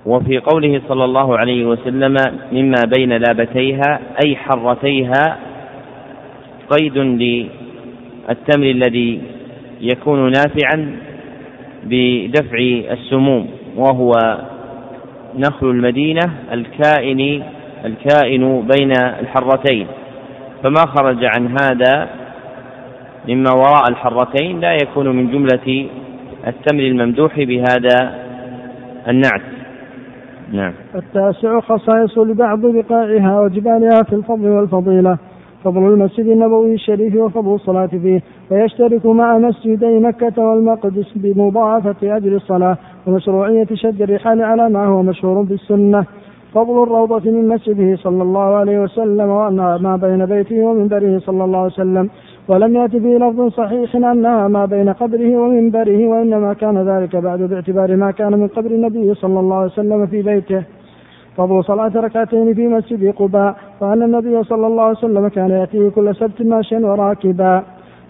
وفي 0.07 0.39
قوله 0.39 0.81
صلى 0.89 1.05
الله 1.05 1.39
عليه 1.39 1.65
وسلم 1.65 2.17
مما 2.53 2.83
بين 2.97 3.13
لابتيها 3.13 4.01
أي 4.25 4.37
حرتيها 4.37 5.37
قيد 6.71 6.99
للتمر 6.99 8.71
الذي 8.71 9.21
يكون 9.81 10.31
نافعا 10.31 10.97
بدفع 11.85 12.59
السموم 12.93 13.49
وهو 13.77 14.11
نخل 15.39 15.67
المدينة 15.67 16.33
الكائن 16.53 17.43
الكائن 17.85 18.67
بين 18.77 18.93
الحرتين. 19.21 19.87
فما 20.63 20.87
خرج 20.87 21.25
عن 21.25 21.57
هذا 21.63 22.09
مما 23.29 23.53
وراء 23.53 23.89
الحرتين 23.91 24.61
لا 24.61 24.75
يكون 24.75 25.17
من 25.17 25.31
جملة 25.31 25.89
التمر 26.47 26.81
الممدوح 26.81 27.41
بهذا 27.41 28.15
النعت. 29.09 29.43
نعم. 30.53 30.73
التاسع 30.95 31.61
خصائص 31.61 32.19
لبعض 32.19 32.61
بقاعها 32.61 33.41
وجبالها 33.41 34.03
في 34.03 34.13
الفضل 34.13 34.49
والفضيلة. 34.49 35.19
فضل 35.65 35.93
المسجد 35.93 36.27
النبوي 36.27 36.75
الشريف 36.75 37.17
وفضل 37.17 37.55
الصلاة 37.55 37.87
فيه. 37.87 38.23
ويشترك 38.51 39.07
مع 39.07 39.39
مسجدي 39.39 39.99
مكة 39.99 40.43
والمقدس 40.43 41.13
بمضاعفة 41.15 42.17
أجر 42.17 42.37
الصلاة 42.37 42.77
ومشروعية 43.07 43.67
شد 43.75 44.03
الرحال 44.03 44.43
على 44.43 44.69
ما 44.71 44.87
هو 44.87 45.03
مشهور 45.03 45.47
في 45.47 45.55
السنة 45.55 46.05
فضل 46.55 46.83
الروضة 46.83 47.31
من 47.31 47.49
مسجده 47.49 47.97
صلى 47.97 48.23
الله 48.23 48.57
عليه 48.57 48.79
وسلم 48.79 49.29
وأنها 49.29 49.79
ما 49.79 49.97
بين 49.97 50.27
بيته 50.27 50.61
ومنبره 50.61 51.19
صلى 51.19 51.45
الله 51.45 51.59
عليه 51.59 51.73
وسلم. 51.73 52.11
ولم 52.49 52.77
يأت 52.77 52.91
في 52.91 53.19
لفظ 53.19 53.49
صحيح 53.49 53.97
أنها 53.97 54.49
ما 54.49 54.65
بين 54.67 54.89
قبره 54.89 55.37
ومنبره 55.37 56.07
وإنما 56.09 56.53
كان 56.53 56.79
ذلك 56.89 57.17
بعد 57.17 57.43
باعتبار 57.43 57.97
ما 57.97 58.11
كان 58.11 58.33
من 58.39 58.49
قبر 58.49 58.71
النبي 58.71 59.15
صلى 59.15 59.41
الله 59.41 59.57
عليه 59.57 59.73
وسلم 59.73 60.07
في 60.07 60.23
بيته. 60.23 60.63
فضل 61.37 61.65
صلاة 61.65 61.93
ركعتين 61.97 62.55
في 62.55 62.69
مسجد 62.69 63.15
قباء 63.15 63.57
وأن 63.81 64.03
النبي 64.03 64.43
صلى 64.43 64.67
الله 64.67 64.83
عليه 64.83 64.99
وسلم 64.99 65.29
كان 65.29 65.51
يأتيه 65.51 65.89
كل 65.89 66.15
سبت 66.15 66.43
ماشيا 66.43 66.79
وراكبا. 66.79 67.63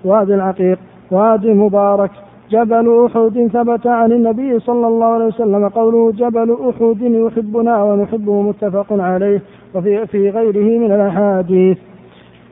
وادي 0.04 0.34
العقيق 0.34 0.78
وادي 1.10 1.54
مبارك 1.54 2.10
جبل 2.50 3.06
أحد 3.06 3.48
ثبت 3.52 3.86
عن 3.86 4.12
النبي 4.12 4.58
صلى 4.58 4.86
الله 4.86 5.06
عليه 5.06 5.24
وسلم 5.24 5.68
قوله 5.68 6.12
جبل 6.12 6.56
أحد 6.68 7.02
يحبنا 7.02 7.82
ونحبه 7.82 8.42
متفق 8.42 8.86
عليه 8.90 9.42
وفي 9.74 10.06
في 10.06 10.30
غيره 10.30 10.78
من 10.78 10.92
الأحاديث. 10.92 11.78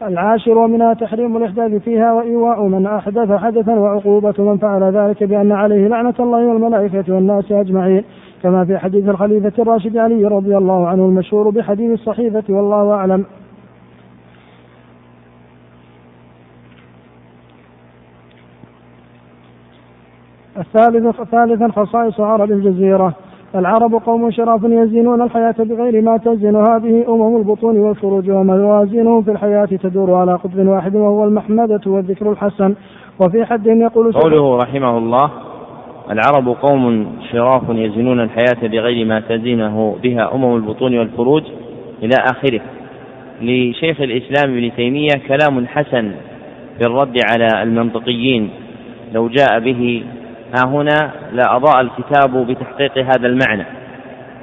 العاشر 0.02 0.58
ومنها 0.58 0.94
تحريم 0.94 1.36
الإحداث 1.36 1.82
فيها 1.82 2.12
وإيواء 2.12 2.62
من 2.62 2.86
أحدث 2.86 3.32
حدثا 3.32 3.74
وعقوبة 3.74 4.34
من 4.38 4.56
فعل 4.56 4.82
ذلك 4.82 5.24
بأن 5.24 5.52
عليه 5.52 5.88
لعنة 5.88 6.14
الله 6.20 6.46
والملائكة 6.46 7.14
والناس 7.14 7.52
أجمعين. 7.52 8.04
كما 8.42 8.64
في 8.64 8.78
حديث 8.78 9.08
الخليفة 9.08 9.52
الراشد 9.58 9.96
علي 9.96 10.24
رضي 10.24 10.56
الله 10.56 10.88
عنه 10.88 11.04
المشهور 11.04 11.50
بحديث 11.50 11.92
الصحيفة 11.92 12.44
والله 12.48 12.92
أعلم. 12.94 13.24
الثالث 20.58 21.22
ثالثا 21.30 21.68
خصائص 21.68 22.20
عرب 22.20 22.50
الجزيرة. 22.50 23.14
العرب 23.54 23.94
قوم 23.94 24.30
شراف 24.30 24.60
يزينون 24.64 25.22
الحياة 25.22 25.54
بغير 25.58 26.02
ما 26.02 26.16
تزين 26.16 26.56
هذه 26.56 27.04
أمم 27.08 27.36
البطون 27.36 27.78
والفروج 27.78 28.30
وموازينهم 28.30 29.22
في 29.22 29.30
الحياة 29.30 29.64
تدور 29.64 30.14
على 30.14 30.34
قطب 30.34 30.66
واحد 30.66 30.94
وهو 30.94 31.24
المحمدة 31.24 31.80
والذكر 31.86 32.32
الحسن. 32.32 32.74
وفي 33.20 33.44
حد 33.44 33.66
يقول 33.66 34.12
قوله 34.12 34.56
رحمه 34.56 34.98
الله 34.98 35.30
العرب 36.10 36.48
قوم 36.48 37.06
شراف 37.32 37.62
يزنون 37.68 38.20
الحياة 38.20 38.68
بغير 38.68 39.06
ما 39.06 39.20
تزينه 39.20 39.96
بها 40.02 40.34
أمم 40.34 40.56
البطون 40.56 40.98
والفروج 40.98 41.42
إلى 42.02 42.14
آخره. 42.32 42.60
لشيخ 43.42 44.00
الإسلام 44.00 44.56
ابن 44.56 44.70
تيمية 44.76 45.14
كلام 45.28 45.66
حسن 45.66 46.12
في 46.78 46.86
الرد 46.86 47.16
على 47.30 47.62
المنطقيين 47.62 48.50
لو 49.12 49.28
جاء 49.28 49.60
به 49.60 50.02
ها 50.54 50.66
هنا 50.66 51.10
لأضاء 51.32 51.80
الكتاب 51.80 52.46
بتحقيق 52.46 52.98
هذا 52.98 53.26
المعنى. 53.26 53.64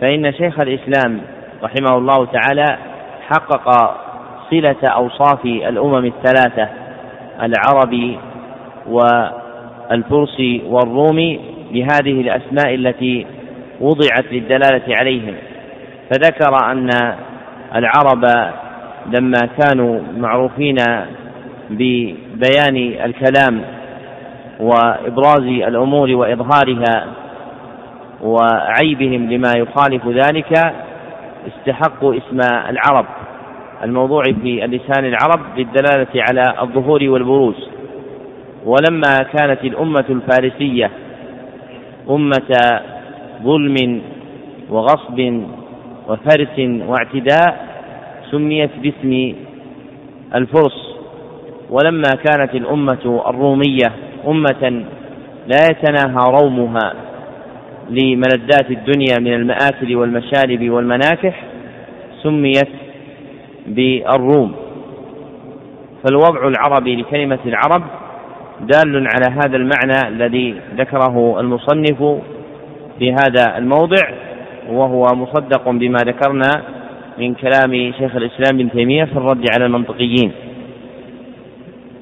فإن 0.01 0.33
شيخ 0.33 0.59
الإسلام 0.59 1.21
رحمه 1.63 1.97
الله 1.97 2.25
تعالى 2.25 2.77
حقق 3.29 3.95
صلة 4.51 4.75
أوصاف 4.83 5.45
الأمم 5.45 6.05
الثلاثة 6.05 6.69
العربي 7.41 8.19
والفرس 8.87 10.39
والروم 10.65 11.39
بهذه 11.71 12.21
الأسماء 12.21 12.75
التي 12.75 13.27
وضعت 13.81 14.25
للدلالة 14.31 14.95
عليهم. 14.95 15.35
فذكر 16.09 16.71
أن 16.71 16.89
العرب 17.75 18.51
لما 19.05 19.39
كانوا 19.59 20.01
معروفين 20.17 20.75
ببيان 21.69 22.75
الكلام 23.05 23.61
وإبراز 24.59 25.43
الأمور 25.43 26.11
وإظهارها 26.11 27.05
وعيبهم 28.23 29.29
لما 29.29 29.51
يخالف 29.57 30.07
ذلك 30.07 30.73
استحقوا 31.47 32.15
اسم 32.15 32.39
العرب. 32.69 33.05
الموضوع 33.83 34.23
في 34.23 34.65
اللسان 34.65 35.05
العرب 35.05 35.39
للدلالة 35.57 36.07
على 36.15 36.61
الظهور 36.61 37.03
والبروز. 37.03 37.69
ولما 38.65 39.17
كانت 39.33 39.63
الأمة 39.63 40.05
الفارسية 40.09 40.91
أمة 42.09 42.81
ظلم 43.43 44.01
وغصب 44.69 45.41
وفرس 46.07 46.59
واعتداء 46.59 47.65
سميت 48.31 48.71
باسم 48.81 49.35
الفرس. 50.35 50.95
ولما 51.69 52.09
كانت 52.23 52.55
الأمة 52.55 53.23
الرومية 53.27 53.91
أمة 54.27 54.83
لا 55.47 55.57
يتناهى 55.71 56.23
رومها 56.41 56.93
لملذات 57.89 58.71
الدنيا 58.71 59.19
من 59.19 59.33
المآكل 59.33 59.95
والمشارب 59.95 60.69
والمناكح 60.69 61.43
سميت 62.23 62.69
بالروم. 63.67 64.55
فالوضع 66.03 66.47
العربي 66.47 66.95
لكلمة 66.95 67.39
العرب 67.45 67.83
دال 68.61 69.07
على 69.07 69.25
هذا 69.31 69.57
المعنى 69.57 70.07
الذي 70.07 70.55
ذكره 70.77 71.39
المصنف 71.39 72.21
في 72.99 73.11
هذا 73.13 73.57
الموضع 73.57 74.09
وهو 74.69 75.03
مصدق 75.13 75.69
بما 75.69 75.97
ذكرنا 75.97 76.49
من 77.17 77.33
كلام 77.33 77.93
شيخ 77.97 78.15
الإسلام 78.15 78.59
ابن 78.59 78.71
تيمية 78.71 79.03
في 79.03 79.17
الرد 79.17 79.45
على 79.53 79.65
المنطقيين. 79.65 80.31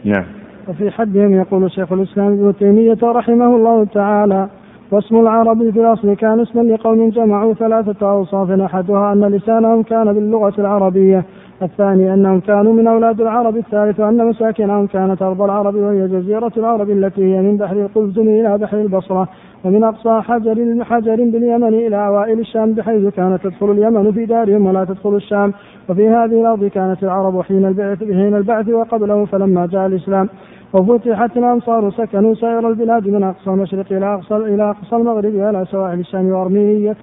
نعم. 0.04 0.43
وفي 0.68 0.92
حدهم 0.92 1.34
يقول 1.34 1.72
شيخ 1.72 1.92
الإسلام 1.94 2.28
ابن 2.28 2.54
تيمية 2.60 2.98
رحمه 3.04 3.56
الله 3.56 3.86
تعالى 3.86 4.48
واسم 4.94 5.20
العرب 5.20 5.70
في 5.70 5.80
الأصل 5.80 6.14
كان 6.14 6.40
اسما 6.40 6.62
لقوم 6.62 7.10
جمعوا 7.10 7.54
ثلاثة 7.54 8.12
أوصاف. 8.12 8.52
أحدها 8.52 9.14
أن 9.14 9.26
لسانهم 9.26 9.84
كان 9.84 10.14
باللغة 10.14 10.54
العربية. 10.60 11.26
الثاني 11.62 12.14
أنهم 12.14 12.40
كانوا 12.40 12.74
من 12.74 12.88
أولاد 12.88 13.22
العرب. 13.22 13.58
الثالث 13.58 14.00
أن 14.00 14.28
مساكنهم 14.28 14.88
كانت 14.88 15.22
أرض 15.22 15.42
العرب 15.42 15.76
وهي 15.76 16.08
جزيرة 16.08 16.52
العرب 16.58 16.90
التي 16.90 17.24
هي 17.24 17.42
من 17.42 17.58
بحر 17.58 17.76
القلزم 17.76 18.22
إلى 18.22 18.58
بحر 18.58 18.78
البصرة. 18.82 19.28
ومن 19.64 19.84
أقصى 19.84 20.22
حجر 20.22 20.84
حجر 20.84 21.16
باليمن 21.16 21.74
إلى 21.74 22.08
أوائل 22.08 22.40
الشام 22.40 22.74
بحيث 22.74 23.14
كانت 23.14 23.44
تدخل 23.44 23.72
اليمن 23.72 24.12
في 24.12 24.26
دارهم 24.26 24.66
ولا 24.66 24.86
تدخل 24.86 25.16
الشام. 25.16 25.54
وفي 25.90 26.08
هذه 26.10 26.42
الأرض 26.42 26.66
كانت 26.66 27.04
العرب 27.04 27.42
حين 27.42 27.66
البعث 27.66 28.04
حين 28.04 28.36
البعث 28.36 28.70
وقبله 28.70 29.26
فلما 29.26 29.66
جاء 29.66 29.86
الإسلام 29.86 30.30
وفتحت 30.74 31.38
الأمصار 31.38 31.92
سكنوا 31.92 32.34
سائر 32.34 32.70
البلاد 32.70 33.08
من 33.08 33.24
أقصى 33.24 33.50
المشرق 33.50 33.86
إلى 33.92 34.14
أقصى 34.14 34.36
إلى 34.36 34.70
أقصى 34.70 34.96
المغرب 34.96 35.36
وإلى 35.36 35.66
سواحل 35.66 36.00
الشام 36.00 36.30
وأرمينية 36.30 36.96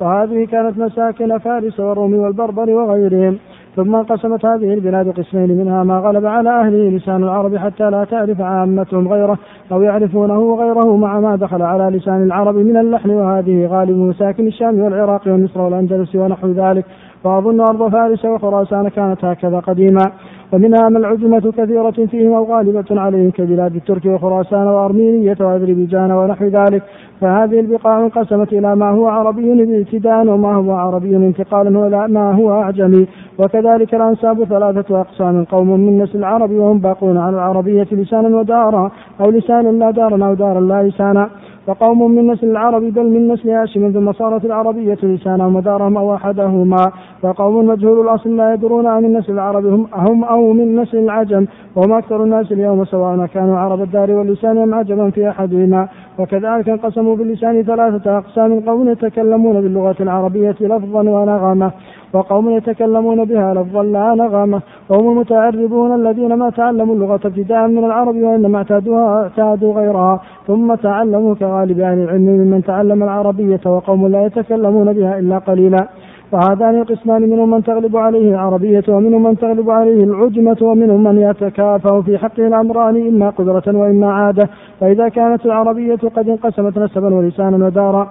وهذه 0.00 0.46
كانت 0.46 0.78
مساكن 0.78 1.38
فارس 1.38 1.80
والروم 1.80 2.14
والبربر 2.14 2.70
وغيرهم. 2.70 3.38
ثم 3.76 3.94
انقسمت 3.96 4.44
هذه 4.46 4.74
البلاد 4.74 5.08
قسمين 5.08 5.58
منها 5.58 5.84
ما 5.84 5.98
غلب 5.98 6.26
على 6.26 6.50
أهله 6.50 6.90
لسان 6.96 7.22
العرب 7.22 7.56
حتى 7.56 7.90
لا 7.90 8.04
تعرف 8.04 8.40
عامتهم 8.40 9.08
غيره 9.08 9.38
أو 9.72 9.82
يعرفونه 9.82 10.54
غيره 10.54 10.96
مع 10.96 11.20
ما 11.20 11.36
دخل 11.36 11.62
على 11.62 11.96
لسان 11.96 12.22
العرب 12.22 12.54
من 12.54 12.76
اللحن. 12.76 13.10
وهذه 13.10 13.66
غالب 13.66 13.96
مساكن 13.96 14.46
الشام 14.46 14.80
والعراق 14.80 15.22
ومصر 15.26 15.60
والأندلس 15.60 16.14
ونحو 16.14 16.48
ذلك. 16.48 16.84
وأظن 17.24 17.60
أرض 17.60 17.90
فارس 17.92 18.24
وخراسان 18.24 18.88
كانت 18.88 19.24
هكذا 19.24 19.58
قديما. 19.58 20.12
ومنها 20.52 20.88
ما 20.88 20.98
العجمة 20.98 21.52
كثيرة 21.56 21.90
فيهم 21.90 22.32
أو 22.32 22.44
غالبة 22.44 22.84
عليهم 22.90 23.30
كبلاد 23.30 23.76
الترك 23.76 24.06
وخراسان 24.06 24.66
وأرمينية 24.66 25.36
وأذربيجان 25.40 26.12
ونحو 26.12 26.44
ذلك. 26.44 26.82
فهذه 27.20 27.60
البقاع 27.60 27.98
انقسمت 27.98 28.52
إلى 28.52 28.76
ما 28.76 28.90
هو 28.90 29.08
عربي 29.08 29.80
ابتداء 29.80 30.26
وما 30.26 30.54
هو 30.54 30.72
عربي 30.72 31.16
انتقالا 31.16 31.78
وإلى 31.78 32.08
ما 32.08 32.32
هو 32.32 32.62
أعجمي. 32.62 33.06
وكذلك 33.38 33.94
الأنساب 33.94 34.44
ثلاثة 34.44 35.00
أقسام. 35.00 35.44
قوم 35.44 35.70
من 35.80 36.02
نسل 36.02 36.18
العرب 36.18 36.50
وهم 36.50 36.78
باقون 36.78 37.16
على 37.16 37.36
العربية 37.36 37.86
لسانا 37.92 38.36
ودارا 38.38 38.90
أو 39.20 39.30
لسانا 39.30 39.68
لا 39.68 39.90
دارا 39.90 40.26
أو 40.26 40.34
دارا 40.34 40.60
لا 40.60 40.82
لسانا. 40.82 41.30
وقوم 41.68 42.10
من 42.10 42.26
نسل 42.26 42.50
العرب 42.50 42.82
بل 42.82 43.10
من 43.10 43.28
نسل 43.32 43.50
هاشم 43.50 43.90
ثم 43.90 44.12
صارت 44.12 44.44
العربية 44.44 44.98
لسانهم 45.02 45.56
ودارهم 45.56 45.96
أو 45.96 46.14
أحدهما 46.14 46.92
وقوم 47.22 47.66
مجهول 47.66 48.00
الأصل 48.00 48.36
لا 48.36 48.54
يدرون 48.54 48.86
عن 48.86 49.04
النسل 49.04 49.32
العربي 49.32 49.68
هم, 49.68 49.86
هم 49.92 50.24
أو 50.24 50.39
من 50.40 50.80
نسل 50.80 50.98
العجم 50.98 51.46
وهم 51.76 51.92
أكثر 51.92 52.24
الناس 52.24 52.52
اليوم 52.52 52.84
سواء 52.84 53.26
كانوا 53.26 53.58
عرب 53.58 53.82
الدار 53.82 54.10
واللسان 54.10 54.58
أم 54.58 54.74
عجبا 54.74 55.10
في 55.10 55.28
أحدهما. 55.28 55.88
وكذلك 56.18 56.68
انقسموا 56.68 57.16
باللسان 57.16 57.62
ثلاثة 57.62 58.18
أقسام 58.18 58.60
قوم 58.60 58.88
يتكلمون 58.88 59.60
باللغة 59.60 59.96
العربية 60.00 60.56
لفظا 60.60 61.00
ونغمة 61.00 61.70
وقوم 62.12 62.50
يتكلمون 62.50 63.24
بها 63.24 63.54
لفظا 63.54 63.82
لا 63.82 64.14
نغمة. 64.14 64.60
وهم 64.88 65.12
المتعربون 65.12 65.94
الذين 65.94 66.34
ما 66.34 66.50
تعلموا 66.50 66.94
اللغة 66.94 67.20
ابتداء 67.24 67.68
من 67.68 67.84
العرب 67.84 68.16
وإنما 68.16 68.58
اعتادوها 68.58 69.22
اعتادوا 69.22 69.74
غيرها. 69.74 70.20
ثم 70.46 70.74
تعلموا 70.74 71.34
كغالب 71.34 71.80
أهل 71.80 71.98
العلم 71.98 72.22
ممن 72.22 72.62
تعلم 72.64 73.02
العربية 73.02 73.60
وقوم 73.66 74.06
لا 74.06 74.26
يتكلمون 74.26 74.92
بها 74.92 75.18
إلا 75.18 75.38
قليلا. 75.38 75.88
وهذان 76.32 76.74
القسمان 76.74 77.22
منهم 77.22 77.50
من 77.50 77.62
تغلب 77.62 77.96
عليه 77.96 78.30
العربية 78.30 78.84
ومنهم 78.88 79.22
من 79.22 79.38
تغلب 79.38 79.70
عليه 79.70 80.04
العجمة 80.04 80.56
ومنهم 80.62 81.04
من 81.04 81.20
يتكافأ 81.20 82.00
في 82.00 82.18
حقه 82.18 82.46
الأمران 82.46 83.06
إما 83.08 83.30
قدرة 83.30 83.62
وإما 83.66 84.12
عادة. 84.12 84.48
فإذا 84.80 85.08
كانت 85.08 85.46
العربية 85.46 85.96
قد 86.16 86.28
انقسمت 86.28 86.78
نسبا 86.78 87.14
ولسانا 87.14 87.66
ودارا 87.66 88.10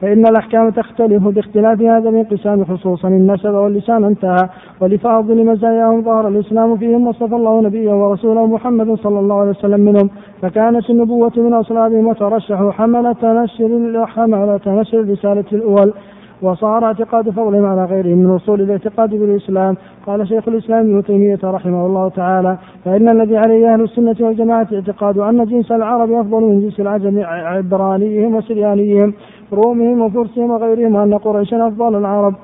فإن 0.00 0.26
الأحكام 0.26 0.70
تختلف 0.70 1.28
باختلاف 1.28 1.82
هذا 1.82 2.08
الانقسام 2.08 2.64
خصوصا 2.64 3.08
النسب 3.08 3.54
واللسان 3.54 4.04
انتهى. 4.04 4.48
ولفاضل 4.80 5.46
مزاياهم 5.46 6.02
ظهر 6.02 6.28
الإسلام 6.28 6.76
فيهم 6.76 7.06
وصف 7.06 7.34
الله 7.34 7.60
نبيه 7.60 7.92
ورسوله 7.92 8.46
محمد 8.46 8.94
صلى 8.94 9.18
الله 9.20 9.40
عليه 9.40 9.50
وسلم 9.50 9.80
منهم. 9.80 10.10
فكانت 10.42 10.90
النبوة 10.90 11.32
من 11.36 11.52
أصلابهم 11.52 12.06
وترشحوا 12.06 12.70
حملة 12.70 13.16
نشر 13.22 14.06
حملة 14.06 14.60
نشر 14.66 15.00
الرسالة 15.00 15.44
الأول. 15.52 15.92
وصار 16.42 16.84
اعتقاد 16.84 17.30
فضلهم 17.30 17.66
على 17.66 17.84
غيرهم 17.84 18.18
من 18.18 18.30
اصول 18.30 18.60
الاعتقاد 18.60 19.10
بالإسلام. 19.10 19.76
قال 20.06 20.28
شيخ 20.28 20.48
الإسلام 20.48 20.80
ابن 20.80 21.04
تيمية 21.04 21.38
رحمه 21.44 21.86
الله 21.86 22.08
تعالى 22.08 22.56
فإن 22.84 23.08
الذي 23.08 23.36
عليه 23.36 23.74
أهل 23.74 23.80
السنة 23.80 24.16
والجماعة 24.20 24.66
اعتقاد 24.74 25.18
أن 25.18 25.44
جنس 25.44 25.72
العرب 25.72 26.12
أفضل 26.12 26.40
من 26.40 26.60
جنس 26.60 26.80
العجم 26.80 27.22
عبرانيهم 27.24 28.34
وسريانيهم 28.34 29.14
رومهم 29.52 30.00
وفرسهم 30.02 30.50
وغيرهم 30.50 30.94
وأن 30.94 31.14
قريشا 31.14 31.68
أفضل 31.68 31.96
العرب 31.96 32.34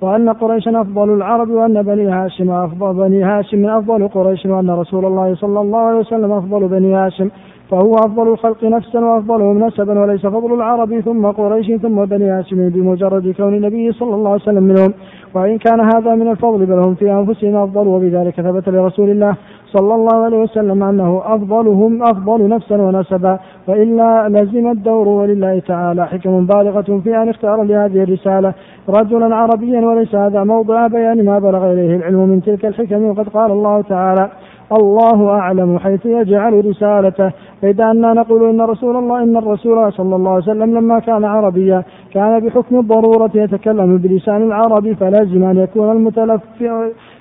وأن 0.00 0.28
قريشا 0.28 0.80
أفضل 0.80 1.14
العرب 1.14 1.50
وأن 1.50 1.82
بني 1.82 2.06
هاشم 2.06 2.50
أفضل 2.50 2.94
بني 2.94 3.22
هاشم 3.22 3.66
أفضل 3.66 4.08
قريش 4.08 4.46
وأن 4.46 4.70
رسول 4.70 5.04
الله 5.04 5.34
صلى 5.34 5.60
الله 5.60 5.78
عليه 5.78 5.98
وسلم 5.98 6.32
أفضل 6.32 6.68
بني 6.68 6.94
هاشم. 6.94 7.30
فهو 7.70 7.94
أفضل 7.94 8.28
الخلق 8.28 8.64
نفسا 8.64 8.98
وأفضلهم 8.98 9.64
نسبا 9.64 10.00
وليس 10.00 10.26
فضل 10.26 10.54
العرب 10.54 11.00
ثم 11.00 11.26
قريش 11.26 11.72
ثم 11.82 12.04
بني 12.04 12.30
هاشم 12.30 12.68
بمجرد 12.68 13.34
كون 13.36 13.54
النبي 13.54 13.92
صلى 13.92 14.14
الله 14.14 14.30
عليه 14.30 14.42
وسلم 14.42 14.62
منهم. 14.62 14.92
وإن 15.34 15.58
كان 15.58 15.80
هذا 15.80 16.14
من 16.14 16.28
الفضل 16.28 16.66
بل 16.66 16.78
هم 16.78 16.94
في 16.94 17.12
أنفسهم 17.12 17.56
أفضل 17.56 17.86
وبذلك 17.86 18.40
ثبت 18.40 18.68
لرسول 18.68 19.10
الله 19.10 19.36
صلى 19.72 19.94
الله 19.94 20.24
عليه 20.24 20.38
وسلم 20.38 20.82
أنه 20.82 21.22
أفضلهم 21.24 22.02
أفضل 22.02 22.48
نفسا 22.48 22.76
ونسبا 22.76 23.38
وإلا 23.68 24.28
لزم 24.28 24.70
الدور 24.70 25.08
ولله 25.08 25.58
تعالى. 25.58 26.06
حكم 26.06 26.46
بالغة 26.46 27.00
في 27.04 27.16
أن 27.22 27.28
اختار 27.28 27.62
لهذه 27.62 28.02
الرسالة 28.02 28.54
رجلا 28.88 29.36
عربيا 29.36 29.80
وليس 29.80 30.14
هذا 30.14 30.44
موضع 30.44 30.86
بيان 30.86 31.24
ما 31.24 31.38
بلغ 31.38 31.72
إليه 31.72 31.96
العلم 31.96 32.28
من 32.28 32.42
تلك 32.42 32.66
الحكم. 32.66 33.04
وقد 33.04 33.28
قال 33.28 33.50
الله 33.50 33.82
تعالى 33.82 34.30
الله 34.72 35.28
أعلم 35.28 35.78
حيث 35.78 36.06
يجعل 36.06 36.66
رسالته. 36.66 37.32
فإذا 37.62 37.90
أننا 37.90 38.12
نقول 38.12 38.48
إن 38.48 38.60
رسول 38.60 38.96
الله 38.96 39.22
إن 39.22 39.36
الرسول 39.36 39.92
صلى 39.92 40.16
الله 40.16 40.30
عليه 40.30 40.42
وسلم 40.42 40.78
لما 40.78 40.98
كان 40.98 41.24
عربيا 41.24 41.82
كان 42.14 42.40
بحكم 42.40 42.78
الضرورة 42.78 43.30
يتكلم 43.34 43.96
بلسان 43.96 44.42
العرب 44.42 44.92
فلازم 44.92 45.44
أن 45.44 45.56
يكون 45.56 45.90
المتلف 45.90 46.40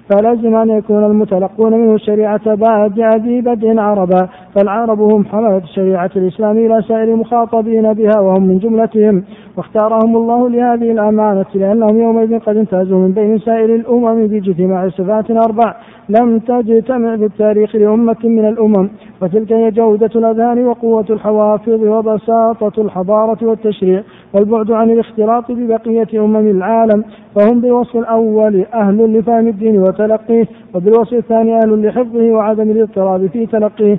فلازم 0.09 0.55
أن 0.55 0.69
يكون 0.69 1.03
المتلقون 1.03 1.73
منه 1.73 1.95
الشريعة 1.95 2.55
بعد 2.55 2.99
أبي 2.99 3.41
بدء 3.41 3.79
عربا 3.79 4.29
فالعرب 4.55 5.01
هم 5.01 5.25
حملة 5.25 5.61
شريعة 5.75 6.09
الإسلام 6.15 6.57
إلى 6.57 6.81
سائر 6.87 7.03
المخاطبين 7.03 7.93
بها 7.93 8.19
وهم 8.19 8.43
من 8.43 8.59
جملتهم. 8.59 9.23
واختارهم 9.57 10.17
الله 10.17 10.49
لهذه 10.49 10.91
الأمانة 10.91 11.45
لأنهم 11.55 11.99
يومئذ 11.99 12.39
قد 12.39 12.57
امتازوا 12.57 12.99
من 12.99 13.11
بين 13.11 13.39
سائر 13.39 13.75
الأمم 13.75 14.27
باجتماع 14.27 14.89
صفات 14.89 15.31
أربع. 15.31 15.75
لم 16.09 16.39
تجتمع 16.39 17.17
في 17.17 17.25
التاريخ 17.25 17.75
لأمة 17.75 18.17
من 18.23 18.47
الأمم. 18.47 18.89
وتلك 19.21 19.53
هي 19.53 19.71
جودة 19.71 20.11
الأذهان 20.15 20.65
وقوة 20.65 21.05
الحوافظ 21.09 21.83
وبساطة 21.83 22.81
الحضارة 22.81 23.37
والتشريع 23.41 24.03
والبعد 24.33 24.71
عن 24.71 24.89
الاختلاط 24.89 25.51
ببقية 25.51 26.25
أمم 26.25 26.49
العالم. 26.49 27.03
فهم 27.35 27.61
بالوصف 27.61 27.97
الأول 27.97 28.65
أهل 28.73 29.17
لفهم 29.17 29.47
الدين 29.47 29.79
وتلقيه 29.99 30.47
وبالوصف 30.73 31.13
الثاني 31.13 31.57
أهل 31.57 31.87
لحفظه 31.87 32.31
وعدم 32.31 32.71
الاضطراب 32.71 33.27
في 33.27 33.45
تلقيه. 33.45 33.97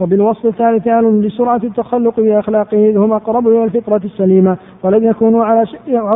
وبالوصف 0.00 0.46
الثالث 0.46 0.88
أهل 0.88 1.26
لسرعة 1.26 1.60
التخلق 1.64 2.20
بأخلاقه 2.20 2.90
إذ 2.90 2.96
هم 2.96 3.12
أقرب 3.12 3.48
إلى 3.48 3.64
الفطرة 3.64 4.00
السليمة 4.04 4.56
ولم 4.82 5.04
يكونوا 5.04 5.44
على 5.44 5.64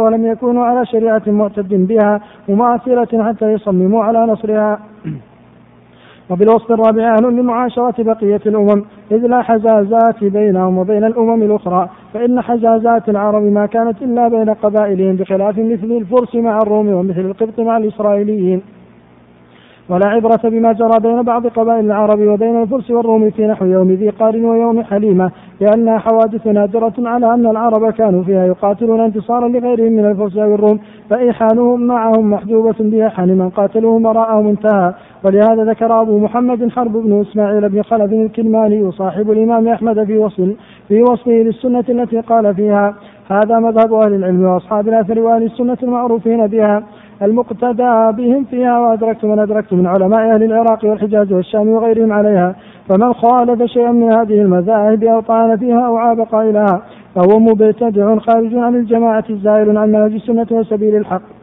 ولم 0.01 0.27
يكونوا 0.27 0.65
على 0.65 0.87
شريعة 0.87 1.23
معتد 1.27 1.87
بها 1.87 2.21
مماثلة 2.49 3.25
حتى 3.25 3.53
يصمموا 3.53 4.05
على 4.05 4.19
نصرها. 4.19 4.79
وبالوصف 6.31 6.73
الرابع 6.73 7.15
أهل 7.15 7.37
لمعاشرة 7.37 7.95
بقية 7.99 8.41
الأمم 8.47 8.85
إذ 9.13 9.27
لا 9.27 9.43
حزازات 9.43 10.25
بينهم 10.25 10.79
وبين 10.79 11.05
الأمم 11.05 11.43
الأخرى 11.43 11.89
فإن 12.15 12.41
حزازات 12.41 13.09
العرب 13.09 13.43
ما 13.43 13.67
كانت 13.67 14.03
إلا 14.03 14.29
بين 14.29 14.51
قبائلهم 14.51 15.17
بخلاف 15.17 15.59
مثل 15.59 15.93
الفرس 15.93 16.35
مع 16.35 16.59
الروم 16.59 16.89
ومثل 16.89 17.21
القبط 17.21 17.61
مع 17.61 17.77
الإسرائيليين. 17.77 18.63
ولا 19.91 20.07
عبرة 20.07 20.41
بما 20.45 20.73
جرى 20.73 21.01
بين 21.01 21.23
بعض 21.23 21.47
قبائل 21.47 21.85
العرب 21.85 22.21
وبين 22.21 22.63
الفرس 22.63 22.91
والروم 22.91 23.31
في 23.31 23.47
نحو 23.47 23.65
يوم 23.65 23.91
ذي 23.91 24.09
قار 24.09 24.37
ويوم 24.37 24.83
حليمة 24.83 25.31
لأنها 25.61 25.99
حوادث 25.99 26.47
نادرة 26.47 26.93
على 26.99 27.35
أن 27.35 27.47
العرب 27.47 27.91
كانوا 27.91 28.23
فيها 28.23 28.47
يقاتلون 28.47 29.01
انتصارا 29.01 29.49
لغيرهم 29.49 29.93
من 29.93 30.07
الفرس 30.07 30.37
أو 30.37 30.55
الروم 30.55 30.81
فإيحانهم 31.11 31.87
معهم 31.87 32.31
محجوبة 32.31 32.75
بإيحان 32.81 33.29
من 33.29 33.49
قاتلوه 33.49 34.09
وراءهم 34.09 34.49
انتهى. 34.49 34.95
ولهذا 35.25 35.65
ذكر 35.65 36.01
أبو 36.01 36.19
محمد 36.19 36.71
حرب 36.71 36.93
بن 36.93 37.21
إسماعيل 37.21 37.69
بن 37.69 37.83
خلف 37.83 38.13
الكلماني 38.13 38.93
صاحب 38.93 39.31
الإمام 39.31 39.69
أحمد 39.69 40.05
في 40.05 40.19
وصف 40.19 40.51
في 40.89 41.03
وصفه 41.03 41.31
للسنة 41.31 41.85
التي 41.89 42.21
قال 42.21 42.55
فيها 42.55 42.95
هذا 43.31 43.59
مذهب 43.59 43.93
أهل 43.95 44.15
العلم 44.15 44.45
وأصحاب 44.45 44.89
الأثر 44.89 45.21
وأهل 45.21 45.43
السنة 45.43 45.77
المعروفين 45.83 46.47
بها 46.47 46.83
المقتدى 47.23 48.13
بهم 48.13 48.45
فيها 48.45 48.79
وأدركت 48.79 49.25
من 49.25 49.39
أدركت 49.39 49.73
من 49.73 49.87
علماء 49.87 50.35
أهل 50.35 50.43
العراق 50.43 50.85
والحجاز 50.85 51.33
والشام 51.33 51.69
وغيرهم 51.69 52.13
عليها. 52.13 52.55
فمن 52.89 53.13
خالف 53.13 53.63
شيئا 53.63 53.91
من 53.91 54.13
هذه 54.13 54.41
المذاهب 54.41 55.05
أو 55.05 55.21
طعن 55.21 55.57
فيها 55.57 55.87
أو 55.87 55.97
عاب 55.97 56.21
قائلها 56.21 56.83
فهو 57.15 57.39
مبتدع 57.39 58.19
خارج 58.19 58.55
عن 58.55 58.75
الجماعة 58.75 59.25
زائل 59.43 59.79
عن 59.79 59.89
منهج 59.89 60.13
السنة 60.13 60.47
وسبيل 60.51 60.97
الحق. 60.97 61.40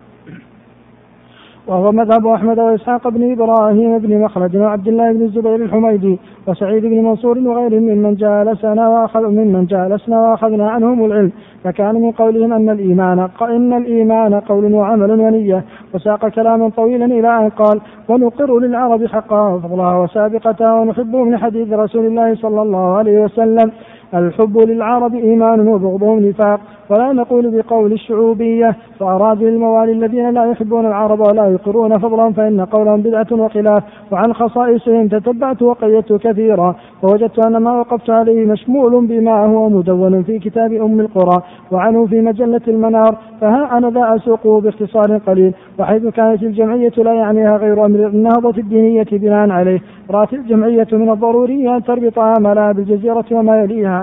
وهو 1.68 1.92
مذهب 1.92 2.28
أحمد 2.28 2.60
وإسحاق 2.60 3.08
بن 3.08 3.32
إبراهيم 3.32 3.98
بن 3.98 4.22
مخلد 4.22 4.56
وعبد 4.56 4.88
الله 4.88 5.12
بن 5.12 5.22
الزبير 5.22 5.56
الحميدي 5.56 6.20
وسعيد 6.48 6.86
بن 6.86 7.04
منصور 7.04 7.38
وغيرهم 7.40 7.84
ممن 7.84 8.16
جالسنا 8.16 8.90
وأخذ 8.90 9.28
ممن 9.28 9.66
جالسنا 9.66 10.22
وأخذنا 10.22 10.70
عنهم 10.70 11.06
العلم. 11.06 11.32
فكان 11.64 11.96
من 11.96 12.12
قولهم 12.12 12.54
أن 12.54 12.70
الإيمان 12.70 13.30
إن 13.42 13.74
الإيمان 13.74 14.34
قول 14.34 14.74
وعمل 14.74 15.12
ونية. 15.12 15.64
وساق 15.94 16.28
كلاما 16.28 16.70
طويلا 16.70 17.06
إلى 17.06 17.40
أن 17.40 17.50
قال 17.50 17.82
ونقر 18.10 18.60
للعرب 18.60 19.06
حقها 19.06 19.54
وفضلها 19.54 19.98
وسابقتها 19.98 20.74
ونحب 20.74 21.16
من 21.16 21.38
حديث 21.38 21.74
رسول 21.74 22.06
الله 22.06 22.36
صلى 22.36 22.62
الله 22.62 22.98
عليه 22.98 23.24
وسلم. 23.24 23.72
الحب 24.14 24.58
للعرب 24.58 25.16
إيمان 25.16 25.68
وبغضهم 25.68 26.20
نفاق 26.20 26.60
ولا 26.90 27.14
نقول 27.14 27.62
بقول 27.62 27.94
الشعوبية 27.94 28.76
فأرادوا 29.00 29.48
الموالي 29.48 29.92
الذين 29.92 30.30
لا 30.30 30.52
يحبون 30.52 30.86
العرب 30.86 31.20
ولا 31.20 31.48
يقرون 31.48 31.98
فضلا 31.98 32.34
فإن 32.34 32.66
قولهم 32.66 33.02
بدعة 33.02 33.28
وخلاف 33.32 33.84
وعن 34.12 34.34
خصائصهم 34.34 35.08
تتبعت 35.08 35.62
وقيدت 35.62 36.14
كثيرا 36.14 36.76
فوجدت 37.02 37.46
أن 37.46 37.58
ما 37.58 37.80
وقفت 37.80 38.10
عليه 38.10 38.46
مشمول 38.46 39.06
بما 39.06 39.46
هو 39.46 39.70
مدون 39.70 40.24
في 40.24 40.40
كتاب 40.40 40.74
أم 40.74 41.00
القرى 41.00 41.42
وعنه 41.72 42.06
في 42.06 42.22
مجلة 42.22 42.62
المنار 42.68 43.18
فها 43.42 43.78
أنا 43.78 43.90
ذا 43.90 44.16
أسوقه 44.16 44.62
باختصار 44.62 45.18
قليل 45.18 45.54
وحيث 45.80 46.08
كانت 46.08 46.44
الجمعية 46.44 46.94
لا 46.98 47.14
يعنيها 47.14 47.58
غير 47.58 47.86
أمر 47.86 48.08
النهضة 48.08 48.58
الدينية 48.58 49.08
بناء 49.12 49.50
عليه 49.50 49.80
رأت 50.12 50.34
الجمعية 50.34 50.88
من 50.92 51.10
الضروري 51.10 51.76
أن 51.76 51.84
تربط 51.84 52.20
آمالها 52.20 52.72
بالجزيرة 52.72 53.26
وما 53.32 53.62
يليها 53.64 53.97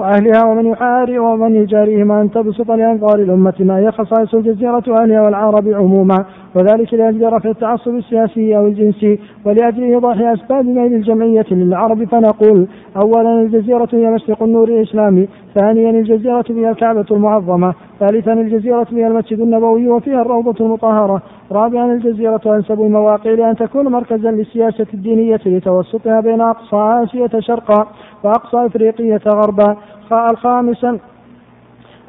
وأهلها 0.00 0.44
ومن 0.44 0.66
يحاري 0.66 1.18
ومن 1.18 1.54
يجاريهم 1.54 2.12
أن 2.12 2.30
تبسط 2.30 2.70
لأنظار 2.70 3.18
الأمة 3.18 3.54
ما 3.60 3.78
هي 3.78 3.92
خصائص 3.92 4.34
الجزيرة 4.34 4.82
وأهلها 4.88 5.22
والعرب 5.22 5.68
عموما 5.68 6.24
وذلك 6.54 6.94
لأجل 6.94 7.32
رفع 7.32 7.50
التعصب 7.50 7.94
السياسي 7.94 8.56
أو 8.56 8.66
الجنسي 8.66 9.18
ولأجل 9.44 9.82
إيضاح 9.82 10.20
أسباب 10.20 10.64
ميل 10.64 10.94
الجمعية 10.94 11.46
للعرب 11.50 12.04
فنقول 12.04 12.66
أولا 12.96 13.42
الجزيرة 13.42 13.88
هي 13.92 14.10
مشرق 14.10 14.42
النور 14.42 14.68
الإسلامي 14.68 15.28
ثانيا 15.54 15.90
الجزيرة 15.90 16.42
فيها 16.42 16.70
الكعبة 16.70 17.06
المعظمة 17.10 17.74
ثالثا 18.00 18.32
الجزيرة 18.32 18.84
فيها 18.84 19.08
المسجد 19.08 19.40
النبوي 19.40 19.88
وفيها 19.88 20.22
الروضة 20.22 20.64
المطهرة 20.64 21.22
رابعا 21.52 21.92
الجزيرة 21.92 22.40
أنسب 22.46 22.80
المواقع 22.80 23.30
لأن 23.30 23.56
تكون 23.56 23.88
مركزا 23.88 24.30
للسياسة 24.30 24.86
الدينية 24.94 25.40
لتوسطها 25.46 26.20
بين 26.20 26.40
أقصى 26.40 27.04
آسيا 27.04 27.40
شرقا 27.40 27.86
وأقصى 28.24 28.66
إفريقية 28.66 29.20
غربا. 29.26 29.76
الخامسا 30.12 30.98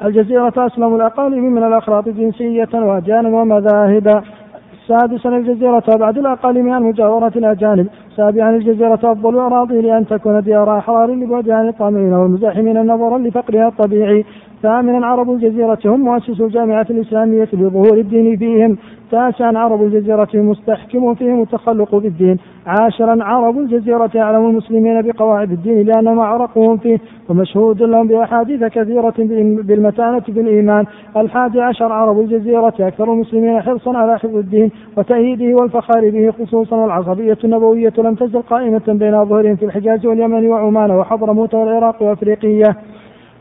الجزيرة 0.04 0.52
أسلم 0.56 0.94
الأقاليم 0.96 1.44
من 1.44 1.64
الأخراط 1.64 2.08
جنسية 2.08 2.68
وأديانا 2.74 3.28
ومذاهبا 3.28 4.22
سادسا 4.88 5.28
الجزيرة 5.28 5.84
بعد 6.00 6.18
الأقاليم 6.18 6.72
عن 6.72 6.82
مجاورة 6.82 7.32
الأجانب. 7.36 7.86
سابعا 8.16 8.50
الجزيرة 8.50 8.94
أفضل 8.94 9.34
الأراضي 9.34 9.80
لأن 9.80 10.06
تكون 10.06 10.40
ديار 10.40 10.78
أحرار 10.78 11.10
لبعدها 11.10 11.54
عن 11.54 11.68
الطامعين 11.68 12.12
والمزاحمين 12.12 12.86
نظرا 12.86 13.18
لفقرها 13.18 13.68
الطبيعي. 13.68 14.24
ثامنا 14.62 15.06
عرب 15.06 15.30
الجزيرة 15.30 15.78
هم 15.84 16.00
مؤسسو 16.00 16.46
الجامعة 16.46 16.86
الإسلامية 16.90 17.48
لظهور 17.52 17.98
الدين 17.98 18.36
فيهم. 18.36 18.76
تاسعا 19.10 19.58
عرب 19.58 19.82
الجزيرة 19.82 20.28
مستحكم 20.34 21.14
فيهم 21.14 21.42
التخلق 21.42 21.94
بالدين. 21.94 22.36
عاشرا 22.66 23.24
عرب 23.24 23.58
الجزيرة 23.58 24.10
أعلم 24.16 24.46
المسلمين 24.46 25.02
بقواعد 25.02 25.50
الدين 25.50 25.86
لأن 25.86 26.14
ما 26.14 26.24
عرقهم 26.24 26.76
فيه. 26.76 26.98
ومشهود 27.28 27.82
لهم 27.82 28.08
بأحاديث 28.08 28.64
كثيرة 28.64 29.14
بالمتانة 29.62 30.20
في 30.20 30.40
الإيمان 30.40 30.84
الحادي 31.16 31.60
عشر 31.60 31.92
عرب 31.92 32.20
الجزيرة 32.20 32.74
أكثر 32.80 33.12
المسلمين 33.12 33.60
حرصا 33.62 33.96
على 33.96 34.18
حفظ 34.18 34.36
الدين 34.36 34.70
وتأييده 34.96 35.54
والفخار 35.54 36.10
به 36.10 36.30
خصوصا 36.30 36.76
والعصبية 36.76 37.38
النبوية 37.44 37.92
لم 38.02 38.14
تزل 38.14 38.42
قائمة 38.42 38.82
بين 38.88 39.24
ظهرهم 39.24 39.56
في 39.56 39.64
الحجاز 39.64 40.06
واليمن 40.06 40.46
وعمان 40.46 40.90
وحضرموت 40.90 41.54
والعراق 41.54 42.02
وأفريقية. 42.02 42.76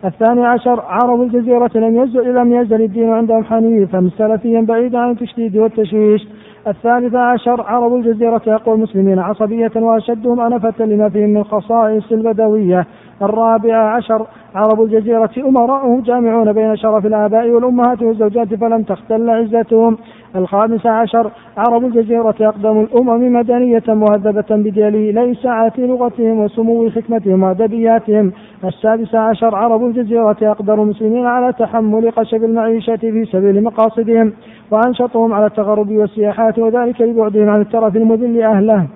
الثاني 0.05 0.45
عشر 0.45 0.83
عرب 0.87 1.21
الجزيرة 1.21 1.71
لم 1.75 2.03
يزل 2.03 2.35
لم 2.35 2.53
يزل 2.53 2.81
الدين 2.81 3.09
عندهم 3.09 3.43
حنيفا 3.43 4.09
سلفيا 4.17 4.61
بعيدا 4.61 4.99
عن 4.99 5.11
التشديد 5.11 5.57
والتشويش. 5.57 6.27
الثالث 6.67 7.15
عشر 7.15 7.61
عرب 7.61 7.95
الجزيرة 7.95 8.41
أقوى 8.47 8.75
المسلمين 8.75 9.19
عصبية 9.19 9.71
وأشدهم 9.75 10.39
أنفة 10.39 10.85
لما 10.85 11.09
فيهم 11.09 11.29
من 11.29 11.43
خصائص 11.43 12.11
البدوية. 12.11 12.85
الرابع 13.21 13.95
عشر 13.95 14.27
عرب 14.55 14.81
الجزيرة 14.81 15.29
أمراؤهم 15.37 16.01
جامعون 16.01 16.53
بين 16.53 16.75
شرف 16.75 17.05
الآباء 17.05 17.49
والأمهات 17.49 18.01
والزوجات 18.01 18.53
فلم 18.53 18.83
تختل 18.83 19.29
عزتهم. 19.29 19.97
الخامس 20.35 20.85
عشر 20.85 21.31
عرب 21.57 21.85
الجزيرة 21.85 22.35
أقدم 22.41 22.79
الأمم 22.79 23.33
مدنية 23.33 23.83
مهذبة 23.87 24.45
بدليل 24.49 25.15
ليس 25.15 25.45
لغتهم 25.77 26.39
وسمو 26.39 26.89
حكمتهم 26.89 27.43
وأدبياتهم. 27.43 28.31
السادس 28.65 29.15
عشر 29.15 29.55
عرب 29.55 29.85
الجزيرة 29.85 30.37
أقدر 30.41 30.83
المسلمين 30.83 31.25
على 31.25 31.53
تحمل 31.53 32.11
قشب 32.11 32.43
المعيشة 32.43 32.95
في 32.95 33.25
سبيل 33.25 33.63
مقاصدهم 33.63 34.33
وأنشطهم 34.71 35.33
على 35.33 35.45
التغرب 35.45 35.91
والسياحات 35.91 36.59
وذلك 36.59 37.01
لبعدهم 37.01 37.49
عن 37.49 37.61
الترف 37.61 37.95
المذل 37.95 38.41
أهله 38.41 38.87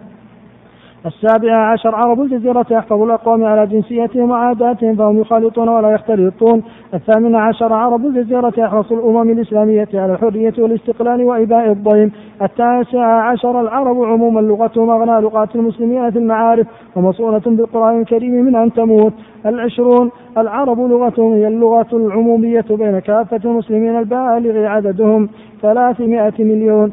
السابعة 1.06 1.72
عشر 1.72 1.96
عرب 1.96 2.22
الجزيرة 2.22 2.66
يحفظ 2.72 3.02
الأقوام 3.02 3.44
على 3.44 3.68
جنسيتهم 3.68 4.32
وعاداتهم 4.32 4.96
فهم 4.96 5.20
يخالطون 5.20 5.70
ولا 5.70 5.90
يختلطون. 5.90 6.64
الثامنة 6.94 7.40
عشر 7.40 7.74
عرب 7.74 8.06
الجزيرة 8.06 8.54
يحرص 8.58 8.92
الأمم 8.92 9.30
الإسلامية 9.30 9.88
على 9.94 10.14
الحرية 10.14 10.54
والاستقلال 10.58 11.24
وإباء 11.24 11.72
الضيم. 11.72 12.12
التاسعة 12.42 13.22
عشر 13.22 13.62
العرب 13.62 14.04
عموما 14.04 14.40
لغتهم 14.40 14.90
أغنى 14.90 15.22
لغات 15.22 15.56
المسلمين 15.56 16.12
في 16.12 16.20
المعارف 16.20 16.68
ومصونة 16.96 17.42
بالقرآن 17.46 18.02
الكريم 18.02 18.46
من 18.46 18.56
أن 18.56 18.74
تموت. 18.74 19.14
العشرون 19.46 20.12
العرب 20.38 20.80
لغتهم 20.80 21.34
هي 21.34 21.48
اللغة 21.48 21.88
العمومية 21.94 22.66
بين 22.70 23.00
كافة 23.00 23.42
المسلمين 23.46 24.00
البالغ 24.00 24.66
عددهم. 24.66 25.30
ثلاثمائة 25.62 26.34
مليون. 26.40 26.92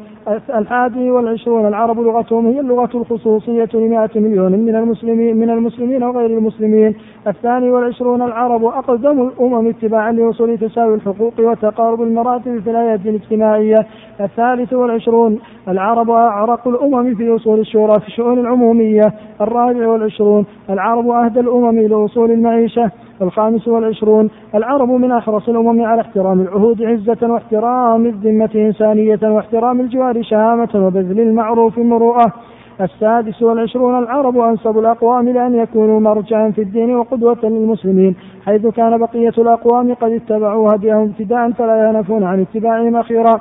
الحادي 0.55 1.11
والعشرون. 1.11 1.65
العرب 1.67 1.99
لغتهم 1.99 2.47
هي 2.47 2.59
اللغة 2.59 2.89
الخصوصية 2.95 3.69
لمائة 3.73 4.09
مليون. 4.15 4.51
من 4.51 4.75
المسلمين 4.75 5.37
من 5.37 5.49
المسلمين 5.49 6.03
وغير 6.03 6.37
المسلمين. 6.37 6.95
الثاني 7.27 7.69
والعشرون. 7.69 8.21
العرب 8.21 8.65
أقدم 8.65 9.21
الأمم 9.21 9.67
اتباعا 9.67 10.11
لوصول 10.11 10.57
تساوي 10.57 10.95
الحقوق 10.95 11.33
وتقارب 11.39 12.01
المراتب 12.01 12.59
في 12.59 12.69
الحياة 12.69 12.99
الاجتماعية. 13.05 13.85
الثالث 14.21 14.73
والعشرون. 14.73 15.39
العرب 15.67 16.09
أعرق 16.09 16.67
الأمم 16.67 17.15
في 17.15 17.29
وصول 17.29 17.59
الشورى 17.59 17.99
في 17.99 18.07
الشؤون 18.07 18.39
العمومية. 18.39 19.13
الرابع 19.41 19.87
والعشرون. 19.87 20.45
العرب 20.69 21.09
أهدى 21.09 21.39
الأمم 21.39 21.79
لوصول 21.79 22.31
المعيشة. 22.31 22.91
الخامس 23.23 23.67
والعشرون. 23.67 24.29
العرب 24.55 24.89
من 24.89 25.11
أحرص 25.11 25.49
الأمم 25.49 25.81
على 25.81 26.01
احترام 26.01 26.41
العهود 26.41 26.83
عزة 26.83 27.31
واحترام 27.31 28.05
الذمة 28.05 28.49
إنسانية 28.55 29.19
واحترام 29.23 29.81
الجوار 29.81 30.23
شهامة 30.23 30.69
وبذل 30.75 31.19
المعروف 31.19 31.77
مروءة. 31.77 32.33
السادس 32.81 33.41
والعشرون. 33.41 33.99
العرب 33.99 34.37
أنسب 34.37 34.77
الأقوام 34.77 35.29
لأن 35.29 35.55
يكونوا 35.55 35.99
مرجعا 35.99 36.51
في 36.51 36.61
الدين 36.61 36.95
وقدوة 36.95 37.37
للمسلمين 37.43 38.15
حيث 38.45 38.67
كان 38.67 38.97
بقية 38.97 39.33
الأقوام 39.37 39.93
قد 39.93 40.11
اتبعوا 40.11 40.75
هديهم 40.75 41.01
ابتداء 41.01 41.51
فلا 41.51 41.89
ينفون 41.89 42.23
عن 42.23 42.41
اتباعهم 42.41 42.95
أخيرا. 42.95 43.39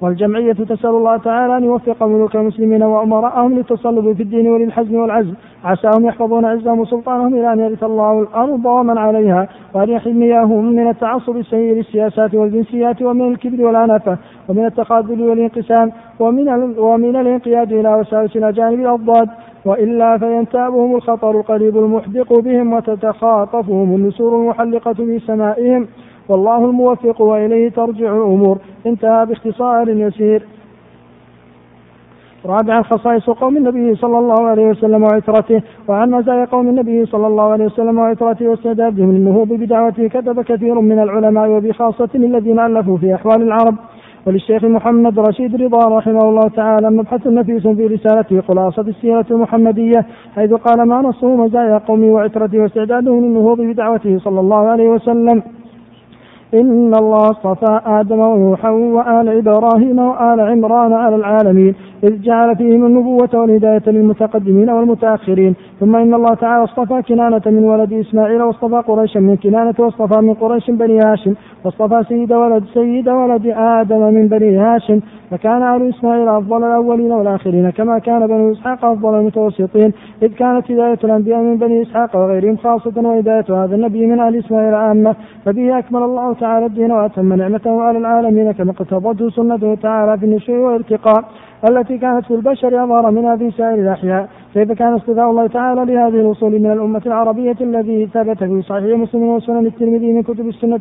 والجمعية 0.00 0.52
تسأل 0.52 0.90
الله 0.90 1.16
تعالى 1.16 1.56
أن 1.56 1.64
يوفق 1.64 2.02
ملوك 2.02 2.36
المسلمين 2.36 2.82
وأمراءهم 2.82 3.54
للتصلب 3.54 4.12
في 4.12 4.22
الدين 4.22 4.48
وللحزم 4.48 4.94
والعزم. 4.94 5.34
عساهم 5.64 6.06
يحفظون 6.06 6.44
عزهم 6.44 6.80
وسلطانهم 6.80 7.34
إلى 7.34 7.52
أن 7.52 7.58
يرث 7.58 7.84
الله 7.84 8.20
الأرض 8.20 8.66
ومن 8.66 8.98
عليها 8.98 9.48
وأن 9.74 9.88
يحميهم 9.88 10.64
من 10.64 10.88
التعصب 10.88 11.36
السيء 11.36 11.74
للسياسات 11.74 12.34
والجنسيات 12.34 13.02
ومن 13.02 13.32
الكبر 13.32 13.64
والعنفة 13.64 14.18
ومن 14.48 14.64
التخاذل 14.64 15.22
والانقسام 15.22 15.92
ومن 16.20 16.78
ومن 16.78 17.16
الانقياد 17.16 17.72
إلى 17.72 17.94
وساوس 17.94 18.36
الأجانب 18.36 18.80
الأضداد. 18.80 19.28
وإلا 19.66 20.18
فينتابهم 20.18 20.96
الخطر 20.96 21.30
القريب 21.30 21.76
المحدق 21.78 22.38
بهم 22.38 22.72
وتتخاطفهم 22.72 23.94
النسور 23.94 24.42
المحلقة 24.42 24.92
في 24.92 25.18
سمائهم. 25.18 25.86
والله 26.28 26.64
الموفق 26.64 27.20
وإليه 27.20 27.68
ترجع 27.68 28.16
الأمور. 28.16 28.58
انتهى 28.86 29.26
باختصار 29.26 29.88
يسير. 29.88 30.42
رابعا 32.46 32.82
خصائص 32.82 33.30
قوم 33.30 33.56
النبي 33.56 33.94
صلى 33.94 34.18
الله 34.18 34.48
عليه 34.48 34.66
وسلم 34.66 35.02
وعترته 35.02 35.62
وعن 35.88 36.10
مزايا 36.10 36.44
قوم 36.44 36.68
النبي 36.68 37.06
صلى 37.06 37.26
الله 37.26 37.44
عليه 37.44 37.64
وسلم 37.64 37.98
وعترته 37.98 38.48
واستعدادهم 38.48 39.12
للنهوض 39.12 39.48
بدعوته 39.48 40.08
كتب 40.08 40.40
كثير 40.42 40.80
من 40.80 40.98
العلماء 40.98 41.48
وبخاصة 41.48 42.08
الذين 42.14 42.60
ألفوا 42.60 42.96
في 42.96 43.14
أحوال 43.14 43.42
العرب. 43.42 43.74
وللشيخ 44.26 44.64
محمد 44.64 45.18
رشيد 45.18 45.62
رضا 45.62 45.98
رحمه 45.98 46.20
الله 46.20 46.48
تعالى 46.48 46.90
مبحث 46.90 47.26
نفيس 47.26 47.66
في 47.66 47.86
رسالته 47.86 48.40
خلاصة 48.40 48.82
السيرة 48.82 49.26
المحمدية 49.30 50.06
حيث 50.36 50.52
قال 50.52 50.88
ما 50.88 51.02
نصه 51.02 51.36
مزايا 51.36 51.78
قومي 51.78 52.10
وعترته 52.10 52.58
واستعدادهم 52.58 53.24
للنهوض 53.24 53.60
بدعوته 53.60 54.18
صلى 54.18 54.40
الله 54.40 54.68
عليه 54.68 54.88
وسلم؟ 54.88 55.42
إن 56.54 56.94
الله 56.94 57.30
اصطفى 57.30 57.80
آدم 57.86 58.18
ونوحا 58.18 58.70
وآل 58.70 59.28
إبراهيم 59.28 59.98
وآل 59.98 60.40
عمران 60.40 60.92
على 60.92 61.16
العالمين 61.16 61.74
إذ 62.04 62.22
جعل 62.22 62.56
فيهم 62.56 62.86
النبوة 62.86 63.28
والهداية 63.34 63.82
للمتقدمين 63.86 64.70
والمتأخرين. 64.70 65.54
ثم 65.80 65.96
إن 65.96 66.14
الله 66.14 66.34
تعالى 66.34 66.64
اصطفى 66.64 67.02
كنانة 67.02 67.42
من 67.46 67.64
ولد 67.64 67.92
إسماعيل 67.92 68.42
واصطفى 68.42 68.82
قريشا 68.88 69.18
من 69.18 69.36
كنانة 69.36 69.74
واصطفى 69.78 70.20
من 70.20 70.34
قريش 70.34 70.70
بني 70.70 70.98
هاشم 71.00 71.34
واصطفى 71.64 72.04
سيد 72.08 72.32
ولد 72.32 72.64
سيد 72.74 73.08
ولد 73.08 73.46
آدم 73.56 74.14
من 74.14 74.28
بني 74.28 74.56
هاشم. 74.56 75.00
فكان 75.30 75.62
أهل 75.62 75.88
إسماعيل 75.88 76.28
أفضل 76.28 76.64
الأولين 76.64 77.12
والآخرين 77.12 77.70
كما 77.70 77.98
كان 77.98 78.26
بنو 78.26 78.52
إسحاق 78.52 78.84
أفضل 78.84 79.14
المتوسطين 79.18 79.92
إذ 80.22 80.28
كانت 80.28 80.70
هداية 80.70 80.98
الأنبياء 81.04 81.40
من 81.40 81.56
بني 81.56 81.82
إسحاق 81.82 82.16
وغيرهم 82.16 82.56
خاصة 82.56 82.92
وهداية 82.96 83.64
هذا 83.64 83.74
النبي 83.74 84.06
من 84.06 84.20
أهل 84.20 84.36
إسماعيل 84.36 84.74
عامة. 84.74 85.14
فبه 85.44 85.78
أكمل 85.78 86.02
الله 86.02 86.35
تعالى 86.40 86.66
الدين 86.66 86.92
وأتم 86.92 87.32
نعمته 87.32 87.82
على 87.82 87.98
العالمين 87.98 88.52
كما 88.52 88.70
اقتضته 88.70 89.30
سنته 89.30 89.74
تعالى 89.74 90.18
في 90.18 90.24
النشوء 90.26 90.56
والارتقاء 90.56 91.24
التي 91.70 91.98
كانت 91.98 92.24
في 92.24 92.34
البشر 92.34 92.84
أظهر 92.84 93.10
منها 93.10 93.36
في 93.36 93.50
سائر 93.50 93.74
الأحياء. 93.74 94.28
كيف 94.54 94.72
كان 94.72 94.92
اصطفاء 94.94 95.30
الله 95.30 95.46
تعالى 95.46 95.84
لهذه 95.84 96.20
الوصول 96.20 96.52
من 96.52 96.72
الأمة 96.72 97.02
العربية 97.06 97.56
الذي 97.60 98.06
ثبت 98.06 98.44
في 98.44 98.62
صحيح 98.62 98.98
مسلم 98.98 99.22
وسنن 99.22 99.66
الترمذي 99.66 100.12
من 100.12 100.22
كتب 100.22 100.48
السنة 100.48 100.80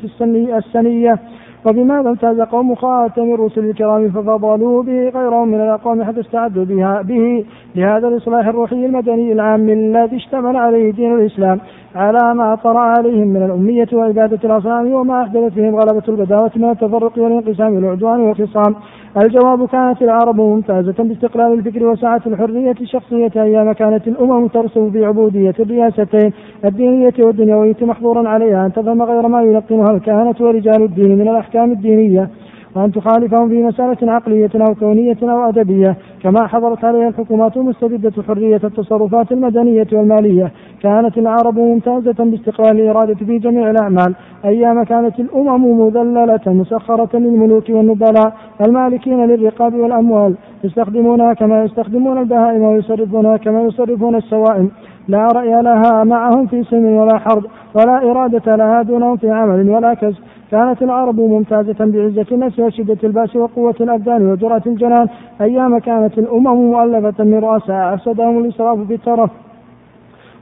السنية. 0.57 1.19
وبماذا 1.65 2.09
امتاز 2.09 2.41
قوم 2.41 2.75
خاتم 2.75 3.33
الرسل 3.33 3.65
الكرام 3.65 4.09
ففضلوا 4.09 4.83
به 4.83 5.09
غيرهم 5.09 5.47
من 5.47 5.61
الأقوام 5.61 6.03
حتى 6.03 6.19
استعدوا 6.19 6.65
بها 6.65 7.01
به 7.01 7.45
لهذا 7.75 8.07
الإصلاح 8.07 8.47
الروحي 8.47 8.85
المدني 8.85 9.31
العام 9.31 9.69
الذي 9.69 10.15
اشتمل 10.15 10.57
عليه 10.57 10.91
دين 10.91 11.13
الإسلام. 11.13 11.59
على 11.95 12.33
ما 12.35 12.55
طرأ 12.55 12.79
عليهم 12.79 13.27
من 13.27 13.43
الأمية 13.43 13.87
وعبادة 13.93 14.39
الأصنام 14.43 14.93
وما 14.93 15.21
أحدثت 15.21 15.53
فيهم 15.53 15.75
غلبة 15.75 16.03
البداوة 16.07 16.51
من 16.55 16.69
التفرق 16.69 17.17
والانقسام 17.17 17.75
والعدوان 17.75 18.19
والخصام. 18.19 18.75
الجواب 19.17 19.67
كانت 19.67 20.01
العرب 20.01 20.35
ممتازة 20.35 21.03
باستقلال 21.03 21.53
الفكر 21.53 21.85
وسعة 21.85 22.21
الحرية 22.27 22.75
الشخصية 22.81 23.31
أيام 23.35 23.71
كانت 23.71 24.07
الأمم 24.07 24.47
ترسم 24.47 24.91
في 24.91 25.05
عبودية 25.05 25.53
الرياستين 25.59 26.33
الدينية 26.65 27.13
والدنيوية 27.19 27.77
محظورا 27.81 28.29
عليها 28.29 28.65
أن 28.65 28.73
تفهم 28.73 29.01
غير 29.01 29.27
ما 29.27 29.41
يلقنها 29.41 29.91
الكهنة 29.91 30.35
ورجال 30.39 30.83
الدين 30.83 31.15
من 31.15 31.27
الأحكام 31.27 31.71
الدينية. 31.71 32.29
وأن 32.75 32.91
تخالفهم 32.91 33.49
في 33.49 33.63
مسألة 33.63 34.11
عقلية 34.11 34.49
أو 34.55 34.75
كونية 34.75 35.17
أو 35.23 35.49
أدبية 35.49 35.97
كما 36.23 36.47
حضرت 36.47 36.85
عليها 36.85 37.07
الحكومات 37.07 37.57
المستبدة 37.57 38.23
حرية 38.27 38.61
التصرفات 38.63 39.31
المدنية 39.31 39.87
والمالية. 39.93 40.51
كانت 40.81 41.17
العرب 41.17 41.59
ممتازة 41.59 42.23
باستقلال 42.23 42.79
الإرادة 42.79 43.15
في 43.15 43.37
جميع 43.37 43.69
الأعمال. 43.69 44.15
أيام 44.45 44.83
كانت 44.83 45.19
الأمم 45.19 45.81
مذللة 45.81 46.41
مسخرة 46.47 47.17
للملوك 47.19 47.69
والنبلاء 47.69 48.33
المالكين 48.67 49.25
للرقاب 49.25 49.75
والأموال 49.75 50.35
يستخدمونها 50.63 51.33
كما 51.33 51.63
يستخدمون 51.63 52.17
البهائم 52.17 52.61
ويصرفونها 52.61 53.37
كما 53.37 53.61
يصرفون 53.61 54.15
السوائم. 54.15 54.71
لا 55.07 55.27
رأي 55.27 55.61
لها 55.61 56.03
معهم 56.03 56.47
في 56.47 56.63
سلم 56.63 56.85
ولا 56.85 57.17
حرب 57.17 57.43
ولا 57.73 58.11
إرادة 58.11 58.55
لها 58.55 58.81
دونهم 58.81 59.17
في 59.17 59.31
عمل 59.31 59.69
ولا 59.69 59.93
كسب. 59.93 60.17
كانت 60.51 60.81
العرب 60.83 61.19
ممتازة 61.19 61.75
بعزة 61.79 62.25
النفس 62.31 62.59
وشدة 62.59 62.97
البأس 63.03 63.35
وقوة 63.35 63.75
الأبدان 63.81 64.31
وجرأة 64.31 64.61
الجنان. 64.65 65.07
أيام 65.41 65.77
كانت 65.77 66.17
الأمم 66.17 66.71
مؤلفة 66.71 67.23
من 67.23 67.39
رؤساء 67.39 67.93
أفسدهم 67.93 68.37
الإسراف 68.39 68.79
في 68.87 68.93
الترف 68.93 69.29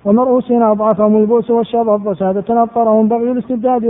ومرؤوسين 0.06 0.64
أضعفهم 0.64 1.18
البؤس 1.18 1.52
والشظف 1.52 2.07
وسادة 2.07 2.64
أبطرهم 2.64 3.07
بغي 3.07 3.31
الاستبداد 3.31 3.85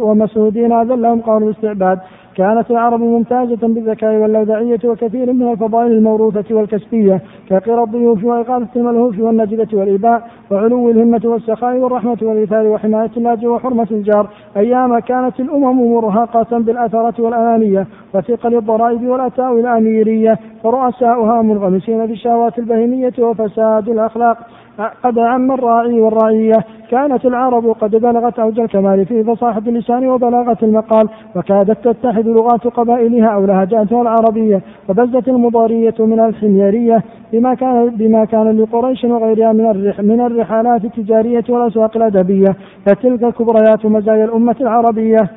ومسعودين 0.00 0.72
أذلهم 0.72 1.20
قالوا 1.20 1.48
الاستعباد. 1.48 1.98
كانت 2.36 2.70
العرب 2.70 3.00
ممتازة 3.00 3.68
بالذكاء 3.68 4.14
واللودعية 4.16 4.78
وكثير 4.84 5.32
من 5.32 5.52
الفضائل 5.52 5.92
الموروثة 5.92 6.54
والكسبية 6.54 7.20
كقرى 7.48 7.82
الضيوف 7.82 8.24
وإغاثة 8.24 8.68
الملهوف 8.76 9.18
والنجدة 9.18 9.78
والإباء 9.78 10.28
وعلو 10.50 10.90
الهمة 10.90 11.20
والسخاء 11.24 11.76
والرحمة 11.76 12.18
والإيثار 12.22 12.66
وحماية 12.66 13.10
اللاجئ 13.16 13.46
وحرمة 13.46 13.86
الجار. 13.90 14.28
أيام 14.56 14.98
كانت 14.98 15.40
الأمم 15.40 15.94
مرهقة 15.94 16.58
بالأثرة 16.58 17.14
والأنانية 17.22 17.86
وثقل 18.14 18.56
الضرائب 18.56 19.08
والأتاوي 19.08 19.60
الأميرية 19.60 20.38
ورؤساؤها 20.64 21.42
منغمسين 21.42 22.06
في 22.06 22.12
الشهوات 22.12 22.58
البهيمية 22.58 23.12
وفساد 23.18 23.88
الأخلاق. 23.88 24.38
قد 24.78 25.18
عم 25.18 25.52
الراعي 25.52 26.00
والرعية 26.00 26.56
كانت 26.90 27.24
العرب 27.24 27.66
قد 27.66 27.90
بلغت 27.90 28.38
أوج 28.38 28.60
الكمال 28.60 29.06
في 29.06 29.24
فصاحة 29.24 29.62
اللسان 29.66 30.08
وبلاغة 30.08 30.58
المقال 30.62 31.08
وكادت 31.36 31.88
تتحد 31.88 32.26
لغات 32.26 32.66
قبائلها 32.66 33.28
أو 33.28 33.46
لهجاتها 33.46 34.02
العربية 34.02 34.62
وبزت 34.88 35.28
المضارية 35.28 35.94
من 35.98 36.20
الحميرية 36.20 37.02
بما 37.32 37.54
كان 37.54 37.88
بما 37.88 38.24
كان 38.24 38.60
لقريش 38.60 39.04
وغيرها 39.04 39.52
من 39.52 39.92
من 39.98 40.20
الرحلات 40.20 40.84
التجارية 40.84 41.44
والأسواق 41.48 41.96
الأدبية. 41.96 42.56
فتلك 42.86 43.34
كبريات 43.34 43.86
مزايا 43.86 44.24
الأمة 44.24 44.56
العربية. 44.60 45.30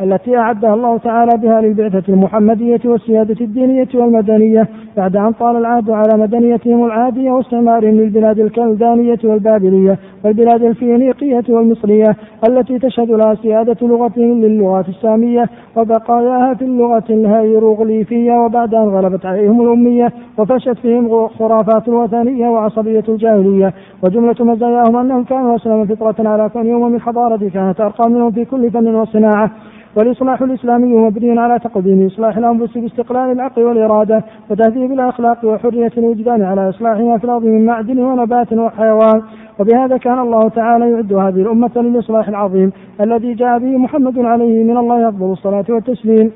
التي 0.00 0.36
أعدها 0.36 0.74
الله 0.74 0.98
تعالى 0.98 1.30
بها 1.42 1.60
للبعثة 1.60 2.12
المحمدية 2.12 2.80
والسيادة 2.84 3.36
الدينية 3.40 3.88
والمدنية 3.94 4.68
بعد 4.96 5.16
أن 5.16 5.32
طال 5.32 5.56
العهد 5.56 5.90
على 5.90 6.22
مدنيتهم 6.22 6.84
العادية 6.84 7.30
واستعمارهم 7.30 7.90
للبلاد 7.90 8.38
الكلدانية 8.38 9.18
والبابلية 9.24 9.98
والبلاد 10.24 10.62
الفينيقية 10.62 11.44
والمصرية 11.48 12.16
التي 12.48 12.78
تشهد 12.78 13.10
لها 13.10 13.34
سيادة 13.34 13.76
لغتهم 13.82 14.40
للغات 14.44 14.88
السامية 14.88 15.44
وبقاياها 15.76 16.54
في 16.54 16.64
اللغة 16.64 17.04
الهيروغليفية 17.10 18.32
وبعد 18.32 18.74
أن 18.74 18.88
غلبت 18.88 19.26
عليهم 19.26 19.60
الأمية 19.60 20.12
وفشت 20.38 20.78
فيهم 20.82 21.28
خرافات 21.28 21.88
الوثنية 21.88 22.48
وعصبية 22.48 23.04
الجاهلية. 23.08 23.72
وجملة 24.02 24.34
مزاياهم 24.40 24.96
أنهم 24.96 25.24
كانوا 25.24 25.56
أسلم 25.56 25.84
فطرة 25.86 26.28
على 26.28 26.48
كون 26.48 26.66
يوم 26.66 26.92
من 26.92 27.00
حضارة 27.00 27.48
كانت 27.54 27.80
أرقى 27.80 28.10
منهم 28.10 28.30
في 28.30 28.44
كل 28.44 28.70
فن 28.70 28.94
وصناعة. 28.94 29.50
والإصلاح 29.96 30.42
الإسلامي 30.42 30.96
مبني 30.96 31.38
على 31.38 31.58
تقديم 31.58 32.06
إصلاح 32.06 32.36
الأنفس 32.36 32.78
باستقلال 32.78 33.32
العقل 33.32 33.62
والإرادة 33.62 34.24
وتهذيب 34.50 34.92
الأخلاق 34.92 35.44
وحرية 35.44 35.92
الوجدان 35.98 36.42
على 36.42 36.68
إصلاحها 36.68 37.18
في 37.18 37.24
الأرض 37.24 37.44
من 37.44 37.66
معدن 37.66 37.98
ونبات 37.98 38.52
وحيوان. 38.52 39.22
وبهذا 39.58 39.96
كان 39.96 40.18
الله 40.18 40.48
تعالى 40.48 40.90
يعد 40.90 41.12
هذه 41.12 41.42
الأمة 41.42 41.70
للإصلاح 41.76 42.28
العظيم 42.28 42.72
الذي 43.00 43.34
جاء 43.34 43.58
به 43.58 43.78
محمد 43.78 44.18
عليه 44.18 44.64
من 44.64 44.76
الله 44.76 45.08
أفضل 45.08 45.32
الصلاة 45.32 45.64
والتسليم. 45.68 46.30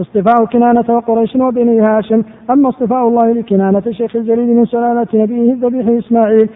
اصطفاء 0.00 0.44
كنانة 0.44 0.84
وقريش 0.88 1.36
وبني 1.36 1.80
هاشم. 1.80 2.22
أما 2.50 2.68
اصطفاء 2.68 3.08
الله 3.08 3.32
لكنانة 3.32 3.82
شيخ 3.90 4.16
الجليل 4.16 4.56
من 4.56 4.64
سلالة 4.66 5.06
نبيه 5.14 5.52
الذبيح 5.52 5.88
إسماعيل 5.88 6.48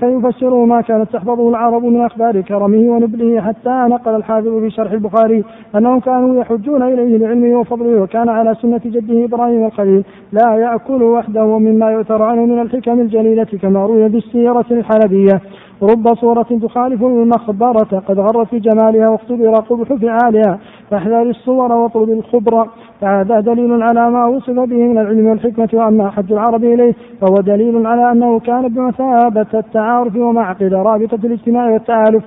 فيفسر 0.00 0.64
ما 0.64 0.80
كانت 0.80 1.12
تحفظه 1.12 1.48
العرب 1.48 1.84
من 1.84 2.00
أخبار 2.00 2.40
كرمه 2.40 2.90
ونبله 2.92 3.40
حتى 3.40 3.86
نقل 3.90 4.14
الحافظ 4.16 4.58
في 4.60 4.70
شرح 4.70 4.92
البخاري 4.92 5.44
أنهم 5.74 6.00
كانوا 6.00 6.40
يحجون 6.40 6.82
إليه 6.82 7.18
لعلمه 7.18 7.60
وفضله 7.60 8.02
وكان 8.02 8.28
على 8.28 8.54
سنة 8.62 8.80
جده 8.84 9.24
إبراهيم 9.24 9.66
الخليل. 9.66 10.04
لا 10.32 10.54
يأكل 10.54 11.02
وحده 11.02 11.58
مما 11.58 11.90
يؤثر 11.90 12.22
عنه 12.22 12.46
من 12.46 12.60
الحكم 12.60 13.00
الجليلة 13.00 13.48
كما 13.62 13.86
روي 13.86 14.10
في 14.10 14.16
السيرة 14.16 14.66
الحلبية 14.70 15.40
رب 15.82 16.14
صورة 16.14 16.46
تخالف 16.62 17.02
المخبرة. 17.02 18.02
قد 18.08 18.18
غرت 18.18 18.48
في 18.48 18.58
جمالها 18.58 19.08
واختبر 19.08 19.54
قبح 19.54 19.92
فعالها. 19.94 20.58
فاحذر 20.90 21.22
الصور 21.22 21.72
واطلب 21.72 22.10
الخبر. 22.10 22.68
فهذا 23.00 23.40
دليل 23.40 23.82
على 23.82 24.10
ما 24.10 24.26
وصف 24.26 24.50
به 24.50 24.76
من 24.76 24.98
العلم 24.98 25.26
والحكمة 25.26 25.68
وأما 25.72 26.10
حج 26.10 26.32
العرب 26.32 26.64
إليه 26.64 26.94
فهو 27.20 27.34
دليل 27.34 27.86
على 27.86 28.12
أنه 28.12 28.38
كان 28.38 28.68
بمثابة 28.68 29.46
التعارف 29.54 30.16
ومعقد 30.16 30.74
رابطة 30.74 31.18
الاجتماع 31.24 31.70
والتآلف. 31.70 32.24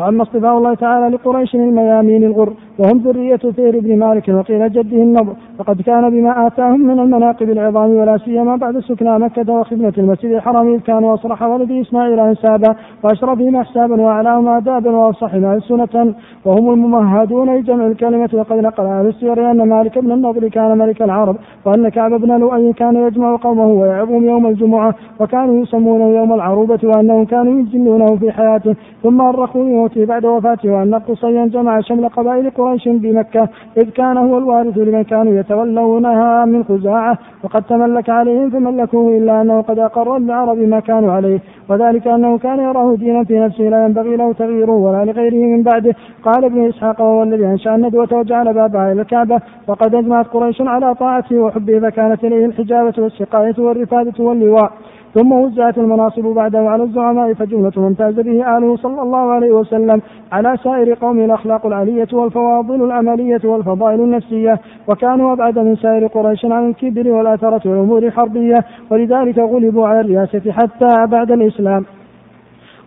وأما 0.00 0.22
اصطفاء 0.22 0.58
الله 0.58 0.74
تعالى 0.74 1.16
لقريش 1.16 1.54
الميامين 1.54 2.24
الغر 2.24 2.52
وهم 2.78 2.98
ذرية 2.98 3.36
ثير 3.36 3.80
بن 3.80 3.98
مالك 3.98 4.28
وقيل 4.28 4.72
جده 4.72 5.02
النضر 5.02 5.32
فقد 5.58 5.82
كان 5.82 6.10
بما 6.10 6.46
آتاهم 6.46 6.80
من 6.80 7.00
المناقب 7.00 7.50
العظام 7.50 7.90
ولا 7.90 8.18
سيما 8.18 8.56
بعد 8.56 8.78
سكنى 8.78 9.18
مكة 9.18 9.52
وخدمة 9.52 9.92
المسجد 9.98 10.30
الحرام 10.30 10.74
إذ 10.74 10.80
كانوا 10.80 11.14
أصرح 11.14 11.42
ولد 11.42 11.70
إسماعيل 11.70 12.20
أنسابا 12.20 12.74
وأشرفهم 13.02 13.56
أحسابا 13.56 14.02
وأعلاهم 14.02 14.48
آدابا 14.48 14.90
وأصحهم 14.90 15.44
ألسنة 15.44 16.14
وهم 16.44 16.70
الممهدون 16.70 17.56
لجمع 17.56 17.86
الكلمة 17.86 18.30
وقد 18.32 18.56
نقل 18.56 18.84
أهل 18.84 19.06
السير 19.06 19.50
أن 19.50 19.68
مالك 19.68 19.98
بن 19.98 20.12
النضر 20.12 20.48
كان 20.48 20.78
ملك 20.78 21.02
العرب 21.02 21.36
وأن 21.64 21.88
كعب 21.88 22.10
بن 22.10 22.40
لؤي 22.40 22.72
كان 22.72 22.96
يجمع 22.96 23.36
قومه 23.36 23.66
ويعظهم 23.66 24.24
يوم 24.24 24.46
الجمعة 24.46 24.94
وكانوا 25.20 25.62
يسمونه 25.62 26.18
يوم 26.18 26.32
العروبة 26.32 26.78
وأنهم 26.84 27.24
كانوا 27.24 27.60
يجلونه 27.60 28.16
في 28.16 28.30
حياته. 28.32 28.74
ثم 29.02 29.20
أرخوا 29.20 29.64
موته 29.90 30.06
بعد 30.06 30.24
وفاته 30.24 30.70
وأن 30.70 30.94
قصيا 30.94 31.46
جمع 31.46 31.80
شمل 31.80 32.08
قبائل 32.08 32.50
قريش 32.50 32.88
بمكة 32.88 33.48
إذ 33.76 33.90
كان 33.90 34.16
هو 34.16 34.38
الوارث 34.38 34.78
لمن 34.78 35.02
كانوا 35.02 35.32
يتولونها 35.40 36.44
من 36.44 36.64
خزاعة 36.64 37.18
وقد 37.44 37.62
تملك 37.62 38.10
عليهم 38.10 38.50
فملكوه 38.50 39.18
إلا 39.18 39.42
أنه 39.42 39.60
قد 39.60 39.78
أقر 39.78 40.18
بالعرب 40.18 40.58
ما 40.58 40.80
كانوا 40.80 41.12
عليه 41.12 41.38
وذلك 41.68 42.06
أنه 42.08 42.38
كان 42.38 42.58
يراه 42.58 42.94
دينا 42.96 43.24
في 43.24 43.38
نفسه 43.38 43.64
لا 43.64 43.84
ينبغي 43.84 44.16
له 44.16 44.32
تغييره 44.32 44.72
ولا 44.72 45.04
لغيره 45.04 45.44
من 45.56 45.62
بعده. 45.62 45.94
قال 46.24 46.44
ابن 46.44 46.68
إسحاق 46.68 47.00
وهو 47.00 47.22
الذي 47.22 47.46
أنشأ 47.46 47.74
الندوة 47.74 48.08
وجعل 48.12 48.54
بابها 48.54 48.92
إلى 48.92 49.02
الكعبة 49.02 49.40
وقد 49.68 49.94
أجمعت 49.94 50.26
قريش 50.26 50.60
على 50.60 50.94
طاعته 50.94 51.38
وحبه 51.38 51.80
فكانت 51.80 52.24
إليه 52.24 52.46
الحجابة 52.46 52.94
والسقاية 52.98 53.54
والرفادة 53.58 54.24
واللواء. 54.24 54.70
ثم 55.14 55.32
وزعت 55.32 55.78
المناصب 55.78 56.22
بعده 56.22 56.58
على 56.58 56.82
الزعماء 56.82 57.34
فجملة 57.34 57.72
من 57.76 57.84
امتاز 57.84 58.14
به 58.14 58.56
آله 58.56 58.76
صلى 58.76 59.02
الله 59.02 59.32
عليه 59.32 59.52
وسلم 59.52 60.02
على 60.32 60.56
سائر 60.64 60.94
قوم 60.94 61.18
الأخلاق 61.18 61.66
العلية 61.66 62.08
والفواضل 62.12 62.84
العملية 62.84 63.40
والفضائل 63.44 64.00
النفسية. 64.00 64.60
وكانوا 64.88 65.32
أبعد 65.32 65.58
من 65.58 65.76
سائر 65.76 66.06
قريش 66.06 66.44
عن 66.44 66.68
الكبر 66.68 67.10
والأثرة 67.10 67.70
والأمور 67.70 68.02
الحربية 68.02 68.64
ولذلك 68.90 69.38
غلبوا 69.38 69.88
على 69.88 70.00
الرياسة 70.00 70.52
حتى 70.52 71.06
بعد 71.06 71.30
الإسلام. 71.30 71.84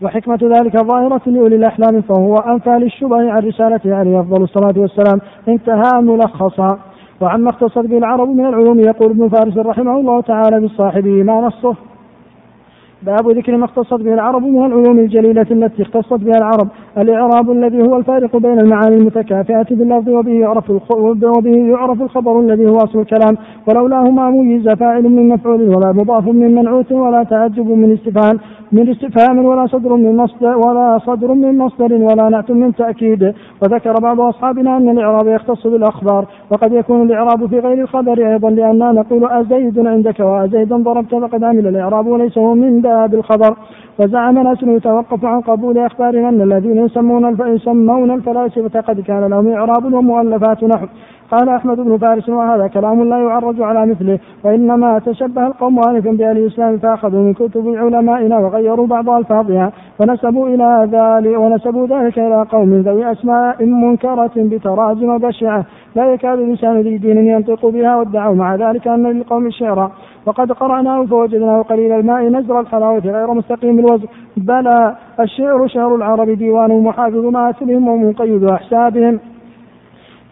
وحكمة 0.02 0.40
ذلك 0.44 0.78
ظاهرة 0.78 1.22
لأولي 1.26 1.56
الأحلام 1.56 2.02
فهو 2.02 2.36
أنفى 2.36 2.70
للشبه 2.70 3.32
عن 3.32 3.42
رسالته 3.48 3.96
عليه 3.96 4.20
أفضل 4.20 4.44
الصلاة 4.44 4.74
والسلام 4.78 5.20
انتهى 5.48 6.02
ملخصا. 6.02 6.78
وعما 7.22 7.50
اختصت 7.50 7.86
به 7.86 7.98
العرب 7.98 8.30
من 8.30 8.46
العلوم 8.46 8.80
يقول 8.80 9.10
ابن 9.10 9.28
فارس 9.28 9.58
رحمه 9.58 10.00
الله 10.00 10.22
تعالى 10.22 10.60
بالصاحبه 10.60 11.24
ما 11.24 11.42
نصه. 11.42 11.76
باب 13.06 13.30
ذكر 13.38 13.58
ما 13.58 13.66
اختصت 13.66 13.94
به 13.94 14.14
العرب 14.14 14.44
من 14.44 14.66
العلوم 14.66 15.00
الجليلة 15.00 15.48
التي 15.52 15.82
اختصت 15.82 16.14
بها 16.14 16.38
العرب. 16.38 16.68
الإعراب 16.98 17.52
الذي 17.52 17.82
هو 17.82 17.98
الفارق 17.98 18.38
بين 18.38 18.60
المعاني 18.60 18.96
المتكافئة 18.96 19.66
باللفظ 19.72 20.10
وبه 20.10 20.32
يعرف 20.32 20.70
وبه 21.38 21.56
يعرف 21.56 22.02
الخبر 22.02 22.40
الذي 22.40 22.68
هو 22.70 22.78
أصل 22.78 23.00
الكلام 23.00 23.38
ولولاه 23.68 24.04
ما 24.04 24.30
ميز 24.30 24.70
فاعل 24.70 25.04
من 25.04 25.30
مفعول 25.30 25.62
ولا 25.62 25.92
مضاف 25.92 26.28
من 26.28 26.56
منعوت 26.56 26.92
ولا 26.92 27.24
تعجب 27.24 27.68
من 27.68 27.94
استفهام 27.94 28.40
من 28.72 28.90
استفهام 28.90 29.46
ولا 29.46 29.68
صدر 29.68 29.96
من 29.96 30.18
مصدر 30.18 30.58
ولا 30.58 31.00
صدر 31.06 31.34
من 31.34 31.58
مصدر 31.58 31.94
ولا 31.94 32.30
نعت 32.30 32.52
من 32.52 32.76
تأكيد. 32.76 33.34
وذكر 33.62 33.94
بعض 33.94 34.22
أصحابنا 34.22 34.78
أن 34.78 34.90
الإعراب 34.90 35.28
يختص 35.28 35.68
بالأخبار 35.68 36.26
وقد 36.52 36.74
يكون 36.74 37.02
الإعراب 37.02 37.46
في 37.50 37.60
غير 37.60 37.82
الخبر 37.82 38.32
أيضا 38.32 38.50
لأننا 38.50 38.92
نقول 38.92 39.26
أزيد 39.26 39.88
عندك 39.88 40.20
وأزيدا 40.20 40.78
ضربت 40.78 41.16
فقد 41.16 41.44
عمل 41.44 41.68
الإعراب 41.68 42.08
وليس 42.08 42.38
هو 42.38 42.56
من 42.56 42.82
باب 42.82 43.14
الخبر. 43.14 43.56
وزعم 44.00 44.40
ناس 44.40 44.64
يتوقف 44.64 45.26
عن 45.26 45.42
قبول 45.42 45.78
أخبار 45.78 46.30
أن 46.30 46.42
الذين 46.42 46.86
يسمون 46.86 47.38
يسمون 47.56 48.12
الفلاسفة 48.12 48.82
قد 48.82 49.00
كان 49.00 49.24
لهم 49.30 49.54
إعراب 49.54 49.94
ومؤلفات 49.94 50.64
نحو. 50.64 50.88
قال 51.34 51.50
أحمد 51.50 51.78
بن 51.78 51.98
فارس 51.98 52.30
وهذا 52.30 52.68
كلام 52.68 53.04
لا 53.04 53.18
يعرج 53.18 53.62
على 53.62 53.86
مثله 53.86 54.20
وإنما 54.44 55.00
تشبه 55.00 55.48
القوم 55.48 55.80
آنفا 55.80 56.12
بأهل 56.12 56.38
الإسلام 56.38 56.78
فأخذوا 56.78 57.24
من 57.24 57.34
كتب 57.34 57.76
علمائنا 57.76 58.38
وغيروا 58.38 58.88
بعض 58.88 59.10
ألفاظها 59.10 59.72
ونسبوا 60.00 60.48
إلى 60.48 60.90
ذلك 60.92 61.40
ونسبوا 61.40 61.88
ذلك 61.88 62.20
إلى 62.20 62.46
قوم 62.52 62.74
ذوي 62.74 63.12
أسماء 63.12 63.66
منكرة 63.66 64.32
بتراجم 64.36 65.18
بشعة 65.18 65.66
لا 65.96 66.14
يكاد 66.14 66.40
لسان 66.40 66.82
ذي 66.82 66.98
دين 66.98 67.18
ينطق 67.18 67.66
بها 67.66 67.96
وادعوا 67.96 68.36
مع 68.36 68.56
ذلك 68.56 68.88
أن 68.88 69.08
للقوم 69.08 69.50
شعرا 69.50 69.92
وقد 70.26 70.52
قرأناه 70.52 71.06
فوجدناه 71.06 71.62
قليل 71.62 71.92
الماء 71.92 72.24
نزر 72.24 72.60
الحلاوة 72.60 73.00
غير 73.00 73.34
مستقيم 73.34 73.80
الوزن 73.80 74.08
بلى 74.38 74.96
الشعر 75.20 75.68
شعر 75.68 75.96
العرب 75.96 76.30
ديوان 76.30 76.84
محافظ 76.84 77.26
مآثلهم 77.26 77.88
ومقيد 77.88 78.44
أحسابهم. 78.44 79.20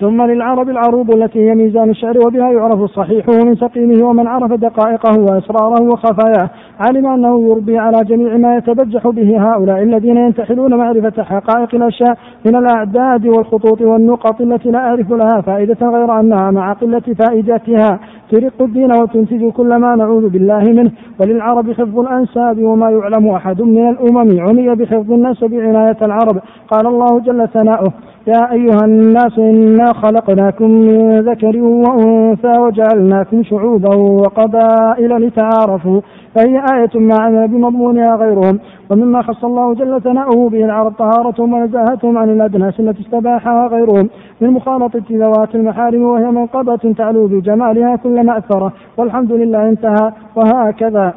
ثم 0.01 0.21
للعرب 0.21 0.69
العروب 0.69 1.11
التي 1.11 1.49
هي 1.49 1.55
ميزان 1.55 1.89
الشعر 1.89 2.17
وبها 2.17 2.51
يعرف 2.51 2.91
صحيحه 2.91 3.33
من 3.45 3.55
سقيمه 3.55 4.07
ومن 4.09 4.27
عرف 4.27 4.53
دقائقه 4.53 5.19
وأسراره 5.19 5.83
وخفاياه. 5.83 6.49
علم 6.79 7.07
أنه 7.07 7.49
يربي 7.49 7.77
على 7.77 8.03
جميع 8.03 8.37
ما 8.37 8.57
يتبجح 8.57 9.07
به 9.07 9.51
هؤلاء 9.51 9.83
الذين 9.83 10.17
ينتحلون 10.17 10.75
معرفة 10.75 11.23
حقائق 11.23 11.75
الأشياء 11.75 12.17
من 12.45 12.55
الأعداد 12.55 13.27
والخطوط 13.27 13.81
والنقط 13.81 14.41
التي 14.41 14.71
لا 14.71 14.79
أعرف 14.79 15.11
لها 15.11 15.41
فائدة 15.41 15.87
غير 15.87 16.19
أنها 16.19 16.51
مع 16.51 16.73
قلة 16.73 17.15
فائدتها. 17.19 17.99
ترق 18.31 18.61
الدين 18.61 18.91
وتنتج 18.91 19.49
كل 19.49 19.75
ما 19.75 19.95
نعوذ 19.95 20.29
بالله 20.29 20.63
منه. 20.77 20.91
وللعرب 21.19 21.71
حفظ 21.71 21.99
الأنساب 21.99 22.63
وما 22.63 22.89
يعلم 22.89 23.27
أحد 23.27 23.61
من 23.61 23.89
الأمم. 23.89 24.39
عني 24.39 24.75
بحفظ 24.75 25.11
النسب 25.11 25.53
عناية 25.53 25.97
العرب. 26.01 26.37
قال 26.71 26.87
الله 26.87 27.19
جل 27.19 27.47
ثناؤه 27.47 27.91
يا 28.27 28.51
أيها 28.51 28.83
الناس 28.85 29.39
إنا 29.39 29.93
خلقناكم 29.93 30.69
من 30.71 31.19
ذكر 31.19 31.57
وأنثى 31.57 32.53
وجعلناكم 32.59 33.43
شعوبا 33.43 33.95
وقبائل 33.95 35.11
لتعارفوا. 35.23 36.01
فهي 36.35 36.63
آية 36.73 36.99
ما 36.99 37.15
عمل 37.21 37.47
بمضمونها 37.47 38.15
غيرهم. 38.15 38.59
ومما 38.89 39.21
خص 39.21 39.45
الله 39.45 39.73
جل 39.73 40.01
ثناؤه 40.01 40.49
به 40.49 40.65
العرب 40.65 40.91
طهارتهم 40.91 41.53
ونزاهتهم 41.53 42.17
عن 42.17 42.29
الأدناس 42.29 42.79
التي 42.79 43.01
استباحها 43.01 43.67
غيرهم 43.67 44.09
من 44.41 44.49
مخالطة 44.49 45.03
ذوات 45.11 45.55
المحارم 45.55 46.01
وهي 46.01 46.25
منقبة 46.25 46.93
تعلو 46.97 47.27
بجمالها 47.27 47.95
كل 47.95 48.25
مأثرة 48.25 48.73
والحمد 48.97 49.31
لله 49.31 49.69
انتهى. 49.69 50.11
وهكذا. 50.35 51.13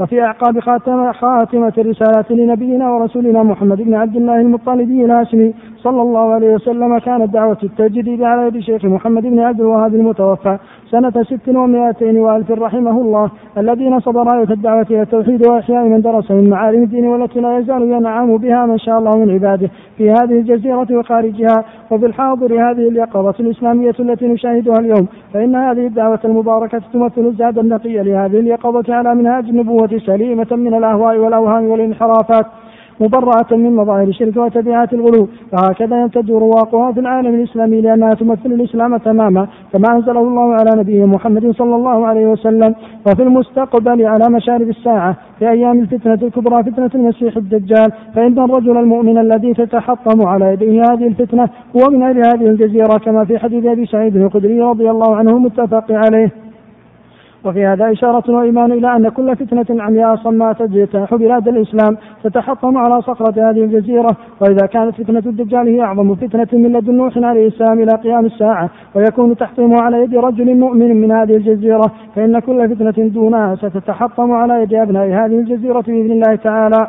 وفي 0.00 0.22
أعقاب 0.22 0.60
خاتمة, 0.60 1.12
خاتمة 1.12 1.72
الرسالة 1.78 2.24
لنبينا 2.30 2.90
ورسولنا 2.90 3.42
محمد 3.42 3.82
بن 3.82 3.94
عبد 3.94 4.16
الله 4.16 4.40
المطلبي 4.40 5.04
الهاشمي 5.04 5.54
صلى 5.76 6.02
الله 6.02 6.32
عليه 6.34 6.54
وسلم 6.54 6.98
كانت 6.98 7.32
دعوة 7.32 7.58
التجديد 7.62 8.22
على 8.22 8.46
يد 8.46 8.58
شيخ 8.58 8.84
محمد 8.84 9.22
بن 9.22 9.40
عبد 9.40 9.60
الوهاب 9.60 9.94
المتوفى 9.94 10.58
سنة 10.90 11.22
ست 11.22 11.48
ومائتين 11.48 12.18
وألف 12.18 12.50
رحمه 12.50 13.00
الله 13.00 13.30
الذي 13.58 13.88
نصب 13.88 14.16
رأية 14.16 14.50
الدعوة 14.50 14.86
إلى 14.90 15.02
التوحيد 15.02 15.46
وإحياء 15.48 15.84
من 15.84 16.00
درس 16.00 16.30
من 16.30 16.50
معالم 16.50 16.82
الدين 16.82 17.06
والتي 17.06 17.40
لا 17.40 17.58
يزال 17.58 17.82
ينعم 17.82 18.36
بها 18.36 18.66
من 18.66 18.78
شاء 18.78 18.98
الله 18.98 19.16
من 19.16 19.30
عباده 19.30 19.70
في 19.96 20.10
هذه 20.10 20.32
الجزيرة 20.40 20.86
وخارجها 20.98 21.64
وفي 21.90 22.06
الحاضر 22.06 22.54
هذه 22.54 22.88
اليقظة 22.88 23.34
الإسلامية 23.40 23.94
التي 24.00 24.26
نشاهدها 24.26 24.78
اليوم 24.78 25.06
فإن 25.34 25.54
هذه 25.54 25.86
الدعوة 25.86 26.20
المباركة 26.24 26.82
تمثل 26.92 27.26
الزاد 27.26 27.58
النقي 27.58 28.02
لهذه 28.02 28.38
اليقظة 28.40 28.94
على 28.94 29.14
منهاج 29.14 29.44
النبوة 29.44 29.87
سليمة 29.94 30.46
من 30.50 30.74
الأهواء 30.74 31.16
والأوهام 31.18 31.64
والانحرافات 31.64 32.46
مبرأة 33.00 33.46
من 33.52 33.76
مظاهر 33.76 34.08
الشرك 34.08 34.36
وتبعات 34.36 34.92
الغلو. 34.92 35.28
فهكذا 35.52 36.00
يمتد 36.00 36.30
رواقها 36.30 36.92
في 36.92 37.00
العالم 37.00 37.34
الإسلامي 37.34 37.80
لأنها 37.80 38.14
تمثل 38.14 38.52
الإسلام 38.52 38.96
تماما 38.96 39.46
كما 39.72 39.88
أنزله 39.96 40.20
الله 40.20 40.54
على 40.54 40.70
نبيه 40.80 41.04
محمد 41.04 41.50
صلى 41.50 41.74
الله 41.76 42.06
عليه 42.06 42.26
وسلم. 42.26 42.74
وفي 43.06 43.22
المستقبل 43.22 44.06
على 44.06 44.24
مشارف 44.30 44.68
الساعة 44.68 45.16
في 45.38 45.50
أيام 45.50 45.80
الفتنة 45.80 46.18
الكبرى 46.22 46.62
فتنة 46.62 46.90
المسيح 46.94 47.36
الدجال 47.36 47.92
فإن 48.14 48.38
الرجل 48.38 48.76
المؤمن 48.76 49.18
الذي 49.18 49.54
تتحطم 49.54 50.26
على 50.26 50.52
يديه 50.52 50.82
هذه 50.82 51.06
الفتنة 51.06 51.48
هو 51.76 51.90
من 51.90 52.02
أهل 52.02 52.18
هذه 52.18 52.46
الجزيرة 52.46 52.98
كما 52.98 53.24
في 53.24 53.38
حديث 53.38 53.66
أبي 53.66 53.86
سعيد 53.86 54.16
الخدري 54.16 54.60
رضي 54.60 54.90
الله 54.90 55.16
عنه 55.16 55.38
متفق 55.38 55.84
عليه. 55.90 56.47
وفي 57.44 57.66
هذا 57.66 57.92
إشارة 57.92 58.30
وإيمان 58.30 58.72
إلى 58.72 58.96
أن 58.96 59.08
كل 59.08 59.36
فتنة 59.36 59.82
عمياء 59.82 60.16
صماء 60.16 60.52
تجتاح 60.52 61.14
بلاد 61.14 61.48
الإسلام 61.48 61.96
تتحطم 62.24 62.76
على 62.76 63.02
صخرة 63.02 63.50
هذه 63.50 63.64
الجزيرة. 63.64 64.16
وإذا 64.40 64.66
كانت 64.66 64.94
فتنة 64.94 65.22
الدجال 65.26 65.68
هي 65.68 65.82
أعظم 65.82 66.14
فتنة 66.14 66.48
من 66.52 66.72
لدن 66.72 66.94
نوح 66.94 67.18
عليه 67.18 67.46
السلام 67.46 67.78
إلى 67.82 67.92
قيام 68.04 68.26
الساعة 68.26 68.70
ويكون 68.94 69.36
تحطيمه 69.36 69.80
على 69.80 70.02
يد 70.02 70.14
رجل 70.14 70.56
مؤمن 70.56 71.00
من 71.00 71.12
هذه 71.12 71.36
الجزيرة. 71.36 71.92
فإن 72.14 72.38
كل 72.38 72.74
فتنة 72.74 73.08
دونها 73.08 73.54
ستتحطم 73.54 74.32
على 74.32 74.62
يد 74.62 74.74
أبناء 74.74 75.06
هذه 75.06 75.38
الجزيرة 75.38 75.80
بإذن 75.80 76.12
الله 76.12 76.34
تعالى. 76.34 76.88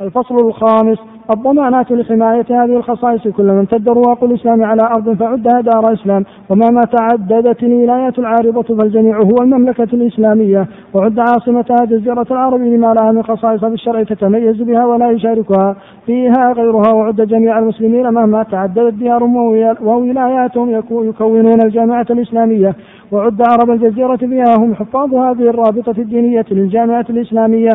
الفصل 0.00 0.38
الخامس 0.46 1.11
الضمانات 1.32 1.92
لحماية 1.92 2.46
هذه 2.50 2.76
الخصائص 2.76 3.28
كلما 3.28 3.60
امتد 3.60 3.88
رواق 3.88 4.24
الإسلام 4.24 4.64
على 4.64 4.82
أرض 4.82 5.16
فعدها 5.16 5.60
دار 5.60 5.92
إسلام 5.92 6.24
ومهما 6.50 6.80
تعددت 6.80 7.62
الولايات 7.62 8.18
العارضة 8.18 8.76
فالجميع 8.76 9.18
هو 9.18 9.42
المملكة 9.42 9.88
الإسلامية. 9.92 10.66
وعد 10.94 11.18
عاصمتها 11.18 11.84
جزيرة 11.84 12.26
العرب 12.30 12.60
لما 12.60 12.94
لها 12.94 13.12
من 13.12 13.22
خصائص 13.22 13.60
في 13.64 13.74
الشرع 13.74 14.02
تتميز 14.02 14.62
بها 14.62 14.86
ولا 14.86 15.10
يشاركها 15.10 15.76
فيها 16.06 16.52
غيرها. 16.52 16.92
وعد 16.92 17.20
جميع 17.20 17.58
المسلمين 17.58 18.10
مهما 18.10 18.42
تعددت 18.42 18.94
ديارهم 18.94 19.36
وولاياتهم 19.82 20.70
يكونون 20.90 21.62
الجامعة 21.64 22.06
الإسلامية. 22.10 22.74
وعد 23.12 23.42
عرب 23.50 23.70
الجزيرة 23.70 24.18
بها 24.22 24.56
هم 24.56 24.74
حفاظ 24.74 25.14
هذه 25.14 25.50
الرابطة 25.50 25.94
الدينية 25.98 26.46
للجامعة 26.50 27.06
الإسلامية. 27.10 27.72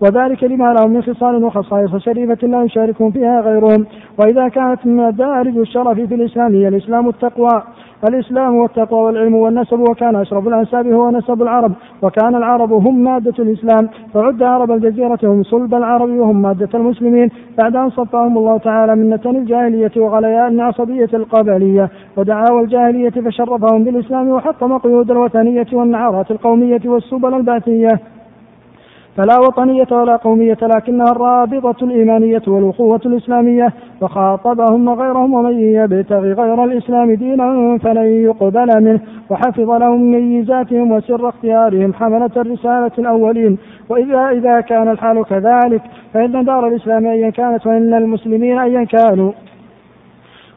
وذلك 0.00 0.44
لما 0.44 0.74
لهم 0.74 0.90
من 0.90 1.02
خصال 1.02 1.44
وخصائص 1.44 1.96
شريفة 1.96 2.46
لا 2.48 2.62
يشاركهم 2.62 3.10
فيها 3.10 3.40
غيرهم. 3.40 3.86
وإذا 4.18 4.48
كانت 4.48 4.86
مدارج 4.86 5.58
الشرف 5.58 6.00
في 6.00 6.14
الإسلام 6.14 6.54
هي 6.54 6.68
الإسلام 6.68 7.08
التقوى 7.08 7.62
الإسلام 8.08 8.54
والتقوى 8.54 9.00
والعلم 9.00 9.34
والنسب 9.34 9.80
وكان 9.80 10.16
أشرف 10.16 10.48
الأنساب 10.48 10.86
هو 10.86 11.10
نسب 11.10 11.42
العرب 11.42 11.72
وكان 12.02 12.34
العرب 12.34 12.72
هم 12.72 13.04
مادة 13.04 13.34
الإسلام. 13.38 13.88
فعد 14.14 14.42
عرب 14.42 14.70
الجزيرة 14.70 15.18
هم 15.24 15.42
صلب 15.42 15.74
العرب 15.74 16.10
وهم 16.10 16.42
مادة 16.42 16.68
المسلمين. 16.74 17.30
بعد 17.58 17.76
أن 17.76 17.90
صفاهم 17.90 18.38
الله 18.38 18.58
تعالى 18.58 18.96
من 18.96 19.10
نتن 19.10 19.36
الجاهلية 19.36 19.92
وغليان 19.96 20.54
العصبية 20.54 21.08
القبلية 21.14 21.90
ودعاوى 22.16 22.60
الجاهلية 22.60 23.10
فشرفهم 23.10 23.84
بالإسلام 23.84 24.28
وحطم 24.28 24.78
قيود 24.78 25.10
الوثنية 25.10 25.66
والنعرات 25.72 26.30
القومية 26.30 26.80
والسبل 26.84 27.34
البعثية. 27.34 28.00
فلا 29.16 29.38
وطنية 29.38 29.86
ولا 29.90 30.16
قومية 30.16 30.58
لكنها 30.62 31.12
الرابطة 31.12 31.84
الإيمانية 31.84 32.42
والأخوة 32.46 33.00
الإسلامية 33.06 33.72
وخاطبهم 34.00 34.88
وغيرهم 34.88 35.34
ومن 35.34 35.58
يبتغي 35.58 36.32
غير 36.32 36.64
الإسلام 36.64 37.14
دينا 37.14 37.78
فلن 37.78 38.06
يقبل 38.06 38.84
منه 38.84 39.00
وحفظ 39.30 39.70
لهم 39.70 40.10
ميزاتهم 40.10 40.92
وسر 40.92 41.28
اختيارهم 41.28 41.94
حملة 41.94 42.30
الرسالة 42.36 42.92
الأولين. 42.98 43.58
وإذا 43.88 44.28
إذا 44.28 44.60
كان 44.60 44.88
الحال 44.88 45.24
كذلك 45.24 45.82
فإن 46.14 46.44
دار 46.44 46.68
الإسلام 46.68 47.06
أيا 47.06 47.30
كانت 47.30 47.66
وإن 47.66 47.94
المسلمين 47.94 48.58
أيا 48.58 48.84
كانوا 48.84 49.32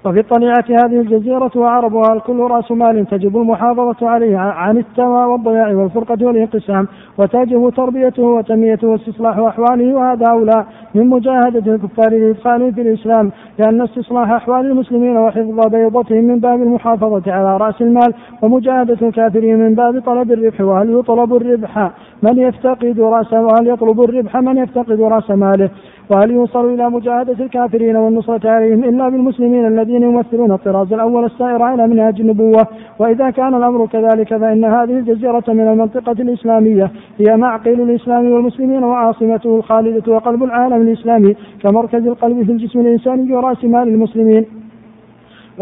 وفي 0.06 0.20
الطليعة 0.20 0.66
هذه 0.70 1.00
الجزيرة 1.02 1.52
وعربها 1.56 2.14
الكل 2.14 2.40
رأس 2.40 2.72
مال 2.72 3.06
تجب 3.06 3.38
المحافظة 3.38 4.10
عليه 4.10 4.38
عن 4.38 4.78
التوى 4.78 5.26
والضياع 5.26 5.68
والفرقة 5.68 6.26
والانقسام 6.26 6.88
وتجب 7.18 7.74
تربيته 7.76 8.24
وتنميته 8.24 8.88
واستصلاح 8.88 9.38
أحواله 9.38 9.96
وهذا 9.96 10.28
أولى 10.28 10.66
من 10.96 11.08
مجاهدة 11.08 11.76
الكفار 11.76 12.10
لإدخالهم 12.10 12.72
في 12.72 12.82
الإسلام 12.82 13.32
لأن 13.60 13.82
استصلاح 13.82 14.32
أحوال 14.32 14.66
المسلمين 14.66 15.18
وحفظ 15.18 15.68
بيضتهم 15.72 16.24
من 16.24 16.40
باب 16.40 16.62
المحافظة 16.62 17.32
على 17.32 17.58
رأس 17.58 17.82
المال 17.82 18.14
ومجاهدة 18.42 19.08
الكافرين 19.08 19.60
من 19.60 19.76
باب 19.76 20.02
طلب 20.06 20.32
الربح 20.32 20.62
وهل 20.62 21.00
يطلب 21.00 21.36
الربح 21.36 21.92
من 22.22 22.38
يفتقد 22.38 23.00
رأس 23.00 23.34
وهل 23.34 23.68
يطلب 23.68 24.02
الربح 24.02 24.38
من 24.38 24.58
يفتقد 24.58 25.02
رأس 25.02 25.32
ماله؟ 25.32 25.70
وهل 26.10 26.32
يوصل 26.32 26.74
إلى 26.74 26.90
مجاهدة 26.90 27.46
الكافرين 27.46 27.96
والنصرة 27.96 28.50
عليهم 28.50 28.84
إلا 28.84 29.10
بالمسلمين 29.10 29.66
الذين 29.66 30.04
يمثلون 30.04 30.52
الطراز 30.52 30.94
الأول 30.94 31.26
السائر 31.26 31.62
على 31.62 31.88
منهج 31.88 32.22
النبوة؟ 32.22 32.68
وإذا 33.00 33.30
كان 33.30 33.56
الأمر 33.56 33.86
كذلك 33.86 34.38
فإن 34.38 34.66
هذه 34.66 34.94
الجزيرة 35.00 35.44
من 35.48 35.68
المنطقة 35.68 36.12
الإسلامية 36.12 36.92
هي 37.20 37.38
معقل 37.38 37.82
الإسلام 37.82 38.32
والمسلمين 38.32 38.84
وعاصمته 38.84 39.58
الخالدة 39.58 40.14
وقلب 40.14 40.44
العالم 40.44 40.82
الإسلامي 40.82 41.36
كمركز 41.64 42.08
القلب 42.08 42.44
في 42.44 42.52
الجسم 42.52 42.80
الإنساني 42.80 43.34
ورأس 43.34 43.64
مال 43.64 43.88
المسلمين. 43.88 44.46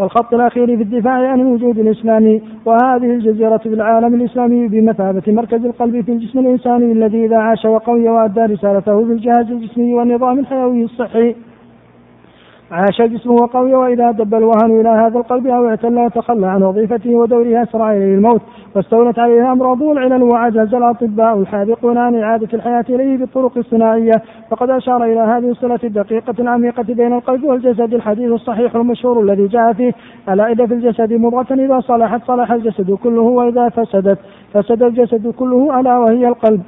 والخط 0.00 0.34
الأخير 0.34 0.66
في 0.76 0.82
الدفاع 0.82 1.30
عن 1.30 1.40
الوجود 1.40 1.78
الإسلامي 1.78 2.42
وهذه 2.66 3.04
الجزيرة 3.04 3.56
في 3.56 3.68
العالم 3.68 4.14
الإسلامي 4.14 4.68
بمثابة 4.68 5.22
مركز 5.28 5.64
القلب 5.64 6.04
في 6.04 6.12
الجسم 6.12 6.38
الإنساني 6.38 6.92
الذي 6.92 7.24
إذا 7.26 7.36
عاش 7.36 7.64
وقوي 7.64 8.08
وأدى 8.08 8.40
رسالته 8.40 9.04
في 9.04 9.12
الجهاز 9.12 9.50
الجسمي 9.50 9.94
والنظام 9.94 10.38
الحيوي 10.38 10.84
الصحي. 10.84 11.34
عاش 12.70 13.02
جسمه 13.02 13.32
وقوي 13.32 13.74
وإذا 13.74 14.10
دب 14.10 14.34
الوهن 14.34 14.80
إلى 14.80 14.88
هذا 14.88 15.18
القلب 15.18 15.46
أو 15.46 15.68
اعتل 15.68 15.98
وتخلى 15.98 16.46
عن 16.46 16.62
وظيفته 16.62 17.10
ودوره 17.10 17.62
أسرع 17.62 17.92
إليه 17.92 18.14
الموت 18.14 18.42
واستولت 18.76 19.18
عليه 19.18 19.52
أمراض 19.52 19.82
العلل 19.82 20.22
وعجز 20.22 20.74
الأطباء 20.74 21.38
الحاذقون 21.38 21.98
عن 21.98 22.14
إعادة 22.14 22.48
الحياة 22.54 22.84
إليه 22.88 23.18
بالطرق 23.18 23.58
الصناعية 23.58 24.22
فقد 24.50 24.70
أشار 24.70 25.04
إلى 25.04 25.20
هذه 25.20 25.50
الصلة 25.50 25.78
الدقيقة 25.84 26.34
العميقة 26.38 26.82
بين 26.82 27.12
القلب 27.12 27.44
والجسد 27.44 27.94
الحديث 27.94 28.32
الصحيح 28.32 28.74
المشهور 28.74 29.22
الذي 29.22 29.46
جاء 29.46 29.72
فيه 29.72 29.92
ألا 30.28 30.52
إذا 30.52 30.66
في 30.66 30.74
الجسد 30.74 31.12
مضغة 31.12 31.54
إذا 31.54 31.80
صلحت 31.80 32.20
صلح 32.26 32.52
الجسد 32.52 32.90
كله 32.90 33.22
وإذا 33.22 33.68
فسدت 33.68 34.18
فسد 34.54 34.82
الجسد 34.82 35.34
كله 35.38 35.80
ألا 35.80 35.98
وهي 35.98 36.28
القلب. 36.28 36.62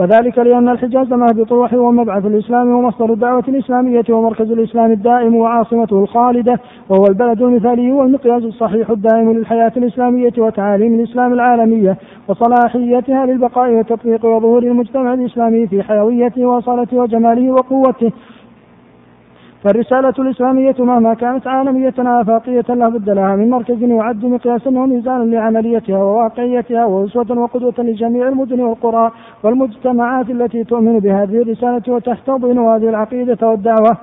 وذلك 0.00 0.38
لأن 0.38 0.68
الحجاز 0.68 1.12
مهبط 1.12 1.52
الوحي 1.52 1.76
ومبعث 1.76 2.26
الإسلام 2.26 2.68
ومصدر 2.68 3.12
الدعوة 3.12 3.44
الإسلامية 3.48 4.04
ومركز 4.10 4.50
الإسلام 4.52 4.92
الدائم 4.92 5.34
وعاصمته 5.34 6.02
الخالدة 6.02 6.60
وهو 6.88 7.04
البلد 7.08 7.42
المثالي 7.42 7.92
والمقياس 7.92 8.42
الصحيح 8.42 8.90
الدائم 8.90 9.32
للحياة 9.32 9.72
الإسلامية 9.76 10.32
وتعاليم 10.38 10.94
الإسلام 10.94 11.32
العالمية 11.32 11.96
وصلاحيتها 12.28 13.26
للبقاء 13.26 13.70
والتطبيق 13.70 14.24
وظهور 14.24 14.62
المجتمع 14.62 15.14
الإسلامي 15.14 15.66
في 15.66 15.82
حيويته 15.82 16.46
وصالته 16.46 16.96
وجماله 16.96 17.52
وقوته. 17.52 18.12
فالرسالة 19.64 20.14
الإسلامية 20.18 20.74
مهما 20.78 21.14
كانت 21.14 21.46
عالمية 21.46 21.94
آفاقية 21.98 22.74
لا 22.74 22.88
بد 22.88 23.10
لها 23.10 23.36
من 23.36 23.50
مركز 23.50 23.82
يعد 23.82 24.24
مقياسا 24.24 24.70
وميزانا 24.70 25.24
لعمليتها 25.24 26.02
وواقعيتها 26.02 26.84
وأسوة 26.84 27.38
وقدوة 27.38 27.74
لجميع 27.78 28.28
المدن 28.28 28.60
والقرى 28.60 29.10
والمجتمعات 29.42 30.30
التي 30.30 30.64
تؤمن 30.64 30.98
بهذه 30.98 31.42
الرسالة 31.42 31.82
وتحتضن 31.88 32.58
هذه 32.58 32.88
العقيدة 32.88 33.48
والدعوة. 33.48 33.96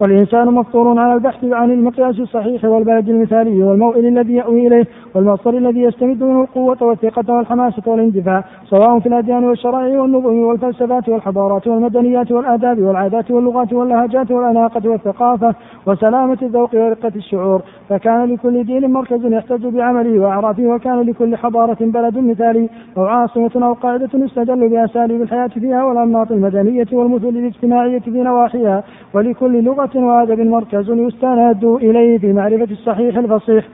والإنسان 0.00 0.46
مفطور 0.46 0.98
على 0.98 1.14
البحث 1.14 1.44
عن 1.44 1.70
المقياس 1.70 2.20
الصحيح 2.20 2.64
والبلد 2.64 3.08
المثالي 3.08 3.62
والموئل 3.62 4.06
الذي 4.06 4.34
يأوي 4.34 4.66
إليه 4.66 4.86
والمصدر 5.14 5.50
الذي 5.50 5.80
يستمد 5.80 6.22
منه 6.22 6.40
القوة 6.42 6.76
والثقة 6.80 7.34
والحماسة 7.34 7.82
والاندفاع 7.86 8.44
سواء 8.70 8.98
في 8.98 9.06
الأديان 9.06 9.44
والشرائع 9.44 10.00
والنظم 10.00 10.38
والفلسفات 10.38 11.08
والحضارات 11.08 11.66
والمدنيات 11.66 12.32
والآداب 12.32 12.82
والعادات 12.82 13.30
واللغات 13.30 13.72
واللهجات 13.72 14.30
والأناقة 14.30 14.88
والثقافة 14.88 15.54
وسلامة 15.86 16.38
الذوق 16.42 16.74
ورقة 16.74 17.12
الشعور. 17.16 17.62
فكان 17.88 18.24
لكل 18.24 18.64
دين 18.64 18.90
مركز 18.92 19.24
يحتج 19.24 19.66
بعمله 19.66 20.20
وأعرافه 20.20 20.66
وكان 20.66 21.00
لكل 21.00 21.36
حضارة 21.36 21.76
بلد 21.80 22.18
مثالي 22.18 22.68
أو 22.96 23.04
عاصمة 23.04 23.50
أو 23.56 23.72
قاعدة 23.72 24.10
يستدل 24.14 24.68
بأساليب 24.68 25.22
الحياة 25.22 25.46
فيها 25.46 25.84
والأنماط 25.84 26.32
المدنية 26.32 26.86
والمثل 26.92 27.28
الاجتماعية 27.28 27.98
في 27.98 28.10
نواحيها. 28.10 28.82
ولكل 29.14 29.64
لغة 29.64 29.90
وأدب 29.94 30.40
مركز 30.40 30.90
يستند 30.90 31.64
إليه 31.64 32.18
في 32.18 32.32
معرفة 32.32 32.68
الصحيح 32.70 33.16
الفصيح. 33.16 33.64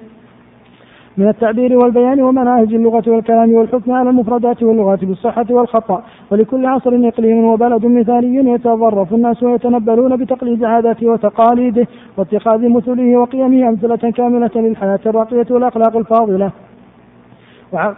من 1.16 1.28
التعبير 1.28 1.78
والبيان 1.78 2.22
ومناهج 2.22 2.74
اللغة 2.74 3.02
والكلام 3.06 3.52
والحكم 3.54 3.92
على 3.92 4.10
المفردات 4.10 4.62
واللغات 4.62 5.04
بالصحة 5.04 5.46
والخطأ 5.50 6.02
ولكل 6.30 6.66
عصر 6.66 6.90
إقليم 7.08 7.44
وبلد 7.44 7.86
مثالي 7.86 8.50
يتظرف 8.52 9.14
الناس 9.14 9.42
ويتنبلون 9.42 10.16
بتقليد 10.16 10.64
عاداته 10.64 11.06
وتقاليده 11.06 11.86
واتخاذ 12.16 12.68
مثله 12.68 13.16
وقيمه 13.16 13.68
أمثلة 13.68 14.10
كاملة 14.10 14.50
للحياة 14.56 15.00
الراقية 15.06 15.46
والأخلاق 15.50 15.96
الفاضلة. 15.96 16.50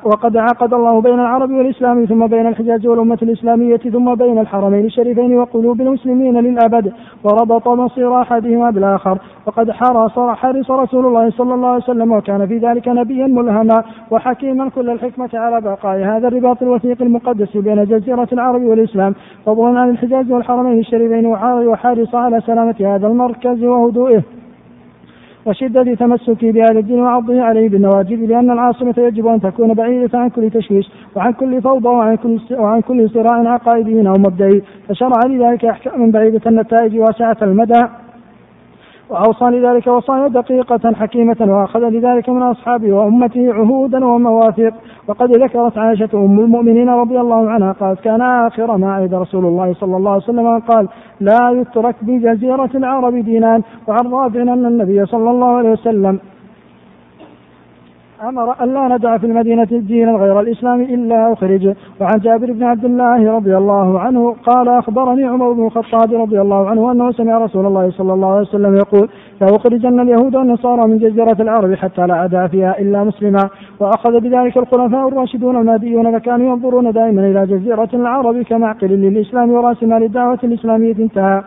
وقد 0.04 0.36
عقد 0.36 0.74
الله 0.74 1.00
بين 1.00 1.14
العرب 1.14 1.50
والإسلام 1.50 2.04
ثم 2.04 2.26
بين 2.26 2.46
الحجاز 2.46 2.86
والأمة 2.86 3.18
الإسلامية 3.22 3.76
ثم 3.76 4.14
بين 4.14 4.38
الحرمين 4.38 4.84
الشريفين 4.84 5.38
وقلوب 5.38 5.80
المسلمين 5.80 6.36
للأبد 6.36 6.92
وربط 7.24 7.68
مصير 7.68 8.20
أحدهما 8.20 8.70
بالآخر. 8.70 9.18
وقد 9.46 9.70
حرص 9.70 10.18
حرص 10.18 10.70
رسول 10.70 11.06
الله 11.06 11.30
صلى 11.30 11.54
الله 11.54 11.68
عليه 11.68 11.84
وسلم 11.84 12.12
وكان 12.12 12.46
في 12.46 12.58
ذلك 12.58 12.88
نبيا 12.88 13.26
ملهما 13.26 13.84
وحكيما 14.10 14.68
كل 14.68 14.90
الحكمة 14.90 15.30
على 15.34 15.60
بقاء 15.60 15.98
هذا 15.98 16.28
الرباط 16.28 16.62
الوثيق 16.62 17.02
المقدس 17.02 17.56
بين 17.56 17.84
جزيرة 17.84 18.28
العرب 18.32 18.62
والإسلام. 18.62 19.14
فضلا 19.46 19.80
عن 19.80 19.90
الحجاز 19.90 20.32
والحرمين 20.32 20.78
الشريفين 20.78 21.26
وحارص 21.66 22.14
على 22.14 22.40
سلامة 22.40 22.76
هذا 22.80 23.06
المركز 23.06 23.64
وهدوئه. 23.64 24.22
وشدة 25.46 25.94
تمسكي 25.94 26.52
بهذا 26.52 26.78
الدين 26.78 27.00
وعضه 27.00 27.42
عليه 27.42 27.68
بالنواجذ 27.68 28.26
لأن 28.26 28.50
العاصمة 28.50 28.94
يجب 28.98 29.26
أن 29.26 29.40
تكون 29.40 29.74
بعيدة 29.74 30.18
عن 30.18 30.28
كل 30.28 30.50
تشويش 30.50 30.86
وعن 31.16 31.32
كل 31.32 31.62
فوضى 31.62 31.88
وعن 31.88 32.16
كل 32.16 32.40
وعن 32.50 32.80
كل 32.80 33.10
صراع 33.10 33.52
عقائدي 33.52 34.08
أو 34.08 34.14
مبدئي. 34.18 34.62
فشرع 34.88 35.18
لذلك 35.26 35.64
أحكاما 35.64 36.12
بعيدة 36.12 36.40
النتائج 36.46 36.98
واسعة 36.98 37.36
المدى. 37.42 37.82
وأوصى 39.10 39.44
لذلك 39.44 39.86
وصايا 39.86 40.28
دقيقة 40.28 40.94
حكيمة 40.94 41.36
وأخذ 41.40 41.80
لذلك 41.80 42.28
من 42.28 42.42
أصحابه 42.42 42.92
وأمته 42.92 43.54
عهودا 43.54 44.04
ومواثيق. 44.04 44.74
وقد 45.08 45.32
ذكرت 45.32 45.78
عائشة 45.78 46.08
أم 46.14 46.40
المؤمنين 46.40 46.88
رضي 46.88 47.20
الله 47.20 47.50
عنها 47.50 47.72
قالت 47.72 48.00
كان 48.00 48.20
آخر 48.22 48.76
ما 48.76 48.94
عيد 48.94 49.14
رسول 49.14 49.44
الله 49.44 49.72
صلى 49.72 49.96
الله 49.96 50.10
عليه 50.10 50.22
وسلم. 50.22 50.58
قال 50.58 50.88
لا 51.20 51.50
يترك 51.50 51.94
بجزيرة 52.02 52.70
العرب 52.74 53.14
دينان 53.14 53.62
وعن 53.88 54.12
رافع 54.12 54.42
أن 54.42 54.66
النبي 54.66 55.06
صلى 55.06 55.30
الله 55.30 55.56
عليه 55.56 55.70
وسلم 55.70 56.18
أمر 58.28 58.62
أن 58.62 58.74
لا 58.74 58.96
ندع 58.96 59.18
في 59.18 59.26
المدينة 59.26 59.64
دينا 59.64 60.12
غير 60.12 60.40
الإسلام 60.40 60.80
إلا 60.80 61.32
أخرج. 61.32 61.74
وعن 62.00 62.18
جابر 62.18 62.52
بن 62.52 62.62
عبد 62.62 62.84
الله 62.84 63.36
رضي 63.36 63.56
الله 63.56 64.00
عنه 64.00 64.34
قال 64.46 64.68
أخبرني 64.68 65.24
عمر 65.24 65.52
بن 65.52 65.66
الخطاب 65.66 66.14
رضي 66.14 66.40
الله 66.40 66.70
عنه 66.70 66.92
أنه 66.92 67.12
سمع 67.12 67.38
رسول 67.38 67.66
الله 67.66 67.90
صلى 67.90 68.12
الله 68.12 68.28
عليه 68.28 68.40
وسلم 68.40 68.76
يقول 68.76 69.08
لأخرجن 69.40 70.00
اليهود 70.00 70.36
والنصارى 70.36 70.86
من 70.88 70.98
جزيرة 70.98 71.36
العرب 71.40 71.74
حتى 71.74 72.06
لا 72.06 72.24
أدع 72.24 72.46
فيها 72.46 72.78
إلا 72.78 73.04
مسلما 73.04 73.48
وأخذ 73.80 74.20
بذلك 74.20 74.56
الخلفاء 74.56 75.08
الراشدون 75.08 75.56
المهديون 75.56 76.18
فكانوا 76.18 76.46
ينظرون 76.46 76.92
دائما 76.92 77.26
إلى 77.26 77.46
جزيرة 77.46 77.88
العرب 77.94 78.42
كمعقل 78.42 78.88
للإسلام 78.88 79.50
ورأس 79.50 79.82
مال 79.82 80.02
الدعوة 80.02 80.38
الإسلامية 80.44 80.94
انتهى. 80.98 81.42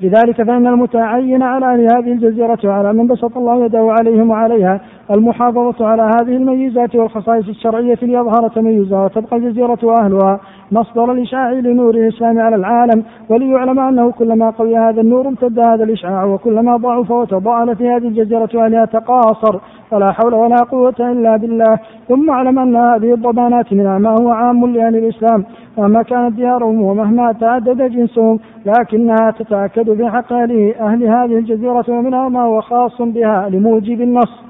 لذلك 0.00 0.42
فإن 0.42 0.66
المتعين 0.66 1.42
على 1.42 1.66
أهل 1.66 1.80
هذه 1.80 2.12
الجزيرة 2.12 2.58
وعلى 2.64 2.92
من 2.92 3.06
بسط 3.06 3.36
الله 3.36 3.64
يده 3.64 3.94
عليهم 3.98 4.30
وعليها 4.30 4.80
المحافظة 5.10 5.86
على 5.86 6.02
هذه 6.02 6.36
الميزات 6.36 6.94
والخصائص 6.94 7.48
الشرعية 7.48 7.98
ليظهر 8.02 8.48
تميزها 8.48 9.04
وتبقى 9.04 9.36
الجزيرة 9.36 9.78
وأهلها 9.82 10.40
مصدر 10.72 11.12
الإشعاع 11.12 11.52
لنور 11.52 11.94
الإسلام 11.94 12.38
على 12.38 12.56
العالم 12.56 13.02
وليعلم 13.28 13.80
أنه 13.80 14.12
كلما 14.12 14.50
قوي 14.50 14.76
هذا 14.76 15.00
النور 15.00 15.28
امتد 15.28 15.58
هذا 15.58 15.84
الإشعاع 15.84 16.24
وكلما 16.24 16.76
ضعف 16.76 17.10
وتضاءل 17.10 17.76
في 17.76 17.88
هذه 17.88 18.08
الجزيرة 18.08 18.48
وأهلها 18.54 18.84
تقاصر 18.84 19.58
فلا 19.90 20.12
حول 20.12 20.34
ولا 20.34 20.56
قوة 20.56 20.94
إلا 21.00 21.36
بالله. 21.36 21.78
ثم 22.08 22.30
اعلم 22.30 22.58
أن 22.58 22.76
هذه 22.76 23.14
الضمانات 23.14 23.72
منها 23.72 23.98
ما 23.98 24.10
هو 24.20 24.30
عام 24.30 24.66
لأهل 24.66 24.96
الإسلام 24.96 25.44
مهما 25.78 26.02
كانت 26.02 26.36
ديارهم 26.36 26.82
ومهما 26.82 27.32
تعدد 27.32 27.82
جنسهم 27.82 28.38
لكنها 28.66 29.30
تتأكد 29.30 29.94
في 29.94 30.08
حق 30.10 30.32
أهل 30.32 31.04
هذه 31.04 31.38
الجزيرة 31.38 31.84
ومنها 31.88 32.28
ما 32.28 32.42
هو 32.42 32.60
خاص 32.60 33.02
بها 33.02 33.48
لموجب 33.48 34.00
النص 34.00 34.49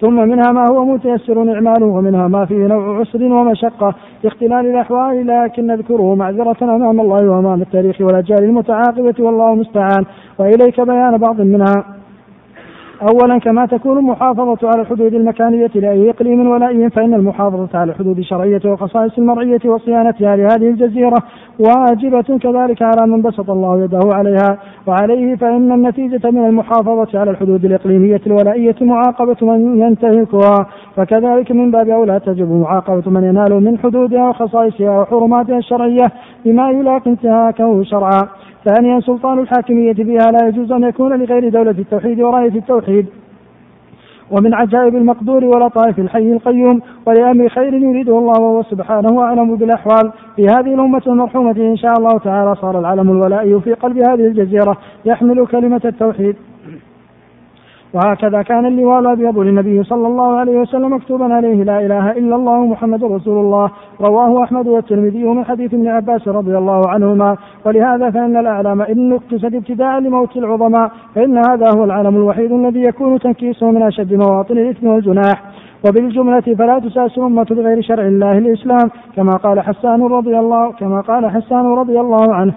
ثم 0.00 0.28
منها 0.28 0.52
ما 0.52 0.68
هو 0.68 0.84
متيسر 0.84 1.54
إعماله 1.54 1.86
ومنها 1.86 2.28
ما 2.28 2.44
فيه 2.44 2.66
نوع 2.66 3.00
عسر 3.00 3.22
ومشقة 3.22 3.94
لاختلال 4.24 4.66
الأحوال 4.66 5.26
لكن 5.26 5.66
نذكره 5.66 6.14
معذرة 6.14 6.56
أمام 6.62 7.00
الله 7.00 7.30
وأمام 7.30 7.62
التاريخ 7.62 8.00
والأجيال 8.00 8.44
المتعاقبة 8.44 9.14
والله 9.18 9.52
المستعان. 9.52 10.04
وإليك 10.38 10.80
بيان 10.80 11.18
بعض 11.18 11.40
منها. 11.40 11.99
أولا 13.02 13.38
كما 13.38 13.66
تكون 13.66 13.98
المحافظة 13.98 14.68
على 14.68 14.80
الحدود 14.80 15.14
المكانية 15.14 15.70
لأي 15.74 16.10
إقليم 16.10 16.48
ولا 16.48 16.68
أي 16.68 16.90
فإن 16.90 17.14
المحافظة 17.14 17.78
على 17.78 17.90
الحدود 17.90 18.18
الشرعية 18.18 18.60
والخصائص 18.64 19.18
المرعية 19.18 19.60
وصيانتها 19.64 20.36
لهذه 20.36 20.68
الجزيرة 20.68 21.16
واجبة 21.58 22.38
كذلك 22.38 22.82
على 22.82 23.06
من 23.06 23.22
بسط 23.22 23.50
الله 23.50 23.84
يده 23.84 24.00
عليها 24.04 24.58
وعليه 24.86 25.36
فإن 25.36 25.72
النتيجة 25.72 26.30
من 26.30 26.44
المحافظة 26.46 27.18
على 27.18 27.30
الحدود 27.30 27.64
الإقليمية 27.64 28.20
الولائية 28.26 28.76
معاقبة 28.80 29.36
من 29.42 29.80
ينتهكها 29.80 30.66
فكذلك 30.96 31.52
من 31.52 31.70
باب 31.70 31.88
أولى 31.88 32.20
تجب 32.26 32.50
معاقبة 32.52 33.10
من 33.10 33.24
ينال 33.24 33.64
من 33.64 33.78
حدودها 33.78 34.28
وخصائصها 34.28 35.00
وحرماتها 35.00 35.58
الشرعية 35.58 36.12
بما 36.44 36.70
يلاقي 36.70 37.10
انتهاكه 37.10 37.82
شرعا. 37.82 38.28
ثانيا 38.64 39.00
سلطان 39.00 39.38
الحاكمية 39.38 39.92
بها 39.92 40.30
لا 40.30 40.48
يجوز 40.48 40.72
أن 40.72 40.82
يكون 40.82 41.22
لغير 41.22 41.48
دولة 41.48 41.70
التوحيد 41.70 42.20
وراية 42.20 42.54
التوحيد. 42.54 43.06
ومن 44.30 44.54
عجائب 44.54 44.96
المقدور 44.96 45.44
ولطائف 45.44 45.98
الحي 45.98 46.32
القيوم 46.32 46.80
ولأمر 47.06 47.48
خير 47.48 47.74
يريده 47.74 48.18
الله 48.18 48.40
وهو 48.40 48.62
سبحانه 48.62 49.22
أعلم 49.22 49.56
بالأحوال. 49.56 50.12
في 50.36 50.46
هذه 50.46 50.74
الأمة 50.74 51.02
المرحومة 51.06 51.56
إن 51.56 51.76
شاء 51.76 51.92
الله 51.98 52.18
تعالى 52.18 52.54
صار 52.54 52.78
العلم 52.78 53.10
الولائي 53.10 53.60
في 53.60 53.72
قلب 53.72 53.98
هذه 53.98 54.26
الجزيرة 54.26 54.76
يحمل 55.04 55.46
كلمة 55.46 55.80
التوحيد. 55.84 56.36
وهكذا 57.94 58.42
كان 58.42 58.66
اللواء 58.66 59.00
الأبيض 59.00 59.38
للنبي 59.38 59.82
صلى 59.82 60.06
الله 60.06 60.36
عليه 60.36 60.60
وسلم 60.60 60.94
مكتوبا 60.94 61.34
عليه 61.34 61.64
لا 61.64 61.80
إله 61.86 62.10
إلا 62.10 62.36
الله 62.36 62.66
محمد 62.66 63.04
رسول 63.04 63.38
الله. 63.38 63.70
رواه 64.00 64.44
أحمد 64.44 64.68
والترمذي 64.68 65.24
من 65.24 65.44
حديث 65.44 65.74
ابن 65.74 65.88
عباس 65.88 66.28
رضي 66.28 66.58
الله 66.58 66.88
عنهما. 66.88 67.36
ولهذا 67.66 68.10
فإن 68.10 68.36
الأعلام 68.36 68.82
إن 68.82 69.08
نقصت 69.08 69.54
ابتداء 69.54 69.98
لموت 69.98 70.36
العظماء 70.36 70.90
فإن 71.14 71.38
هذا 71.38 71.70
هو 71.76 71.84
العلم 71.84 72.16
الوحيد 72.16 72.52
الذي 72.52 72.82
يكون 72.82 73.18
تنكيسه 73.18 73.70
من 73.70 73.82
أشد 73.82 74.14
مواطن 74.14 74.58
الإثم 74.58 74.86
والجناح. 74.86 75.42
وبالجملة 75.88 76.40
فلا 76.58 76.78
تساس 76.78 77.18
الأمة 77.18 77.46
بغير 77.50 77.82
شرع 77.82 78.04
الله 78.04 78.38
الإسلام 78.38 78.90
كما 79.16 79.32
قال 79.32 79.60
حسان 79.60 80.02
رضي 80.02 80.38
الله 80.38 80.72
كما 80.72 81.00
قال 81.00 81.30
حسان 81.30 81.66
رضي 81.66 82.00
الله 82.00 82.34
عنه. 82.34 82.54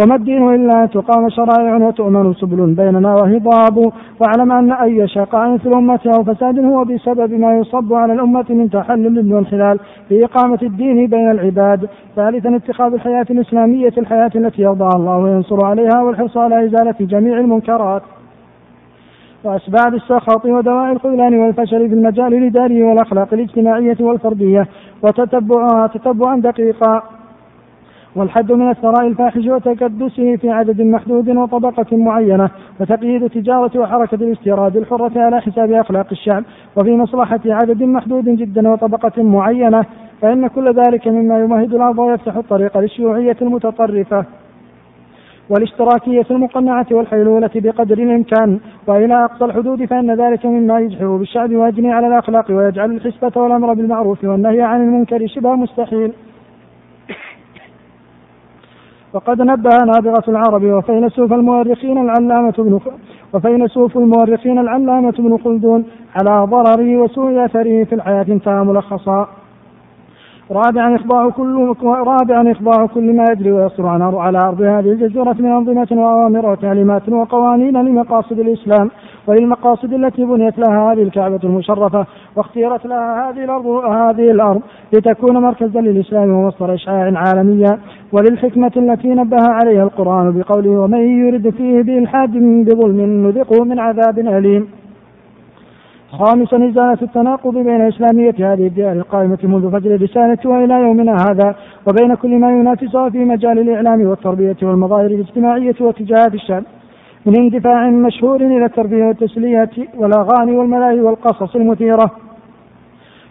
وما 0.00 0.14
الدين 0.14 0.54
إلا 0.54 0.82
أن 0.84 0.90
تقام 0.90 1.28
شرائع 1.28 1.76
وتؤمن 1.76 2.34
سبل 2.34 2.74
بيننا 2.74 3.14
وهضاب. 3.14 3.92
واعلم 4.20 4.52
أن 4.52 4.72
أي 4.72 5.08
شقاء 5.08 5.56
في 5.56 5.66
الأمة 5.66 6.00
أو 6.06 6.24
فساد 6.24 6.58
هو 6.58 6.84
بسبب 6.84 7.32
ما 7.32 7.58
يصب 7.58 7.94
على 7.94 8.12
الأمة 8.12 8.44
من 8.50 8.70
تحلل 8.70 9.34
وانحلال 9.34 9.78
في 10.08 10.24
إقامة 10.24 10.58
الدين 10.62 11.06
بين 11.06 11.30
العباد. 11.30 11.88
ثالثا 12.16 12.56
اتخاذ 12.56 12.92
الحياة 12.92 13.26
الإسلامية 13.30 13.92
الحياة 13.98 14.30
التي 14.34 14.62
يرضاها 14.62 14.96
الله 14.96 15.16
وينصر 15.16 15.64
عليها 15.64 16.02
والحرص 16.02 16.36
على 16.36 16.64
إزالة 16.64 16.94
جميع 17.00 17.38
المنكرات. 17.38 18.02
وأسباب 19.44 19.94
السخط 19.94 20.44
ودواء 20.44 20.92
الخذلان 20.92 21.34
والفشل 21.38 21.88
في 21.88 21.94
المجال 21.94 22.34
الإداري 22.34 22.82
والأخلاق 22.82 23.34
الاجتماعية 23.34 23.96
والفردية. 24.00 24.68
وتتبعها 25.02 25.86
تتبعا 25.86 26.40
دقيقا. 26.40 27.02
والحد 28.16 28.52
من 28.52 28.70
الثراء 28.70 29.06
الفاحش 29.06 29.46
وتكدسه 29.46 30.36
في 30.36 30.50
عدد 30.50 30.80
محدود 30.80 31.28
وطبقة 31.28 31.96
معينة 31.96 32.50
وتقييد 32.80 33.30
تجارة 33.30 33.78
وحركة 33.78 34.14
الاستيراد 34.14 34.76
الحرة 34.76 35.12
على 35.16 35.40
حساب 35.40 35.72
أخلاق 35.72 36.06
الشعب 36.12 36.44
وفي 36.76 36.96
مصلحة 36.96 37.40
عدد 37.46 37.82
محدود 37.82 38.24
جدا 38.24 38.68
وطبقة 38.68 39.22
معينة 39.22 39.84
فإن 40.22 40.46
كل 40.46 40.74
ذلك 40.74 41.08
مما 41.08 41.38
يمهد 41.38 41.74
الأرض 41.74 41.98
ويفتح 41.98 42.36
الطريق 42.36 42.78
للشيوعية 42.78 43.36
المتطرفة 43.42 44.24
والاشتراكية 45.50 46.26
المقنعة 46.30 46.86
والحيلولة 46.90 47.50
بقدر 47.54 47.98
الإمكان. 47.98 48.58
وإلى 48.86 49.24
أقصى 49.24 49.44
الحدود 49.44 49.84
فإن 49.84 50.14
ذلك 50.14 50.46
مما 50.46 50.80
يجحر 50.80 51.16
بالشعب 51.16 51.54
ويجني 51.54 51.92
على 51.92 52.06
الأخلاق 52.06 52.50
ويجعل 52.50 52.90
الحسبة 52.90 53.42
والأمر 53.42 53.74
بالمعروف 53.74 54.24
والنهي 54.24 54.62
عن 54.62 54.80
المنكر 54.82 55.26
شبه 55.26 55.54
مستحيل. 55.54 56.12
وقد 59.12 59.42
نبه 59.42 59.76
نابغة 59.86 60.24
العرب 60.28 60.64
وفيلسوف 60.64 61.32
المؤرخين 61.32 61.98
العلامة 61.98 62.54
ابن 62.58 62.80
وفيلسوف 63.34 63.96
المؤرخين 63.96 64.58
العلامة 64.58 65.08
ابن 65.08 65.38
خلدون 65.44 65.84
على 66.14 66.46
ضرره 66.46 66.96
وسوء 66.96 67.44
أثره 67.44 67.84
في 67.84 67.94
الحياة 67.94 68.26
انتهى 68.28 68.64
ملخصا. 68.64 69.28
رابعا 70.52 70.96
إخضاع 70.96 71.30
كل 71.30 71.74
رابعا 71.82 72.52
إخضاع 72.52 72.86
كل 72.86 73.16
ما 73.16 73.24
يجري 73.32 73.52
ويصر 73.52 73.86
على 73.86 74.38
أرض 74.38 74.62
هذه 74.62 74.92
الجزيرة 74.92 75.36
من 75.38 75.52
أنظمة 75.52 75.88
وأوامر 75.92 76.46
وتعليمات 76.50 77.08
وقوانين 77.08 77.76
لمقاصد 77.82 78.38
الإسلام 78.38 78.90
وللمقاصد 79.26 79.92
التي 79.92 80.24
بنيت 80.24 80.58
لها 80.58 80.92
هذه 80.92 81.02
الكعبة 81.02 81.40
المشرفة 81.44 82.06
واختيرت 82.36 82.86
لها 82.86 83.30
هذه 83.30 83.44
الأرض 83.44 83.66
هذه 83.66 84.30
الأرض 84.30 84.62
لتكون 84.92 85.36
مركزا 85.36 85.80
للإسلام 85.80 86.30
ومصدر 86.30 86.74
إشعاع 86.74 87.12
عالميا 87.16 87.78
وللحكمة 88.12 88.72
التي 88.76 89.08
نبه 89.08 89.42
عليها 89.48 89.82
القرآن 89.82 90.38
بقوله 90.38 90.70
ومن 90.70 91.26
يرد 91.26 91.50
فيه 91.50 91.82
بإلحاد 91.82 92.30
بظلم 92.66 93.26
نذقه 93.26 93.64
من 93.64 93.78
عذاب 93.78 94.18
أليم. 94.18 94.79
خامسا 96.18 96.56
إزالة 96.56 96.98
التناقض 97.02 97.54
بين 97.54 97.80
إسلامية 97.80 98.34
هذه 98.38 98.66
الديار 98.66 98.92
القائمة 98.92 99.38
منذ 99.42 99.70
فجر 99.72 99.94
الرسالة 99.94 100.38
وإلى 100.44 100.74
يومنا 100.74 101.12
هذا 101.12 101.54
وبين 101.88 102.14
كل 102.14 102.38
ما 102.38 102.50
ينافسها 102.50 103.10
في 103.10 103.18
مجال 103.18 103.58
الإعلام 103.58 104.06
والتربية 104.06 104.56
والمظاهر 104.62 105.06
الاجتماعية 105.06 105.74
واتجاهات 105.80 106.34
الشعب 106.34 106.62
من 107.26 107.36
اندفاع 107.36 107.90
مشهور 107.90 108.36
إلى 108.36 108.64
التربية 108.64 109.04
والتسلية 109.04 109.70
والأغاني 109.96 110.56
والملاهي 110.56 111.00
والقصص 111.00 111.56
المثيرة 111.56 112.10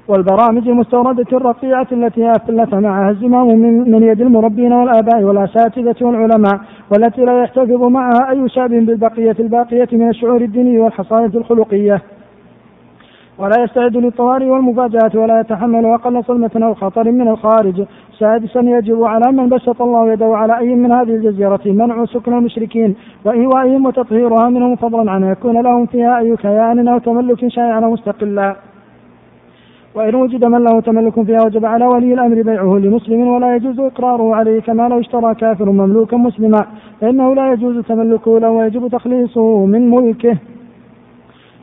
والبرامج 0.07 0.67
المستوردة 0.67 1.37
الرقيعة 1.37 1.87
التي 1.91 2.31
أفلت 2.31 2.73
معها 2.73 3.09
الزمام 3.09 3.47
من, 3.47 3.91
من 3.91 4.03
يد 4.03 4.21
المربين 4.21 4.73
والآباء 4.73 5.23
والأساتذة 5.23 5.95
والعلماء 6.01 6.59
والتي 6.91 7.25
لا 7.25 7.43
يحتفظ 7.43 7.83
معها 7.83 8.29
أي 8.29 8.49
شعب 8.49 8.69
بالبقية 8.69 9.35
الباقية 9.39 9.87
من 9.91 10.09
الشعور 10.09 10.41
الديني 10.41 10.79
والحصائل 10.79 11.37
الخلقية. 11.37 12.01
ولا 13.39 13.63
يستعد 13.63 13.97
للطوارئ 13.97 14.45
والمفاجآت 14.45 15.15
ولا 15.15 15.39
يتحمل 15.39 15.85
أقل 15.85 16.23
صدمة 16.23 16.51
أو 16.55 16.73
خطر 16.73 17.11
من 17.11 17.27
الخارج. 17.27 17.85
سادسا 18.19 18.59
يجب 18.59 19.03
على 19.03 19.31
من 19.31 19.49
بسط 19.49 19.81
الله 19.81 20.11
يده 20.11 20.25
على 20.25 20.57
أي 20.57 20.75
من 20.75 20.91
هذه 20.91 21.09
الجزيرة 21.09 21.59
منع 21.65 22.05
سكن 22.05 22.33
المشركين 22.33 22.95
وإيوائهم 23.25 23.85
وتطهيرها 23.85 24.49
منهم 24.49 24.75
فضلا 24.75 25.11
عن 25.11 25.23
يكون 25.23 25.61
لهم 25.61 25.85
فيها 25.85 26.19
أي 26.19 26.35
كيان 26.35 26.87
أو 26.87 26.97
تملك 26.97 27.47
شائعا 27.47 27.79
مستقلا. 27.79 28.55
وإن 29.95 30.15
وجد 30.15 30.45
من 30.45 30.63
له 30.63 30.81
تملك 30.81 31.21
فيها 31.21 31.41
وجب 31.45 31.65
على 31.65 31.85
ولي 31.85 32.13
الأمر 32.13 32.41
بيعه 32.41 32.77
لمسلم 32.77 33.27
ولا 33.27 33.55
يجوز 33.55 33.79
إقراره 33.79 34.35
عليه 34.35 34.59
كما 34.61 34.87
لو 34.89 34.99
اشترى 34.99 35.35
كافر 35.35 35.71
مملوكا 35.71 36.17
مسلما. 36.17 36.65
فإنه 37.01 37.35
لا 37.35 37.51
يجوز 37.53 37.85
تملكه 37.85 38.39
له 38.39 38.49
ويجب 38.49 38.87
تخليصه 38.87 39.65
من 39.65 39.89
ملكه. 39.89 40.37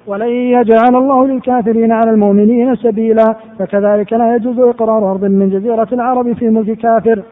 ولن 0.07 0.29
يجعل 0.29 0.97
الله 0.97 1.27
للكافرين 1.27 1.93
على 1.93 2.11
المؤمنين 2.11 2.77
سبيلا 2.77 3.37
فكذلك 3.59 4.13
لا 4.13 4.37
يجوز 4.37 4.59
إقرار 4.59 5.11
أرض 5.11 5.25
من 5.25 5.51
جزيرة 5.51 5.89
العرب 5.93 6.33
في 6.33 6.49
ملك 6.49 6.79
كافر. 6.79 7.23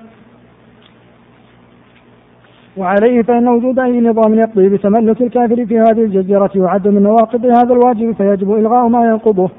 وعليه 2.76 3.22
فإن 3.22 3.48
وجود 3.48 3.78
أي 3.78 4.00
نظام 4.00 4.34
يقضي 4.34 4.68
بتملك 4.68 5.22
الكافر 5.22 5.66
في 5.66 5.78
هذه 5.78 6.04
الجزيرة 6.04 6.50
يعد 6.54 6.88
من 6.88 7.02
نواقض 7.02 7.46
هذا 7.46 7.72
الواجب 7.72 8.12
فيجب 8.12 8.52
إلغاء 8.52 8.88
ما 8.88 9.06
ينقضه. 9.06 9.50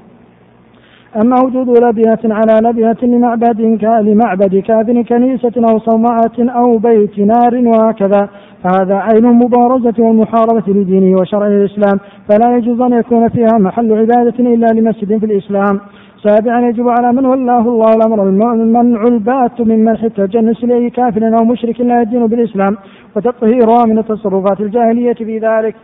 أما 1.22 1.36
وجود 1.46 1.70
لبنة 1.70 2.36
على 2.36 2.70
لبنة 2.70 2.98
لمعبد 3.04 3.62
لمعبد 3.84 4.56
كافر 4.56 5.02
كنيسة 5.02 5.54
أو 5.70 5.80
صومعة 5.80 6.38
أو 6.40 6.78
بيت 6.78 7.20
نار 7.20 7.68
وهكذا. 7.68 8.30
فهذا 8.64 8.96
عين 8.96 9.26
المبارزة 9.26 9.94
والمحاربة 10.00 10.74
لدينه 10.74 11.20
وشرع 11.20 11.48
الإسلام 11.48 12.00
فلا 12.30 12.58
يجوز 12.58 12.82
أن 12.82 12.94
يكون 12.94 13.28
فيها 13.30 13.58
محل 13.60 13.94
عبادة 13.94 14.40
إلا 14.40 14.68
لمسجد 14.68 15.18
في 15.18 15.26
الإسلام. 15.26 15.80
سابعا 16.24 16.62
يجب 16.62 16.90
على 16.90 17.14
من 17.14 17.26
ولاه 17.26 17.62
الله 17.62 17.96
الأمر 17.96 18.24
منع 18.66 19.08
البات 19.08 19.62
من 19.62 19.86
منح 19.86 20.04
التجنس 20.04 20.64
لأي 20.64 20.90
كافر 20.90 21.38
أو 21.40 21.46
مشرك 21.46 21.82
لا 21.82 22.02
يدين 22.02 22.28
بالإسلام. 22.28 22.78
وتطهيرها 23.16 23.86
من 23.86 23.98
التصرفات 23.98 24.62
الجاهلية 24.62 25.14
في 25.14 25.40
ذلك 25.40 25.76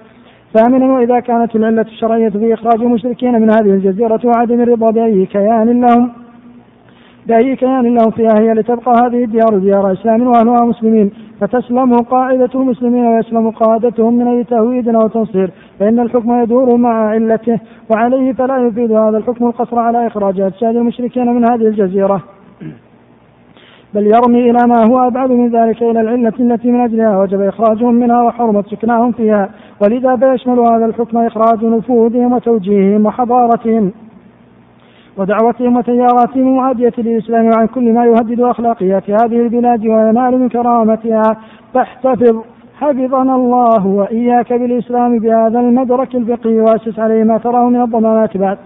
ثامنا 0.54 0.94
وإذا 0.94 1.20
كانت 1.20 1.56
العلة 1.56 1.82
الشرعية 1.82 2.30
في 2.30 2.54
إخراج 2.54 2.82
المشركين 2.82 3.42
من 3.42 3.50
هذه 3.50 3.70
الجزيرة 3.70 4.20
وعدم 4.24 4.62
الرضا 4.62 4.92
بأي 4.92 5.26
كيان 5.26 5.82
لهم 5.82 6.12
بأي 7.28 7.56
كيان 7.56 7.96
لهم 7.96 8.12
فيها 8.12 8.40
هي 8.40 8.54
لتبقى 8.54 8.94
هذه 9.04 9.24
الديار 9.24 9.58
ديار 9.58 9.92
إسلام 9.92 10.28
وأهلها 10.28 10.66
مسلمين. 10.66 11.12
فتسلم 11.42 11.96
قاعدة 11.96 12.50
المسلمين 12.56 13.06
ويسلم 13.06 13.50
قادتهم 13.50 14.14
من 14.14 14.28
أي 14.28 14.44
تهويد 14.44 14.90
أو 14.90 15.08
تنصير. 15.08 15.52
فإن 15.80 16.00
الحكم 16.00 16.42
يدور 16.42 16.76
مع 16.76 17.10
علته 17.10 17.60
وعليه 17.90 18.34
فلا 18.34 18.58
يفيد 18.68 18.92
هذا 18.92 19.18
الحكم 19.18 19.48
القصر 19.48 19.80
على 19.80 20.08
إخراج 20.08 20.40
أجساد 20.40 20.76
المشركين 20.76 21.34
من 21.34 21.44
هذه 21.52 21.68
الجزيرة. 21.68 22.24
بل 23.94 24.08
يرمي 24.08 24.50
إلى 24.52 24.68
ما 24.68 24.86
هو 24.86 25.08
أبعد 25.08 25.32
من 25.32 25.50
ذلك 25.50 25.84
إلى 25.84 26.02
العلة 26.02 26.34
التي 26.40 26.72
من 26.72 26.82
أجلها 26.82 27.18
وجب 27.18 27.42
إخراجهم 27.42 27.94
منها 27.96 28.22
وحرمة 28.22 28.64
سكناهم 28.72 29.12
فيها. 29.12 29.50
ولذا 29.82 30.16
فيشمل 30.16 30.60
هذا 30.60 30.86
الحكم 30.86 31.18
إخراج 31.18 31.66
نفوذهم 31.66 32.34
وتوجيههم 32.34 33.06
وحضارتهم 33.06 33.92
ودعوتهم 35.18 35.78
وتياراتهم 35.78 36.48
المعادية 36.48 36.94
للإسلام 36.98 37.46
وعن 37.46 37.68
كل 37.68 37.94
ما 37.94 38.06
يهدد 38.06 38.40
أخلاقيات 38.40 39.10
هذه 39.10 39.40
البلاد 39.42 39.88
وينال 39.88 40.40
من 40.40 40.50
كرامتها. 40.50 41.38
فاحتفظ. 41.74 42.42
حفظنا 42.80 43.36
الله 43.36 43.88
وإياك 43.88 44.54
بالإسلام 44.54 45.20
بهذا 45.20 45.60
المدرك 45.60 46.16
الفقهي 46.16 46.62
وأسس 46.62 47.00
عليه 47.00 47.24
ما 47.24 47.38
تراه 47.38 47.70
من 47.70 47.82
الضمانات 47.82 48.38
بعد. 48.38 48.58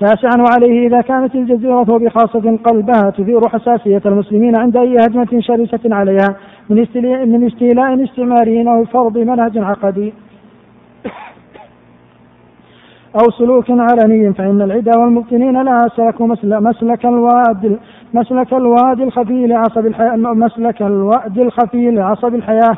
تاسعا 0.00 0.42
وعليه 0.42 0.86
إذا 0.86 1.00
كانت 1.00 1.34
الجزيرة 1.34 1.90
وبخاصة 1.90 2.56
قلبها 2.64 3.10
تثير 3.10 3.48
حساسية 3.48 4.02
المسلمين 4.06 4.56
عند 4.56 4.76
أي 4.76 4.96
هجمة 4.96 5.40
شرسة 5.40 5.94
عليها 5.94 6.36
من 6.70 6.76
من 7.32 7.46
استيلاء 7.46 8.04
استعماري 8.04 8.68
أو 8.68 8.84
فرض 8.84 9.18
منهج 9.18 9.58
عقدي 9.58 10.12
أو 13.14 13.30
سلوك 13.38 13.64
علني 13.70 14.32
فإن 14.32 14.62
العدا 14.62 14.98
والمبطنين 14.98 15.62
لها 15.62 15.88
سلكوا 15.96 16.26
مسلك 16.60 17.06
الواد 17.06 17.78
مسلك 18.14 18.52
الواد 18.52 19.00
الخفي 19.00 19.46
لعصب 19.46 19.86
الحياة 19.86 20.16
مسلك 20.16 20.82
الواد 20.82 21.38
الخفي 21.38 21.90
لعصب 21.90 22.34
الحياة. 22.34 22.76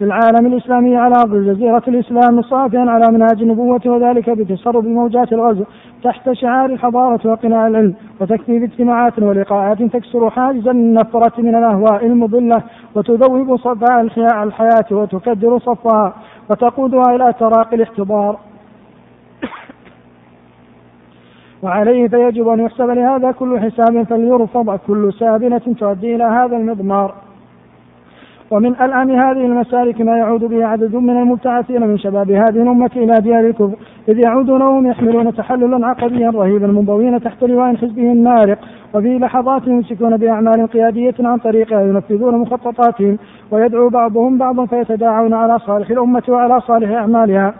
في 0.00 0.06
العالم 0.06 0.46
الإسلامي 0.46 0.96
على 0.96 1.14
أرض 1.14 1.34
الجزيرة 1.34 1.82
الإسلام 1.88 2.42
صافيا 2.42 2.80
على 2.80 3.12
منهج 3.12 3.42
النبوة 3.42 3.80
وذلك 3.86 4.30
بتسرب 4.30 4.86
موجات 4.86 5.32
الغزو 5.32 5.64
تحت 6.04 6.32
شعار 6.32 6.70
الحضارة 6.70 7.30
وقناع 7.30 7.66
العلم 7.66 7.94
وتكثيف 8.20 8.62
اجتماعات 8.62 9.18
ولقاءات 9.18 9.82
تكسر 9.82 10.30
حاجز 10.30 10.68
النفرة 10.68 11.40
من 11.40 11.54
الأهواء 11.54 12.06
المضلة 12.06 12.62
وتذوب 12.94 13.56
صفاء 13.56 14.00
الحياة 14.42 14.84
وتكدر 14.90 15.58
صفها 15.58 16.14
وتقودها 16.50 17.16
إلى 17.16 17.34
تراقي 17.40 17.76
الاحتضار 17.76 18.38
وعليه 21.62 22.08
فيجب 22.08 22.48
أن 22.48 22.60
يحسب 22.60 22.90
لهذا 22.90 23.32
كل 23.32 23.58
حساب 23.58 24.02
فليرفض 24.02 24.78
كل 24.86 25.12
سابنة 25.18 25.74
تؤدي 25.78 26.14
إلى 26.14 26.24
هذا 26.24 26.56
المضمار. 26.56 27.29
ومن 28.50 28.76
ألعن 28.80 29.10
هذه 29.10 29.46
المسالك 29.46 30.00
ما 30.00 30.18
يعود 30.18 30.44
به 30.44 30.66
عدد 30.66 30.96
من 30.96 31.10
المبتعثين 31.10 31.86
من 31.86 31.98
شباب 31.98 32.30
هذه 32.30 32.62
الأمة 32.62 32.90
إلى 32.96 33.20
ديار 33.20 33.46
الكفر 33.46 33.76
إذ 34.08 34.18
يعودون 34.18 34.62
وهم 34.62 34.86
يحملون 34.86 35.34
تحللا 35.34 35.86
عقديا 35.86 36.30
رهيبا 36.30 36.66
منضوين 36.66 37.20
تحت 37.20 37.44
لواء 37.44 37.76
حزبهم 37.76 38.12
النارق 38.12 38.58
وفي 38.94 39.18
لحظات 39.18 39.66
يمسكون 39.66 40.16
بأعمال 40.16 40.66
قيادية 40.66 41.14
عن 41.20 41.38
طريقها 41.38 41.80
ينفذون 41.80 42.38
مخططاتهم 42.38 43.18
ويدعو 43.50 43.88
بعضهم 43.88 44.38
بعضا 44.38 44.66
فيتداعون 44.66 45.34
على 45.34 45.58
صالح 45.58 45.90
الأمة 45.90 46.22
وعلى 46.28 46.60
صالح 46.60 46.90
أعمالها. 46.90 47.54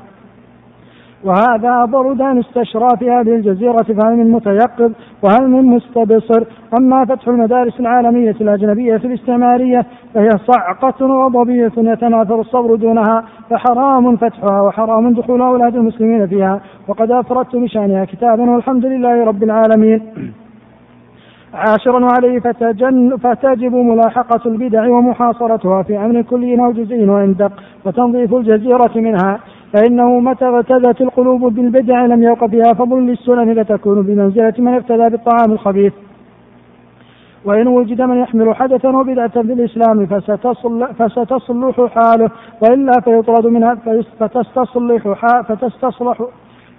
وهذا 1.25 1.85
بردان 1.85 2.39
استشرى 2.39 2.89
في 2.99 3.11
هذه 3.11 3.35
الجزيرة 3.35 3.83
فهل 3.83 4.17
من 4.17 4.31
متيقظ 4.31 4.93
وهل 5.23 5.49
من 5.49 5.65
مستبصر. 5.65 6.45
أما 6.79 7.05
فتح 7.05 7.29
المدارس 7.29 7.81
العالمية 7.81 8.37
الأجنبية 8.41 8.97
في 8.97 9.07
الاستعمارية 9.07 9.87
فهي 10.15 10.31
صعقة 10.31 11.07
وضبية 11.07 11.73
يتناثر 11.79 12.41
الصبر 12.41 12.75
دونها 12.75 13.25
فحرام 13.51 14.17
فتحها 14.17 14.61
وحرام 14.63 15.13
دخول 15.13 15.43
أولاد 15.43 15.77
المسلمين 15.77 16.27
فيها. 16.27 16.61
وقد 16.89 17.11
أفردت 17.11 17.57
بشأنها 17.57 18.05
كتابا 18.05 18.51
والحمد 18.51 18.87
لله 18.87 19.25
رب 19.25 19.43
العالمين. 19.43 20.01
عاشرا 21.55 22.05
وعليه 22.05 22.41
فتجن 22.41 23.17
فتجب 23.17 23.75
ملاحقة 23.75 24.41
البدع 24.47 24.89
ومحاصرتها 24.89 25.83
في 25.83 25.99
أمر 25.99 26.23
كلي 26.23 26.61
أو 26.61 26.73
جزئي 26.73 27.09
وإن 27.09 27.35
دق 27.35 27.53
وتنظيف 27.85 28.35
الجزيرة 28.35 28.91
منها. 28.97 29.41
فإنه 29.73 30.21
متى 30.21 30.45
اغتدت 30.45 31.01
القلوب 31.01 31.55
بالبدع 31.55 32.07
لم 32.07 32.23
يوق 32.23 32.47
فيها 32.47 32.73
فضل 32.73 33.03
للسنن 33.03 33.63
فتكون 33.63 34.03
بمنزلة 34.03 34.55
من 34.59 34.75
ابتدى 34.75 35.09
بالطعام 35.09 35.53
الخبيث. 35.53 35.93
وإن 37.45 37.67
وجد 37.67 38.03
من 38.03 38.17
يحمل 38.19 38.55
حدثا 38.55 38.89
وبدعة 38.89 39.43
في 39.43 39.53
الإسلام 39.53 40.07
فستصل 40.07 40.87
فستصلح 40.99 41.81
حاله 41.95 42.31
وإلا 42.63 42.93
فيطرد 43.05 43.47
منها 43.47 43.75
فتصلح 44.21 45.09
فتصلح 45.49 46.23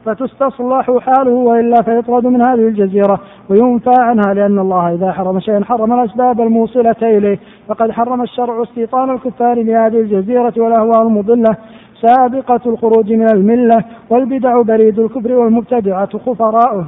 فتستصلح 0.05 0.97
حاله 0.99 1.31
وإلا 1.31 1.81
فيطرد 1.85 2.25
من 2.25 2.41
هذه 2.41 2.67
الجزيرة 2.67 3.19
وينفى 3.49 3.93
عنها 3.99 4.33
لأن 4.33 4.59
الله 4.59 4.93
إذا 4.93 5.11
حرم 5.11 5.39
شيئا 5.39 5.63
حرم 5.63 5.93
الأسباب 5.93 6.41
الموصلة 6.41 6.95
إليه. 7.01 7.39
فقد 7.67 7.91
حرم 7.91 8.21
الشرع 8.21 8.63
استيطان 8.63 9.09
الكفار 9.09 9.63
لهذه 9.63 9.99
الجزيرة 9.99 10.53
والاهواء 10.57 11.01
المضلة 11.01 11.57
سابقة 12.01 12.61
الخروج 12.65 13.13
من 13.13 13.27
الملة 13.33 13.83
والبدع 14.09 14.61
بريد 14.61 14.99
الكفر 14.99 15.33
والمبتدعة 15.33 16.17
خفراؤه. 16.17 16.85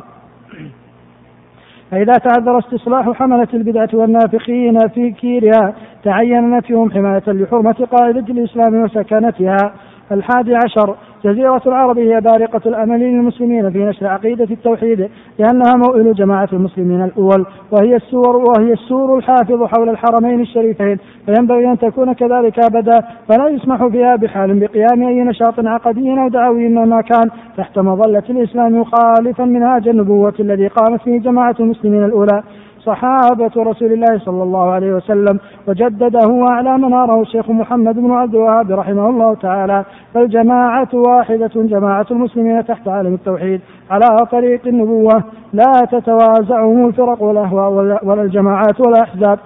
فإذا 1.91 2.14
تعذر 2.14 2.60
استصلاح 2.60 3.11
حملة 3.11 3.48
البدعة 3.53 3.90
والنافقين 3.94 4.77
في 4.94 5.11
كيرها 5.11 5.73
تعين 6.03 6.49
نفيهم 6.49 6.91
حماية 6.91 7.23
لحرمة 7.27 7.88
قاعدة 7.91 8.26
الإسلام 8.30 8.84
وسكنتها. 8.84 9.73
الحادي 10.14 10.56
عشر 10.56 10.95
جزيرة 11.26 11.61
العرب 11.68 11.99
هي 11.99 12.22
بارقة 12.22 12.61
الأمل 12.65 12.99
للمسلمين 12.99 13.72
في 13.72 13.77
نشر 13.77 14.07
عقيدة 14.07 14.48
التوحيد 14.52 15.10
لأنها 15.40 15.73
موئل 15.76 16.14
جماعة 16.14 16.49
المسلمين 16.53 17.03
الأول 17.03 17.45
وهي 17.72 17.95
السور 17.95 18.35
وهي 18.35 18.73
السور 18.73 19.18
الحافظ 19.18 19.64
حول 19.64 19.90
الحرمين 19.90 20.41
الشريفين 20.41 20.98
فينبغي 21.26 21.72
أن 21.72 21.77
تكون 21.77 22.14
كذلك 22.14 22.60
أبدا 22.60 22.99
فلا 23.30 23.49
يسمح 23.49 23.88
فيها 23.88 24.15
بحال 24.15 24.60
بقيام 24.60 25.07
أي 25.07 25.23
نشاط 25.23 25.53
عقدي 25.60 26.11
أو 26.11 26.27
دعوي 26.27 26.69
مهما 26.69 27.02
كان 27.02 27.30
تحت 27.57 27.80
مظلة 27.80 28.23
الإسلام 28.30 28.80
مخالفا 28.81 29.44
منهاج 29.44 29.88
النبوة 29.88 30.34
الذي 30.40 30.68
قامت 30.68 31.02
فيه 31.02 31.19
جماعة 31.19 31.56
المسلمين 31.60 32.03
الأولى. 32.06 32.44
صحابة 32.86 33.52
رسول 33.58 33.94
الله 33.94 34.18
صلى 34.18 34.44
الله 34.44 34.72
عليه 34.72 34.94
وسلم 34.94 35.40
وجدده 35.68 36.28
وأعلى 36.28 36.78
مناره 36.78 37.22
الشيخ 37.22 37.50
محمد 37.50 37.96
بن 37.96 38.12
عبد 38.12 38.36
الوهاب 38.36 38.72
رحمه 38.72 39.10
الله 39.10 39.36
تعالى. 39.36 39.86
فالجماعة 40.14 40.88
واحدة 40.94 41.52
جماعة 41.56 42.06
المسلمين 42.12 42.66
تحت 42.66 42.88
عالم 42.88 43.14
التوحيد 43.14 43.62
على 43.92 44.26
طريق 44.32 44.68
النبوة. 44.68 45.24
لا 45.54 45.74
تتوازعهم 45.92 46.88
الفرق 46.88 47.22
والأهواء 47.24 48.00
ولا 48.04 48.22
الجماعات 48.22 48.82
ولا 48.82 48.98
الأحزاب. 48.98 49.40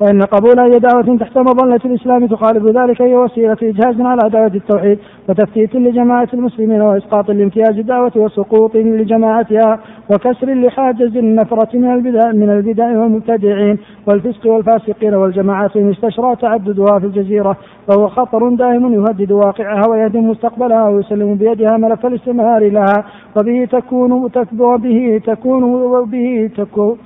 وإن 0.00 0.22
قبول 0.22 0.60
أي 0.60 0.78
دعوة 0.78 1.18
تحت 1.18 1.38
مظلة 1.38 1.80
الإسلام 1.84 2.26
تخالف 2.26 2.64
ذلك 2.64 3.02
هي 3.02 3.14
وسيلة 3.14 3.56
إجهاز 3.62 4.00
على 4.00 4.30
دعوة 4.30 4.52
التوحيد 4.54 4.98
وتفتيت 5.28 5.74
لجماعة 5.74 6.28
المسلمين 6.34 6.80
وإسقاط 6.80 7.30
لامتياز 7.30 7.78
الدعوة 7.78 8.12
وسقوط 8.16 8.74
لجماعتها 8.76 9.78
وكسر 10.10 10.54
لحاجز 10.54 11.16
النفرة 11.16 11.68
من 11.74 11.92
البدع 11.92 12.32
من 12.32 12.50
البدع 12.50 12.98
والمبتدعين 12.98 13.78
والفسق 14.06 14.46
والفاسقين 14.46 15.14
والجماعات 15.14 15.76
إن 15.76 15.90
استشرى 15.90 16.36
تعددها 16.36 16.98
في 16.98 17.06
الجزيرة 17.06 17.56
فهو 17.88 18.08
خطر 18.08 18.48
دائم 18.48 18.92
يهدد 18.92 19.32
واقعها 19.32 19.82
ويهدم 19.90 20.30
مستقبلها 20.30 20.88
ويسلم 20.88 21.34
بيدها 21.34 21.76
ملف 21.76 22.06
الاستمرار 22.06 22.68
لها 22.70 23.04
وبه 23.36 23.64
تكون 23.72 24.12
وبه 24.12 25.20
تكون 25.26 25.62
وبه 25.64 26.50
تكون 26.56 26.98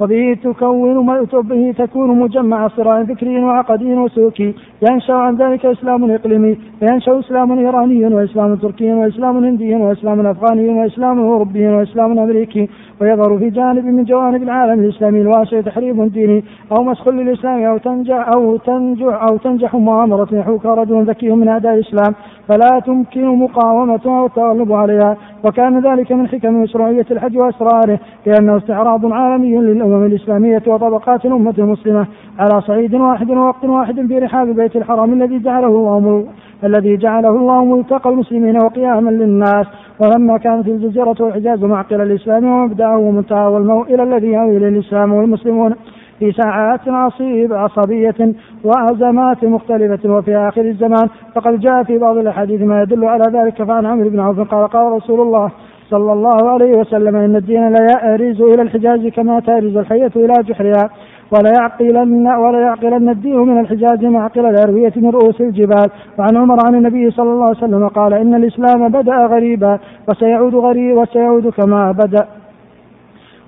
وبه 0.00 0.36
تكون 0.44 1.16
به 1.32 1.74
تكون 1.78 2.18
مجمع 2.18 2.68
صراع 2.68 3.04
فكري 3.04 3.44
وعقدي 3.44 3.94
وسلوكي. 3.94 4.54
ينشأ 4.90 5.14
عن 5.14 5.36
ذلك 5.36 5.66
إسلام 5.66 6.10
إقليمي 6.10 6.56
فينشأ 6.80 7.18
إسلام 7.18 7.58
إيراني 7.58 8.06
وإسلام 8.14 8.54
تركي 8.54 8.92
وإسلام 8.92 9.44
هندي 9.44 9.74
وإسلام 9.74 10.26
أفغاني 10.26 10.68
وإسلام 10.68 11.18
أوروبي 11.18 11.68
وإسلام 11.68 12.18
أمريكي. 12.18 12.68
ويظهر 13.00 13.38
في 13.38 13.50
جانب 13.50 13.84
من 13.84 14.04
جوانب 14.04 14.42
العالم 14.42 14.80
الإسلامي 14.84 15.20
الواسع 15.20 15.60
تحريف 15.60 16.00
ديني 16.00 16.44
أو 16.72 16.84
مسخ 16.84 17.08
للإسلام 17.08 17.62
أو 17.62 17.78
تنجح 17.78 18.28
أو 18.34 18.56
تنجح 18.56 19.22
أو 19.22 19.36
تنجح 19.36 19.74
مؤامرة 19.74 20.28
يحوك 20.32 20.66
رجل 20.66 21.04
ذكي 21.04 21.30
من 21.30 21.48
أعداء 21.48 21.74
الإسلام. 21.74 22.14
فلا 22.48 22.80
تمكن 22.86 23.26
مقاومتها 23.26 24.20
والتغلب 24.22 24.72
عليها. 24.72 25.16
وكان 25.44 25.80
ذلك 25.80 26.12
من 26.12 26.28
حكم 26.28 26.62
مشروعية 26.62 27.06
الحج 27.10 27.36
وأسراره 27.38 27.98
لأنه 28.26 28.56
استعراض 28.56 29.12
عالمي 29.12 29.83
للأمم 29.84 30.06
الإسلامية 30.06 30.62
وطبقات 30.66 31.24
الأمة 31.24 31.54
المسلمة 31.58 32.06
على 32.38 32.60
صعيد 32.60 32.94
واحد 32.94 33.30
ووقت 33.30 33.64
واحد 33.64 34.06
في 34.06 34.18
رحاب 34.18 34.46
بيت 34.48 34.76
الحرام 34.76 35.12
الذي 35.12 35.38
جعله 35.38 35.66
الله 35.66 36.24
الذي 36.64 36.96
جعله 36.96 37.28
الله 37.28 37.64
ملتقى 37.64 38.10
المسلمين 38.10 38.56
وقياما 38.56 39.10
للناس. 39.10 39.66
ولما 40.00 40.38
كانت 40.38 40.68
الجزيرة 40.68 41.16
والحجاز 41.20 41.64
معقل 41.64 42.00
الإسلام 42.00 42.44
ومبدأه 42.44 42.98
ومنتهى 42.98 43.46
والموء 43.46 43.94
إلى 43.94 44.02
الذي 44.02 44.26
يهوي 44.26 44.56
الإسلام 44.56 45.12
والمسلمون 45.12 45.74
في 46.18 46.32
ساعات 46.32 46.88
عصيب 46.88 47.52
عصبية 47.52 48.34
وأزمات 48.64 49.44
مختلفة. 49.44 50.10
وفي 50.10 50.36
آخر 50.36 50.60
الزمان 50.60 51.08
فقد 51.34 51.60
جاء 51.60 51.82
في 51.82 51.98
بعض 51.98 52.16
الأحاديث 52.16 52.62
ما 52.62 52.82
يدل 52.82 53.04
على 53.04 53.24
ذلك. 53.32 53.62
فعن 53.62 53.86
عمرو 53.86 54.08
بن 54.10 54.20
عوف 54.20 54.40
قال 54.40 54.68
قال 54.68 54.92
رسول 54.92 55.20
الله 55.20 55.50
صلى 55.94 56.12
الله 56.12 56.50
عليه 56.50 56.72
وسلم 56.78 57.16
إن 57.16 57.36
الدين 57.36 57.68
لا 57.68 57.86
يأرز 57.92 58.42
إلى 58.42 58.62
الحجاز 58.62 59.06
كما 59.06 59.40
تأرز 59.40 59.76
الحية 59.76 60.10
إلى 60.16 60.34
جحرها 60.48 60.90
ولا 61.32 61.52
يعقلن 61.58 62.26
ولا 62.26 62.60
يعقلن 62.60 63.08
الدين 63.08 63.38
من 63.38 63.60
الحجاز 63.60 64.04
معقل 64.04 64.46
الأروية 64.46 64.92
من 64.96 65.10
رؤوس 65.10 65.40
الجبال. 65.40 65.88
وعن 66.18 66.36
عمر 66.36 66.58
عن 66.66 66.74
النبي 66.74 67.10
صلى 67.10 67.30
الله 67.30 67.46
عليه 67.46 67.56
وسلم 67.56 67.88
قال 67.88 68.14
إن 68.14 68.34
الإسلام 68.34 68.88
بدأ 68.88 69.16
غريبا 69.26 69.78
وسيعود 70.08 70.54
غريب 70.54 70.96
وسيعود 70.96 71.48
كما 71.48 71.92
بدأ 71.92 72.26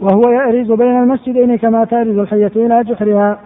وهو 0.01 0.31
يأرز 0.31 0.73
بين 0.73 0.97
المسجدين 1.03 1.57
كما 1.57 1.85
تأرز 1.85 2.19
الحية 2.19 2.53
إلى 2.57 2.83
جحرها. 2.83 3.39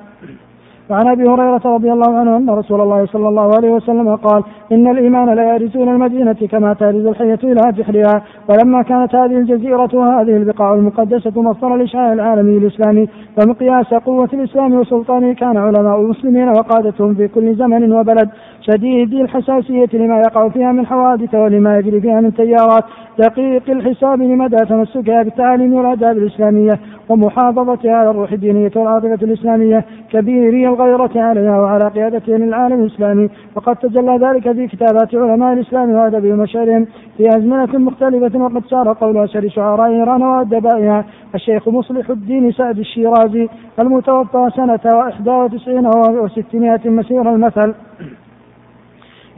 وعن 0.91 1.09
أبي 1.09 1.23
هريرة 1.23 1.61
رضي 1.65 1.93
الله 1.93 2.19
عنه 2.19 2.37
أن 2.37 2.51
رسول 2.51 2.81
الله 2.81 3.07
صلى 3.07 3.29
الله 3.29 3.55
عليه 3.57 3.71
وسلم 3.71 4.17
قال 4.17 4.43
إن 4.73 4.91
الإيمان 4.91 5.35
لا 5.35 5.55
يرث 5.55 5.77
إلى 5.77 5.91
المدينة 5.91 6.33
كما 6.33 6.75
ترث 6.75 6.95
الحية 6.95 7.39
إلى 7.45 7.73
جحرها 7.73 8.23
ولما 8.49 8.83
كانت 8.83 9.15
هذه 9.15 9.37
الجزيرة 9.37 9.89
وهذه 9.95 10.37
البقاع 10.37 10.75
المقدسة 10.75 11.43
مصدر 11.43 11.75
الاشعاع 11.75 12.13
العالمي 12.13 12.59
الإسلامي 12.59 13.09
ومقياس 13.39 13.95
قوة 13.95 14.29
الإسلام 14.33 14.75
وسلطانه 14.75 15.35
كان 15.35 15.57
علماء 15.57 16.01
المسلمين 16.01 16.49
وقادتهم 16.49 17.15
في 17.15 17.29
كل 17.29 17.55
زمن 17.55 17.93
وبلد 17.93 18.29
شديد 18.61 19.15
الحساسية 19.15 19.89
لما 19.93 20.19
يقع 20.19 20.49
فيها 20.49 20.73
من 20.73 20.87
حوادث 20.87 21.35
ولما 21.35 21.79
يجري 21.79 22.01
فيها 22.01 22.21
من 22.21 22.35
تيارات 22.35 22.85
دقيق 23.19 23.71
الحساب 23.71 24.23
لمدى 24.23 24.57
تمسكها 24.57 25.23
بالتعاليم 25.23 25.75
والأداب 25.75 26.19
الإسلامية 26.19 26.79
ومحافظتها 27.09 27.93
على 27.93 28.11
الروح 28.11 28.33
الدينية 28.33 28.71
والعاطفة 28.77 29.19
الإسلامية 29.23 29.85
كبيري 30.13 30.69
الغيرة 30.81 31.11
عليها 31.17 31.61
وعلى 31.61 31.89
قيادتها 31.89 32.39
للعالم 32.39 32.81
الإسلامي. 32.81 33.29
وقد 33.57 33.77
تجلى 33.77 34.19
ذلك 34.27 34.53
في 34.53 34.67
كتابات 34.67 35.15
علماء 35.15 35.53
الإسلام 35.53 35.91
وأدبهم 35.91 36.41
وشعرهم 36.41 36.87
في 37.17 37.29
أزمنة 37.29 37.79
مختلفة 37.79 38.39
وقد 38.39 38.65
سار 38.71 38.93
قول 38.93 39.19
أشهر 39.19 39.49
شعراء 39.49 39.91
إيران 39.91 40.23
وأدبائها 40.23 41.05
الشيخ 41.35 41.69
مصلح 41.69 42.11
الدين 42.11 42.53
سعد 42.53 42.79
الشيرازي 42.79 43.49
المتوفى 43.79 44.51
سنة 44.57 44.81
91 44.85 45.91
و600 46.29 46.87
مسير 46.87 47.35
المثل. 47.35 47.75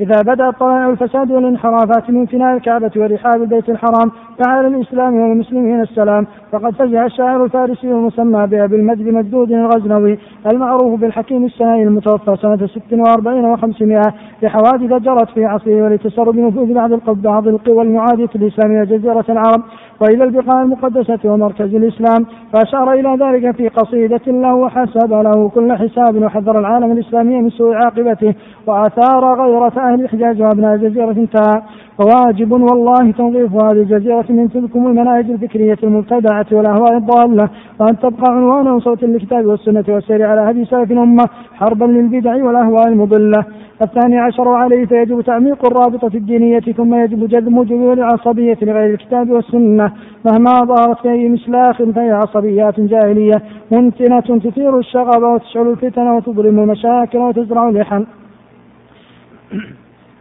إذا 0.01 0.23
بدأ 0.23 0.51
طلائع 0.51 0.91
الفساد 0.91 1.31
والانحرافات 1.31 2.11
من 2.11 2.27
فناء 2.27 2.57
الكعبة 2.57 2.91
ورحاب 2.97 3.43
البيت 3.43 3.69
الحرام 3.69 4.11
فعلى 4.39 4.67
الإسلام 4.67 5.15
والمسلمين 5.15 5.81
السلام. 5.81 6.27
فقد 6.53 6.75
فزع 6.75 7.07
الشاعر 7.07 7.45
الفارسي 7.45 7.87
المسمى 7.87 8.47
بأبي 8.47 8.77
المجد 8.77 9.09
مجدود 9.09 9.53
الغزنوي 9.53 10.19
المعروف 10.53 11.01
بالحكيم 11.01 11.45
السنائي 11.45 11.83
المتوفى 11.83 12.37
سنة 12.43 12.67
46 12.67 13.57
و500 13.57 14.13
لحوادث 14.43 15.03
جرت 15.03 15.31
في 15.31 15.45
عصره 15.45 15.83
ولتسرب 15.83 16.37
نفوذ 16.37 16.75
بعض 16.75 16.91
بعض 17.07 17.49
القوى 17.49 17.83
المعادية 17.83 18.29
الإسلامية 18.35 18.85
جزيرة 18.85 19.25
العرب 19.29 19.63
وإلى 20.01 20.25
البقاع 20.25 20.63
المقدسة 20.63 21.19
ومركز 21.25 21.75
الإسلام 21.75 22.27
فأشار 22.53 22.93
إلى 22.93 23.17
ذلك 23.25 23.57
في 23.57 23.69
قصيدة 23.69 24.21
له 24.27 24.55
وحسب 24.55 25.13
له 25.13 25.49
كل 25.49 25.73
حساب 25.73 26.23
وحذر 26.23 26.59
العالم 26.59 26.93
الإسلامي 26.93 27.43
من 27.43 27.51
سوء 27.51 27.75
عاقبته 27.75 28.35
وأثار 28.67 29.43
غيرة 29.43 29.73
أهل 29.77 30.01
الحجاز 30.01 30.41
وأبناء 30.41 30.75
الجزيرة 30.75 31.11
انتهى. 31.11 31.63
فواجب 31.99 32.53
والله 32.53 33.11
تنظيف 33.11 33.53
هذه 33.53 33.73
الجزيرة 33.73 34.25
من 34.29 34.49
تلكم 34.49 34.87
المناهج 34.87 35.31
الفكرية 35.31 35.79
المبتدعة 35.83 36.42
والأهواء 36.53 36.97
الضالة. 36.97 37.49
وأن 37.81 37.99
تبقى 37.99 38.33
عنوانا 38.35 38.79
صوت 38.79 39.05
للكتاب 39.05 39.47
والسنة 39.47 39.85
والسير 39.89 40.27
على 40.27 40.41
هدي 40.51 40.65
سلف 40.65 40.93
الأمة 40.93 41.25
حربا 41.55 41.85
للبدع 41.85 42.45
والأهواء 42.45 42.89
المضلة. 42.89 43.45
الثاني 43.83 44.19
عشر 44.19 44.49
عليه 44.49 44.87
فيجب 44.87 45.21
تعميق 45.21 45.67
الرابطة 45.67 46.11
الدينية 46.15 46.61
ثم 46.61 46.95
يجب 46.95 47.29
جذب 47.29 47.67
جذور 47.67 47.93
العصبية 47.93 48.59
لغير 48.63 48.91
الكتاب 48.95 49.31
والسنة. 49.31 49.93
مهما 50.25 50.65
ظهرت 50.65 50.99
في 51.03 51.11
أي 51.11 51.29
مسلاخ 51.29 51.83
فهي 51.83 52.11
عصبيات 52.11 52.81
جاهلية. 52.81 53.43
ممتنة 53.71 54.21
تثير 54.21 54.79
الشغب 54.79 55.23
وتشعل 55.23 55.69
الفتن 55.69 56.09
وتظلم 56.09 56.59
المشاكل 56.59 57.19
وتزرع 57.19 57.69
اللحن 57.69 58.05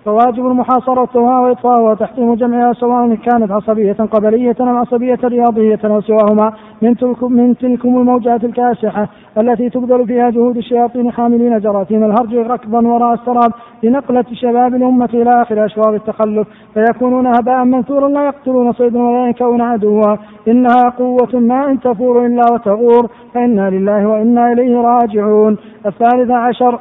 فواجب 0.05 0.43
محاصرتها 0.43 1.39
وإطفاءها 1.39 1.91
وتحطيم 1.91 2.33
جمعها 2.33 2.73
سواء 2.73 3.15
كانت 3.15 3.51
عصبية 3.51 3.93
قبلية 3.93 4.55
أم 4.61 4.77
عصبية 4.77 5.19
رياضية 5.23 5.79
أو 5.83 6.01
سواهما 6.01 6.53
من 6.81 6.95
تلكم 6.95 7.33
من 7.33 7.57
تلكم 7.57 7.97
الموجات 7.97 8.43
الكاسحة 8.43 9.07
التي 9.37 9.69
تبذل 9.69 10.07
فيها 10.07 10.29
جهود 10.29 10.57
الشياطين 10.57 11.11
حاملين 11.11 11.59
جراثيم 11.59 12.03
الهرج 12.03 12.35
ركضا 12.35 12.87
وراء 12.87 13.13
السراب 13.13 13.51
لنقلة 13.83 14.25
شباب 14.33 14.75
الأمة 14.75 15.09
إلى 15.13 15.41
آخر 15.41 15.65
أشواط 15.65 15.87
التخلف 15.87 16.47
فيكونون 16.73 17.27
هباء 17.27 17.63
منثورا 17.63 18.09
لا 18.09 18.25
يقتلون 18.25 18.73
صيدا 18.73 19.01
ولا 19.03 19.25
ينكون 19.27 19.61
عدوا. 19.61 20.15
إنها 20.47 20.89
قوة 20.97 21.39
ما 21.39 21.71
إن 21.71 21.79
تفور 21.79 22.25
إلا 22.25 22.43
وتغور 22.53 23.09
فإنا 23.33 23.69
لله 23.69 24.07
وإنا 24.07 24.51
إليه 24.51 24.81
راجعون. 24.81 25.57
الثالث 25.85 26.31
عشر 26.31 26.79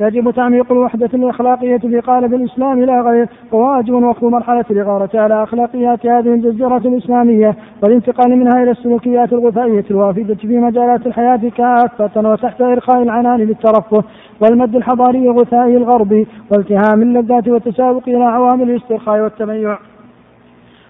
يجب 0.00 0.30
تعميق 0.30 0.72
الوحدة 0.72 1.10
الأخلاقية 1.14 1.78
في 1.78 2.00
قالب 2.00 2.34
الإسلام 2.34 2.82
لا 2.82 3.00
غير 3.00 3.28
وواجب 3.52 3.94
وقف 3.94 4.22
مرحلة 4.22 4.64
الإغارة 4.70 5.10
على 5.14 5.42
أخلاقيات 5.42 6.06
هذه 6.06 6.34
الجزيرة 6.34 6.76
الإسلامية 6.76 7.56
والانتقال 7.82 8.36
منها 8.38 8.62
إلى 8.62 8.70
السلوكيات 8.70 9.32
الغثائية 9.32 9.84
الوافدة 9.90 10.34
في 10.34 10.58
مجالات 10.58 11.06
الحياة 11.06 11.40
كافة 11.56 12.30
وتحت 12.30 12.60
إرخاء 12.60 13.02
العنان 13.02 13.40
للترفه 13.40 14.04
والمد 14.40 14.76
الحضاري 14.76 15.18
الغثائي 15.18 15.76
الغربي 15.76 16.26
والتهام 16.50 17.02
اللذات 17.02 17.48
والتسابق 17.48 18.08
إلى 18.08 18.24
عوامل 18.24 18.70
الاسترخاء 18.70 19.20
والتميع. 19.20 19.78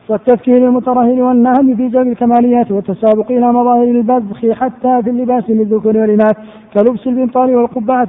والتفكير 0.09 0.57
المترهل 0.57 1.23
والنهم 1.23 1.77
في 1.77 1.89
جلب 1.89 2.07
الكماليات 2.07 2.70
والتسابق 2.70 3.31
إلى 3.31 3.53
مظاهر 3.53 3.83
البذخ 3.83 4.53
حتى 4.53 5.03
في 5.03 5.11
اللباس 5.11 5.51
للذكور 5.51 5.97
والإناث 5.97 6.37
كلبس 6.74 7.07
البنطال 7.07 7.57
والقبعة 7.57 8.09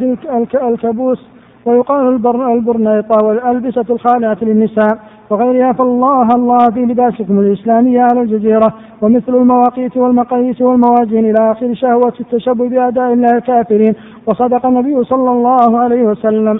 الكبوس 0.53 1.27
ويقال 1.65 2.07
البرنيطة 2.53 3.25
والألبسة 3.25 3.85
الخالعة 3.89 4.37
للنساء 4.41 4.99
وغيرها 5.29 5.73
فالله 5.73 6.29
الله 6.35 6.57
في 6.57 6.79
لباسكم 6.79 7.39
الإسلامي 7.39 7.99
على 7.99 8.21
الجزيرة 8.21 8.73
ومثل 9.01 9.35
المواقيت 9.35 9.97
والمقاييس 9.97 10.61
والموازين 10.61 11.25
إلى 11.29 11.51
آخر 11.51 11.73
شهوة 11.73 12.13
التشبه 12.19 12.69
بأداء 12.69 13.13
الله 13.13 13.37
الكافرين 13.37 13.93
وصدق 14.27 14.65
النبي 14.65 15.03
صلى 15.03 15.31
الله 15.31 15.79
عليه 15.79 16.03
وسلم. 16.03 16.59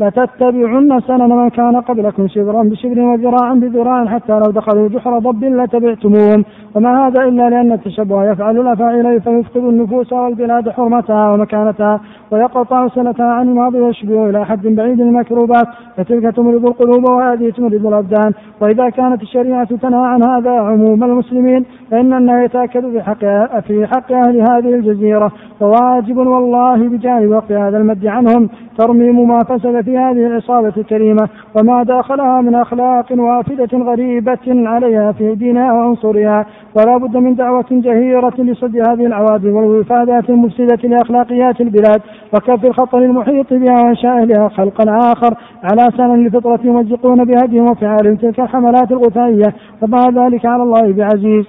لتتبعن 0.00 1.00
سنن 1.00 1.28
من 1.28 1.48
كان 1.50 1.76
قبلكم 1.80 2.28
شبرا 2.28 2.62
بشبر 2.62 3.00
وذراعا 3.00 3.54
بذراع 3.54 4.06
حتى 4.06 4.32
لو 4.32 4.50
دخلوا 4.50 4.88
جحر 4.88 5.18
ضب 5.18 5.44
لتبعتموهم 5.44 6.44
وما 6.78 7.06
هذا 7.06 7.20
إلا 7.20 7.50
لأن 7.50 7.72
التشبه 7.72 8.24
يفعل 8.30 8.60
الأفاعيل 8.60 9.20
فيفقد 9.20 9.64
النفوس 9.64 10.12
والبلاد 10.12 10.68
حرمتها 10.70 11.30
ومكانتها 11.30 12.00
ويقطع 12.30 12.88
سنتها 12.88 13.26
عن 13.26 13.48
الماضي 13.48 13.80
ويشبه 13.80 14.30
إلى 14.30 14.44
حد 14.46 14.66
بعيد 14.66 15.00
المكروبات. 15.00 15.66
فتلك 15.96 16.36
تمرض 16.36 16.66
القلوب 16.66 17.10
وهذه 17.10 17.50
تمرض 17.50 17.86
الأبدان. 17.86 18.32
وإذا 18.60 18.88
كانت 18.90 19.22
الشريعة 19.22 19.64
تنهى 19.64 20.06
عن 20.06 20.22
هذا 20.22 20.50
عموم 20.50 21.04
المسلمين 21.04 21.64
فإن 21.90 22.14
النهي 22.14 22.44
يتأكد 22.44 22.90
في 22.90 23.02
حق 23.02 23.20
في 23.60 23.86
حق 23.86 24.12
أهل 24.12 24.40
هذه 24.40 24.74
الجزيرة. 24.74 25.32
وواجب 25.60 26.16
والله 26.16 26.88
بجانب 26.88 27.30
وقت 27.30 27.52
هذا 27.52 27.78
المد 27.78 28.06
عنهم 28.06 28.48
ترميم 28.78 29.28
ما 29.28 29.38
فسد 29.38 29.80
في 29.80 29.98
هذه 29.98 30.26
العصابة 30.26 30.72
الكريمة. 30.76 31.28
وما 31.60 31.82
داخلها 31.82 32.40
من 32.40 32.54
أخلاق 32.54 33.12
وافدة 33.12 33.78
غريبة 33.78 34.46
عليها 34.46 35.12
في 35.12 35.34
دينها 35.34 35.72
وعنصرها. 35.72 36.46
ولا 36.74 36.96
بد 36.96 37.16
من 37.16 37.34
دعوة 37.34 37.66
جهيرة 37.70 38.34
لصد 38.38 38.76
هذه 38.76 39.06
العوادم 39.06 39.56
والوفادات 39.56 40.30
المفسدة 40.30 40.88
لأخلاقيات 40.88 41.60
البلاد 41.60 42.02
وكف 42.34 42.64
الخطر 42.64 42.98
المحيط 42.98 43.52
بها 43.52 43.82
وإنشاء 43.82 44.24
لها 44.24 44.48
خلقا 44.48 45.12
آخر 45.12 45.34
على 45.62 45.90
سنة 45.96 46.14
الفطرة 46.14 46.60
يمزقون 46.64 47.24
بهديهم 47.24 47.70
وفعالهم 47.70 48.16
تلك 48.16 48.40
الحملات 48.40 48.92
الغثائية 48.92 49.54
وما 49.82 50.10
ذلك 50.14 50.46
على 50.46 50.62
الله 50.62 50.92
بعزيز. 50.92 51.46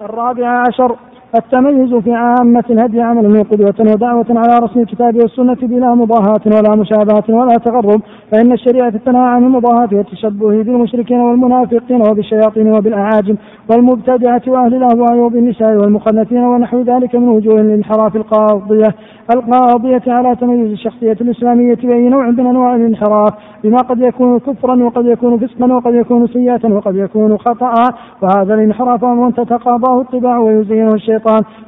الرابع 0.00 0.64
عشر 0.68 0.96
التميز 1.34 1.94
في 1.94 2.12
عامة 2.12 2.64
الهدي 2.70 3.02
عمل 3.02 3.28
من 3.28 3.42
قدوة 3.42 3.74
ودعوة 3.80 4.26
على 4.30 4.58
رسم 4.64 4.80
الكتاب 4.80 5.16
والسنة 5.16 5.56
بلا 5.62 5.94
مضاهاة 5.94 6.40
ولا 6.46 6.76
مشابهة 6.76 7.24
ولا 7.28 7.54
تغرب 7.54 8.00
فإن 8.32 8.52
الشريعة 8.52 8.90
تنهى 9.06 9.22
عن 9.22 9.44
المضاهاة 9.44 9.88
والتشبه 9.92 10.62
بالمشركين 10.62 11.20
والمنافقين 11.20 12.02
وبالشياطين 12.10 12.72
وبالأعاجم 12.72 13.36
والمبتدعة 13.70 14.42
وأهل 14.46 14.74
الأهواء 14.74 15.16
وبالنساء 15.16 15.76
والمخنثين 15.76 16.44
ونحو 16.44 16.82
ذلك 16.82 17.14
من 17.14 17.28
وجوه 17.28 17.60
الانحراف 17.60 18.16
القاضية. 18.16 18.94
القاضية 19.34 20.02
على 20.06 20.36
تميز 20.36 20.70
الشخصية 20.70 21.16
الإسلامية 21.20 21.74
بأي 21.74 22.08
نوع 22.08 22.30
من 22.30 22.46
أنواع 22.46 22.76
الانحراف 22.76 23.30
بما 23.64 23.78
قد 23.78 24.00
يكون 24.00 24.38
كفرا 24.38 24.84
وقد 24.84 25.06
يكون 25.06 25.38
فسقا 25.38 25.72
وقد 25.72 25.94
يكون 25.94 26.26
سيئة 26.26 26.74
وقد 26.74 26.96
يكون 26.96 27.38
خطأ 27.38 27.74
وهذا 28.22 28.54
الانحراف 28.54 29.04
أمر 29.04 29.30
تتقاضاه 29.30 30.00
الطباع 30.00 30.38
ويزينه 30.38 30.94
الشيطان. 30.94 31.21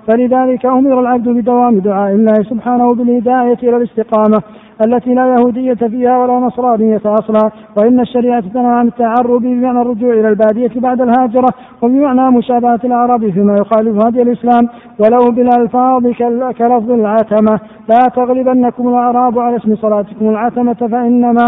فلذلك 0.07 0.67
أمر 0.67 1.01
العبد 1.01 1.29
بدوام 1.29 1.79
دعاء 1.79 2.13
الله 2.13 2.35
سبحانه 2.35 2.95
بالهداية 2.95 3.59
إلى 3.63 3.77
الاستقامة 3.77 4.43
التي 4.87 5.15
لا 5.15 5.27
يهودية 5.35 5.75
فيها 5.75 6.19
ولا 6.19 6.47
نصرانية 6.47 7.01
أصلا. 7.07 7.51
وإن 7.77 8.01
الشريعة 8.01 8.41
تنهى 8.41 8.73
عن 8.73 8.87
التعرب 8.87 9.43
بمعنى 9.43 9.81
الرجوع 9.81 10.13
إلى 10.13 10.29
البادية 10.29 10.81
بعد 10.81 11.01
الهاجرة 11.01 11.49
وبمعنى 11.83 12.31
مشابهة 12.31 12.81
الأعراب 12.85 13.31
فيما 13.31 13.57
يخالف 13.57 14.07
هدي 14.07 14.23
الإسلام. 14.23 14.69
ولو 14.99 15.31
بالألفاظ 15.31 16.03
كلفظ 16.59 16.91
العتمة. 16.91 17.61
لا 17.89 18.09
تغلبنكم 18.17 18.89
الأعراب 18.89 19.39
على 19.39 19.57
اسم 19.57 19.77
صلاتكم 19.77 20.29
العتمة 20.29 20.75
فإنما 20.75 21.47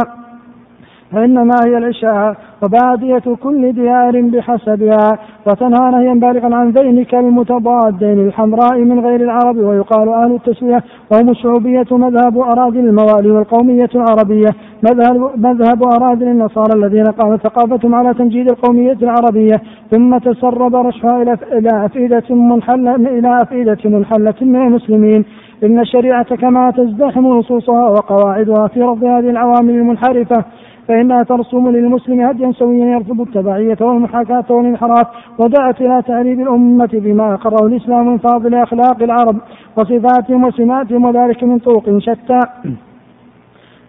فإنما 1.12 1.54
هي 1.66 1.78
العشاء 1.78 2.36
وبادية 2.62 3.34
كل 3.42 3.72
ديار 3.72 4.20
بحسبها 4.20 5.18
وتنهى 5.46 5.90
نهيا 5.90 6.14
بالغا 6.14 6.56
عن 6.56 6.70
ذينك 6.70 7.14
المتضادين 7.14 8.26
الحمراء 8.26 8.78
من 8.78 9.00
غير 9.00 9.20
العرب 9.20 9.56
ويقال 9.56 10.08
أهل 10.08 10.34
التسوية 10.34 10.82
وهم 11.12 11.30
الشعوبية 11.30 11.86
مذهب 11.90 12.38
أراضي 12.38 12.80
الموالي 12.80 13.30
والقومية 13.30 13.90
العربية. 13.94 14.48
مذهب, 14.82 15.30
مذهب 15.36 15.82
أراضي 15.82 16.24
النصارى 16.24 16.72
الذين 16.74 17.04
قامت 17.04 17.40
ثقافتهم 17.40 17.94
على 17.94 18.14
تمجيد 18.14 18.50
القومية 18.50 18.96
العربية 19.02 19.60
ثم 19.90 20.18
تسرب 20.18 20.76
رشحها 20.76 21.22
إلى 21.52 21.84
أفئدة 21.86 22.34
منحلة 22.34 22.94
إلى 22.94 23.42
أفئدة 23.42 23.78
منحلة 23.84 24.34
من 24.40 24.66
المسلمين. 24.66 25.24
إن 25.64 25.80
الشريعة 25.80 26.36
كما 26.36 26.70
تزدحم 26.70 27.26
نصوصها 27.26 27.88
وقواعدها 27.88 28.66
في 28.66 28.82
رفض 28.82 29.04
هذه 29.04 29.30
العوامل 29.30 29.70
المنحرفة. 29.70 30.44
فإنها 30.88 31.22
ترسم 31.22 31.68
للمسلم 31.68 32.20
هديا 32.20 32.52
سويا 32.52 32.86
يرفض 32.86 33.20
التبعية 33.20 33.76
والمحاكاة 33.80 34.44
والانحراف 34.50 35.06
ودعت 35.38 35.80
إلى 35.80 36.02
تعريب 36.06 36.40
الأمة 36.40 36.90
بما 36.92 37.34
أقره 37.34 37.66
الإسلام 37.66 38.06
من 38.06 38.18
فاضل 38.18 38.54
أخلاق 38.54 39.02
العرب 39.02 39.36
وصفاتهم 39.76 40.44
وسماتهم 40.44 41.04
وذلك 41.04 41.44
من 41.44 41.58
طرق 41.58 41.98
شتى. 41.98 42.40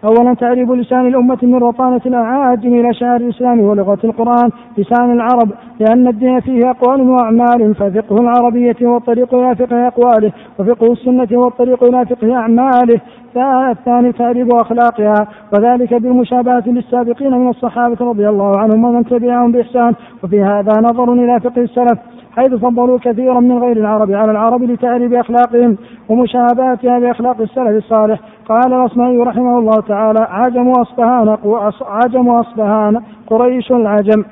أولا 0.04 0.34
تعريب 0.34 0.72
لسان 0.72 1.06
الأمة 1.06 1.38
من 1.42 1.54
رطانة 1.54 2.00
الأعاجم 2.06 2.74
إلى 2.74 2.94
شعر 2.94 3.16
الإسلام 3.16 3.60
ولغة 3.60 3.98
القرآن 4.04 4.50
لسان 4.78 5.10
العرب 5.12 5.50
لأن 5.80 6.08
الدين 6.08 6.40
فيه 6.40 6.70
أقوال 6.70 7.00
وأعمال 7.00 7.74
ففقه 7.74 8.16
العربية 8.20 8.76
والطريق 8.82 9.34
إلى 9.34 9.56
فقه 9.56 9.86
أقواله 9.86 10.32
وفقه 10.58 10.92
السنة 10.92 11.38
والطريق 11.38 11.84
إلى 11.84 12.06
فقه 12.06 12.34
أعماله. 12.36 13.00
الثاني 13.36 14.12
تعريب 14.12 14.54
أخلاقها 14.54 15.26
وذلك 15.52 15.94
بالمشابهة 15.94 16.62
للسابقين 16.66 17.32
من 17.32 17.48
الصحابة 17.48 17.96
رضي 18.00 18.28
الله 18.28 18.58
عنهم 18.58 18.84
ومن 18.84 19.04
تبعهم 19.04 19.52
بإحسان. 19.52 19.94
وفي 20.24 20.42
هذا 20.42 20.72
نظر 20.80 21.12
إلى 21.12 21.40
فقه 21.40 21.62
السلف 21.62 21.98
حيث 22.36 22.54
فضلوا 22.54 22.98
كثيرا 22.98 23.40
من 23.40 23.58
غير 23.58 23.76
العرب 23.76 24.12
على 24.12 24.30
العرب 24.30 24.62
لتعريب 24.62 25.14
أخلاقهم 25.14 25.76
ومشابهتها 26.08 26.98
بأخلاق 26.98 27.40
السلف 27.40 27.84
الصالح. 27.84 28.20
قال 28.48 28.74
الأصمعي 28.74 29.18
رحمه 29.18 29.58
الله 29.58 29.80
تعالى 29.88 30.26
عجم 30.30 30.70
أصبهان 30.70 31.36
عجم 31.82 32.28
أصبهان 32.28 33.00
قريش 33.26 33.72
العجم. 33.72 34.24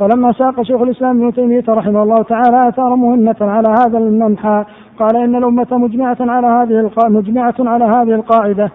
ولما 0.00 0.32
ساق 0.32 0.62
شيخ 0.62 0.80
الإسلام 0.80 1.22
ابن 1.22 1.34
تيمية 1.34 1.64
رحمه 1.68 2.02
الله 2.02 2.22
تعالى 2.22 2.68
أثار 2.68 2.96
مهمة 2.96 3.36
على 3.40 3.68
هذا 3.68 3.98
المنحى 3.98 4.64
قال 4.98 5.16
إن 5.16 5.36
الأمة 5.36 5.66
مجمعة 5.70 6.16
على 6.20 6.46
هذه 6.46 6.90
مجمعة 7.08 7.54
على 7.58 7.84
هذه 7.84 8.14
القاعدة. 8.14 8.70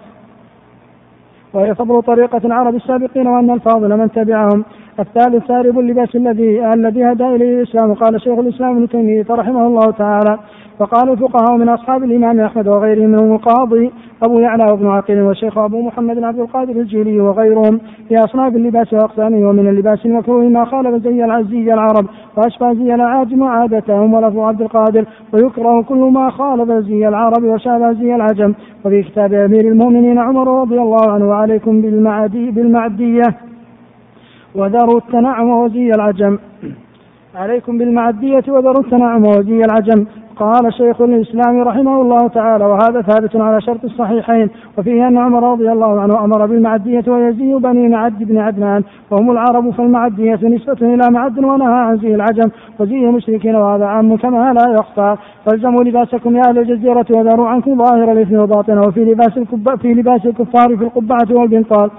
وهي 1.53 1.75
فضل 1.75 2.01
طريقة 2.01 2.41
العرب 2.45 2.75
السابقين 2.75 3.27
وأن 3.27 3.49
الفاضل 3.49 3.97
من 3.97 4.11
تبعهم. 4.11 4.65
الثالث 4.99 5.47
سارب 5.47 5.79
اللباس 5.79 6.15
الذي 6.15 6.73
الذي 6.73 7.03
هدى 7.03 7.23
إليه 7.23 7.57
الإسلام. 7.57 7.93
قال 7.93 8.21
شيخ 8.21 8.39
الإسلام 8.39 8.75
ابن 8.75 8.89
تيمية 8.89 9.25
رحمه 9.29 9.67
الله 9.67 9.91
تعالى 9.91 10.39
وقال 10.79 11.09
الفقهاء 11.09 11.57
من 11.57 11.69
أصحاب 11.69 12.03
الإمام 12.03 12.39
أحمد 12.39 12.67
وغيرهم 12.67 13.09
منهم 13.09 13.33
القاضي 13.33 13.91
أبو 14.23 14.39
يعلى 14.39 14.71
وابن 14.71 14.87
عقيل 14.87 15.21
والشيخ 15.21 15.57
أبو 15.57 15.81
محمد 15.81 16.23
عبد 16.23 16.39
القادر 16.39 16.71
الجيلي 16.71 17.21
وغيرهم 17.21 17.79
في 18.09 18.17
أصناف 18.17 18.55
اللباس 18.55 18.93
وأقسامه 18.93 19.49
ومن 19.49 19.67
اللباس 19.67 20.05
المكروه 20.05 20.43
ما 20.43 20.65
خالف 20.65 21.03
زي 21.03 21.25
العزي 21.25 21.73
العرب 21.73 22.05
وأشبه 22.37 22.73
زي 22.73 22.95
العاجم 22.95 23.43
عادتهم 23.43 24.13
ولفظ 24.13 24.39
عبد 24.39 24.61
القادر 24.61 25.05
ويكره 25.33 25.81
كل 25.81 25.97
ما 25.97 26.29
خالف 26.29 26.71
زي 26.71 27.07
العرب 27.07 27.43
وشابه 27.43 27.93
زي 27.93 28.15
العجم. 28.15 28.53
وفي 28.85 29.03
كتاب 29.03 29.33
أمير 29.33 29.67
المؤمنين 29.67 30.19
عمر 30.19 30.61
رضي 30.61 30.77
الله 30.77 31.11
عنه 31.11 31.29
وعليكم 31.29 31.81
بالمعدي 31.81 32.51
بالمعدية. 32.51 33.23
وذروا 34.57 34.97
التنعم 34.97 35.49
وزي 35.49 35.91
العجم. 35.91 36.37
عليكم 37.35 37.77
بالمعدية 37.77 38.43
وذروا 38.47 38.83
التنعم 38.85 39.25
وزي 39.25 39.61
العجم. 39.61 40.05
قال 40.35 40.73
شيخ 40.73 41.01
الإسلام 41.01 41.61
رحمه 41.61 42.01
الله 42.01 42.27
تعالى 42.27 42.65
وهذا 42.65 43.01
ثابت 43.01 43.35
على 43.35 43.61
شرط 43.61 43.83
الصحيحين. 43.83 44.49
وفيه 44.77 45.07
أن 45.07 45.17
عمر 45.17 45.51
رضي 45.51 45.71
الله 45.71 46.01
عنه 46.01 46.23
أمر 46.25 46.45
بالمعدية 46.45 47.03
ويزي 47.07 47.53
بني 47.53 47.87
معد 47.87 48.23
بن 48.23 48.37
عدنان. 48.37 48.83
وهم 49.11 49.31
العرب 49.31 49.69
فالمعدية 49.69 50.39
نسبة 50.43 50.93
إلى 50.93 51.09
معد 51.11 51.39
ونهى 51.39 51.73
عن 51.73 51.97
زي 51.97 52.15
العجم. 52.15 52.49
وزي 52.79 52.95
المشركين 53.09 53.55
وهذا 53.55 53.85
عام 53.85 54.17
كما 54.17 54.53
لا 54.53 54.79
يخفى. 54.79 55.15
فالزموا 55.45 55.83
لباسكم 55.83 56.35
يا 56.35 56.41
أهل 56.49 56.57
الجزيرة 56.57 57.05
وذروا 57.09 57.47
عنكم 57.47 57.83
ظاهر 57.83 58.11
الإثم 58.11 58.35
وباطنه 58.35 58.81
وفي 58.81 59.05
لباس 59.05 59.39
في 59.81 59.93
لباس 59.93 60.25
الكفار 60.25 60.77
في 60.77 60.83
القبعة 60.83 61.27
والبنطال. 61.31 61.89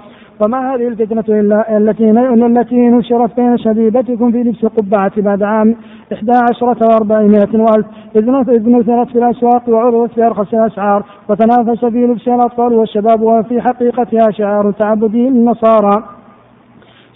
وما 0.41 0.73
هذه 0.73 0.87
الفتنة 0.87 1.23
إلا 1.39 1.77
التي 1.77 2.11
التي 2.11 2.89
نشرت 2.89 3.35
بين 3.35 3.57
شبيبتكم 3.57 4.31
في 4.31 4.37
لبس 4.37 4.63
القبعة 4.63 5.21
بعد 5.21 5.43
عام 5.43 5.75
إحدى 6.13 6.31
عشرة 6.31 6.87
وأربعمائة 6.87 7.49
وألف 7.53 7.85
إذ 8.15 8.69
نثرت 8.69 9.07
في 9.07 9.15
الأسواق 9.15 9.69
وعرضت 9.69 10.11
في 10.13 10.23
أرخص 10.23 10.53
الأسعار 10.53 11.03
وتنافس 11.29 11.85
في 11.85 12.05
لبسها 12.05 12.35
الأطفال 12.35 12.73
والشباب 12.73 13.21
وفي 13.21 13.61
حقيقتها 13.61 14.31
شعار 14.31 14.71
تعبدي 14.71 15.29
للنصارى 15.29 16.18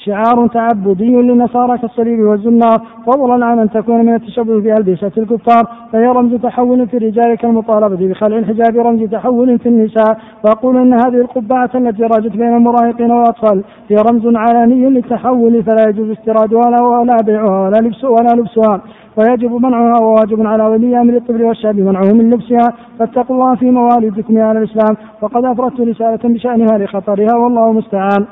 شعار 0.05 0.47
تعبدي 0.47 1.15
للنصارى 1.15 1.77
كالصليب 1.77 2.19
والزنار. 2.19 2.81
فضلا 3.07 3.45
عن 3.45 3.59
أن 3.59 3.69
تكون 3.69 4.05
من 4.05 4.13
التشبه 4.15 4.61
بألبسة 4.61 5.11
الكفار 5.17 5.63
فهي 5.91 6.05
رمز 6.05 6.35
تحول 6.35 6.87
في 6.87 6.97
الرجال 6.97 7.35
كالمطالبة 7.35 8.07
بخلع 8.07 8.37
الحجاب 8.37 8.77
رمز 8.77 9.09
تحول 9.09 9.59
في 9.59 9.69
النساء. 9.69 10.17
وأقول 10.45 10.77
أن 10.77 10.93
هذه 10.93 11.21
القبعة 11.21 11.69
التي 11.75 12.03
راجت 12.03 12.31
بين 12.31 12.55
المراهقين 12.55 13.11
والأطفال 13.11 13.63
هي 13.89 13.95
رمز 14.09 14.35
علني 14.35 14.89
للتحول 14.89 15.63
فلا 15.63 15.89
يجوز 15.89 16.09
استيرادها 16.09 16.81
ولا 16.81 17.17
بيعها 17.25 17.67
ولا 17.67 17.77
لبس 17.77 18.03
ولا 18.03 18.29
لبسها. 18.35 18.81
ويجب 19.17 19.51
منعها 19.51 20.01
وواجب 20.01 20.47
على 20.47 20.63
ولي 20.63 21.01
أمر 21.01 21.15
الطفل 21.15 21.43
والشاب 21.43 21.79
منعه 21.79 22.13
من 22.13 22.29
لبسها. 22.29 22.73
فاتقوا 22.99 23.35
الله 23.35 23.55
في 23.55 23.71
موالدكم 23.71 24.37
يا 24.37 24.49
أهل 24.49 24.57
الإسلام. 24.57 24.97
وقد 25.21 25.45
أفردت 25.45 25.81
رسالة 25.81 26.19
بشأنها 26.23 26.77
لخطرها 26.77 27.35
والله 27.35 27.71
المستعان. 27.71 28.25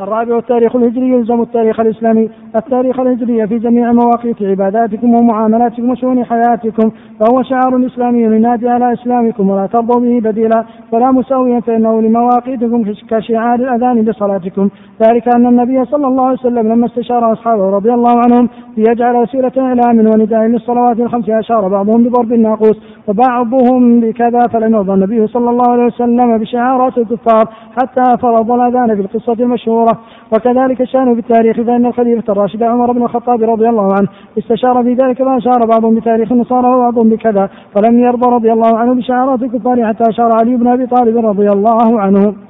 الرابع 0.00 0.38
التاريخ 0.38 0.76
الهجري 0.76 1.08
يلزم 1.08 1.42
التاريخ 1.42 1.80
الإسلامي 1.80 2.30
التاريخ 2.56 3.00
الهجري 3.00 3.46
في 3.46 3.58
جميع 3.58 3.92
مواقيت 3.92 4.42
عباداتكم 4.42 5.14
ومعاملاتكم 5.14 5.90
وشؤون 5.90 6.24
حياتكم 6.24 6.90
فهو 7.20 7.42
شعار 7.42 7.86
إسلامي 7.86 8.22
ينادي 8.22 8.68
على 8.68 8.92
إسلامكم 8.92 9.50
ولا 9.50 9.66
ترضوا 9.66 10.00
به 10.00 10.30
بديلا 10.30 10.64
ولا 10.92 11.10
مساويا 11.10 11.60
فإنه 11.60 12.02
لمواقيتكم 12.02 12.84
كشعار 13.10 13.54
الأذان 13.54 14.00
لصلاتكم. 14.00 14.68
ذلك 15.02 15.34
أن 15.36 15.46
النبي 15.46 15.84
صلى 15.84 16.06
الله 16.06 16.24
عليه 16.24 16.38
وسلم 16.38 16.72
لما 16.72 16.86
استشار 16.86 17.32
أصحابه 17.32 17.70
رضي 17.70 17.92
الله 17.92 18.20
عنهم 18.26 18.48
ليجعل 18.76 19.16
وسيلة 19.16 19.52
إعلام 19.58 20.06
ونداء 20.06 20.42
للصلوات 20.42 21.00
الخمس 21.00 21.28
أشار 21.30 21.68
بعضهم 21.68 22.02
بضرب 22.02 22.32
الناقوس 22.32 22.76
وبعضهم 23.08 24.00
بكذا 24.00 24.40
فلم 24.52 24.74
يرضى 24.74 24.92
النبي 24.92 25.26
صلى 25.26 25.50
الله 25.50 25.70
عليه 25.70 25.84
وسلم 25.84 26.38
بشعارات 26.38 26.98
الكفار 26.98 27.48
حتى 27.76 28.16
فرض 28.22 28.52
الأذان 28.52 28.94
في 28.96 29.00
القصة 29.00 29.36
المشهورة. 29.44 29.98
وكذلك 30.32 30.80
الشأن 30.80 31.14
بالتاريخ 31.14 31.56
فإن 31.56 31.86
الخليفة 31.86 32.32
الراشد 32.32 32.62
عمر 32.62 32.92
بن 32.92 33.02
الخطاب 33.02 33.42
رضي 33.42 33.68
الله 33.68 33.92
عنه 33.92 34.08
استشار 34.38 34.82
في 34.82 34.94
ذلك 34.94 35.22
فأشار 35.22 35.66
بعضهم 35.66 35.94
بتاريخ 35.94 36.32
النصارى 36.32 36.68
وبعضهم 36.68 37.08
بكذا 37.08 37.48
فلم 37.74 37.98
يرضى 37.98 38.30
رضي 38.30 38.52
الله 38.52 38.78
عنه 38.78 38.94
بشعارات 38.94 39.42
الكفار 39.42 39.86
حتى 39.86 40.10
أشار 40.10 40.32
علي 40.32 40.56
بن 40.56 40.66
أبي 40.66 40.86
طالب 40.86 41.26
رضي 41.26 41.48
الله 41.48 42.00
عنه. 42.00 42.47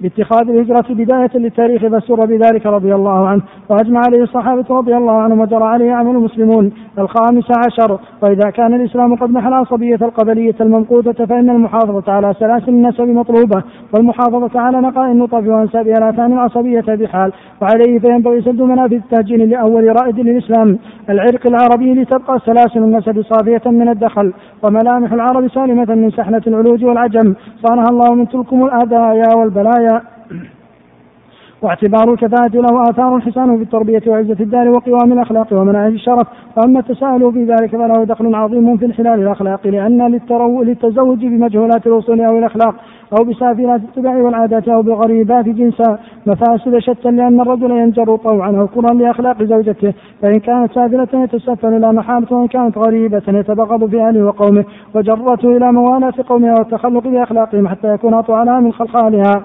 باتخاذ 0.00 0.48
الهجرة 0.50 0.84
بداية 0.90 1.30
للتاريخ 1.34 1.86
فسر 1.86 2.26
بذلك 2.26 2.66
رضي 2.66 2.94
الله 2.94 3.28
عنه. 3.28 3.42
وأجمع 3.68 4.00
عليه 4.06 4.22
الصحابة 4.22 4.64
رضي 4.70 4.96
الله 4.96 5.12
عنهم 5.12 5.40
وجرى 5.40 5.64
عليه 5.64 5.92
عمل 5.92 6.16
المسلمون. 6.16 6.72
الخامس 6.98 7.44
عشر 7.66 7.98
وإذا 8.22 8.50
كان 8.50 8.74
الإسلام 8.74 9.14
قد 9.16 9.30
محل 9.30 9.48
العصبية 9.48 9.98
القبلية 10.02 10.54
الممقوتة 10.60 11.26
فإن 11.26 11.50
المحافظة 11.50 12.12
على 12.12 12.34
سلاسل 12.38 12.68
النسب 12.68 13.08
مطلوبة 13.08 13.62
والمحافظة 13.94 14.60
على 14.60 14.80
نقاء 14.80 15.12
النطف 15.12 15.48
وأنسابها 15.48 15.94
لا 16.00 16.10
تعني 16.10 16.34
العصبية 16.34 16.84
بحال. 16.88 17.32
وعليه 17.62 17.98
فينبغي 17.98 18.40
سد 18.42 18.62
منافذ 18.62 18.94
التهجين 18.94 19.48
لأول 19.48 19.96
رائد 20.02 20.20
للإسلام. 20.20 20.78
العرق 21.10 21.46
العربي 21.46 21.94
لتبقى 21.94 22.38
سلاسل 22.38 22.78
النسب 22.78 23.22
صافية 23.22 23.70
من 23.70 23.88
الدخل 23.88 24.32
وملامح 24.62 25.12
العرب 25.12 25.48
سالمة 25.48 25.94
من 25.94 26.10
سحنة 26.10 26.42
العلوج 26.46 26.84
والعجم. 26.84 27.34
صانها 27.64 27.88
الله 27.90 28.14
من 28.14 28.28
تلكم 28.28 28.64
الآذايا 28.64 29.34
والبلايا 29.36 29.85
واعتبار 31.62 32.12
الكفاءة 32.12 32.50
له 32.54 32.82
آثار 32.90 33.20
حسان 33.20 33.56
في 33.56 33.62
التربية 33.62 34.02
وعزة 34.06 34.36
الدار 34.40 34.68
وقوام 34.68 35.12
الأخلاق 35.12 35.52
ومناهج 35.52 35.92
الشرف. 35.92 36.26
وأما 36.56 36.80
التساؤل 36.80 37.32
في 37.32 37.44
ذلك 37.44 37.70
فله 37.70 38.04
دخل 38.04 38.34
عظيم 38.34 38.76
في 38.76 38.86
انحلال 38.86 39.22
الأخلاق 39.22 39.66
لأن 39.66 40.06
للترو... 40.06 40.62
للتزوج 40.62 41.26
بمجهولات 41.26 41.86
الأصول 41.86 42.20
أو 42.20 42.38
الأخلاق 42.38 42.74
أو 43.18 43.24
بسافلات 43.24 43.80
الطباع 43.80 44.16
والعادات 44.16 44.68
أو 44.68 44.82
بغريبات 44.82 45.44
جنسا 45.44 45.98
مفاسد 46.26 46.78
شتى 46.78 47.10
لأن 47.10 47.40
الرجل 47.40 47.70
ينجر 47.70 48.16
طوعا 48.16 48.50
أو 48.56 48.66
كرها 48.66 48.94
لأخلاق 48.94 49.42
زوجته. 49.42 49.94
فإن 50.22 50.40
كانت 50.40 50.72
سافلة 50.72 51.08
يتسفل 51.24 51.80
لا 51.80 51.92
محالة 51.92 52.26
وإن 52.36 52.46
كانت 52.46 52.78
غريبة 52.78 53.22
يتبغض 53.28 53.90
في 53.90 54.00
أهله 54.00 54.24
وقومه. 54.24 54.64
وجرته 54.94 55.56
إلى 55.56 55.72
موالاة 55.72 56.14
قومها 56.28 56.54
والتخلق 56.58 57.08
بأخلاقهم 57.08 57.68
حتى 57.68 57.94
يكون 57.94 58.14
أطوع 58.14 58.60
من 58.60 58.72
خلخالها. 58.72 59.42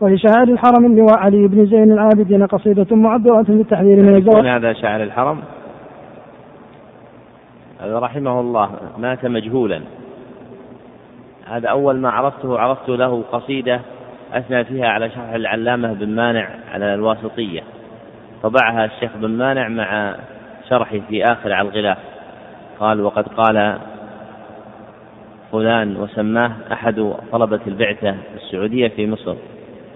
ولشاعر 0.00 0.42
الحرم 0.42 0.86
اللواء 0.86 1.18
علي 1.18 1.48
بن 1.48 1.66
زين 1.66 1.92
العابدين 1.92 2.46
قصيدة 2.46 2.96
معبرة 2.96 3.42
بالتحذير 3.48 4.02
من 4.02 4.16
الزواج. 4.16 4.46
هذا 4.46 4.72
شاعر 4.72 5.02
الحرم؟ 5.02 5.40
هذا 7.80 7.98
رحمه 7.98 8.40
الله 8.40 8.70
مات 8.98 9.26
مجهولا. 9.26 9.80
هذا 11.46 11.68
أول 11.68 11.96
ما 11.96 12.10
عرفته 12.10 12.58
عرفت 12.58 12.88
له 12.88 13.22
قصيدة 13.32 13.80
أثنى 14.32 14.64
فيها 14.64 14.86
على 14.86 15.10
شرح 15.10 15.32
العلامة 15.34 15.92
بن 15.92 16.08
مانع 16.08 16.48
على 16.72 16.94
الواسطية. 16.94 17.62
طبعها 18.42 18.84
الشيخ 18.84 19.10
بن 19.16 19.30
مانع 19.30 19.68
مع 19.68 20.16
شرحه 20.68 20.98
في 21.08 21.22
آخر 21.24 21.52
على 21.52 21.68
الغلاف. 21.68 21.98
قال 22.80 23.00
وقد 23.00 23.28
قال 23.28 23.78
فلان 25.52 25.96
وسماه 25.96 26.52
أحد 26.72 27.12
طلبة 27.32 27.60
البعثة 27.66 28.14
السعودية 28.34 28.88
في 28.88 29.06
مصر. 29.06 29.34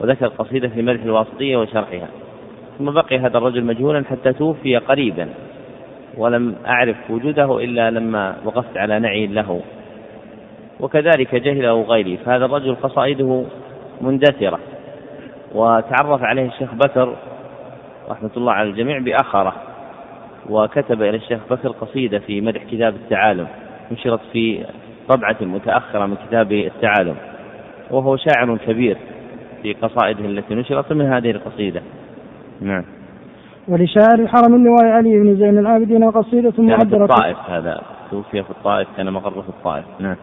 وذكر 0.00 0.26
قصيدة 0.26 0.68
في 0.68 0.82
مدح 0.82 1.02
الواسطية 1.02 1.56
وشرحها. 1.56 2.08
ثم 2.78 2.90
بقي 2.90 3.18
هذا 3.18 3.38
الرجل 3.38 3.64
مجهولا 3.64 4.04
حتى 4.04 4.32
توفي 4.32 4.76
قريبا 4.76 5.28
ولم 6.16 6.56
أعرف 6.66 6.96
وجوده 7.10 7.64
إلا 7.64 7.90
لما 7.90 8.36
وقفت 8.44 8.76
على 8.76 8.98
نعي 8.98 9.26
له. 9.26 9.60
وكذلك 10.80 11.34
جهله 11.34 11.82
غيري 11.82 12.16
فهذا 12.16 12.44
الرجل 12.44 12.74
قصائده 12.74 13.44
مندثرة. 14.00 14.58
وتعرف 15.54 16.22
عليه 16.22 16.46
الشيخ 16.46 16.74
بكر 16.74 17.16
رحمة 18.08 18.30
الله 18.36 18.52
على 18.52 18.68
الجميع 18.68 18.98
بأخرة. 18.98 19.54
وكتب 20.50 21.02
إلى 21.02 21.16
الشيخ 21.16 21.40
بكر 21.50 21.68
قصيدة 21.68 22.18
في 22.18 22.40
مدح 22.40 22.62
كتاب 22.64 22.94
التعالم 22.94 23.46
نشرت 23.92 24.20
في 24.32 24.64
طبعة 25.08 25.36
متأخرة 25.40 26.06
من 26.06 26.16
كتاب 26.28 26.52
التعالم. 26.52 27.16
وهو 27.90 28.16
شاعر 28.16 28.56
كبير. 28.66 28.96
في 29.62 29.72
قصائده 29.72 30.24
التي 30.24 30.54
نشرت 30.54 30.92
من 30.92 31.04
هذه 31.06 31.30
القصيدة. 31.30 31.82
نعم. 32.60 32.84
ولشاعر 33.68 34.18
الحرم 34.18 34.54
اللواء 34.54 34.84
علي 34.84 35.18
بن 35.18 35.36
زين 35.36 35.58
العابدين 35.58 36.10
قصيدة 36.10 36.52
معبرة 36.58 37.06
في 37.06 37.12
الطائف 37.12 37.36
هذا. 37.48 37.80
توفي 38.10 38.42
في 38.42 38.50
الطائف 38.50 38.88
كان 38.96 39.12
مقر 39.12 39.42
في 39.42 39.48
الطائف. 39.48 39.84
نعم. 40.00 40.16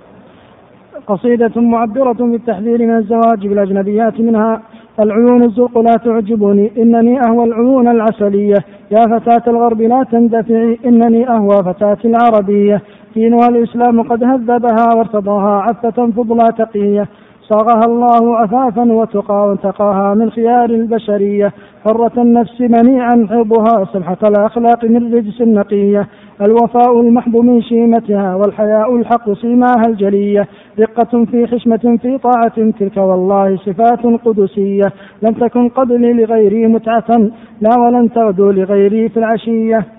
قصيدة 1.07 1.61
معبرة 1.61 2.13
بالتحذير 2.13 2.81
من 2.81 2.97
الزواج 2.97 3.47
بالأجنبيات 3.47 4.19
منها 4.19 4.61
العيون 4.99 5.43
الزرق 5.43 5.77
لا 5.77 5.97
تعجبني 6.05 6.71
إنني 6.77 7.19
أهوى 7.27 7.45
العيون 7.45 7.87
العسلية. 7.87 8.57
يا 8.91 9.19
فتاة 9.19 9.51
الغرب 9.51 9.81
لا 9.81 10.03
تندفعي 10.11 10.79
إنني 10.85 11.29
أهوى 11.29 11.63
فتاة 11.63 11.97
العربية. 12.05 12.81
دينها 13.15 13.47
الإسلام 13.49 14.01
قد 14.01 14.23
هذبها 14.23 14.93
وارتضاها 14.95 15.61
عفة 15.61 16.11
فضلا 16.11 16.49
تقية. 16.49 17.07
صاغها 17.49 17.85
الله 17.85 18.37
عفافا 18.37 18.91
وتقى 18.91 19.47
وانتقاها 19.47 20.13
من 20.13 20.31
خيار 20.31 20.69
البشرية. 20.69 21.53
حرة 21.85 22.11
النفس 22.17 22.61
منيعا 22.61 23.27
حبها 23.29 23.85
سمحة 23.93 24.17
الأخلاق 24.23 24.85
من 24.85 25.13
رجس 25.13 25.41
النقية. 25.41 26.07
الوفاء 26.41 27.01
المحب 27.01 27.35
من 27.37 27.61
شيمتها 27.61 28.35
والحياء 28.35 28.95
الحق 28.95 29.33
سيماها 29.33 29.87
الجلية. 29.87 30.47
دقة 30.77 31.25
في 31.25 31.47
حشمة 31.47 31.97
في 32.01 32.17
طاعة 32.17 32.71
تلك 32.79 32.97
والله 32.97 33.57
صفات 33.57 34.05
قدسية. 34.25 34.91
لم 35.21 35.33
تكن 35.33 35.69
قبلي 35.69 36.13
لغيري 36.13 36.67
متعة 36.67 37.29
لا 37.61 37.69
ولن 37.79 38.11
تغدو 38.11 38.51
لغيري 38.51 39.09
في 39.09 39.17
العشية. 39.17 39.96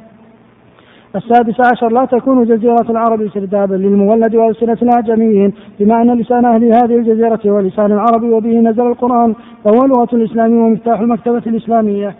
السادس 1.16 1.60
عشر 1.60 1.88
لا 1.92 2.04
تكون 2.04 2.44
جزيرة 2.44 2.86
العرب 2.90 3.28
سردابا 3.34 3.74
للمولد 3.74 4.34
وألسنة 4.34 4.78
الأعجميين 4.82 5.52
بما 5.80 6.02
أن 6.02 6.18
لسان 6.20 6.44
أهل 6.44 6.64
هذه 6.64 6.96
الجزيرة 6.96 7.40
هو 7.46 7.60
لسان 7.60 7.92
العرب 7.92 8.22
وبه 8.22 8.60
نزل 8.60 8.86
القرآن 8.86 9.34
فهو 9.64 9.86
لغة 9.86 10.08
الإسلام 10.12 10.52
ومفتاح 10.52 11.00
المكتبة 11.00 11.42
الإسلامية. 11.46 12.14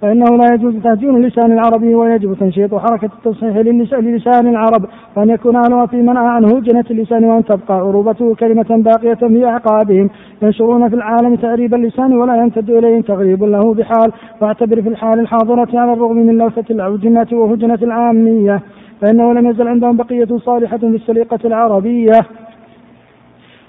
فإنه 0.00 0.36
لا 0.36 0.54
يجوز 0.54 0.74
تهجين 0.84 1.16
اللسان 1.16 1.52
العربي 1.52 1.94
ويجب 1.94 2.34
تنشيط 2.34 2.74
حركة 2.74 3.10
التصحيح 3.18 3.56
للسان 3.56 4.46
العرب. 4.46 4.84
وأن 5.16 5.30
يكون 5.30 5.56
أهلها 5.56 5.86
في 5.86 6.02
منع 6.02 6.28
عنه 6.28 6.60
جنة 6.60 6.84
اللسان 6.90 7.24
وأن 7.24 7.44
تبقى 7.44 7.74
عروبته 7.74 8.34
كلمة 8.34 8.66
باقية 8.70 9.14
في 9.14 9.44
أعقابهم. 9.46 10.10
ينشرون 10.42 10.88
في 10.88 10.94
العالم 10.94 11.34
تعريب 11.34 11.74
اللسان 11.74 12.16
ولا 12.16 12.36
يمتد 12.36 12.70
إليهم 12.70 13.00
تغريب 13.00 13.44
له 13.44 13.74
بحال. 13.74 14.12
واعتبر 14.40 14.82
في 14.82 14.88
الحال 14.88 15.20
الحاضرة 15.20 15.68
على 15.80 15.92
الرغم 15.92 16.16
من 16.16 16.38
لوثة 16.38 16.64
الأوجنة 16.70 17.26
وهجنة 17.32 17.78
العامية. 17.82 18.60
فإنه 19.00 19.32
لم 19.32 19.50
يزل 19.50 19.68
عندهم 19.68 19.96
بقية 19.96 20.38
صالحة 20.38 20.78
في 20.78 20.86
السليقة 20.86 21.38
العربية. 21.44 22.20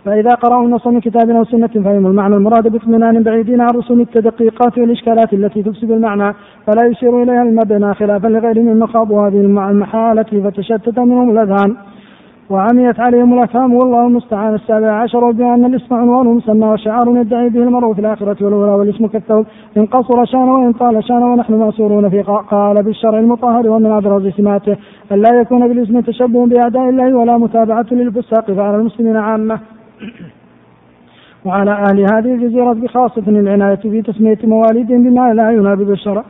فإذا 0.05 0.29
قرأوا 0.29 0.65
النص 0.65 0.87
من 0.87 0.99
كتاب 0.99 1.29
أو 1.29 1.43
سنة 1.43 1.67
فهموا 1.67 2.09
المعنى 2.09 2.35
المراد 2.35 2.67
باطمئنان 2.67 3.23
بعيدين 3.23 3.61
عن 3.61 3.69
رسوم 3.69 4.01
التدقيقات 4.01 4.77
والإشكالات 4.77 5.33
التي 5.33 5.63
تفسد 5.63 5.91
المعنى 5.91 6.33
فلا 6.67 6.85
يشير 6.85 7.23
إليها 7.23 7.43
المبنى 7.43 7.93
خلافا 7.93 8.27
لغير 8.27 8.61
من 8.61 8.87
خاضوا 8.87 9.27
هذه 9.27 9.41
المحالة 9.41 10.23
فتشتت 10.43 10.99
منهم 10.99 11.29
الأذهان. 11.29 11.75
وعميت 12.49 12.99
عليهم 12.99 13.33
الأفهام 13.33 13.73
والله 13.73 14.07
المستعان. 14.07 14.55
السابع 14.55 14.91
عشر 14.91 15.31
بأن 15.31 15.65
الاسم 15.65 15.95
عنوان 15.95 16.27
مسمى 16.27 16.67
وشعار 16.67 17.17
يدعي 17.17 17.49
به 17.49 17.63
المرء 17.63 17.93
في 17.93 18.01
الآخرة 18.01 18.45
والأولى 18.45 18.71
والاسم 18.71 19.07
كالثوب. 19.07 19.45
إن 19.77 19.85
قصر 19.85 20.25
شان 20.25 20.49
وإن 20.49 20.73
طال 20.73 21.03
شان 21.03 21.23
ونحن 21.23 21.53
مأسورون 21.53 22.09
في 22.09 22.21
قال 22.21 22.83
بالشرع 22.83 23.19
المطهر 23.19 23.69
ومن 23.69 23.91
أبرز 23.91 24.27
سماته. 24.27 24.77
أن 25.11 25.21
لا 25.21 25.41
يكون 25.41 25.67
بالاسم 25.67 25.99
تشبه 25.99 26.45
باعداء 26.45 26.89
الله 26.89 27.17
ولا 27.17 27.37
متابعة 27.37 27.85
للفساق 27.91 28.51
فعلى 28.51 28.75
المسلمين 28.75 29.17
عامة. 29.17 29.59
وعلى 31.45 31.71
أهل 31.71 31.99
هذه 31.99 32.33
الجزيرة 32.35 32.73
بخاصة 32.73 33.23
العناية 33.27 33.75
في 33.75 34.01
تسمية 34.01 34.37
مواليدهم 34.43 35.03
بما 35.03 35.33
لا 35.33 35.51
ينابذ 35.51 35.89
الشرع. 35.89 36.23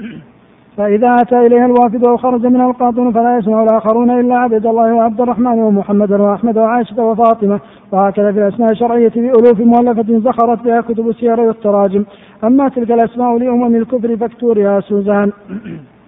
فإذا 0.76 1.16
أتى 1.20 1.46
إليها 1.46 1.66
الوافد 1.66 2.04
أو 2.04 2.16
خرج 2.16 2.46
من 2.46 2.60
القاطن 2.60 3.12
فلا 3.12 3.38
يسمع 3.38 3.62
الآخرون 3.62 4.10
إلا 4.20 4.38
عبد 4.38 4.66
الله 4.66 4.94
وعبد 4.94 5.20
الرحمن 5.20 5.58
ومحمد 5.58 6.12
وأحمد 6.12 6.58
وعائشة 6.58 7.02
وفاطمة. 7.02 7.60
وهكذا 7.92 8.32
في 8.32 8.38
الأسماء 8.38 8.70
الشرعية 8.70 9.12
بألوف 9.16 9.60
مؤلفة 9.60 10.18
زخرت 10.18 10.62
بها 10.62 10.80
كتب 10.80 11.08
السير 11.08 11.40
والتراجم. 11.40 12.04
أما 12.44 12.68
تلك 12.68 12.92
الأسماء 12.92 13.38
لأمم 13.38 13.76
الكفر 13.76 14.16
فاكتوريا 14.16 14.80
سوزان. 14.80 15.32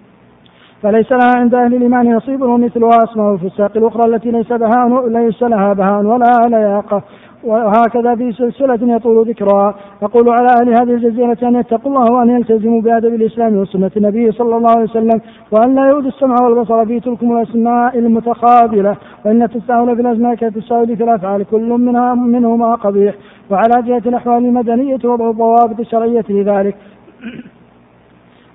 فليس 0.83 1.11
لها 1.11 1.35
عند 1.35 1.55
أهل 1.55 1.75
الإيمان 1.75 2.15
نصيب 2.15 2.41
ومثلها 2.41 3.03
أسماء 3.03 3.33
الفساق 3.33 3.77
الأخرى 3.77 4.15
التي 4.15 4.31
ليس 4.31 4.53
بهاء 4.53 5.07
ليس 5.07 5.43
لها 5.43 5.73
بهاء 5.73 6.05
ولا 6.05 6.47
لياقة 6.47 7.03
وهكذا 7.43 8.15
في 8.15 8.31
سلسلة 8.31 8.95
يطول 8.95 9.29
ذكرها. 9.29 9.75
يقول 10.03 10.29
على 10.29 10.47
أهل 10.61 10.69
هذه 10.69 10.93
الجزيرة 10.95 11.37
أن 11.43 11.55
يتقوا 11.55 11.91
الله 11.91 12.13
وأن 12.13 12.29
يلتزموا 12.29 12.81
بأدب 12.81 13.13
الإسلام 13.13 13.57
وسنة 13.57 13.91
النبي 13.97 14.31
صلى 14.31 14.55
الله 14.57 14.69
عليه 14.69 14.83
وسلم 14.83 15.21
وأن 15.51 15.75
لا 15.75 15.87
يؤذوا 15.87 16.09
السمع 16.09 16.35
والبصر 16.43 16.85
في 16.85 16.99
تلكم 16.99 17.37
الأسماء 17.37 17.99
المتقابلة 17.99 18.97
وإن 19.25 19.43
التساهل 19.43 19.95
في 19.95 20.01
الأسماء 20.01 20.35
كالتساهل 20.35 20.97
في 20.97 21.03
الأفعال 21.03 21.45
كل 21.51 21.69
منها 21.69 22.13
منهما 22.13 22.75
قبيح. 22.75 23.15
وعلى 23.51 23.81
جهة 23.87 24.09
الأحوال 24.09 24.45
المدنية 24.45 24.99
وضع 25.05 25.29
الضوابط 25.29 25.79
الشرعية 25.79 26.25
لذلك 26.29 26.75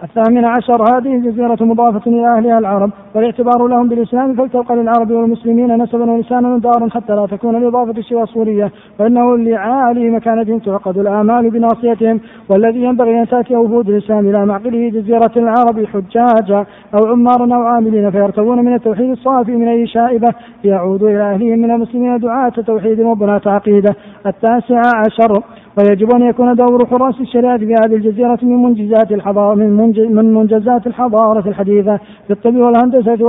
الثامن 0.03 0.45
عشر 0.45 0.83
هذه 0.83 1.17
الجزيرة 1.17 1.57
مضافة 1.61 2.11
إلى 2.11 2.29
أهلها 2.29 2.59
العرب 2.59 2.91
والاعتبار 3.15 3.67
لهم 3.67 3.89
بالإسلام 3.89 4.35
فلتبقى 4.35 4.77
للعرب 4.77 5.11
والمسلمين 5.11 5.83
نسبا 5.83 6.11
ولسانا 6.11 6.55
ودارا 6.55 6.89
حتى 6.91 7.13
لا 7.13 7.27
تكون 7.27 7.57
الإضافة 7.57 8.03
سوى 8.03 8.27
صورية 8.27 8.73
فإنه 8.99 9.37
لعالي 9.37 10.11
مكانتهم 10.11 10.59
تعقد 10.59 10.99
الآمال 10.99 11.51
بناصيتهم 11.51 12.21
والذي 12.49 12.83
ينبغي 12.83 13.21
أن 13.21 13.29
تأتي 13.29 13.57
وفود 13.57 13.89
الإسلام 13.89 14.29
إلى 14.29 14.47
معقله 14.47 14.89
جزيرة 14.89 15.33
العرب 15.37 15.87
حجاجا 15.87 16.67
أو 16.95 17.07
عمارا 17.07 17.55
أو 17.57 17.63
عاملين 17.63 18.11
فيرتوون 18.11 18.65
من 18.65 18.75
التوحيد 18.75 19.11
الصافي 19.11 19.57
من 19.57 19.69
أي 19.69 19.87
شائبة 19.87 20.33
ليعودوا 20.65 21.11
إلى 21.11 21.23
أهلهم 21.23 21.59
من 21.59 21.71
المسلمين 21.71 22.19
دعاة 22.19 22.49
توحيد 22.49 23.01
وبناة 23.01 23.43
عقيدة 23.47 23.95
التاسع 24.27 24.83
عشر 25.07 25.43
ويجب 25.79 26.11
أن 26.15 26.23
يكون 26.23 26.55
دور 26.55 26.87
حراس 26.87 27.21
الشريعة 27.21 27.59
في 27.59 27.75
هذه 27.75 27.95
الجزيرة 27.95 28.39
من 28.43 28.63
منجزات 28.63 29.13
الحضارة 29.13 29.55
من, 29.55 29.77
من 30.17 30.35
منجزات 30.35 30.87
الحضارة 30.87 31.49
الحديثة 31.49 31.97
في 32.27 32.33
الطب 32.33 32.57
والهندسة 32.57 33.25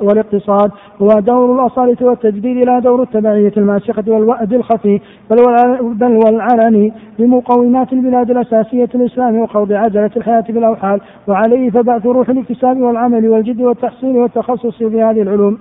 والاقتصاد 0.00 0.70
هو 1.02 1.08
دور 1.20 1.54
الأصالة 1.54 1.96
والتجديد 2.00 2.56
لا 2.56 2.78
دور 2.78 3.02
التبعية 3.02 3.52
الماسخة 3.56 4.04
والوأد 4.06 4.52
الخفي 4.52 5.00
بل 5.30 6.16
والعلني 6.24 6.92
لمقومات 7.18 7.92
البلاد 7.92 8.30
الأساسية 8.30 8.88
الإسلام 8.94 9.36
وخوض 9.36 9.72
عجلة 9.72 10.10
الحياة 10.16 10.40
في 10.40 10.50
الأوحال 10.50 11.00
وعليه 11.28 11.70
فبعث 11.70 12.06
روح 12.06 12.28
الاكتساب 12.28 12.80
والعمل 12.80 13.28
والجد 13.28 13.60
والتحصيل 13.60 14.16
والتخصص 14.16 14.76
في 14.78 15.02
هذه 15.02 15.22
العلوم. 15.22 15.58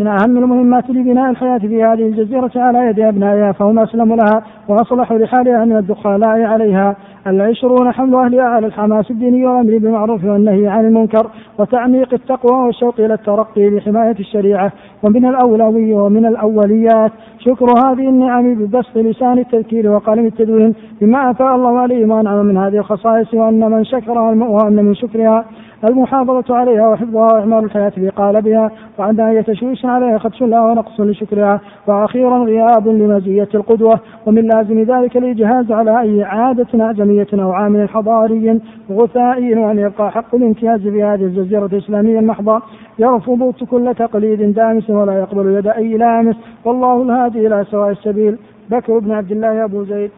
من 0.00 0.06
أهم 0.06 0.38
المهمات 0.38 0.90
لبناء 0.90 1.30
الحياة 1.30 1.58
في 1.58 1.84
هذه 1.84 2.08
الجزيرة 2.08 2.50
على 2.56 2.78
يد 2.78 3.00
أبنائها 3.00 3.52
فهم 3.52 3.78
أسلموا 3.78 4.16
لها 4.16 4.42
وأصلحوا 4.68 5.18
لحالها 5.18 5.64
من 5.64 5.76
الدخلاء 5.76 6.42
عليها. 6.42 6.96
العشرون 7.26 7.92
حمل 7.92 8.14
أهلها 8.14 8.44
على 8.44 8.66
الحماس 8.66 9.10
الديني 9.10 9.46
والأمر 9.46 9.78
بالمعروف 9.78 10.24
والنهي 10.24 10.68
عن 10.68 10.84
المنكر 10.84 11.26
وتعميق 11.58 12.14
التقوى 12.14 12.66
والشوق 12.66 13.00
إلى 13.00 13.14
الترقي 13.14 13.70
لحماية 13.70 14.16
الشريعة. 14.20 14.72
ومن 15.02 15.26
الأولوي 15.26 15.92
ومن 15.92 16.26
الأوليات 16.26 17.12
شكر 17.38 17.66
هذه 17.86 18.08
النعم 18.08 18.54
ببسط 18.54 18.96
لسان 18.96 19.38
التذكير 19.38 19.90
وقلم 19.90 20.26
التدوين 20.26 20.74
بما 21.00 21.30
أفاء 21.30 21.54
الله 21.54 21.78
عليه 21.78 22.06
وأنعم 22.06 22.46
من 22.46 22.56
هذه 22.56 22.76
الخصائص 22.76 23.34
وأن 23.34 23.70
من 23.70 23.84
شكرها 23.84 24.30
وأن 24.30 24.84
من 24.84 24.94
شكرها 24.94 25.44
المحافظة 25.84 26.56
عليها 26.56 26.88
وحفظها 26.88 27.32
وإعمال 27.32 27.64
الحياة 27.64 27.88
في 27.88 28.08
قالبها 28.08 28.70
وعند 28.98 29.20
أي 29.20 29.42
تشويش 29.42 29.84
عليها 29.86 30.18
خدش 30.18 30.42
لها 30.42 30.60
ونقص 30.60 31.00
لشكرها 31.00 31.60
وأخيرا 31.86 32.38
غياب 32.38 32.88
لمزية 32.88 33.48
القدوة. 33.54 34.00
ومن 34.26 34.42
لازم 34.42 34.82
ذلك 34.82 35.16
الإجهاز 35.16 35.72
على 35.72 36.00
أي 36.00 36.22
عادة 36.22 36.84
أعجمية 36.84 37.26
أو 37.34 37.52
عامل 37.52 37.88
حضاري 37.88 38.60
غثائي 38.90 39.54
وأن 39.54 39.78
يبقى 39.78 40.10
حق 40.10 40.34
الامتياز 40.34 40.80
في 40.80 41.02
هذه 41.02 41.24
الجزيرة 41.24 41.66
الإسلامية 41.66 42.18
المحضة. 42.18 42.62
يرفض 42.98 43.54
كل 43.70 43.94
تقليد 43.94 44.54
دامس 44.54 44.90
ولا 44.90 45.18
يقبل 45.18 45.54
يد 45.54 45.66
أي 45.66 45.96
لامس. 45.96 46.36
والله 46.64 47.02
الهادي 47.02 47.46
إلى 47.46 47.64
سواء 47.70 47.90
السبيل. 47.90 48.38
بكر 48.70 48.98
بن 48.98 49.12
عبد 49.12 49.32
الله 49.32 49.64
أبو 49.64 49.84
زيد. 49.84 50.10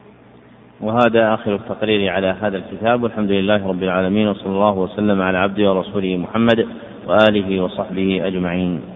وهذا 0.82 1.34
آخر 1.34 1.54
التقرير 1.54 2.12
على 2.12 2.36
هذا 2.40 2.56
الكتاب. 2.56 3.02
والحمد 3.02 3.30
لله 3.30 3.68
رب 3.68 3.82
العالمين 3.82 4.28
وصلى 4.28 4.52
الله 4.52 4.78
وسلم 4.78 5.22
على 5.22 5.38
عبده 5.38 5.72
ورسوله 5.72 6.16
محمد 6.16 6.66
وآله 7.06 7.60
وصحبه 7.60 8.26
أجمعين. 8.26 8.91